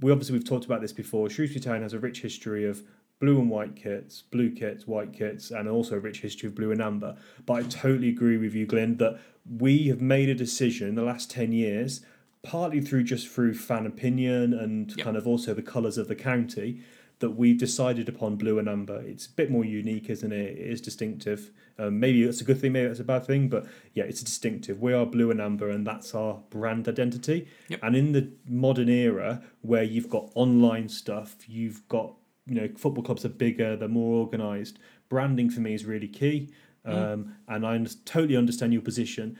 We 0.00 0.12
obviously 0.12 0.34
we've 0.34 0.44
talked 0.48 0.64
about 0.64 0.80
this 0.80 0.92
before. 0.92 1.28
Shrewsbury 1.28 1.60
Town 1.60 1.82
has 1.82 1.92
a 1.92 1.98
rich 1.98 2.20
history 2.22 2.64
of 2.64 2.82
blue 3.20 3.40
and 3.40 3.50
white 3.50 3.74
kits, 3.74 4.22
blue 4.22 4.50
kits, 4.50 4.86
white 4.86 5.12
kits, 5.12 5.50
and 5.50 5.68
also 5.68 5.96
a 5.96 6.00
rich 6.00 6.20
history 6.20 6.48
of 6.48 6.54
blue 6.54 6.70
and 6.70 6.80
amber. 6.80 7.16
But 7.46 7.52
I 7.54 7.62
totally 7.64 8.08
agree 8.08 8.36
with 8.36 8.54
you, 8.54 8.64
Glenn, 8.66 8.96
that 8.98 9.18
we 9.58 9.88
have 9.88 10.00
made 10.00 10.28
a 10.28 10.34
decision 10.34 10.88
in 10.88 10.94
the 10.94 11.02
last 11.02 11.30
ten 11.30 11.50
years, 11.50 12.02
partly 12.44 12.80
through 12.80 13.02
just 13.04 13.26
through 13.26 13.54
fan 13.54 13.86
opinion 13.86 14.54
and 14.54 14.90
Yep. 14.96 15.04
kind 15.04 15.16
of 15.16 15.26
also 15.26 15.52
the 15.52 15.62
colours 15.62 15.98
of 15.98 16.06
the 16.06 16.14
county, 16.14 16.80
that 17.20 17.30
we've 17.30 17.58
decided 17.58 18.08
upon 18.08 18.36
blue 18.36 18.58
and 18.58 18.68
amber. 18.68 19.02
It's 19.02 19.26
a 19.26 19.30
bit 19.30 19.50
more 19.50 19.64
unique, 19.64 20.08
isn't 20.08 20.32
it? 20.32 20.58
It 20.58 20.70
is 20.70 20.80
distinctive. 20.80 21.50
Um, 21.78 21.98
maybe 21.98 22.24
that's 22.24 22.40
a 22.40 22.44
good 22.44 22.60
thing, 22.60 22.72
maybe 22.72 22.88
that's 22.88 23.00
a 23.00 23.04
bad 23.04 23.24
thing, 23.26 23.48
but 23.48 23.66
yeah, 23.94 24.04
it's 24.04 24.22
distinctive. 24.22 24.80
We 24.80 24.92
are 24.92 25.06
blue 25.06 25.30
and 25.30 25.40
amber, 25.40 25.70
and 25.70 25.86
that's 25.86 26.14
our 26.14 26.40
brand 26.50 26.88
identity. 26.88 27.48
Yep. 27.68 27.80
And 27.82 27.96
in 27.96 28.12
the 28.12 28.30
modern 28.46 28.88
era, 28.88 29.42
where 29.62 29.82
you've 29.82 30.10
got 30.10 30.30
online 30.34 30.88
stuff, 30.88 31.48
you've 31.48 31.86
got 31.88 32.14
you 32.46 32.54
know 32.54 32.68
football 32.76 33.04
clubs 33.04 33.24
are 33.24 33.30
bigger, 33.30 33.76
they're 33.76 33.88
more 33.88 34.20
organised. 34.20 34.78
Branding 35.08 35.50
for 35.50 35.60
me 35.60 35.74
is 35.74 35.84
really 35.84 36.08
key, 36.08 36.50
um, 36.84 37.36
and 37.48 37.66
I 37.66 37.84
totally 38.04 38.36
understand 38.36 38.72
your 38.72 38.82
position. 38.82 39.38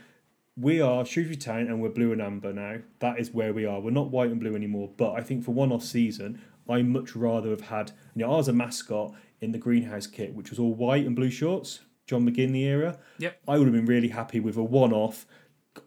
We 0.56 0.80
are 0.80 1.04
Shrewsbury 1.04 1.36
Town, 1.36 1.68
and 1.68 1.80
we're 1.80 1.88
blue 1.88 2.12
and 2.12 2.20
amber 2.20 2.52
now. 2.52 2.78
That 2.98 3.18
is 3.20 3.32
where 3.32 3.52
we 3.52 3.64
are. 3.64 3.80
We're 3.80 3.90
not 3.90 4.10
white 4.10 4.30
and 4.30 4.40
blue 4.40 4.56
anymore. 4.56 4.90
But 4.96 5.12
I 5.12 5.22
think 5.22 5.44
for 5.44 5.52
one 5.52 5.70
off 5.70 5.84
season, 5.84 6.40
I 6.68 6.82
much 6.82 7.16
rather 7.16 7.50
have 7.50 7.62
had. 7.62 7.92
You 8.14 8.24
know, 8.26 8.32
I 8.32 8.36
was 8.36 8.48
a 8.48 8.52
mascot 8.52 9.14
in 9.40 9.52
the 9.52 9.58
Greenhous 9.58 10.10
kit, 10.10 10.34
which 10.34 10.50
was 10.50 10.58
all 10.58 10.74
white 10.74 11.06
and 11.06 11.14
blue 11.16 11.30
shorts. 11.30 11.80
John 12.06 12.26
McGinlay 12.28 12.62
era. 12.64 12.98
Yep. 13.18 13.40
I 13.46 13.58
would 13.58 13.66
have 13.66 13.74
been 13.74 13.84
really 13.86 14.08
happy 14.08 14.40
with 14.40 14.56
a 14.56 14.62
one 14.62 14.92
off, 14.92 15.26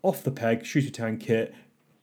off 0.03 0.23
the 0.23 0.32
peg 0.32 0.65
Shrewsbury 0.65 0.91
Town 0.91 1.17
kit, 1.17 1.53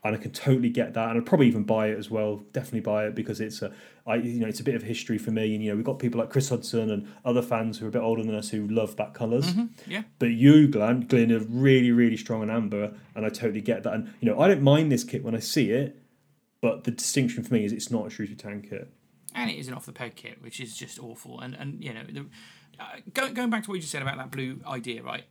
and 0.05 0.15
I 0.15 0.19
can 0.19 0.31
totally 0.31 0.71
get 0.71 0.95
that, 0.95 1.09
and 1.11 1.19
I'd 1.19 1.27
probably 1.27 1.49
even 1.49 1.65
buy 1.65 1.89
it 1.89 1.99
as 1.99 2.09
well. 2.11 2.37
Definitely 2.53 2.81
buy 2.81 3.07
it 3.07 3.15
because 3.15 3.41
it's 3.41 3.63
a, 3.63 3.73
I 4.07 4.17
you 4.17 4.41
know, 4.41 4.47
it's 4.47 4.61
a 4.61 4.65
bit 4.65 4.75
of 4.75 4.83
history 4.83 5.19
for 5.19 5.31
me, 5.33 5.55
and 5.55 5.63
you 5.63 5.71
know, 5.71 5.77
we've 5.77 5.85
got 5.85 5.99
people 5.99 6.21
like 6.21 6.31
Chris 6.31 6.49
Hudson 6.49 6.91
and 6.91 7.09
other 7.25 7.43
fans 7.43 7.79
who 7.79 7.87
are 7.87 7.89
a 7.89 7.93
bit 7.93 8.03
older 8.03 8.23
than 8.23 8.35
us 8.35 8.49
who 8.51 8.67
love 8.69 8.97
that 8.97 9.13
colours. 9.15 9.53
Mhm, 9.53 9.71
Yeah. 9.87 10.03
But 10.19 10.31
you, 10.31 10.69
Glenn, 10.69 11.01
Glenn, 11.03 11.33
are 11.33 11.41
really, 11.41 11.91
really 11.91 12.17
strong 12.17 12.43
on 12.43 12.51
amber, 12.51 12.93
and 13.17 13.27
I 13.27 13.29
totally 13.29 13.61
get 13.61 13.83
that. 13.85 13.95
And 13.95 14.13
you 14.21 14.29
know, 14.31 14.41
I 14.41 14.47
don't 14.49 14.63
mind 14.63 14.91
this 14.93 15.05
kit 15.05 15.25
when 15.25 15.35
I 15.35 15.41
see 15.41 15.71
it, 15.71 15.98
but 16.61 16.85
the 16.85 16.91
distinction 16.91 17.43
for 17.45 17.55
me 17.55 17.65
is 17.65 17.73
it's 17.73 17.91
not 17.91 18.07
a 18.07 18.11
Shrewsbury 18.11 18.37
Town 18.37 18.63
kit. 18.63 18.91
and 19.35 19.51
it 19.51 19.57
is 19.57 19.69
an 19.69 19.75
off 19.75 19.87
the 19.87 19.93
peg 19.93 20.17
kit, 20.17 20.43
which 20.43 20.59
is 20.61 20.77
just 20.77 20.99
awful. 20.99 21.41
And 21.41 21.55
and 21.55 21.83
you 21.83 21.93
know, 21.95 22.03
the, 22.09 22.27
uh, 22.81 22.85
going 23.13 23.35
going 23.35 23.51
back 23.51 23.65
to 23.65 23.71
what 23.71 23.77
you 23.77 23.81
just 23.81 23.93
said 23.93 24.03
about 24.03 24.17
that 24.17 24.31
blue 24.31 24.61
idea, 24.67 25.03
right? 25.03 25.25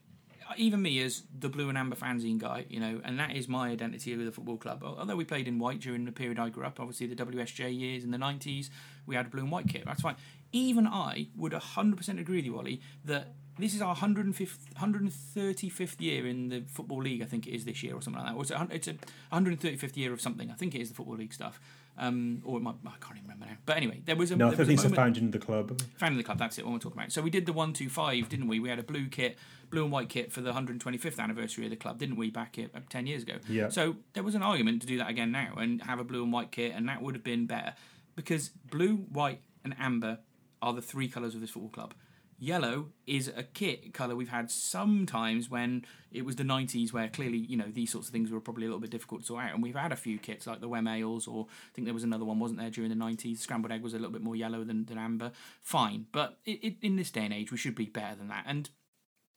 Even 0.55 0.81
me 0.81 1.01
as 1.01 1.23
the 1.37 1.49
blue 1.49 1.67
and 1.67 1.77
amber 1.77 1.97
fanzine 1.97 2.37
guy, 2.37 2.65
you 2.69 2.79
know, 2.79 3.01
and 3.03 3.19
that 3.19 3.35
is 3.35 3.49
my 3.49 3.69
identity 3.69 4.15
with 4.15 4.25
the 4.27 4.31
football 4.31 4.55
club. 4.55 4.81
Although 4.81 5.17
we 5.17 5.25
played 5.25 5.45
in 5.45 5.59
white 5.59 5.81
during 5.81 6.05
the 6.05 6.11
period 6.13 6.39
I 6.39 6.47
grew 6.47 6.63
up, 6.63 6.79
obviously 6.79 7.07
the 7.07 7.15
WSJ 7.25 7.77
years 7.77 8.05
in 8.05 8.11
the 8.11 8.17
nineties, 8.17 8.69
we 9.05 9.15
had 9.15 9.25
a 9.25 9.29
blue 9.29 9.41
and 9.41 9.51
white 9.51 9.67
kit. 9.67 9.83
That's 9.85 10.01
fine. 10.01 10.15
Even 10.53 10.87
I 10.87 11.27
would 11.35 11.51
hundred 11.51 11.97
percent 11.97 12.19
agree 12.19 12.37
with 12.37 12.45
you, 12.45 12.57
Ollie, 12.57 12.79
that 13.03 13.33
this 13.59 13.73
is 13.73 13.81
our 13.81 13.95
105th, 13.95 14.57
135th 14.79 15.99
year 15.99 16.27
in 16.27 16.49
the 16.49 16.63
football 16.67 17.01
league. 17.01 17.21
I 17.21 17.25
think 17.25 17.47
it 17.47 17.55
is 17.55 17.65
this 17.65 17.83
year 17.83 17.95
or 17.95 18.01
something 18.01 18.21
like 18.21 18.31
that. 18.31 18.37
Or 18.37 18.41
it's 18.41 18.51
a, 18.51 18.67
it's 18.71 18.87
a 18.87 18.95
135th 19.35 19.97
year 19.97 20.13
of 20.13 20.21
something. 20.21 20.51
I 20.51 20.53
think 20.53 20.75
it 20.75 20.81
is 20.81 20.89
the 20.89 20.95
football 20.95 21.15
league 21.15 21.33
stuff. 21.33 21.59
Um, 21.99 22.43
or 22.45 22.57
it 22.57 22.61
might, 22.61 22.75
I 22.85 22.91
can't 23.01 23.17
even 23.17 23.23
remember 23.23 23.47
now. 23.47 23.57
But 23.65 23.77
anyway, 23.77 24.01
there 24.05 24.15
was 24.15 24.29
a 24.29 24.35
No, 24.35 24.49
I 24.49 24.55
think 24.55 24.69
it's 24.69 24.85
founding 24.85 25.25
of 25.25 25.31
the 25.31 25.39
club. 25.39 25.81
Founding 25.97 26.17
the 26.17 26.23
club, 26.23 26.37
that's 26.37 26.59
it, 26.59 26.65
what 26.65 26.73
we're 26.73 26.79
talking 26.79 26.99
about. 26.99 27.11
So 27.11 27.23
we 27.23 27.31
did 27.31 27.47
the 27.47 27.53
125, 27.53 28.29
didn't 28.29 28.47
we? 28.47 28.59
We 28.59 28.69
had 28.69 28.77
a 28.77 28.83
blue 28.83 29.07
kit, 29.07 29.37
blue 29.71 29.83
and 29.83 29.91
white 29.91 30.07
kit 30.07 30.31
for 30.31 30.41
the 30.41 30.53
125th 30.53 31.17
anniversary 31.17 31.63
of 31.63 31.71
the 31.71 31.75
club, 31.75 31.97
didn't 31.97 32.17
we, 32.17 32.29
back 32.29 32.59
it, 32.59 32.71
uh, 32.75 32.81
10 32.89 33.07
years 33.07 33.23
ago? 33.23 33.35
Yeah. 33.49 33.69
So 33.69 33.95
there 34.13 34.21
was 34.21 34.35
an 34.35 34.43
argument 34.43 34.81
to 34.81 34.87
do 34.87 34.99
that 34.99 35.09
again 35.09 35.31
now 35.31 35.55
and 35.57 35.81
have 35.81 35.99
a 35.99 36.03
blue 36.03 36.21
and 36.21 36.31
white 36.31 36.51
kit, 36.51 36.73
and 36.75 36.87
that 36.87 37.01
would 37.01 37.15
have 37.15 37.23
been 37.23 37.47
better. 37.47 37.73
Because 38.15 38.49
blue, 38.69 38.97
white, 38.97 39.41
and 39.63 39.75
amber 39.79 40.19
are 40.61 40.73
the 40.73 40.81
three 40.81 41.07
colours 41.07 41.33
of 41.33 41.41
this 41.41 41.49
football 41.49 41.71
club. 41.71 41.93
Yellow 42.39 42.89
is 43.07 43.31
a 43.35 43.41
kit 43.41 43.93
colour 43.93 44.15
we've 44.15 44.29
had 44.29 44.51
sometimes 44.51 45.49
when 45.49 45.83
it 46.11 46.23
was 46.23 46.35
the 46.35 46.43
90s, 46.43 46.93
where 46.93 47.07
clearly, 47.07 47.37
you 47.37 47.57
know, 47.57 47.65
these 47.73 47.91
sorts 47.91 48.07
of 48.07 48.11
things 48.11 48.29
were 48.29 48.39
probably 48.39 48.65
a 48.65 48.67
little 48.67 48.79
bit 48.79 48.91
difficult 48.91 49.21
to 49.21 49.27
sort 49.27 49.43
out. 49.43 49.53
And 49.55 49.63
we've 49.63 49.75
had 49.75 49.91
a 49.91 49.95
few 49.95 50.19
kits 50.19 50.45
like 50.45 50.61
the 50.61 50.67
Wem 50.67 50.87
Ales, 50.87 51.27
or 51.27 51.47
I 51.49 51.73
think 51.73 51.85
there 51.85 51.95
was 51.95 52.03
another 52.03 52.25
one, 52.25 52.39
wasn't 52.39 52.59
there, 52.59 52.69
during 52.69 52.91
the 52.91 52.95
90s? 52.95 53.39
Scrambled 53.39 53.71
Egg 53.71 53.81
was 53.81 53.93
a 53.93 53.97
little 53.97 54.11
bit 54.11 54.21
more 54.21 54.35
yellow 54.35 54.63
than, 54.63 54.85
than 54.85 54.99
amber. 54.99 55.31
Fine. 55.61 56.05
But 56.11 56.37
it, 56.45 56.63
it, 56.63 56.75
in 56.83 56.95
this 56.95 57.09
day 57.09 57.25
and 57.25 57.33
age, 57.33 57.51
we 57.51 57.57
should 57.57 57.75
be 57.75 57.85
better 57.85 58.15
than 58.15 58.27
that. 58.27 58.43
And 58.45 58.69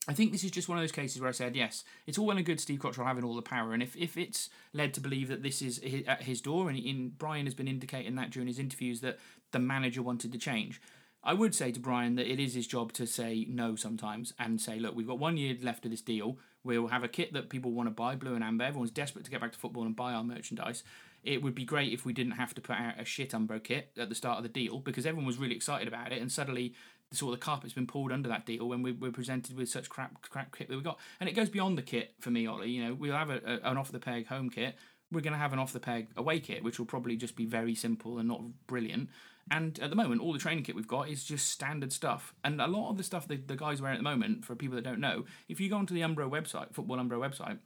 I 0.08 0.12
think 0.12 0.32
this 0.32 0.44
is 0.44 0.50
just 0.50 0.68
one 0.68 0.76
of 0.76 0.82
those 0.82 0.92
cases 0.92 1.20
where 1.20 1.28
I 1.28 1.32
said, 1.32 1.56
yes, 1.56 1.84
it's 2.06 2.18
all 2.18 2.26
well 2.26 2.36
and 2.36 2.44
good 2.44 2.60
Steve 2.60 2.80
Cotterill 2.80 3.06
having 3.06 3.24
all 3.24 3.34
the 3.34 3.42
power, 3.42 3.74
and 3.74 3.82
if, 3.82 3.94
if 3.96 4.16
it's 4.16 4.48
led 4.72 4.94
to 4.94 5.00
believe 5.00 5.28
that 5.28 5.42
this 5.42 5.60
is 5.60 5.80
at 6.06 6.22
his 6.22 6.40
door, 6.40 6.70
and 6.70 6.78
in, 6.78 7.12
Brian 7.16 7.46
has 7.46 7.54
been 7.54 7.68
indicating 7.68 8.14
that 8.16 8.30
during 8.30 8.48
his 8.48 8.58
interviews 8.58 9.02
that 9.02 9.18
the 9.52 9.58
manager 9.58 10.02
wanted 10.02 10.32
to 10.32 10.38
change, 10.38 10.80
I 11.22 11.34
would 11.34 11.54
say 11.54 11.70
to 11.70 11.80
Brian 11.80 12.16
that 12.16 12.30
it 12.30 12.40
is 12.40 12.54
his 12.54 12.66
job 12.66 12.92
to 12.94 13.06
say 13.06 13.46
no 13.48 13.76
sometimes 13.76 14.32
and 14.38 14.60
say, 14.60 14.78
look, 14.78 14.96
we've 14.96 15.06
got 15.06 15.18
one 15.18 15.36
year 15.36 15.54
left 15.62 15.84
of 15.84 15.90
this 15.90 16.00
deal. 16.00 16.38
We'll 16.64 16.88
have 16.88 17.04
a 17.04 17.08
kit 17.08 17.34
that 17.34 17.50
people 17.50 17.72
want 17.72 17.88
to 17.88 17.90
buy, 17.94 18.14
blue 18.14 18.34
and 18.34 18.44
amber. 18.44 18.64
Everyone's 18.64 18.90
desperate 18.90 19.24
to 19.26 19.30
get 19.30 19.40
back 19.40 19.52
to 19.52 19.58
football 19.58 19.84
and 19.84 19.94
buy 19.94 20.12
our 20.12 20.24
merchandise. 20.24 20.82
It 21.22 21.42
would 21.42 21.54
be 21.54 21.64
great 21.64 21.92
if 21.92 22.06
we 22.06 22.14
didn't 22.14 22.32
have 22.32 22.54
to 22.54 22.62
put 22.62 22.76
out 22.76 22.98
a 22.98 23.04
shit 23.04 23.30
Umbro 23.30 23.62
kit 23.62 23.90
at 23.98 24.08
the 24.08 24.14
start 24.14 24.38
of 24.38 24.42
the 24.42 24.48
deal 24.48 24.78
because 24.78 25.04
everyone 25.04 25.26
was 25.26 25.36
really 25.36 25.54
excited 25.54 25.86
about 25.86 26.12
it, 26.12 26.22
and 26.22 26.32
suddenly 26.32 26.74
the 27.10 27.16
sort 27.16 27.34
of 27.34 27.40
the 27.40 27.44
carpet's 27.44 27.74
been 27.74 27.86
pulled 27.86 28.12
under 28.12 28.28
that 28.28 28.46
deal 28.46 28.68
when 28.68 28.82
we 28.82 28.92
were 28.92 29.10
presented 29.10 29.56
with 29.56 29.68
such 29.68 29.90
crap 29.90 30.22
crap 30.22 30.56
kit 30.56 30.68
that 30.68 30.76
we 30.76 30.82
got. 30.82 30.98
And 31.18 31.28
it 31.28 31.34
goes 31.34 31.50
beyond 31.50 31.76
the 31.76 31.82
kit 31.82 32.14
for 32.20 32.30
me, 32.30 32.46
Ollie. 32.46 32.70
You 32.70 32.84
know, 32.84 32.94
we'll 32.94 33.16
have 33.16 33.28
a, 33.28 33.40
a, 33.44 33.70
an 33.70 33.76
off 33.76 33.92
the 33.92 33.98
peg 33.98 34.28
home 34.28 34.48
kit. 34.48 34.76
We're 35.12 35.20
going 35.20 35.32
to 35.32 35.38
have 35.38 35.52
an 35.52 35.58
off 35.58 35.72
the 35.72 35.80
peg 35.80 36.08
away 36.16 36.40
kit, 36.40 36.62
which 36.62 36.78
will 36.78 36.86
probably 36.86 37.16
just 37.16 37.36
be 37.36 37.44
very 37.44 37.74
simple 37.74 38.18
and 38.18 38.28
not 38.28 38.40
brilliant. 38.66 39.10
And 39.50 39.78
at 39.80 39.90
the 39.90 39.96
moment, 39.96 40.20
all 40.20 40.32
the 40.32 40.38
training 40.38 40.62
kit 40.62 40.76
we've 40.76 40.86
got 40.86 41.08
is 41.08 41.24
just 41.24 41.50
standard 41.50 41.92
stuff. 41.92 42.34
And 42.44 42.60
a 42.60 42.68
lot 42.68 42.90
of 42.90 42.96
the 42.96 43.02
stuff 43.02 43.26
that 43.28 43.48
the 43.48 43.56
guys 43.56 43.82
wear 43.82 43.92
at 43.92 43.98
the 43.98 44.04
moment, 44.04 44.44
for 44.44 44.54
people 44.54 44.76
that 44.76 44.84
don't 44.84 45.00
know, 45.00 45.24
if 45.48 45.60
you 45.60 45.68
go 45.68 45.76
onto 45.76 45.94
the 45.94 46.02
Umbro 46.02 46.30
website, 46.30 46.72
Football 46.72 46.98
Umbro 46.98 47.18
website, 47.18 47.58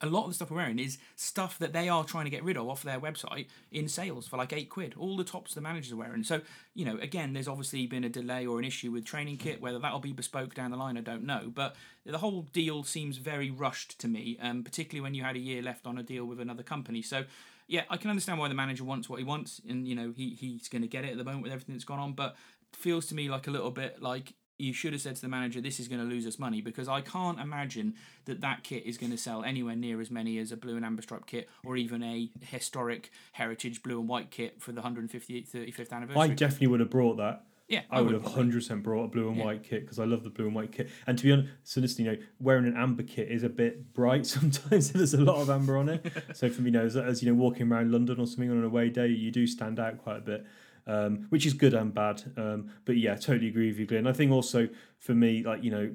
a 0.00 0.06
lot 0.06 0.24
of 0.24 0.28
the 0.28 0.34
stuff 0.34 0.50
we're 0.50 0.58
wearing 0.58 0.78
is 0.78 0.98
stuff 1.14 1.58
that 1.58 1.72
they 1.72 1.88
are 1.88 2.04
trying 2.04 2.24
to 2.24 2.30
get 2.30 2.44
rid 2.44 2.56
of 2.56 2.68
off 2.68 2.82
their 2.82 3.00
website 3.00 3.46
in 3.72 3.88
sales 3.88 4.26
for 4.28 4.36
like 4.36 4.52
eight 4.52 4.68
quid. 4.68 4.94
All 4.98 5.16
the 5.16 5.24
tops 5.24 5.54
the 5.54 5.60
managers 5.60 5.92
are 5.92 5.96
wearing. 5.96 6.22
So, 6.22 6.40
you 6.74 6.84
know, 6.84 6.98
again, 6.98 7.32
there's 7.32 7.48
obviously 7.48 7.86
been 7.86 8.04
a 8.04 8.08
delay 8.08 8.46
or 8.46 8.58
an 8.58 8.64
issue 8.64 8.90
with 8.90 9.04
training 9.04 9.38
kit. 9.38 9.60
Whether 9.60 9.78
that'll 9.78 10.00
be 10.00 10.12
bespoke 10.12 10.54
down 10.54 10.70
the 10.70 10.76
line, 10.76 10.96
I 10.98 11.00
don't 11.00 11.24
know. 11.24 11.50
But 11.54 11.76
the 12.04 12.18
whole 12.18 12.42
deal 12.52 12.84
seems 12.84 13.16
very 13.16 13.50
rushed 13.50 13.98
to 14.00 14.08
me, 14.08 14.38
um, 14.40 14.62
particularly 14.62 15.02
when 15.02 15.14
you 15.14 15.24
had 15.24 15.36
a 15.36 15.40
year 15.40 15.62
left 15.62 15.86
on 15.86 15.98
a 15.98 16.02
deal 16.02 16.24
with 16.24 16.40
another 16.40 16.62
company. 16.62 17.02
So, 17.02 17.24
yeah, 17.68 17.82
I 17.90 17.96
can 17.96 18.10
understand 18.10 18.38
why 18.38 18.48
the 18.48 18.54
manager 18.54 18.84
wants 18.84 19.08
what 19.08 19.18
he 19.18 19.24
wants, 19.24 19.60
and 19.68 19.86
you 19.86 19.94
know 19.94 20.12
he 20.16 20.30
he's 20.30 20.68
going 20.68 20.82
to 20.82 20.88
get 20.88 21.04
it 21.04 21.12
at 21.12 21.18
the 21.18 21.24
moment 21.24 21.42
with 21.42 21.52
everything 21.52 21.74
that's 21.74 21.84
gone 21.84 21.98
on. 21.98 22.12
But 22.12 22.36
feels 22.72 23.06
to 23.06 23.14
me 23.14 23.28
like 23.28 23.46
a 23.46 23.50
little 23.50 23.70
bit 23.70 24.02
like 24.02 24.34
you 24.58 24.72
should 24.72 24.92
have 24.92 25.02
said 25.02 25.16
to 25.16 25.22
the 25.22 25.28
manager, 25.28 25.60
"This 25.60 25.80
is 25.80 25.88
going 25.88 26.00
to 26.00 26.06
lose 26.06 26.26
us 26.26 26.38
money," 26.38 26.60
because 26.60 26.88
I 26.88 27.00
can't 27.00 27.40
imagine 27.40 27.94
that 28.26 28.40
that 28.40 28.62
kit 28.62 28.86
is 28.86 28.96
going 28.96 29.10
to 29.10 29.18
sell 29.18 29.42
anywhere 29.42 29.76
near 29.76 30.00
as 30.00 30.10
many 30.10 30.38
as 30.38 30.52
a 30.52 30.56
blue 30.56 30.76
and 30.76 30.84
amber 30.84 31.02
stripe 31.02 31.26
kit, 31.26 31.48
or 31.64 31.76
even 31.76 32.02
a 32.02 32.30
historic 32.40 33.10
heritage 33.32 33.82
blue 33.82 33.98
and 34.00 34.08
white 34.08 34.30
kit 34.30 34.60
for 34.62 34.72
the 34.72 34.82
158th 34.82 35.50
35th 35.50 35.92
anniversary. 35.92 36.22
I 36.22 36.28
definitely 36.28 36.68
would 36.68 36.80
have 36.80 36.90
brought 36.90 37.16
that. 37.16 37.44
Yeah, 37.68 37.82
I 37.90 38.00
would 38.00 38.12
have 38.14 38.24
hundred 38.24 38.54
percent 38.54 38.82
brought 38.82 39.04
a 39.04 39.08
blue 39.08 39.28
and 39.28 39.36
Yeah. 39.36 39.44
white 39.44 39.62
kit 39.64 39.82
because 39.82 39.98
I 39.98 40.04
love 40.04 40.22
the 40.22 40.30
blue 40.30 40.46
and 40.46 40.54
white 40.54 40.72
kit. 40.72 40.88
And 41.06 41.18
to 41.18 41.24
be 41.24 41.32
honest, 41.32 41.50
so 41.64 41.80
listen, 41.80 42.04
you 42.04 42.12
know, 42.12 42.18
wearing 42.38 42.66
an 42.66 42.76
amber 42.76 43.02
kit 43.02 43.28
is 43.30 43.42
a 43.42 43.48
bit 43.48 43.92
bright 43.92 44.24
sometimes. 44.36 44.92
There's 44.92 45.14
a 45.14 45.20
lot 45.20 45.36
of 45.40 45.50
amber 45.50 45.76
on 45.76 45.88
it. 45.88 46.06
so 46.34 46.48
for 46.48 46.62
me, 46.62 46.66
you 46.70 46.72
know, 46.72 46.84
as, 46.84 46.96
as 46.96 47.22
you 47.22 47.32
know, 47.32 47.40
walking 47.40 47.70
around 47.72 47.90
London 47.90 48.20
or 48.20 48.26
something 48.26 48.50
on 48.50 48.58
an 48.58 48.64
away 48.64 48.88
day, 48.90 49.08
you 49.08 49.30
do 49.30 49.46
stand 49.46 49.80
out 49.80 49.98
quite 49.98 50.18
a 50.18 50.20
bit. 50.20 50.46
Um, 50.88 51.26
which 51.30 51.44
is 51.46 51.52
good 51.52 51.74
and 51.74 51.92
bad, 51.92 52.22
um, 52.36 52.70
but 52.84 52.96
yeah, 52.96 53.16
totally 53.16 53.48
agree 53.48 53.66
with 53.66 53.78
you, 53.80 53.86
Glenn. 53.86 54.06
I 54.06 54.12
think 54.12 54.30
also 54.30 54.68
for 55.00 55.14
me, 55.14 55.42
like 55.42 55.64
you 55.64 55.72
know, 55.72 55.92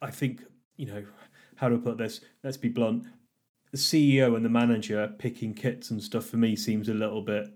I 0.00 0.12
think 0.12 0.44
you 0.76 0.86
know, 0.86 1.04
how 1.56 1.68
do 1.68 1.74
I 1.74 1.78
put 1.78 1.98
this? 1.98 2.20
Let's 2.44 2.56
be 2.56 2.68
blunt. 2.68 3.06
The 3.72 3.76
CEO 3.78 4.36
and 4.36 4.44
the 4.44 4.48
manager 4.48 5.12
picking 5.18 5.52
kits 5.52 5.90
and 5.90 6.00
stuff 6.00 6.26
for 6.26 6.36
me 6.36 6.54
seems 6.54 6.88
a 6.88 6.94
little 6.94 7.22
bit 7.22 7.48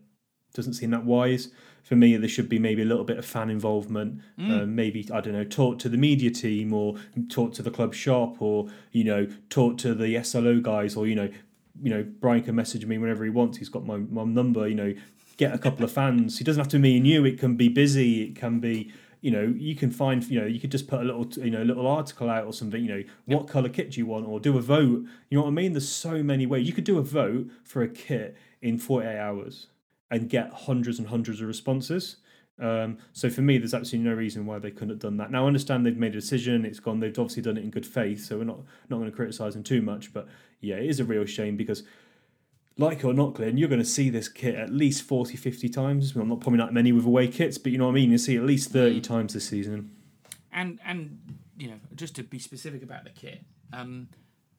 doesn't 0.52 0.72
seem 0.74 0.90
that 0.90 1.04
wise. 1.04 1.52
For 1.82 1.96
me, 1.96 2.16
there 2.16 2.28
should 2.28 2.48
be 2.48 2.58
maybe 2.58 2.82
a 2.82 2.84
little 2.84 3.04
bit 3.04 3.18
of 3.18 3.24
fan 3.24 3.50
involvement. 3.50 4.20
Mm. 4.38 4.62
Uh, 4.62 4.66
maybe 4.66 5.08
I 5.12 5.20
don't 5.20 5.32
know, 5.32 5.44
talk 5.44 5.78
to 5.80 5.88
the 5.88 5.96
media 5.96 6.30
team 6.30 6.72
or 6.72 6.96
talk 7.28 7.54
to 7.54 7.62
the 7.62 7.70
club 7.70 7.94
shop 7.94 8.40
or 8.42 8.68
you 8.92 9.04
know 9.04 9.26
talk 9.48 9.78
to 9.78 9.94
the 9.94 10.22
SLO 10.22 10.60
guys 10.60 10.96
or 10.96 11.06
you 11.06 11.14
know 11.14 11.30
you 11.82 11.90
know 11.90 12.06
Brian 12.20 12.42
can 12.42 12.54
message 12.54 12.84
me 12.86 12.98
whenever 12.98 13.24
he 13.24 13.30
wants. 13.30 13.58
He's 13.58 13.68
got 13.68 13.86
my 13.86 13.96
my 13.96 14.24
number. 14.24 14.68
You 14.68 14.74
know, 14.74 14.94
get 15.36 15.54
a 15.54 15.58
couple 15.58 15.84
of 15.84 15.92
fans. 15.92 16.38
He 16.38 16.44
doesn't 16.44 16.60
have 16.60 16.68
to 16.68 16.78
be 16.78 16.82
me 16.82 16.96
and 16.98 17.06
you. 17.06 17.24
It 17.24 17.38
can 17.38 17.56
be 17.56 17.68
busy. 17.68 18.22
It 18.22 18.36
can 18.36 18.60
be 18.60 18.92
you 19.20 19.30
know 19.30 19.52
you 19.56 19.74
can 19.74 19.90
find 19.90 20.24
you 20.28 20.40
know 20.40 20.46
you 20.46 20.60
could 20.60 20.70
just 20.70 20.86
put 20.86 21.00
a 21.00 21.04
little 21.04 21.26
you 21.42 21.50
know 21.50 21.62
little 21.62 21.86
article 21.86 22.30
out 22.30 22.44
or 22.44 22.52
something 22.52 22.82
you 22.82 22.88
know 22.88 23.02
what 23.24 23.48
color 23.48 23.68
kit 23.68 23.90
do 23.90 24.00
you 24.00 24.06
want 24.06 24.26
or 24.26 24.38
do 24.38 24.56
a 24.56 24.60
vote 24.60 25.04
you 25.28 25.36
know 25.36 25.42
what 25.42 25.48
i 25.48 25.50
mean 25.50 25.72
there's 25.72 25.88
so 25.88 26.22
many 26.22 26.46
ways 26.46 26.66
you 26.66 26.72
could 26.72 26.84
do 26.84 26.98
a 26.98 27.02
vote 27.02 27.48
for 27.64 27.82
a 27.82 27.88
kit 27.88 28.36
in 28.62 28.78
48 28.78 29.18
hours 29.18 29.66
and 30.10 30.28
get 30.28 30.50
hundreds 30.52 30.98
and 30.98 31.08
hundreds 31.08 31.40
of 31.40 31.48
responses 31.48 32.16
um, 32.60 32.98
so 33.12 33.30
for 33.30 33.42
me 33.42 33.58
there's 33.58 33.74
absolutely 33.74 34.08
no 34.08 34.16
reason 34.16 34.44
why 34.44 34.58
they 34.58 34.70
couldn't 34.70 34.90
have 34.90 34.98
done 34.98 35.16
that 35.16 35.30
now 35.30 35.44
i 35.44 35.46
understand 35.46 35.84
they've 35.84 35.96
made 35.96 36.12
a 36.12 36.20
decision 36.20 36.64
it's 36.64 36.80
gone 36.80 37.00
they've 37.00 37.18
obviously 37.18 37.42
done 37.42 37.56
it 37.56 37.64
in 37.64 37.70
good 37.70 37.86
faith 37.86 38.24
so 38.24 38.38
we're 38.38 38.44
not 38.44 38.60
not 38.88 38.98
going 38.98 39.10
to 39.10 39.16
criticize 39.16 39.54
them 39.54 39.62
too 39.62 39.82
much 39.82 40.12
but 40.12 40.26
yeah 40.60 40.76
it 40.76 40.88
is 40.88 41.00
a 41.00 41.04
real 41.04 41.24
shame 41.24 41.56
because 41.56 41.82
like 42.78 42.98
it 42.98 43.04
or 43.04 43.12
not, 43.12 43.34
Glenn, 43.34 43.58
you're 43.58 43.68
going 43.68 43.80
to 43.80 43.84
see 43.84 44.08
this 44.08 44.28
kit 44.28 44.54
at 44.54 44.70
least 44.70 45.02
40, 45.02 45.36
50 45.36 45.68
times. 45.68 46.14
Well, 46.14 46.24
not 46.24 46.40
probably 46.40 46.58
not 46.58 46.72
many 46.72 46.92
with 46.92 47.04
away 47.04 47.26
kits, 47.26 47.58
but 47.58 47.72
you 47.72 47.78
know 47.78 47.86
what 47.86 47.92
I 47.92 47.94
mean? 47.94 48.12
You 48.12 48.18
see 48.18 48.36
at 48.36 48.44
least 48.44 48.70
30 48.70 49.00
times 49.00 49.34
this 49.34 49.48
season. 49.48 49.90
And 50.52 50.78
and 50.84 51.18
you 51.58 51.68
know, 51.68 51.80
just 51.96 52.14
to 52.16 52.22
be 52.22 52.38
specific 52.38 52.82
about 52.82 53.04
the 53.04 53.10
kit, 53.10 53.42
um, 53.72 54.08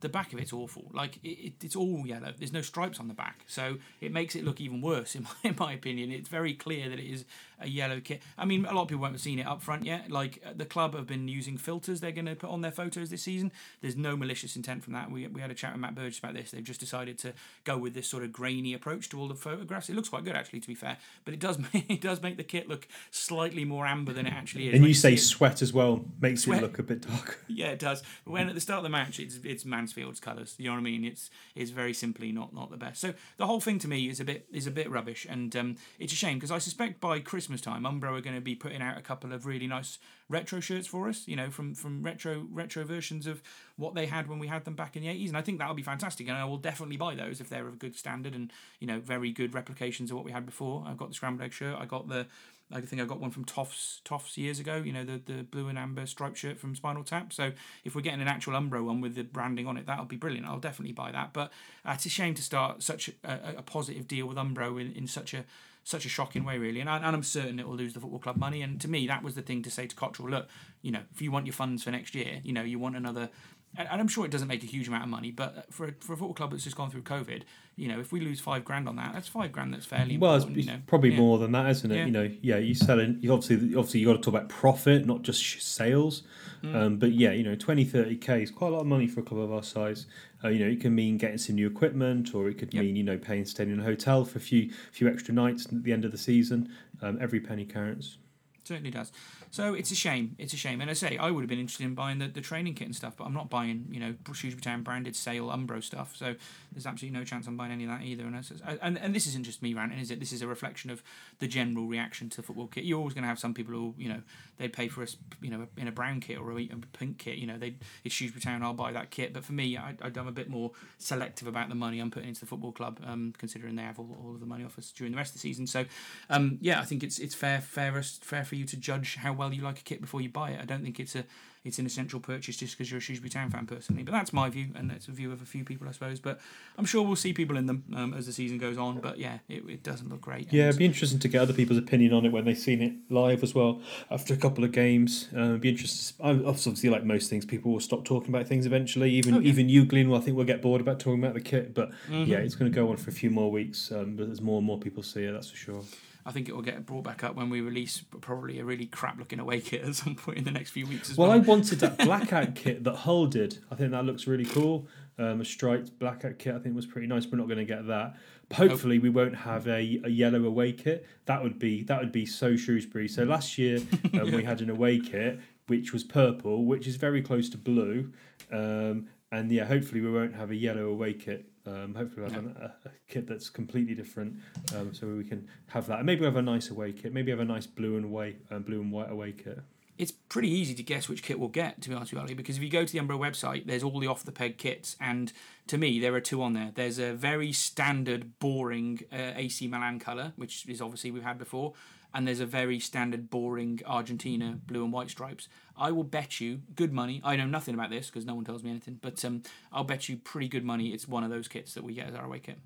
the 0.01 0.09
back 0.09 0.33
of 0.33 0.39
it's 0.39 0.53
awful. 0.53 0.85
Like 0.93 1.17
it, 1.23 1.29
it, 1.29 1.53
it's 1.63 1.75
all 1.75 2.05
yellow. 2.05 2.33
There's 2.37 2.53
no 2.53 2.61
stripes 2.61 2.99
on 2.99 3.07
the 3.07 3.13
back, 3.13 3.43
so 3.47 3.77
it 4.01 4.11
makes 4.11 4.35
it 4.35 4.43
look 4.45 4.61
even 4.61 4.81
worse. 4.81 5.15
In 5.15 5.23
my 5.23 5.29
in 5.49 5.55
my 5.59 5.73
opinion, 5.73 6.11
it's 6.11 6.29
very 6.29 6.53
clear 6.53 6.89
that 6.89 6.99
it 6.99 7.11
is 7.11 7.25
a 7.61 7.67
yellow 7.67 7.99
kit. 7.99 8.21
I 8.37 8.45
mean, 8.45 8.65
a 8.65 8.73
lot 8.73 8.83
of 8.83 8.87
people 8.89 9.01
won't 9.01 9.13
have 9.13 9.21
seen 9.21 9.39
it 9.39 9.47
up 9.47 9.61
front 9.61 9.85
yet. 9.85 10.11
Like 10.11 10.41
uh, 10.45 10.51
the 10.55 10.65
club 10.65 10.95
have 10.95 11.07
been 11.07 11.27
using 11.27 11.57
filters 11.57 11.99
they're 11.99 12.11
going 12.11 12.25
to 12.25 12.35
put 12.35 12.49
on 12.49 12.61
their 12.61 12.71
photos 12.71 13.09
this 13.09 13.23
season. 13.23 13.51
There's 13.81 13.95
no 13.95 14.15
malicious 14.15 14.55
intent 14.55 14.83
from 14.83 14.93
that. 14.93 15.11
We 15.11 15.27
we 15.27 15.41
had 15.41 15.51
a 15.51 15.55
chat 15.55 15.73
with 15.73 15.81
Matt 15.81 15.95
Burgess 15.95 16.19
about 16.19 16.33
this. 16.33 16.51
They've 16.51 16.63
just 16.63 16.79
decided 16.79 17.17
to 17.19 17.33
go 17.63 17.77
with 17.77 17.93
this 17.93 18.07
sort 18.07 18.23
of 18.23 18.31
grainy 18.31 18.73
approach 18.73 19.09
to 19.09 19.19
all 19.19 19.27
the 19.27 19.35
photographs. 19.35 19.89
It 19.89 19.95
looks 19.95 20.09
quite 20.09 20.23
good 20.23 20.35
actually, 20.35 20.59
to 20.61 20.67
be 20.67 20.75
fair, 20.75 20.97
but 21.25 21.33
it 21.33 21.39
does 21.39 21.57
make, 21.73 21.89
it 21.89 22.01
does 22.01 22.21
make 22.21 22.37
the 22.37 22.43
kit 22.43 22.67
look 22.67 22.87
slightly 23.11 23.65
more 23.65 23.85
amber 23.85 24.13
than 24.13 24.25
it 24.25 24.33
actually 24.33 24.69
is. 24.69 24.75
And 24.75 24.85
you 24.85 24.93
say 24.93 25.15
sweat 25.15 25.61
as 25.61 25.73
well, 25.73 26.05
makes 26.21 26.43
Sweat. 26.43 26.59
it 26.59 26.61
look 26.61 26.79
a 26.79 26.83
bit 26.83 27.01
dark. 27.01 27.43
yeah, 27.47 27.67
it 27.67 27.79
does. 27.79 28.03
But 28.25 28.31
when 28.31 28.49
at 28.49 28.55
the 28.55 28.61
start 28.61 28.77
of 28.77 28.83
the 28.83 28.89
match, 28.89 29.19
it's 29.19 29.39
it's 29.43 29.65
Mansfield's 29.65 30.19
colours. 30.19 30.55
You 30.57 30.65
know 30.65 30.73
what 30.73 30.79
I 30.79 30.83
mean? 30.83 31.03
It's 31.03 31.29
it's 31.55 31.71
very 31.71 31.93
simply 31.93 32.31
not 32.31 32.53
not 32.53 32.71
the 32.71 32.77
best. 32.77 33.01
So 33.01 33.13
the 33.37 33.47
whole 33.47 33.61
thing 33.61 33.79
to 33.79 33.87
me 33.87 34.09
is 34.09 34.19
a 34.19 34.25
bit 34.25 34.45
is 34.51 34.67
a 34.67 34.71
bit 34.71 34.89
rubbish, 34.89 35.25
and 35.29 35.55
um, 35.55 35.75
it's 35.97 36.13
a 36.13 36.15
shame 36.15 36.37
because 36.37 36.51
I 36.51 36.59
suspect 36.59 36.99
by 36.99 37.19
Christmas 37.19 37.48
time, 37.57 37.83
Umbro 37.83 38.17
are 38.17 38.21
going 38.21 38.35
to 38.35 38.41
be 38.41 38.55
putting 38.55 38.81
out 38.81 38.97
a 38.97 39.01
couple 39.01 39.33
of 39.33 39.45
really 39.45 39.67
nice 39.67 39.97
retro 40.29 40.59
shirts 40.59 40.87
for 40.87 41.09
us. 41.09 41.27
You 41.27 41.35
know, 41.35 41.49
from 41.49 41.75
from 41.75 42.03
retro 42.03 42.45
retro 42.51 42.83
versions 42.83 43.27
of 43.27 43.41
what 43.75 43.95
they 43.95 44.05
had 44.05 44.27
when 44.27 44.39
we 44.39 44.47
had 44.47 44.65
them 44.65 44.75
back 44.75 44.95
in 44.95 45.01
the 45.01 45.09
eighties, 45.09 45.29
and 45.29 45.37
I 45.37 45.41
think 45.41 45.59
that'll 45.59 45.73
be 45.73 45.83
fantastic. 45.83 46.27
And 46.27 46.37
I 46.37 46.45
will 46.45 46.57
definitely 46.57 46.97
buy 46.97 47.15
those 47.15 47.41
if 47.41 47.49
they're 47.49 47.67
of 47.67 47.73
a 47.73 47.77
good 47.77 47.95
standard 47.95 48.35
and 48.35 48.51
you 48.79 48.87
know 48.87 48.99
very 48.99 49.31
good 49.31 49.53
replications 49.53 50.11
of 50.11 50.17
what 50.17 50.25
we 50.25 50.31
had 50.31 50.45
before. 50.45 50.83
I've 50.87 50.97
got 50.97 51.09
the 51.09 51.15
scrambled 51.15 51.45
egg 51.45 51.53
shirt. 51.53 51.77
I 51.79 51.85
got 51.85 52.07
the 52.07 52.27
I 52.71 52.81
think 52.81 53.01
I 53.01 53.05
got 53.05 53.19
one 53.19 53.31
from 53.31 53.45
Toffs 53.45 54.01
Toffs 54.03 54.37
years 54.37 54.59
ago. 54.59 54.77
You 54.77 54.93
know 54.93 55.03
the 55.03 55.19
the 55.25 55.43
blue 55.43 55.67
and 55.69 55.77
amber 55.77 56.05
striped 56.05 56.37
shirt 56.37 56.59
from 56.59 56.75
Spinal 56.75 57.03
Tap. 57.03 57.33
So 57.33 57.51
if 57.83 57.95
we're 57.95 58.01
getting 58.01 58.21
an 58.21 58.27
actual 58.27 58.53
Umbro 58.53 58.85
one 58.85 59.01
with 59.01 59.15
the 59.15 59.23
branding 59.23 59.65
on 59.65 59.77
it, 59.77 59.87
that'll 59.87 60.05
be 60.05 60.17
brilliant. 60.17 60.45
I'll 60.45 60.59
definitely 60.59 60.93
buy 60.93 61.11
that. 61.11 61.33
But 61.33 61.51
uh, 61.85 61.93
it's 61.95 62.05
a 62.05 62.09
shame 62.09 62.35
to 62.35 62.43
start 62.43 62.83
such 62.83 63.09
a, 63.23 63.55
a 63.57 63.61
positive 63.63 64.07
deal 64.07 64.27
with 64.27 64.37
Umbro 64.37 64.79
in, 64.79 64.93
in 64.93 65.07
such 65.07 65.33
a 65.33 65.45
such 65.83 66.05
a 66.05 66.09
shocking 66.09 66.43
way, 66.43 66.57
really. 66.57 66.79
And, 66.79 66.89
I, 66.89 66.97
I'm 66.97 67.23
certain 67.23 67.59
it 67.59 67.67
will 67.67 67.75
lose 67.75 67.93
the 67.93 67.99
football 67.99 68.19
club 68.19 68.37
money. 68.37 68.61
And 68.61 68.79
to 68.81 68.87
me, 68.87 69.07
that 69.07 69.23
was 69.23 69.35
the 69.35 69.41
thing 69.41 69.63
to 69.63 69.71
say 69.71 69.87
to 69.87 69.95
Cotterill. 69.95 70.29
Look, 70.29 70.47
you 70.81 70.91
know, 70.91 71.01
if 71.13 71.21
you 71.21 71.31
want 71.31 71.45
your 71.45 71.53
funds 71.53 71.83
for 71.83 71.91
next 71.91 72.15
year, 72.15 72.41
you 72.43 72.53
know, 72.53 72.63
you 72.63 72.79
want 72.79 72.95
another. 72.95 73.29
And 73.77 73.87
and 73.91 74.01
I'm 74.01 74.07
sure 74.07 74.25
it 74.25 74.31
doesn't 74.31 74.47
make 74.47 74.63
a 74.63 74.67
huge 74.67 74.87
amount 74.87 75.03
of 75.03 75.09
money, 75.09 75.31
but 75.31 75.71
for 75.71 75.85
a, 75.87 75.91
for 75.99 76.13
a 76.13 76.17
football 76.17 76.33
club 76.33 76.51
that's 76.51 76.63
just 76.63 76.75
gone 76.75 76.89
through 76.89 77.03
COVID, 77.03 77.43
you 77.75 77.87
know, 77.87 77.99
if 77.99 78.11
we 78.11 78.19
lose 78.19 78.39
five 78.39 78.65
grand 78.65 78.89
on 78.89 78.95
that, 78.95 79.13
that's 79.13 79.27
five 79.27 79.51
grand 79.51 79.73
that's 79.73 79.85
fairly 79.85 80.17
Well, 80.17 80.35
it's, 80.35 80.45
you 80.47 80.63
know. 80.65 80.81
probably 80.87 81.11
Yeah. 81.11 81.17
more 81.17 81.37
than 81.37 81.51
that, 81.51 81.69
isn't 81.69 81.91
it? 81.91 81.95
Yeah. 81.97 82.05
You 82.05 82.11
know, 82.11 82.31
yeah, 82.41 82.57
you 82.57 82.73
selling. 82.73 83.19
You 83.21 83.31
obviously, 83.31 83.55
obviously, 83.75 83.99
you 83.99 84.07
got 84.07 84.13
to 84.13 84.19
talk 84.19 84.33
about 84.33 84.49
profit, 84.49 85.05
not 85.05 85.21
just 85.21 85.61
sales. 85.61 86.23
Mm. 86.63 86.75
Um, 86.75 86.97
but 86.97 87.11
yeah, 87.13 87.31
you 87.31 87.43
know, 87.43 87.55
20, 87.55 87.85
30 87.85 88.17
k 88.17 88.41
is 88.43 88.51
quite 88.51 88.69
a 88.69 88.71
lot 88.71 88.81
of 88.81 88.87
money 88.87 89.07
for 89.07 89.19
a 89.21 89.23
club 89.23 89.39
of 89.41 89.51
our 89.53 89.63
size. 89.63 90.07
Uh, 90.43 90.47
you 90.49 90.59
know, 90.59 90.69
it 90.69 90.81
can 90.81 90.93
mean 90.95 91.17
getting 91.17 91.37
some 91.37 91.55
new 91.55 91.67
equipment, 91.67 92.33
or 92.33 92.49
it 92.49 92.57
could 92.57 92.73
Yep. 92.73 92.83
mean 92.83 92.95
you 92.95 93.03
know 93.03 93.17
paying 93.17 93.45
staying 93.45 93.69
in 93.71 93.79
a 93.79 93.83
hotel 93.83 94.25
for 94.25 94.39
a 94.39 94.41
few 94.41 94.71
few 94.91 95.07
extra 95.07 95.33
nights 95.33 95.67
at 95.67 95.83
the 95.83 95.93
end 95.93 96.03
of 96.05 96.11
the 96.11 96.17
season. 96.17 96.69
Um, 97.01 97.17
every 97.21 97.39
penny 97.39 97.65
counts. 97.65 98.17
certainly 98.65 98.91
does. 98.91 99.11
So 99.51 99.73
it's 99.73 99.91
a 99.91 99.95
shame. 99.95 100.35
It's 100.37 100.53
a 100.53 100.57
shame. 100.57 100.79
And 100.81 100.89
I 100.89 100.93
say 100.93 101.17
I 101.17 101.31
would 101.31 101.41
have 101.41 101.49
been 101.49 101.59
interested 101.59 101.85
in 101.85 101.95
buying 101.95 102.19
the, 102.19 102.27
the 102.27 102.41
training 102.41 102.75
kit 102.75 102.87
and 102.87 102.95
stuff, 102.95 103.15
but 103.17 103.23
I'm 103.23 103.33
not 103.33 103.49
buying 103.49 103.87
you 103.91 103.99
know 103.99 104.13
Shrewsbury 104.31 104.61
Town 104.61 104.83
branded 104.83 105.15
sale 105.15 105.47
Umbro 105.47 105.83
stuff. 105.83 106.15
So 106.15 106.35
there's 106.71 106.85
absolutely 106.85 107.17
no 107.17 107.25
chance 107.25 107.47
I'm 107.47 107.57
buying 107.57 107.71
any 107.71 107.85
of 107.85 107.89
that 107.89 108.03
either. 108.03 108.25
And 108.25 108.35
I 108.35 108.77
and 108.81 108.97
and 108.97 109.15
this 109.15 109.25
isn't 109.27 109.45
just 109.45 109.61
me 109.61 109.73
ranting, 109.73 109.99
is 109.99 110.11
it? 110.11 110.19
This 110.19 110.31
is 110.31 110.41
a 110.41 110.47
reflection 110.47 110.91
of 110.91 111.01
the 111.39 111.47
general 111.47 111.87
reaction 111.87 112.29
to 112.29 112.43
football 112.43 112.67
kit. 112.67 112.83
You're 112.83 112.99
always 112.99 113.13
going 113.13 113.23
to 113.23 113.27
have 113.27 113.39
some 113.39 113.53
people 113.53 113.73
who 113.73 113.95
you 113.97 114.09
know 114.09 114.21
they 114.57 114.67
pay 114.67 114.87
for 114.87 115.01
us 115.01 115.17
you 115.41 115.49
know 115.49 115.67
in 115.77 115.87
a 115.87 115.91
brown 115.91 116.19
kit 116.19 116.37
or 116.37 116.51
a, 116.51 116.55
a 116.55 116.97
pink 116.97 117.17
kit. 117.17 117.37
You 117.37 117.47
know 117.47 117.57
they 117.57 117.75
it's 118.03 118.13
Shrewsbury 118.13 118.41
Town. 118.41 118.61
I'll 118.61 118.73
buy 118.73 118.91
that 118.91 119.09
kit. 119.09 119.33
But 119.33 119.43
for 119.43 119.53
me, 119.53 119.77
I, 119.77 119.95
I'm 120.03 120.27
a 120.27 120.31
bit 120.31 120.49
more 120.49 120.71
selective 120.99 121.47
about 121.47 121.69
the 121.69 121.75
money 121.75 121.99
I'm 121.99 122.11
putting 122.11 122.29
into 122.29 122.41
the 122.41 122.47
football 122.47 122.71
club, 122.71 122.99
um, 123.05 123.33
considering 123.37 123.75
they 123.75 123.83
have 123.83 123.97
all, 123.97 124.17
all 124.23 124.33
of 124.33 124.39
the 124.39 124.45
money 124.45 124.63
off 124.63 124.77
us 124.77 124.91
during 124.91 125.11
the 125.11 125.17
rest 125.17 125.31
of 125.31 125.33
the 125.33 125.39
season. 125.39 125.65
So 125.65 125.85
um, 126.29 126.59
yeah, 126.61 126.79
I 126.79 126.85
think 126.85 127.03
it's 127.03 127.17
it's 127.17 127.33
fair 127.33 127.61
fairest 127.61 128.23
fair 128.23 128.45
for 128.45 128.55
you 128.55 128.65
to 128.65 128.77
judge 128.77 129.15
how 129.15 129.38
well 129.39 129.53
you 129.53 129.61
like 129.63 129.79
a 129.79 129.83
kit 129.83 130.01
before 130.01 130.21
you 130.21 130.29
buy 130.29 130.51
it. 130.51 130.59
I 130.61 130.65
don't 130.65 130.83
think 130.83 130.99
it's 130.99 131.15
a 131.15 131.23
it's 131.65 131.77
an 131.77 131.85
essential 131.85 132.21
purchase 132.21 132.55
just 132.55 132.77
because 132.77 132.89
you're 132.89 132.99
a 132.99 133.01
Shrewsbury 133.01 133.29
Town 133.29 133.49
fan 133.49 133.65
personally. 133.65 134.03
But 134.03 134.13
that's 134.13 134.31
my 134.31 134.49
view, 134.49 134.67
and 134.75 134.89
that's 134.89 135.09
a 135.09 135.11
view 135.11 135.29
of 135.33 135.41
a 135.41 135.45
few 135.45 135.65
people, 135.65 135.89
I 135.89 135.91
suppose. 135.91 136.19
But 136.19 136.39
I'm 136.77 136.85
sure 136.85 137.03
we'll 137.05 137.17
see 137.17 137.33
people 137.33 137.57
in 137.57 137.65
them 137.65 137.83
um, 137.95 138.13
as 138.13 138.27
the 138.27 138.31
season 138.31 138.57
goes 138.59 138.77
on. 138.77 138.99
But 138.99 139.17
yeah, 139.17 139.39
it, 139.49 139.63
it 139.67 139.83
doesn't 139.83 140.07
look 140.09 140.21
great. 140.21 140.53
Yeah, 140.53 140.69
it'd 140.69 140.79
be 140.79 140.85
interesting 140.85 141.19
to 141.19 141.27
get 141.27 141.41
other 141.41 141.51
people's 141.53 141.77
opinion 141.79 142.13
on 142.13 142.25
it 142.25 142.31
when 142.31 142.45
they've 142.45 142.57
seen 142.57 142.81
it 142.81 142.93
live 143.09 143.43
as 143.43 143.53
well 143.53 143.81
after 144.09 144.33
a 144.33 144.37
couple 144.37 144.63
of 144.63 144.71
games. 144.71 145.27
Uh, 145.35 145.41
it'd 145.41 145.61
be 145.61 145.69
interesting. 145.69 146.15
I- 146.25 146.43
Obviously, 146.49 146.89
like 146.89 147.03
most 147.03 147.29
things, 147.29 147.45
people 147.45 147.71
will 147.73 147.79
stop 147.81 148.05
talking 148.05 148.29
about 148.33 148.47
things 148.47 148.65
eventually. 148.65 149.11
Even 149.11 149.33
Oh, 149.35 149.39
yeah. 149.39 149.49
even 149.49 149.67
you, 149.69 149.83
Glenn, 149.85 150.09
will 150.09 150.17
I 150.17 150.21
think 150.21 150.37
we'll 150.37 150.45
get 150.45 150.61
bored 150.61 150.79
about 150.81 150.99
talking 150.99 151.21
about 151.21 151.33
the 151.33 151.41
kit. 151.41 151.73
But 151.73 151.91
Mhm. 152.09 152.25
yeah, 152.27 152.37
it's 152.37 152.55
going 152.55 152.71
to 152.71 152.75
go 152.75 152.89
on 152.89 152.95
for 152.97 153.09
a 153.09 153.13
few 153.13 153.29
more 153.31 153.51
weeks. 153.51 153.91
Um, 153.91 154.15
but 154.15 154.29
as 154.29 154.39
more 154.41 154.57
and 154.59 154.65
more 154.67 154.79
people 154.79 155.03
see 155.03 155.23
it, 155.23 155.31
that's 155.33 155.49
for 155.49 155.57
sure. 155.57 155.83
I 156.25 156.31
think 156.31 156.49
it 156.49 156.55
will 156.55 156.61
get 156.61 156.85
brought 156.85 157.03
back 157.03 157.23
up 157.23 157.35
when 157.35 157.49
we 157.49 157.61
release 157.61 158.03
probably 158.21 158.59
a 158.59 158.65
really 158.65 158.85
crap 158.85 159.17
looking 159.17 159.39
away 159.39 159.61
kit 159.61 159.83
at 159.83 159.95
some 159.95 160.15
point 160.15 160.37
in 160.37 160.43
the 160.43 160.51
next 160.51 160.71
few 160.71 160.85
weeks 160.85 161.09
as 161.09 161.17
Well, 161.17 161.29
well. 161.29 161.37
I 161.37 161.41
wanted 161.41 161.79
that 161.79 161.97
blackout 162.05 162.55
kit 162.55 162.83
that 162.83 162.95
Hull 162.95 163.25
did. 163.27 163.59
I 163.71 163.75
think 163.75 163.91
that 163.91 164.05
looks 164.05 164.27
really 164.27 164.45
cool. 164.45 164.87
Um, 165.17 165.41
a 165.41 165.45
striped 165.45 165.99
blackout 165.99 166.39
kit, 166.39 166.55
I 166.55 166.59
think 166.59 166.75
was 166.75 166.85
pretty 166.85 167.07
nice. 167.07 167.27
We're 167.27 167.37
not 167.37 167.47
going 167.47 167.59
to 167.59 167.65
get 167.65 167.87
that. 167.87 168.15
But 168.47 168.57
hopefully, 168.57 168.99
we 168.99 169.09
won't 169.09 169.35
have 169.35 169.67
a, 169.67 169.99
a 170.03 170.09
yellow 170.09 170.45
away 170.45 170.71
kit. 170.71 171.05
That 171.25 171.43
would 171.43 171.59
be 171.59 171.83
that 171.83 171.99
would 171.99 172.11
be 172.11 172.25
so 172.25 172.55
Shrewsbury. 172.55 173.07
So 173.07 173.23
last 173.23 173.57
year 173.57 173.79
um, 174.13 174.31
we 174.31 174.43
had 174.43 174.61
an 174.61 174.69
away 174.69 174.99
kit 174.99 175.39
which 175.69 175.93
was 175.93 176.03
purple, 176.03 176.65
which 176.65 176.87
is 176.87 176.95
very 176.97 177.21
close 177.21 177.47
to 177.49 177.57
blue. 177.57 178.11
Um, 178.51 179.07
and 179.31 179.51
yeah, 179.51 179.65
hopefully 179.65 180.01
we 180.01 180.11
won't 180.11 180.35
have 180.35 180.49
a 180.51 180.55
yellow 180.55 180.87
away 180.87 181.13
kit. 181.13 181.45
Um, 181.69 181.93
hopefully 181.95 182.23
we'll 182.23 182.33
have 182.33 182.45
an, 182.45 182.55
a, 182.59 182.87
a 182.87 182.91
kit 183.07 183.27
that's 183.27 183.49
completely 183.49 183.93
different, 183.95 184.35
um, 184.75 184.93
so 184.93 185.07
we 185.07 185.23
can 185.23 185.47
have 185.67 185.85
that. 185.87 185.97
And 185.99 186.05
maybe 186.05 186.21
we 186.21 186.25
have 186.25 186.35
a 186.35 186.41
nice 186.41 186.69
away 186.69 186.91
kit. 186.93 187.13
Maybe 187.13 187.31
have 187.31 187.39
a 187.39 187.45
nice 187.45 187.67
blue 187.67 187.95
and 187.97 188.11
white, 188.11 188.37
uh, 188.51 188.59
blue 188.59 188.81
and 188.81 188.91
white 188.91 189.11
away 189.11 189.31
kit. 189.33 189.59
it's 189.97 190.11
pretty 190.11 190.49
easy 190.49 190.73
to 190.73 190.81
guess 190.83 191.09
which 191.09 191.21
kit 191.21 191.37
we'll 191.39 191.49
get, 191.49 191.81
to 191.81 191.89
be 191.89 191.95
honest 191.95 192.13
with 192.13 192.19
you, 192.19 192.23
Ollie, 192.23 192.33
because 192.33 192.55
if 192.55 192.63
you 192.63 192.69
go 192.69 192.85
to 192.85 192.91
the 192.91 192.99
Umbro 192.99 193.19
website, 193.19 193.67
there's 193.67 193.83
all 193.83 193.99
the 193.99 194.07
off 194.07 194.23
the 194.23 194.31
peg 194.31 194.57
kits, 194.57 194.95
and 194.99 195.33
to 195.67 195.77
me, 195.77 195.99
there 195.99 196.15
are 196.15 196.21
two 196.21 196.41
on 196.41 196.53
there. 196.53 196.71
There's 196.73 196.99
a 196.99 197.13
very 197.13 197.51
standard, 197.51 198.39
boring 198.39 199.01
uh, 199.11 199.33
AC 199.35 199.67
Milan 199.67 199.99
colour, 199.99 200.31
which 200.37 200.65
is 200.67 200.81
obviously 200.81 201.11
we've 201.11 201.23
had 201.23 201.37
before, 201.37 201.73
and 202.13 202.27
there's 202.27 202.39
a 202.39 202.45
very 202.45 202.79
standard, 202.79 203.29
boring 203.29 203.81
Argentina 203.85 204.57
blue 204.65 204.83
and 204.83 204.91
white 204.93 205.09
stripes. 205.09 205.47
I 205.77 205.91
will 205.91 206.03
bet 206.03 206.39
you 206.41 206.61
good 206.75 206.91
money. 206.91 207.21
I 207.23 207.35
know 207.35 207.45
nothing 207.47 207.73
about 207.75 207.89
this 207.89 208.07
because 208.07 208.25
no 208.25 208.35
one 208.35 208.45
tells 208.45 208.63
me 208.63 208.69
anything, 208.71 208.99
but 209.01 209.23
um, 209.25 209.43
I'll 209.71 209.83
bet 209.83 210.09
you 210.09 210.17
pretty 210.17 210.47
good 210.47 210.65
money 210.65 210.89
it's 210.89 211.07
one 211.07 211.23
of 211.23 211.29
those 211.29 211.47
kits 211.47 211.73
that 211.75 211.83
we 211.83 211.93
get 211.93 212.07
as 212.07 212.15
our 212.15 212.25
away 212.25 212.39
kit. 212.39 212.57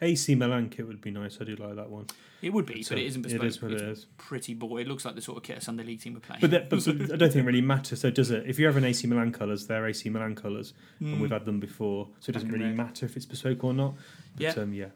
AC 0.00 0.36
Milan 0.36 0.68
kit 0.68 0.86
would 0.86 1.00
be 1.00 1.10
nice. 1.10 1.38
I 1.40 1.44
do 1.44 1.56
like 1.56 1.74
that 1.74 1.90
one. 1.90 2.06
It 2.40 2.52
would 2.52 2.66
be, 2.66 2.84
So 2.84 2.94
but 2.94 3.02
it 3.02 3.06
isn't 3.06 3.22
bespoke. 3.22 3.42
is 3.42 3.60
what 3.60 3.72
it 3.72 3.80
it's 3.80 4.06
pretty 4.16 4.54
boring. 4.54 4.86
It 4.86 4.88
looks 4.88 5.04
like 5.04 5.16
the 5.16 5.20
sort 5.20 5.38
of 5.38 5.42
kit 5.42 5.58
a 5.58 5.60
Sunday 5.60 5.82
League 5.82 6.00
team 6.00 6.14
would 6.14 6.22
play. 6.22 6.36
But, 6.40 6.52
that, 6.52 6.70
but, 6.70 6.84
but 6.84 6.94
I 7.12 7.16
don't 7.16 7.32
think 7.32 7.42
it 7.42 7.42
really 7.46 7.60
matters. 7.60 8.00
So 8.02 8.08
does 8.10 8.30
it? 8.30 8.44
If 8.46 8.60
you 8.60 8.66
have 8.66 8.76
an 8.76 8.84
AC 8.84 9.08
Milan 9.08 9.32
colours, 9.32 9.66
they're 9.66 9.84
AC 9.86 10.08
Milan 10.08 10.36
colours, 10.36 10.72
and 11.00 11.20
we've 11.20 11.32
had 11.32 11.44
them 11.46 11.58
before, 11.58 12.06
so 12.20 12.30
it 12.30 12.34
doesn't 12.34 12.48
really 12.50 12.66
red. 12.66 12.76
matter 12.76 13.06
if 13.06 13.16
it's 13.16 13.26
bespoke 13.26 13.64
or 13.64 13.74
not. 13.74 13.94
But, 14.36 14.42
Yeah. 14.56 14.62
um, 14.62 14.72
yeah. 14.72 14.86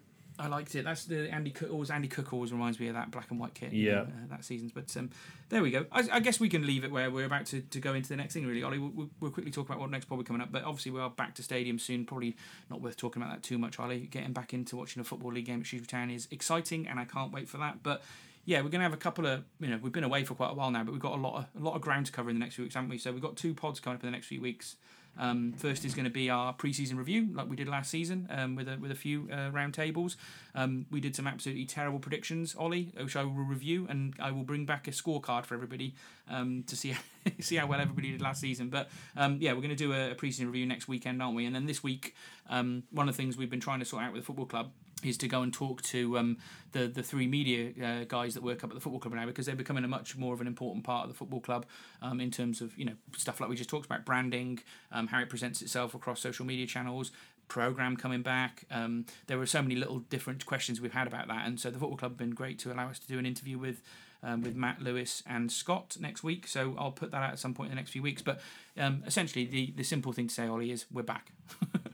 I 0.43 0.49
liked 0.49 0.75
it. 0.75 0.85
That's 0.85 1.05
the 1.05 1.33
Andy 1.33 1.53
Cook. 1.53 1.71
Always 1.71 1.91
Andy 1.91 2.09
Cook 2.09 2.33
always 2.33 2.53
reminds 2.53 2.81
me 2.81 2.89
of 2.89 2.95
that 2.95 3.13
black 3.13 3.31
and 3.31 3.39
white 3.39 3.55
kit. 3.55 3.73
Yeah. 3.73 4.01
uh, 4.01 4.07
that 4.31 4.45
season's. 4.45 4.73
But 4.73 4.95
um, 4.97 5.11
there 5.51 5.63
we 5.63 5.71
go. 5.71 5.87
I, 5.93 6.03
I 6.11 6.21
guess 6.21 6.41
we 6.41 6.49
can 6.49 6.67
leave 6.67 6.83
it 6.83 6.91
where 6.91 7.11
we're 7.13 7.27
about 7.27 7.47
to, 7.47 7.61
to 7.61 7.79
go 7.79 7.95
into 7.95 8.09
the 8.09 8.17
next 8.17 8.35
thing. 8.35 8.45
Really, 8.45 8.65
Ollie. 8.65 8.79
We'll, 8.79 9.09
we'll, 9.21 9.31
quickly 9.31 9.53
talk 9.53 9.69
about 9.69 9.79
what 9.79 9.91
next 9.91 10.07
probably 10.07 10.25
coming 10.25 10.43
up. 10.43 10.51
But 10.51 10.65
obviously 10.65 10.91
we 10.91 11.01
are 11.01 11.11
back 11.11 11.37
to 11.37 11.45
stadium 11.45 11.79
soon. 11.79 12.05
Probably 12.05 12.37
not 12.69 12.81
worth 12.81 12.97
talking 12.97 13.23
about 13.23 13.35
that 13.35 13.45
too 13.45 13.57
much, 13.57 13.79
Ollie. 13.79 14.01
Getting 14.01 14.33
back 14.33 14.53
into 14.53 14.77
watching 14.77 15.01
a 15.01 15.05
football 15.05 15.33
league 15.33 15.47
game 15.47 15.61
at 15.61 15.67
Shrewsbury 15.67 15.87
Town 15.87 16.11
is 16.11 16.27
exciting, 16.33 16.89
and 16.89 16.99
I 16.99 17.05
can't 17.05 17.33
wait 17.33 17.49
for 17.49 17.59
that. 17.59 17.85
But 17.85 18.03
yeah, 18.45 18.59
we're 18.59 18.71
going 18.71 18.81
to 18.81 18.85
have 18.85 18.93
a 18.93 18.97
couple 18.97 19.27
of 19.27 19.45
you 19.61 19.69
know 19.69 19.79
we've 19.81 19.93
been 19.93 20.03
away 20.03 20.25
for 20.25 20.35
quite 20.35 20.51
a 20.51 20.55
while 20.55 20.73
now, 20.73 20.83
but 20.83 20.91
we've 20.91 21.01
got 21.01 21.13
a 21.13 21.21
lot 21.21 21.37
of 21.37 21.47
a 21.63 21.65
lot 21.65 21.77
of 21.77 21.83
ground 21.83 22.07
to 22.07 22.13
cover 22.13 22.31
in 22.31 22.37
the 22.37 22.41
next 22.41 22.57
few 22.57 22.65
weeks, 22.65 22.75
haven't 22.75 22.91
we? 22.91 22.99
So 22.99 23.13
we've 23.13 23.23
got 23.23 23.37
two 23.37 23.55
pods 23.55 23.79
coming 23.79 23.97
up 23.97 24.03
in 24.03 24.09
the 24.09 24.13
next 24.13 24.27
few 24.27 24.41
weeks. 24.41 24.75
Um, 25.19 25.53
first 25.53 25.85
is 25.85 25.95
going 25.95 26.05
to 26.05 26.11
be 26.11 26.31
our 26.31 26.53
pre-season 26.53 26.97
review, 26.97 27.29
like 27.35 27.49
we 27.49 27.57
did 27.57 27.69
last 27.69 27.91
season, 27.91 28.29
um, 28.31 28.57
with 28.57 28.69
a 28.69 28.79
with 28.79 28.91
a 28.91 28.95
few 28.95 29.29
uh, 29.31 29.51
round 29.51 29.75
tables. 29.75 30.17
Um, 30.55 30.87
we 30.91 31.01
did 31.01 31.15
some 31.15 31.27
absolutely 31.27 31.67
terrible 31.67 31.99
predictions, 31.99 32.55
Ollie, 32.59 32.93
which 32.99 33.17
I 33.17 33.25
will 33.25 33.33
review, 33.33 33.87
and 33.89 34.15
I 34.19 34.31
will 34.31 34.45
bring 34.45 34.65
back 34.65 34.89
a 34.89 34.91
scorecard 34.91 35.45
for 35.45 35.55
everybody 35.55 35.95
um, 36.31 36.65
to 36.67 36.77
see 36.77 36.95
see 37.41 37.57
how 37.57 37.67
well 37.67 37.81
everybody 37.81 38.13
did 38.13 38.23
last 38.23 38.41
season. 38.41 38.71
But 38.71 38.91
um, 39.17 39.37
yeah, 39.41 39.53
we're 39.53 39.61
going 39.61 39.71
to 39.71 39.77
do 39.77 39.93
a, 39.93 40.13
a 40.13 40.15
pre-season 40.15 40.47
review 40.47 40.67
next 40.67 40.89
weekend, 40.89 41.23
aren't 41.23 41.37
we? 41.37 41.45
And 41.47 41.55
then 41.55 41.67
this 41.67 41.83
week, 41.83 42.15
um, 42.49 42.85
one 42.91 43.09
of 43.09 43.15
the 43.15 43.23
things 43.23 43.37
we've 43.37 43.51
been 43.51 43.61
trying 43.61 43.81
to 43.81 43.85
sort 43.85 44.03
out 44.03 44.13
with 44.13 44.23
the 44.23 44.27
football 44.27 44.47
club 44.47 44.71
is 45.05 45.19
to 45.19 45.29
go 45.29 45.43
and 45.43 45.53
talk 45.53 45.83
to 45.83 46.19
um, 46.19 46.39
the 46.73 46.87
the 46.87 47.03
three 47.03 47.27
media 47.27 47.73
uh, 47.85 48.05
guys 48.05 48.35
that 48.35 48.43
work 48.43 48.65
up 48.65 48.71
at 48.71 48.75
the 48.75 48.81
football 48.81 49.01
club 49.01 49.15
now 49.15 49.27
because 49.27 49.47
they're 49.47 49.55
becoming 49.55 49.85
a 49.85 49.89
much 49.89 50.17
more 50.17 50.35
of 50.35 50.41
an 50.41 50.47
important 50.47 50.85
part 50.85 51.05
of 51.05 51.11
the 51.11 51.17
football 51.17 51.41
club 51.41 51.67
um, 52.01 52.21
in 52.21 52.31
terms 52.31 52.61
of 52.61 52.77
you 52.79 52.85
know 52.85 52.95
stuff 53.17 53.41
like 53.41 53.49
we 53.49 53.57
just 53.57 53.71
talked 53.71 53.87
about 53.87 54.05
branding, 54.05 54.61
um, 54.91 55.07
how 55.09 55.21
it 55.21 55.29
presents 55.29 55.63
itself 55.63 55.95
across 55.95 56.21
social 56.21 56.45
media 56.45 56.67
channels, 56.67 57.11
program 57.49 57.97
coming 57.97 58.23
back. 58.23 58.65
Um, 58.71 59.07
there 59.27 59.39
were 59.39 59.47
so 59.47 59.63
many 59.63 59.77
little 59.77 60.01
different 60.01 60.47
questions 60.47 60.81
we've 60.81 60.93
had 60.93 61.07
about 61.07 61.29
that, 61.29 61.47
and 61.47 61.61
so 61.61 61.71
the 61.71 61.79
football 61.79 61.99
club 61.99 62.13
have 62.13 62.19
been 62.19 62.31
great 62.31 62.59
to 62.61 62.73
allow 62.73 62.89
us 62.89 62.99
to 63.01 63.07
do 63.07 63.19
an 63.19 63.27
interview 63.27 63.59
with. 63.59 63.83
Um, 64.25 64.41
with 64.41 64.55
Matt 64.55 64.81
Lewis 64.81 65.25
and 65.27 65.51
Scott 65.51 65.97
next 65.99 66.23
week, 66.23 66.47
so 66.47 66.77
I'll 66.79 66.93
put 66.93 67.11
that 67.11 67.25
out 67.25 67.33
at 67.33 67.41
some 67.41 67.55
point 67.55 67.71
in 67.71 67.75
the 67.75 67.81
next 67.81 67.91
few 67.91 68.03
weeks. 68.03 68.23
But 68.23 68.41
um, 68.79 69.03
essentially, 69.05 69.45
the 69.47 69.73
the 69.73 69.83
simple 69.83 70.13
thing 70.13 70.29
to 70.29 70.33
say, 70.33 70.47
Ollie, 70.47 70.71
is 70.71 70.87
we're 70.93 71.03
back. 71.03 71.33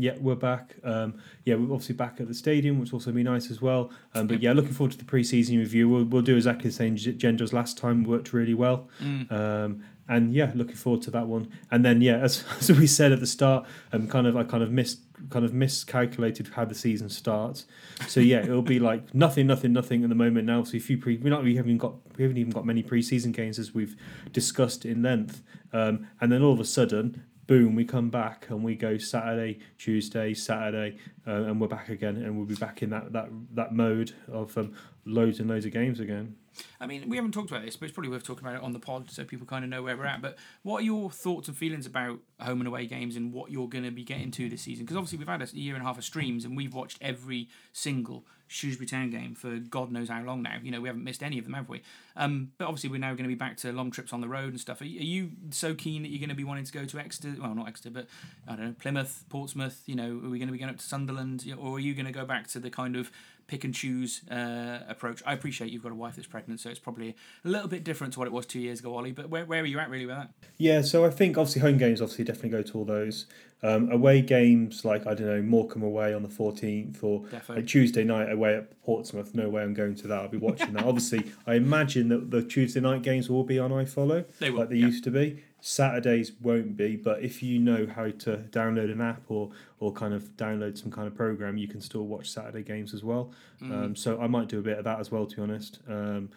Yeah, 0.00 0.14
we're 0.18 0.34
back. 0.34 0.76
Um, 0.82 1.20
yeah, 1.44 1.56
we're 1.56 1.72
obviously 1.74 1.94
back 1.94 2.20
at 2.20 2.28
the 2.28 2.34
stadium, 2.34 2.80
which 2.80 2.90
will 2.90 2.96
also 2.96 3.12
be 3.12 3.22
nice 3.22 3.50
as 3.50 3.60
well. 3.60 3.90
Um, 4.14 4.26
but 4.26 4.40
yeah, 4.40 4.52
looking 4.52 4.72
forward 4.72 4.92
to 4.92 4.98
the 4.98 5.04
pre-season 5.04 5.58
review. 5.58 5.88
We'll, 5.88 6.04
we'll 6.04 6.22
do 6.22 6.36
exactly 6.36 6.70
the 6.70 6.76
same 6.76 6.94
agenda 6.94 7.44
as 7.44 7.52
last 7.52 7.76
time. 7.76 8.04
Worked 8.04 8.32
really 8.32 8.54
well. 8.54 8.88
Mm. 9.02 9.30
Um, 9.30 9.84
and 10.08 10.34
yeah, 10.34 10.50
looking 10.54 10.74
forward 10.74 11.02
to 11.02 11.10
that 11.12 11.28
one. 11.28 11.52
And 11.70 11.84
then 11.84 12.00
yeah, 12.00 12.16
as, 12.16 12.44
as 12.58 12.72
we 12.72 12.86
said 12.86 13.12
at 13.12 13.20
the 13.20 13.26
start, 13.26 13.66
um, 13.92 14.08
kind 14.08 14.26
of 14.26 14.36
I 14.36 14.44
kind 14.44 14.62
of 14.62 14.70
missed 14.72 15.00
kind 15.28 15.44
of 15.44 15.52
miscalculated 15.52 16.48
how 16.54 16.64
the 16.64 16.74
season 16.74 17.10
starts. 17.10 17.66
So 18.08 18.20
yeah, 18.20 18.42
it'll 18.42 18.62
be 18.62 18.80
like 18.80 19.14
nothing, 19.14 19.46
nothing, 19.46 19.72
nothing 19.72 20.02
at 20.02 20.08
the 20.08 20.14
moment 20.14 20.46
now. 20.46 20.64
So 20.64 20.78
a 20.78 20.80
few 20.80 20.96
pre, 20.96 21.18
we're 21.18 21.30
not 21.30 21.44
we 21.44 21.56
haven't 21.56 21.78
got 21.78 21.94
we 22.16 22.24
haven't 22.24 22.38
even 22.38 22.52
got 22.52 22.64
many 22.64 22.82
pre-season 22.82 23.32
games 23.32 23.58
as 23.58 23.74
we've 23.74 23.96
discussed 24.32 24.86
in 24.86 25.02
length. 25.02 25.42
Um, 25.72 26.08
and 26.20 26.32
then 26.32 26.42
all 26.42 26.52
of 26.52 26.60
a 26.60 26.64
sudden, 26.64 27.22
boom, 27.50 27.74
we 27.74 27.84
come 27.84 28.10
back 28.10 28.46
and 28.48 28.62
we 28.62 28.76
go 28.76 28.96
Saturday, 28.96 29.58
Tuesday, 29.76 30.32
Saturday, 30.32 30.96
uh, 31.26 31.32
and 31.32 31.60
we're 31.60 31.66
back 31.66 31.88
again, 31.88 32.16
and 32.16 32.36
we'll 32.36 32.46
be 32.46 32.54
back 32.54 32.80
in 32.80 32.90
that 32.90 33.12
that 33.12 33.28
that 33.54 33.74
mode 33.74 34.12
of 34.30 34.56
um, 34.56 34.72
loads 35.04 35.40
and 35.40 35.50
loads 35.50 35.66
of 35.66 35.72
games 35.72 35.98
again. 35.98 36.36
I 36.80 36.86
mean, 36.86 37.08
we 37.08 37.16
haven't 37.16 37.32
talked 37.32 37.50
about 37.50 37.64
this, 37.64 37.76
but 37.76 37.86
it's 37.86 37.94
probably 37.94 38.10
worth 38.10 38.24
talking 38.24 38.46
about 38.46 38.56
it 38.56 38.62
on 38.62 38.72
the 38.72 38.78
pod 38.78 39.10
so 39.10 39.24
people 39.24 39.46
kind 39.46 39.64
of 39.64 39.70
know 39.70 39.82
where 39.82 39.96
we're 39.96 40.06
at. 40.06 40.22
But 40.22 40.36
what 40.62 40.82
are 40.82 40.84
your 40.84 41.10
thoughts 41.10 41.48
and 41.48 41.56
feelings 41.56 41.86
about 41.86 42.18
home 42.40 42.60
and 42.60 42.68
away 42.68 42.86
games 42.86 43.16
and 43.16 43.32
what 43.32 43.50
you're 43.50 43.68
going 43.68 43.84
to 43.84 43.90
be 43.90 44.04
getting 44.04 44.30
to 44.32 44.48
this 44.48 44.62
season? 44.62 44.84
Because 44.84 44.96
obviously 44.96 45.18
we've 45.18 45.28
had 45.28 45.42
a 45.42 45.46
year 45.52 45.74
and 45.74 45.82
a 45.82 45.86
half 45.86 45.98
of 45.98 46.04
streams 46.04 46.44
and 46.44 46.56
we've 46.56 46.74
watched 46.74 46.98
every 47.00 47.48
single 47.72 48.24
Shrewsbury 48.50 48.86
Town 48.86 49.10
game 49.10 49.36
for 49.36 49.58
God 49.58 49.92
knows 49.92 50.08
how 50.08 50.24
long 50.24 50.42
now. 50.42 50.56
You 50.60 50.72
know, 50.72 50.80
we 50.80 50.88
haven't 50.88 51.04
missed 51.04 51.22
any 51.22 51.38
of 51.38 51.44
them, 51.44 51.54
have 51.54 51.68
we? 51.68 51.82
Um, 52.16 52.50
but 52.58 52.64
obviously 52.64 52.90
we're 52.90 52.98
now 52.98 53.12
going 53.12 53.22
to 53.22 53.28
be 53.28 53.36
back 53.36 53.56
to 53.58 53.72
long 53.72 53.92
trips 53.92 54.12
on 54.12 54.20
the 54.20 54.26
road 54.26 54.48
and 54.48 54.60
stuff. 54.60 54.80
Are, 54.80 54.84
are 54.84 54.86
you 54.86 55.30
so 55.50 55.72
keen 55.72 56.02
that 56.02 56.08
you're 56.08 56.18
going 56.18 56.30
to 56.30 56.34
be 56.34 56.42
wanting 56.42 56.64
to 56.64 56.72
go 56.72 56.84
to 56.84 56.98
Exeter? 56.98 57.36
Well, 57.40 57.54
not 57.54 57.68
Exeter, 57.68 57.90
but 57.90 58.08
I 58.48 58.56
don't 58.56 58.66
know, 58.66 58.74
Plymouth, 58.76 59.24
Portsmouth. 59.28 59.84
You 59.86 59.94
know, 59.94 60.20
are 60.24 60.28
we 60.28 60.38
going 60.38 60.48
to 60.48 60.52
be 60.52 60.58
going 60.58 60.70
up 60.70 60.78
to 60.78 60.84
Sunderland, 60.84 61.44
or 61.56 61.76
are 61.76 61.78
you 61.78 61.94
going 61.94 62.06
to 62.06 62.12
go 62.12 62.24
back 62.24 62.48
to 62.48 62.58
the 62.58 62.70
kind 62.70 62.96
of 62.96 63.12
pick 63.50 63.64
and 63.64 63.74
choose 63.74 64.22
uh, 64.30 64.78
approach. 64.88 65.22
I 65.26 65.32
appreciate 65.32 65.72
you've 65.72 65.82
got 65.82 65.90
a 65.90 65.96
wife 65.96 66.14
that's 66.14 66.28
pregnant, 66.28 66.60
so 66.60 66.70
it's 66.70 66.78
probably 66.78 67.16
a 67.44 67.48
little 67.48 67.66
bit 67.66 67.82
different 67.82 68.12
to 68.12 68.20
what 68.20 68.26
it 68.26 68.32
was 68.32 68.46
two 68.46 68.60
years 68.60 68.78
ago, 68.78 68.96
Ollie. 68.96 69.10
But 69.10 69.28
where, 69.28 69.44
where 69.44 69.60
are 69.60 69.66
you 69.66 69.80
at 69.80 69.90
really 69.90 70.06
with 70.06 70.14
that? 70.14 70.30
Yeah, 70.56 70.82
so 70.82 71.04
I 71.04 71.10
think 71.10 71.36
obviously 71.36 71.60
home 71.60 71.76
games 71.76 72.00
obviously 72.00 72.24
definitely 72.24 72.50
go 72.50 72.62
to 72.62 72.78
all 72.78 72.84
those. 72.84 73.26
Um, 73.62 73.90
away 73.92 74.22
games 74.22 74.86
like 74.86 75.06
I 75.06 75.12
don't 75.12 75.26
know 75.26 75.42
Morecambe 75.42 75.82
away 75.82 76.14
on 76.14 76.22
the 76.22 76.30
fourteenth 76.30 77.04
or 77.04 77.24
like 77.48 77.66
Tuesday 77.66 78.04
night 78.04 78.32
away 78.32 78.56
at 78.56 78.82
Portsmouth. 78.82 79.34
No 79.34 79.50
way 79.50 79.62
I'm 79.62 79.74
going 79.74 79.94
to 79.96 80.08
that. 80.08 80.18
I'll 80.22 80.28
be 80.28 80.38
watching 80.48 80.72
that. 80.72 80.84
Obviously, 80.84 81.30
I 81.46 81.54
imagine 81.54 82.08
that 82.08 82.30
the 82.30 82.42
Tuesday 82.42 82.80
night 82.80 83.02
games 83.02 83.28
will 83.28 83.44
be 83.44 83.58
on 83.58 83.70
iFollow 83.70 84.24
They 84.38 84.50
will, 84.50 84.60
like 84.60 84.70
they 84.70 84.76
yeah. 84.76 84.86
used 84.86 85.04
to 85.04 85.10
be. 85.10 85.42
Saturdays 85.62 86.32
won't 86.40 86.74
be, 86.76 86.96
but 86.96 87.22
if 87.22 87.42
you 87.42 87.58
know 87.58 87.86
how 87.86 88.04
to 88.04 88.38
download 88.50 88.90
an 88.90 89.02
app 89.02 89.22
or 89.28 89.50
or 89.78 89.92
kind 89.92 90.14
of 90.14 90.24
download 90.36 90.78
some 90.78 90.90
kind 90.90 91.06
of 91.06 91.14
program, 91.14 91.58
you 91.58 91.68
can 91.68 91.82
still 91.82 92.06
watch 92.06 92.30
Saturday 92.30 92.62
games 92.62 92.94
as 92.94 93.04
well. 93.04 93.30
Mm. 93.62 93.72
Um, 93.72 93.96
so 93.96 94.20
I 94.20 94.26
might 94.26 94.48
do 94.48 94.58
a 94.58 94.62
bit 94.62 94.78
of 94.78 94.84
that 94.84 95.00
as 95.00 95.10
well, 95.10 95.26
to 95.26 95.36
be 95.36 95.42
honest. 95.42 95.80
Um, 95.86 96.30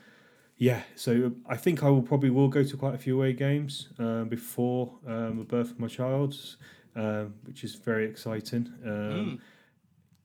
yeah, 0.57 0.81
so 0.95 1.31
I 1.47 1.57
think 1.57 1.83
I 1.83 1.89
will 1.89 2.01
probably 2.01 2.29
will 2.29 2.47
go 2.47 2.63
to 2.63 2.77
quite 2.77 2.95
a 2.95 2.97
few 2.97 3.17
away 3.17 3.33
games 3.33 3.89
um, 3.97 4.29
before 4.29 4.93
um, 5.07 5.39
the 5.39 5.43
birth 5.43 5.71
of 5.71 5.79
my 5.79 5.87
child, 5.87 6.35
um, 6.95 7.33
which 7.45 7.63
is 7.63 7.75
very 7.75 8.05
exciting. 8.05 8.71
Um, 8.85 8.91
Mm. 8.91 9.39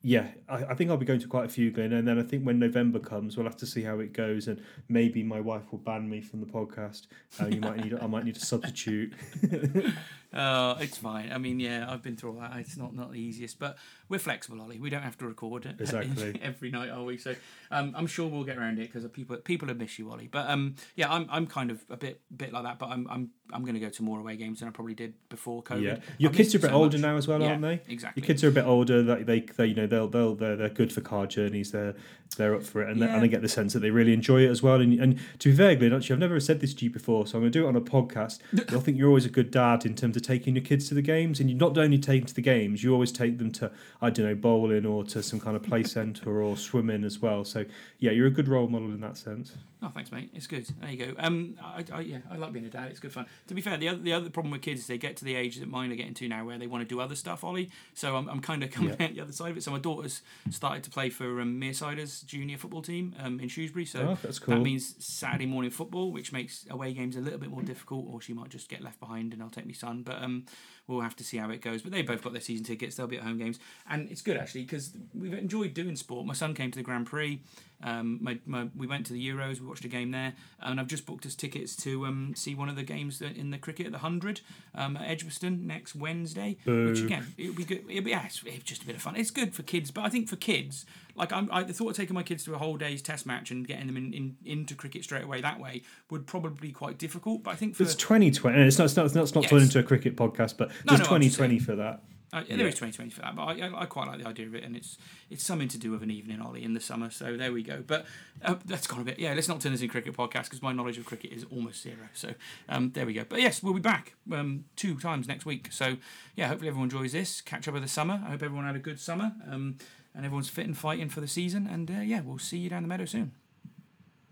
Yeah, 0.00 0.28
I, 0.48 0.64
I 0.64 0.74
think 0.74 0.90
I'll 0.90 0.96
be 0.96 1.04
going 1.04 1.18
to 1.18 1.26
quite 1.26 1.46
a 1.46 1.48
few, 1.48 1.72
Glenn. 1.72 1.92
And 1.92 2.06
then 2.06 2.20
I 2.20 2.22
think 2.22 2.44
when 2.44 2.60
November 2.60 3.00
comes, 3.00 3.36
we'll 3.36 3.46
have 3.46 3.56
to 3.56 3.66
see 3.66 3.82
how 3.82 3.98
it 3.98 4.12
goes, 4.12 4.46
and 4.46 4.62
maybe 4.88 5.24
my 5.24 5.40
wife 5.40 5.72
will 5.72 5.80
ban 5.80 6.08
me 6.08 6.20
from 6.20 6.38
the 6.38 6.46
podcast. 6.46 7.08
Uh, 7.40 7.46
you 7.46 7.60
might 7.60 7.78
need, 7.78 7.98
I 8.00 8.06
might 8.06 8.24
need 8.24 8.36
a 8.36 8.40
substitute. 8.40 9.12
Uh, 10.32 10.76
it's 10.80 10.98
fine. 10.98 11.32
I 11.32 11.38
mean, 11.38 11.58
yeah, 11.58 11.86
I've 11.90 12.02
been 12.02 12.14
through 12.16 12.34
all 12.34 12.40
that. 12.40 12.56
It's 12.56 12.76
not 12.76 12.94
not 12.94 13.12
the 13.12 13.18
easiest, 13.18 13.58
but 13.58 13.78
we're 14.10 14.18
flexible, 14.18 14.60
Ollie. 14.60 14.78
We 14.78 14.90
don't 14.90 15.02
have 15.02 15.16
to 15.18 15.26
record 15.26 15.64
it 15.64 15.76
Exactly. 15.80 16.38
every 16.42 16.70
night, 16.70 16.90
are 16.90 17.02
we? 17.02 17.16
So 17.16 17.34
um, 17.70 17.94
I'm 17.96 18.06
sure 18.06 18.28
we'll 18.28 18.44
get 18.44 18.58
around 18.58 18.78
it 18.78 18.92
because 18.92 19.08
people 19.10 19.36
people 19.38 19.68
have 19.68 19.78
missed 19.78 19.98
you, 19.98 20.10
Ollie. 20.10 20.28
But 20.30 20.50
um, 20.50 20.76
yeah, 20.96 21.10
I'm 21.10 21.26
I'm 21.30 21.46
kind 21.46 21.70
of 21.70 21.82
a 21.88 21.96
bit 21.96 22.20
bit 22.36 22.52
like 22.52 22.64
that. 22.64 22.78
But 22.78 22.90
I'm 22.90 23.06
I'm 23.08 23.30
I'm 23.50 23.62
going 23.62 23.74
to 23.74 23.80
go 23.80 23.88
to 23.88 24.02
more 24.02 24.20
away 24.20 24.36
games 24.36 24.60
than 24.60 24.68
I 24.68 24.72
probably 24.72 24.92
did 24.94 25.14
before 25.30 25.62
COVID. 25.62 25.82
yeah, 25.82 25.96
your 26.18 26.30
I've 26.30 26.36
kids 26.36 26.54
are 26.54 26.58
a 26.58 26.60
bit 26.60 26.70
so 26.70 26.76
older 26.76 26.98
much. 26.98 27.02
now 27.02 27.16
as 27.16 27.26
well, 27.26 27.40
Yeah, 27.40 27.48
aren't 27.48 27.62
they? 27.62 27.80
Exactly. 27.88 28.20
Your 28.20 28.26
kids 28.26 28.44
are 28.44 28.48
a 28.48 28.52
bit 28.52 28.66
older. 28.66 29.02
That 29.02 29.24
they, 29.24 29.40
they, 29.40 29.66
you 29.68 29.74
know, 29.74 29.86
they'll, 29.86 30.06
they'll, 30.08 30.34
they're, 30.34 30.56
they're 30.56 30.68
good 30.68 30.92
for 30.92 31.00
car 31.00 31.26
journeys. 31.26 31.70
They're, 31.72 31.94
they're 32.36 32.54
up 32.54 32.62
for 32.62 32.82
it, 32.82 32.90
and, 32.90 33.00
Yeah. 33.00 33.14
and 33.14 33.24
I 33.24 33.26
get 33.26 33.40
the 33.40 33.48
sense 33.48 33.72
that 33.72 33.78
they 33.78 33.90
really 33.90 34.12
enjoy 34.12 34.42
it 34.44 34.50
as 34.50 34.62
well. 34.62 34.82
And, 34.82 34.92
and 35.00 35.18
to 35.38 35.50
be 35.50 35.56
fair, 35.56 35.74
Glenn, 35.76 35.94
actually, 35.94 36.12
I've 36.12 36.20
never 36.20 36.38
said 36.40 36.60
this 36.60 36.74
to 36.74 36.84
you 36.84 36.90
before, 36.90 37.26
so 37.26 37.38
I'm 37.38 37.42
going 37.42 37.52
to 37.52 37.58
do 37.58 37.64
it 37.64 37.68
on 37.68 37.76
a 37.76 37.80
podcast. 37.80 38.40
I 38.74 38.78
think 38.80 38.98
you're 38.98 39.08
always 39.08 39.24
a 39.24 39.30
good 39.30 39.50
dad 39.50 39.86
in 39.86 39.94
terms 39.94 40.14
of 40.17 40.17
taking 40.20 40.54
your 40.54 40.64
kids 40.64 40.88
to 40.88 40.94
the 40.94 41.02
games, 41.02 41.40
and 41.40 41.50
you 41.50 41.56
not 41.56 41.76
only 41.76 41.98
take 41.98 42.22
them 42.22 42.28
to 42.28 42.34
the 42.34 42.42
games, 42.42 42.82
you 42.82 42.92
always 42.92 43.12
take 43.12 43.38
them 43.38 43.50
to, 43.52 43.70
I 44.00 44.10
don't 44.10 44.26
know, 44.26 44.34
bowling 44.34 44.86
or 44.86 45.04
to 45.04 45.22
some 45.22 45.40
kind 45.40 45.56
of 45.56 45.62
play 45.62 45.82
centre 45.84 46.42
or 46.42 46.56
swimming 46.56 47.04
as 47.04 47.20
well. 47.20 47.44
So 47.44 47.64
yeah, 47.98 48.10
you're 48.12 48.26
a 48.26 48.30
good 48.30 48.48
role 48.48 48.68
model 48.68 48.88
in 48.88 49.00
that 49.00 49.16
sense. 49.16 49.54
Oh, 49.80 49.90
thanks, 49.94 50.10
mate. 50.10 50.30
It's 50.34 50.48
good. 50.48 50.66
There 50.80 50.90
you 50.90 51.06
go. 51.06 51.14
Um, 51.18 51.54
I, 51.62 51.84
I, 51.92 52.00
yeah, 52.00 52.18
I 52.28 52.36
like 52.36 52.52
being 52.52 52.64
a 52.64 52.68
dad. 52.68 52.90
It's 52.90 52.98
good 52.98 53.12
fun. 53.12 53.26
To 53.46 53.54
be 53.54 53.60
fair, 53.60 53.76
the 53.76 53.88
other 53.88 53.98
the 53.98 54.12
other 54.12 54.28
problem 54.28 54.50
with 54.50 54.60
kids 54.60 54.80
is 54.80 54.86
they 54.88 54.98
get 54.98 55.16
to 55.18 55.24
the 55.24 55.36
age 55.36 55.56
that 55.60 55.68
mine 55.68 55.92
are 55.92 55.94
getting 55.94 56.14
to 56.14 56.28
now, 56.28 56.44
where 56.44 56.58
they 56.58 56.66
want 56.66 56.82
to 56.82 56.88
do 56.88 57.00
other 57.00 57.14
stuff, 57.14 57.44
Ollie. 57.44 57.70
So 57.94 58.16
I'm, 58.16 58.28
I'm 58.28 58.40
kind 58.40 58.64
of 58.64 58.72
coming 58.72 58.96
Yeah. 58.98 59.06
out 59.06 59.14
the 59.14 59.20
other 59.20 59.32
side 59.32 59.52
of 59.52 59.56
it. 59.56 59.62
So 59.62 59.70
my 59.70 59.78
daughter's 59.78 60.22
started 60.50 60.82
to 60.82 60.90
play 60.90 61.10
for 61.10 61.40
um, 61.40 61.60
Mearsiders 61.60 62.26
junior 62.26 62.58
football 62.58 62.82
team 62.82 63.14
um, 63.20 63.38
in 63.38 63.48
Shrewsbury. 63.48 63.84
So 63.84 64.16
oh, 64.24 64.30
cool. 64.40 64.56
that 64.56 64.62
means 64.62 64.96
Saturday 64.98 65.46
morning 65.46 65.70
football, 65.70 66.10
which 66.10 66.32
makes 66.32 66.66
away 66.68 66.92
games 66.92 67.14
a 67.14 67.20
little 67.20 67.38
bit 67.38 67.50
more 67.50 67.62
difficult, 67.62 68.06
or 68.10 68.20
she 68.20 68.32
might 68.32 68.48
just 68.48 68.68
get 68.68 68.80
left 68.82 68.98
behind 68.98 69.32
and 69.32 69.40
I'll 69.40 69.48
take 69.48 69.66
my 69.66 69.72
son. 69.72 70.02
But 70.02 70.20
um, 70.20 70.44
we'll 70.88 71.02
have 71.02 71.14
to 71.16 71.24
see 71.24 71.36
how 71.36 71.50
it 71.50 71.60
goes. 71.60 71.82
But 71.82 71.92
they 71.92 72.02
both 72.02 72.22
got 72.22 72.32
their 72.32 72.42
season 72.42 72.64
tickets; 72.64 72.96
they'll 72.96 73.06
be 73.06 73.18
at 73.18 73.22
home 73.22 73.38
games, 73.38 73.60
and 73.88 74.10
it's 74.10 74.22
good 74.22 74.36
actually 74.36 74.62
because 74.62 74.90
we've 75.14 75.34
enjoyed 75.34 75.72
doing 75.72 75.94
sport. 75.94 76.26
My 76.26 76.34
son 76.34 76.52
came 76.54 76.72
to 76.72 76.78
the 76.78 76.82
Grand 76.84 77.06
Prix. 77.06 77.40
Um, 77.82 78.18
my, 78.20 78.38
my, 78.44 78.68
we 78.76 78.86
went 78.86 79.06
to 79.06 79.12
the 79.12 79.28
Euros. 79.28 79.60
We 79.60 79.66
watched 79.66 79.84
a 79.84 79.88
game 79.88 80.10
there, 80.10 80.34
and 80.60 80.80
I've 80.80 80.88
just 80.88 81.06
booked 81.06 81.24
us 81.26 81.34
tickets 81.34 81.76
to 81.76 82.06
um, 82.06 82.32
see 82.34 82.54
one 82.54 82.68
of 82.68 82.76
the 82.76 82.82
games 82.82 83.20
in 83.20 83.50
the 83.50 83.58
cricket 83.58 83.86
at 83.86 83.92
the 83.92 83.98
hundred 83.98 84.40
um, 84.74 84.96
at 84.96 85.08
Edgbaston 85.08 85.66
next 85.66 85.94
Wednesday. 85.94 86.56
Which 86.64 87.00
again, 87.00 87.26
it'll 87.36 87.54
be 87.54 87.64
good. 87.64 87.84
It'll 87.88 88.02
be, 88.04 88.10
yeah, 88.10 88.26
it's, 88.26 88.42
it's 88.44 88.64
just 88.64 88.82
a 88.82 88.86
bit 88.86 88.96
of 88.96 89.02
fun. 89.02 89.14
It's 89.16 89.30
good 89.30 89.54
for 89.54 89.62
kids, 89.62 89.90
but 89.90 90.04
I 90.04 90.08
think 90.08 90.28
for 90.28 90.36
kids, 90.36 90.86
like 91.14 91.32
I'm, 91.32 91.48
I, 91.52 91.62
the 91.62 91.72
thought 91.72 91.90
of 91.90 91.96
taking 91.96 92.14
my 92.14 92.22
kids 92.22 92.44
to 92.44 92.54
a 92.54 92.58
whole 92.58 92.76
day's 92.76 93.00
test 93.00 93.26
match 93.26 93.50
and 93.50 93.66
getting 93.66 93.86
them 93.86 93.96
in, 93.96 94.12
in, 94.12 94.36
into 94.44 94.74
cricket 94.74 95.04
straight 95.04 95.24
away 95.24 95.40
that 95.40 95.60
way 95.60 95.82
would 96.10 96.26
probably 96.26 96.68
be 96.68 96.72
quite 96.72 96.98
difficult. 96.98 97.44
But 97.44 97.52
I 97.52 97.54
think 97.56 97.76
for 97.76 97.84
It's 97.84 97.94
2020. 97.94 98.60
It's 98.60 98.78
not. 98.78 98.86
It's 98.86 98.96
not. 98.96 99.06
It's 99.06 99.14
not, 99.14 99.22
it's 99.22 99.34
not 99.34 99.42
Yes. 99.42 99.50
turned 99.50 99.62
into 99.62 99.78
a 99.78 99.82
cricket 99.84 100.16
podcast, 100.16 100.56
but 100.56 100.68
No, 100.68 100.74
there's 100.96 101.08
no, 101.08 101.14
I'm 101.14 101.20
2020 101.20 101.58
for 101.60 101.76
that. 101.76 102.02
Uh, 102.32 102.42
yeah, 102.46 102.56
there 102.56 102.66
is 102.66 102.74
2020 102.74 103.10
for 103.10 103.22
that, 103.22 103.34
but 103.34 103.42
I, 103.44 103.68
I, 103.68 103.82
I 103.82 103.86
quite 103.86 104.06
like 104.06 104.18
the 104.22 104.28
idea 104.28 104.46
of 104.46 104.54
it, 104.54 104.62
and 104.62 104.76
it's 104.76 104.98
it's 105.30 105.42
something 105.42 105.68
to 105.68 105.78
do 105.78 105.90
with 105.90 106.02
an 106.02 106.10
evening, 106.10 106.42
Ollie, 106.42 106.62
in 106.62 106.74
the 106.74 106.80
summer. 106.80 107.10
So 107.10 107.36
there 107.36 107.52
we 107.52 107.62
go. 107.62 107.82
But 107.86 108.04
uh, 108.44 108.56
that's 108.66 108.86
gone 108.86 109.00
a 109.00 109.04
bit. 109.04 109.18
Yeah, 109.18 109.32
let's 109.32 109.48
not 109.48 109.60
turn 109.60 109.72
this 109.72 109.80
into 109.80 109.90
cricket 109.90 110.14
podcast 110.14 110.44
because 110.44 110.60
my 110.60 110.72
knowledge 110.72 110.98
of 110.98 111.06
cricket 111.06 111.32
is 111.32 111.44
almost 111.50 111.82
zero. 111.82 111.96
So 112.12 112.34
um, 112.68 112.90
there 112.90 113.06
we 113.06 113.14
go. 113.14 113.24
But 113.26 113.40
yes, 113.40 113.62
we'll 113.62 113.74
be 113.74 113.80
back 113.80 114.14
um, 114.30 114.64
two 114.76 114.98
times 114.98 115.26
next 115.26 115.46
week. 115.46 115.68
So 115.72 115.96
yeah, 116.36 116.48
hopefully 116.48 116.68
everyone 116.68 116.90
enjoys 116.90 117.12
this. 117.12 117.40
Catch 117.40 117.66
up 117.66 117.74
with 117.74 117.82
the 117.82 117.88
summer. 117.88 118.22
I 118.26 118.30
hope 118.30 118.42
everyone 118.42 118.66
had 118.66 118.76
a 118.76 118.80
good 118.80 119.00
summer. 119.00 119.32
Um, 119.50 119.78
and 120.14 120.24
everyone's 120.24 120.48
fit 120.48 120.66
and 120.66 120.76
fighting 120.76 121.08
for 121.08 121.20
the 121.20 121.28
season. 121.28 121.66
And 121.66 121.90
uh, 121.90 122.00
yeah, 122.00 122.20
we'll 122.20 122.38
see 122.38 122.58
you 122.58 122.68
down 122.68 122.82
the 122.82 122.88
meadow 122.88 123.04
soon. 123.04 123.32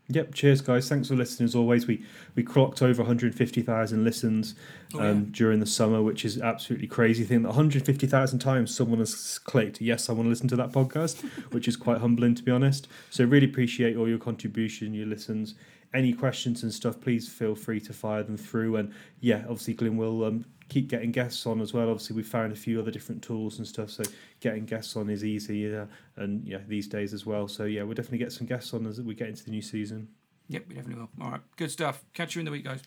Yep. 0.09 0.35
Cheers, 0.35 0.61
guys. 0.61 0.89
Thanks 0.89 1.09
for 1.09 1.17
listening. 1.17 1.47
As 1.47 1.57
always, 1.57 1.89
we 1.89 2.05
we 2.37 2.45
clocked 2.45 2.81
over 2.81 3.03
150,000 3.03 4.05
listens 4.05 4.55
Oh, 4.95 5.01
um, 5.01 5.05
yeah. 5.19 5.25
during 5.33 5.59
the 5.59 5.67
summer, 5.67 6.01
which 6.01 6.25
is 6.25 6.41
absolutely 6.41 6.87
crazy. 6.87 7.25
Thing 7.25 7.43
that 7.43 7.49
150,000 7.49 8.39
times 8.39 8.73
someone 8.73 9.01
has 9.01 9.39
clicked, 9.41 9.81
yes, 9.81 10.09
I 10.09 10.13
want 10.13 10.27
to 10.27 10.29
listen 10.31 10.47
to 10.49 10.57
that 10.57 10.71
podcast, 10.71 11.23
which 11.53 11.67
is 11.67 11.77
quite 11.77 11.99
humbling 11.99 12.37
to 12.37 12.43
be 12.45 12.53
honest. 12.53 12.87
So 13.11 13.25
really 13.25 13.47
appreciate 13.47 13.97
all 13.97 14.09
your 14.09 14.19
contribution, 14.19 14.95
your 14.95 15.07
listens. 15.07 15.57
Any 15.93 16.13
questions 16.13 16.63
and 16.63 16.73
stuff, 16.73 17.01
please 17.01 17.29
feel 17.29 17.55
free 17.57 17.81
to 17.81 17.93
fire 17.93 18.23
them 18.23 18.37
through. 18.37 18.77
And 18.77 18.93
yeah, 19.21 19.41
obviously, 19.43 19.75
Glenn 19.75 19.97
will 19.97 20.25
um, 20.25 20.45
keep 20.69 20.89
getting 20.89 21.13
guests 21.13 21.47
on 21.47 21.61
as 21.61 21.73
well. 21.73 21.91
Obviously, 21.91 22.17
we 22.17 22.23
found 22.23 22.53
a 22.53 22.57
few 22.57 22.81
other 22.81 22.91
different 22.91 23.23
tools 23.23 23.59
and 23.59 23.67
stuff, 23.67 23.91
so 23.91 24.03
getting 24.41 24.65
guests 24.65 24.97
on 24.97 25.11
is 25.11 25.25
easy, 25.25 25.75
uh, 25.75 25.87
and 26.17 26.47
yeah, 26.47 26.59
these 26.67 26.89
days 26.89 27.13
as 27.13 27.27
well. 27.27 27.49
So 27.49 27.65
yeah, 27.65 27.83
we'll 27.83 27.95
definitely 27.95 28.19
get 28.19 28.33
some 28.33 28.47
guests 28.47 28.75
on 28.75 28.87
as 28.87 29.01
we 29.01 29.15
get 29.15 29.29
into 29.29 29.45
the 29.45 29.51
new 29.51 29.63
season. 29.63 30.09
Yep, 30.49 30.65
we 30.69 30.75
definitely 30.75 31.03
will. 31.03 31.25
All 31.25 31.33
right, 31.33 31.41
good 31.57 31.71
stuff. 31.71 32.05
Catch 32.15 32.35
you 32.35 32.41
in 32.41 32.45
the 32.45 32.53
week, 32.53 32.65
guys. 32.65 32.83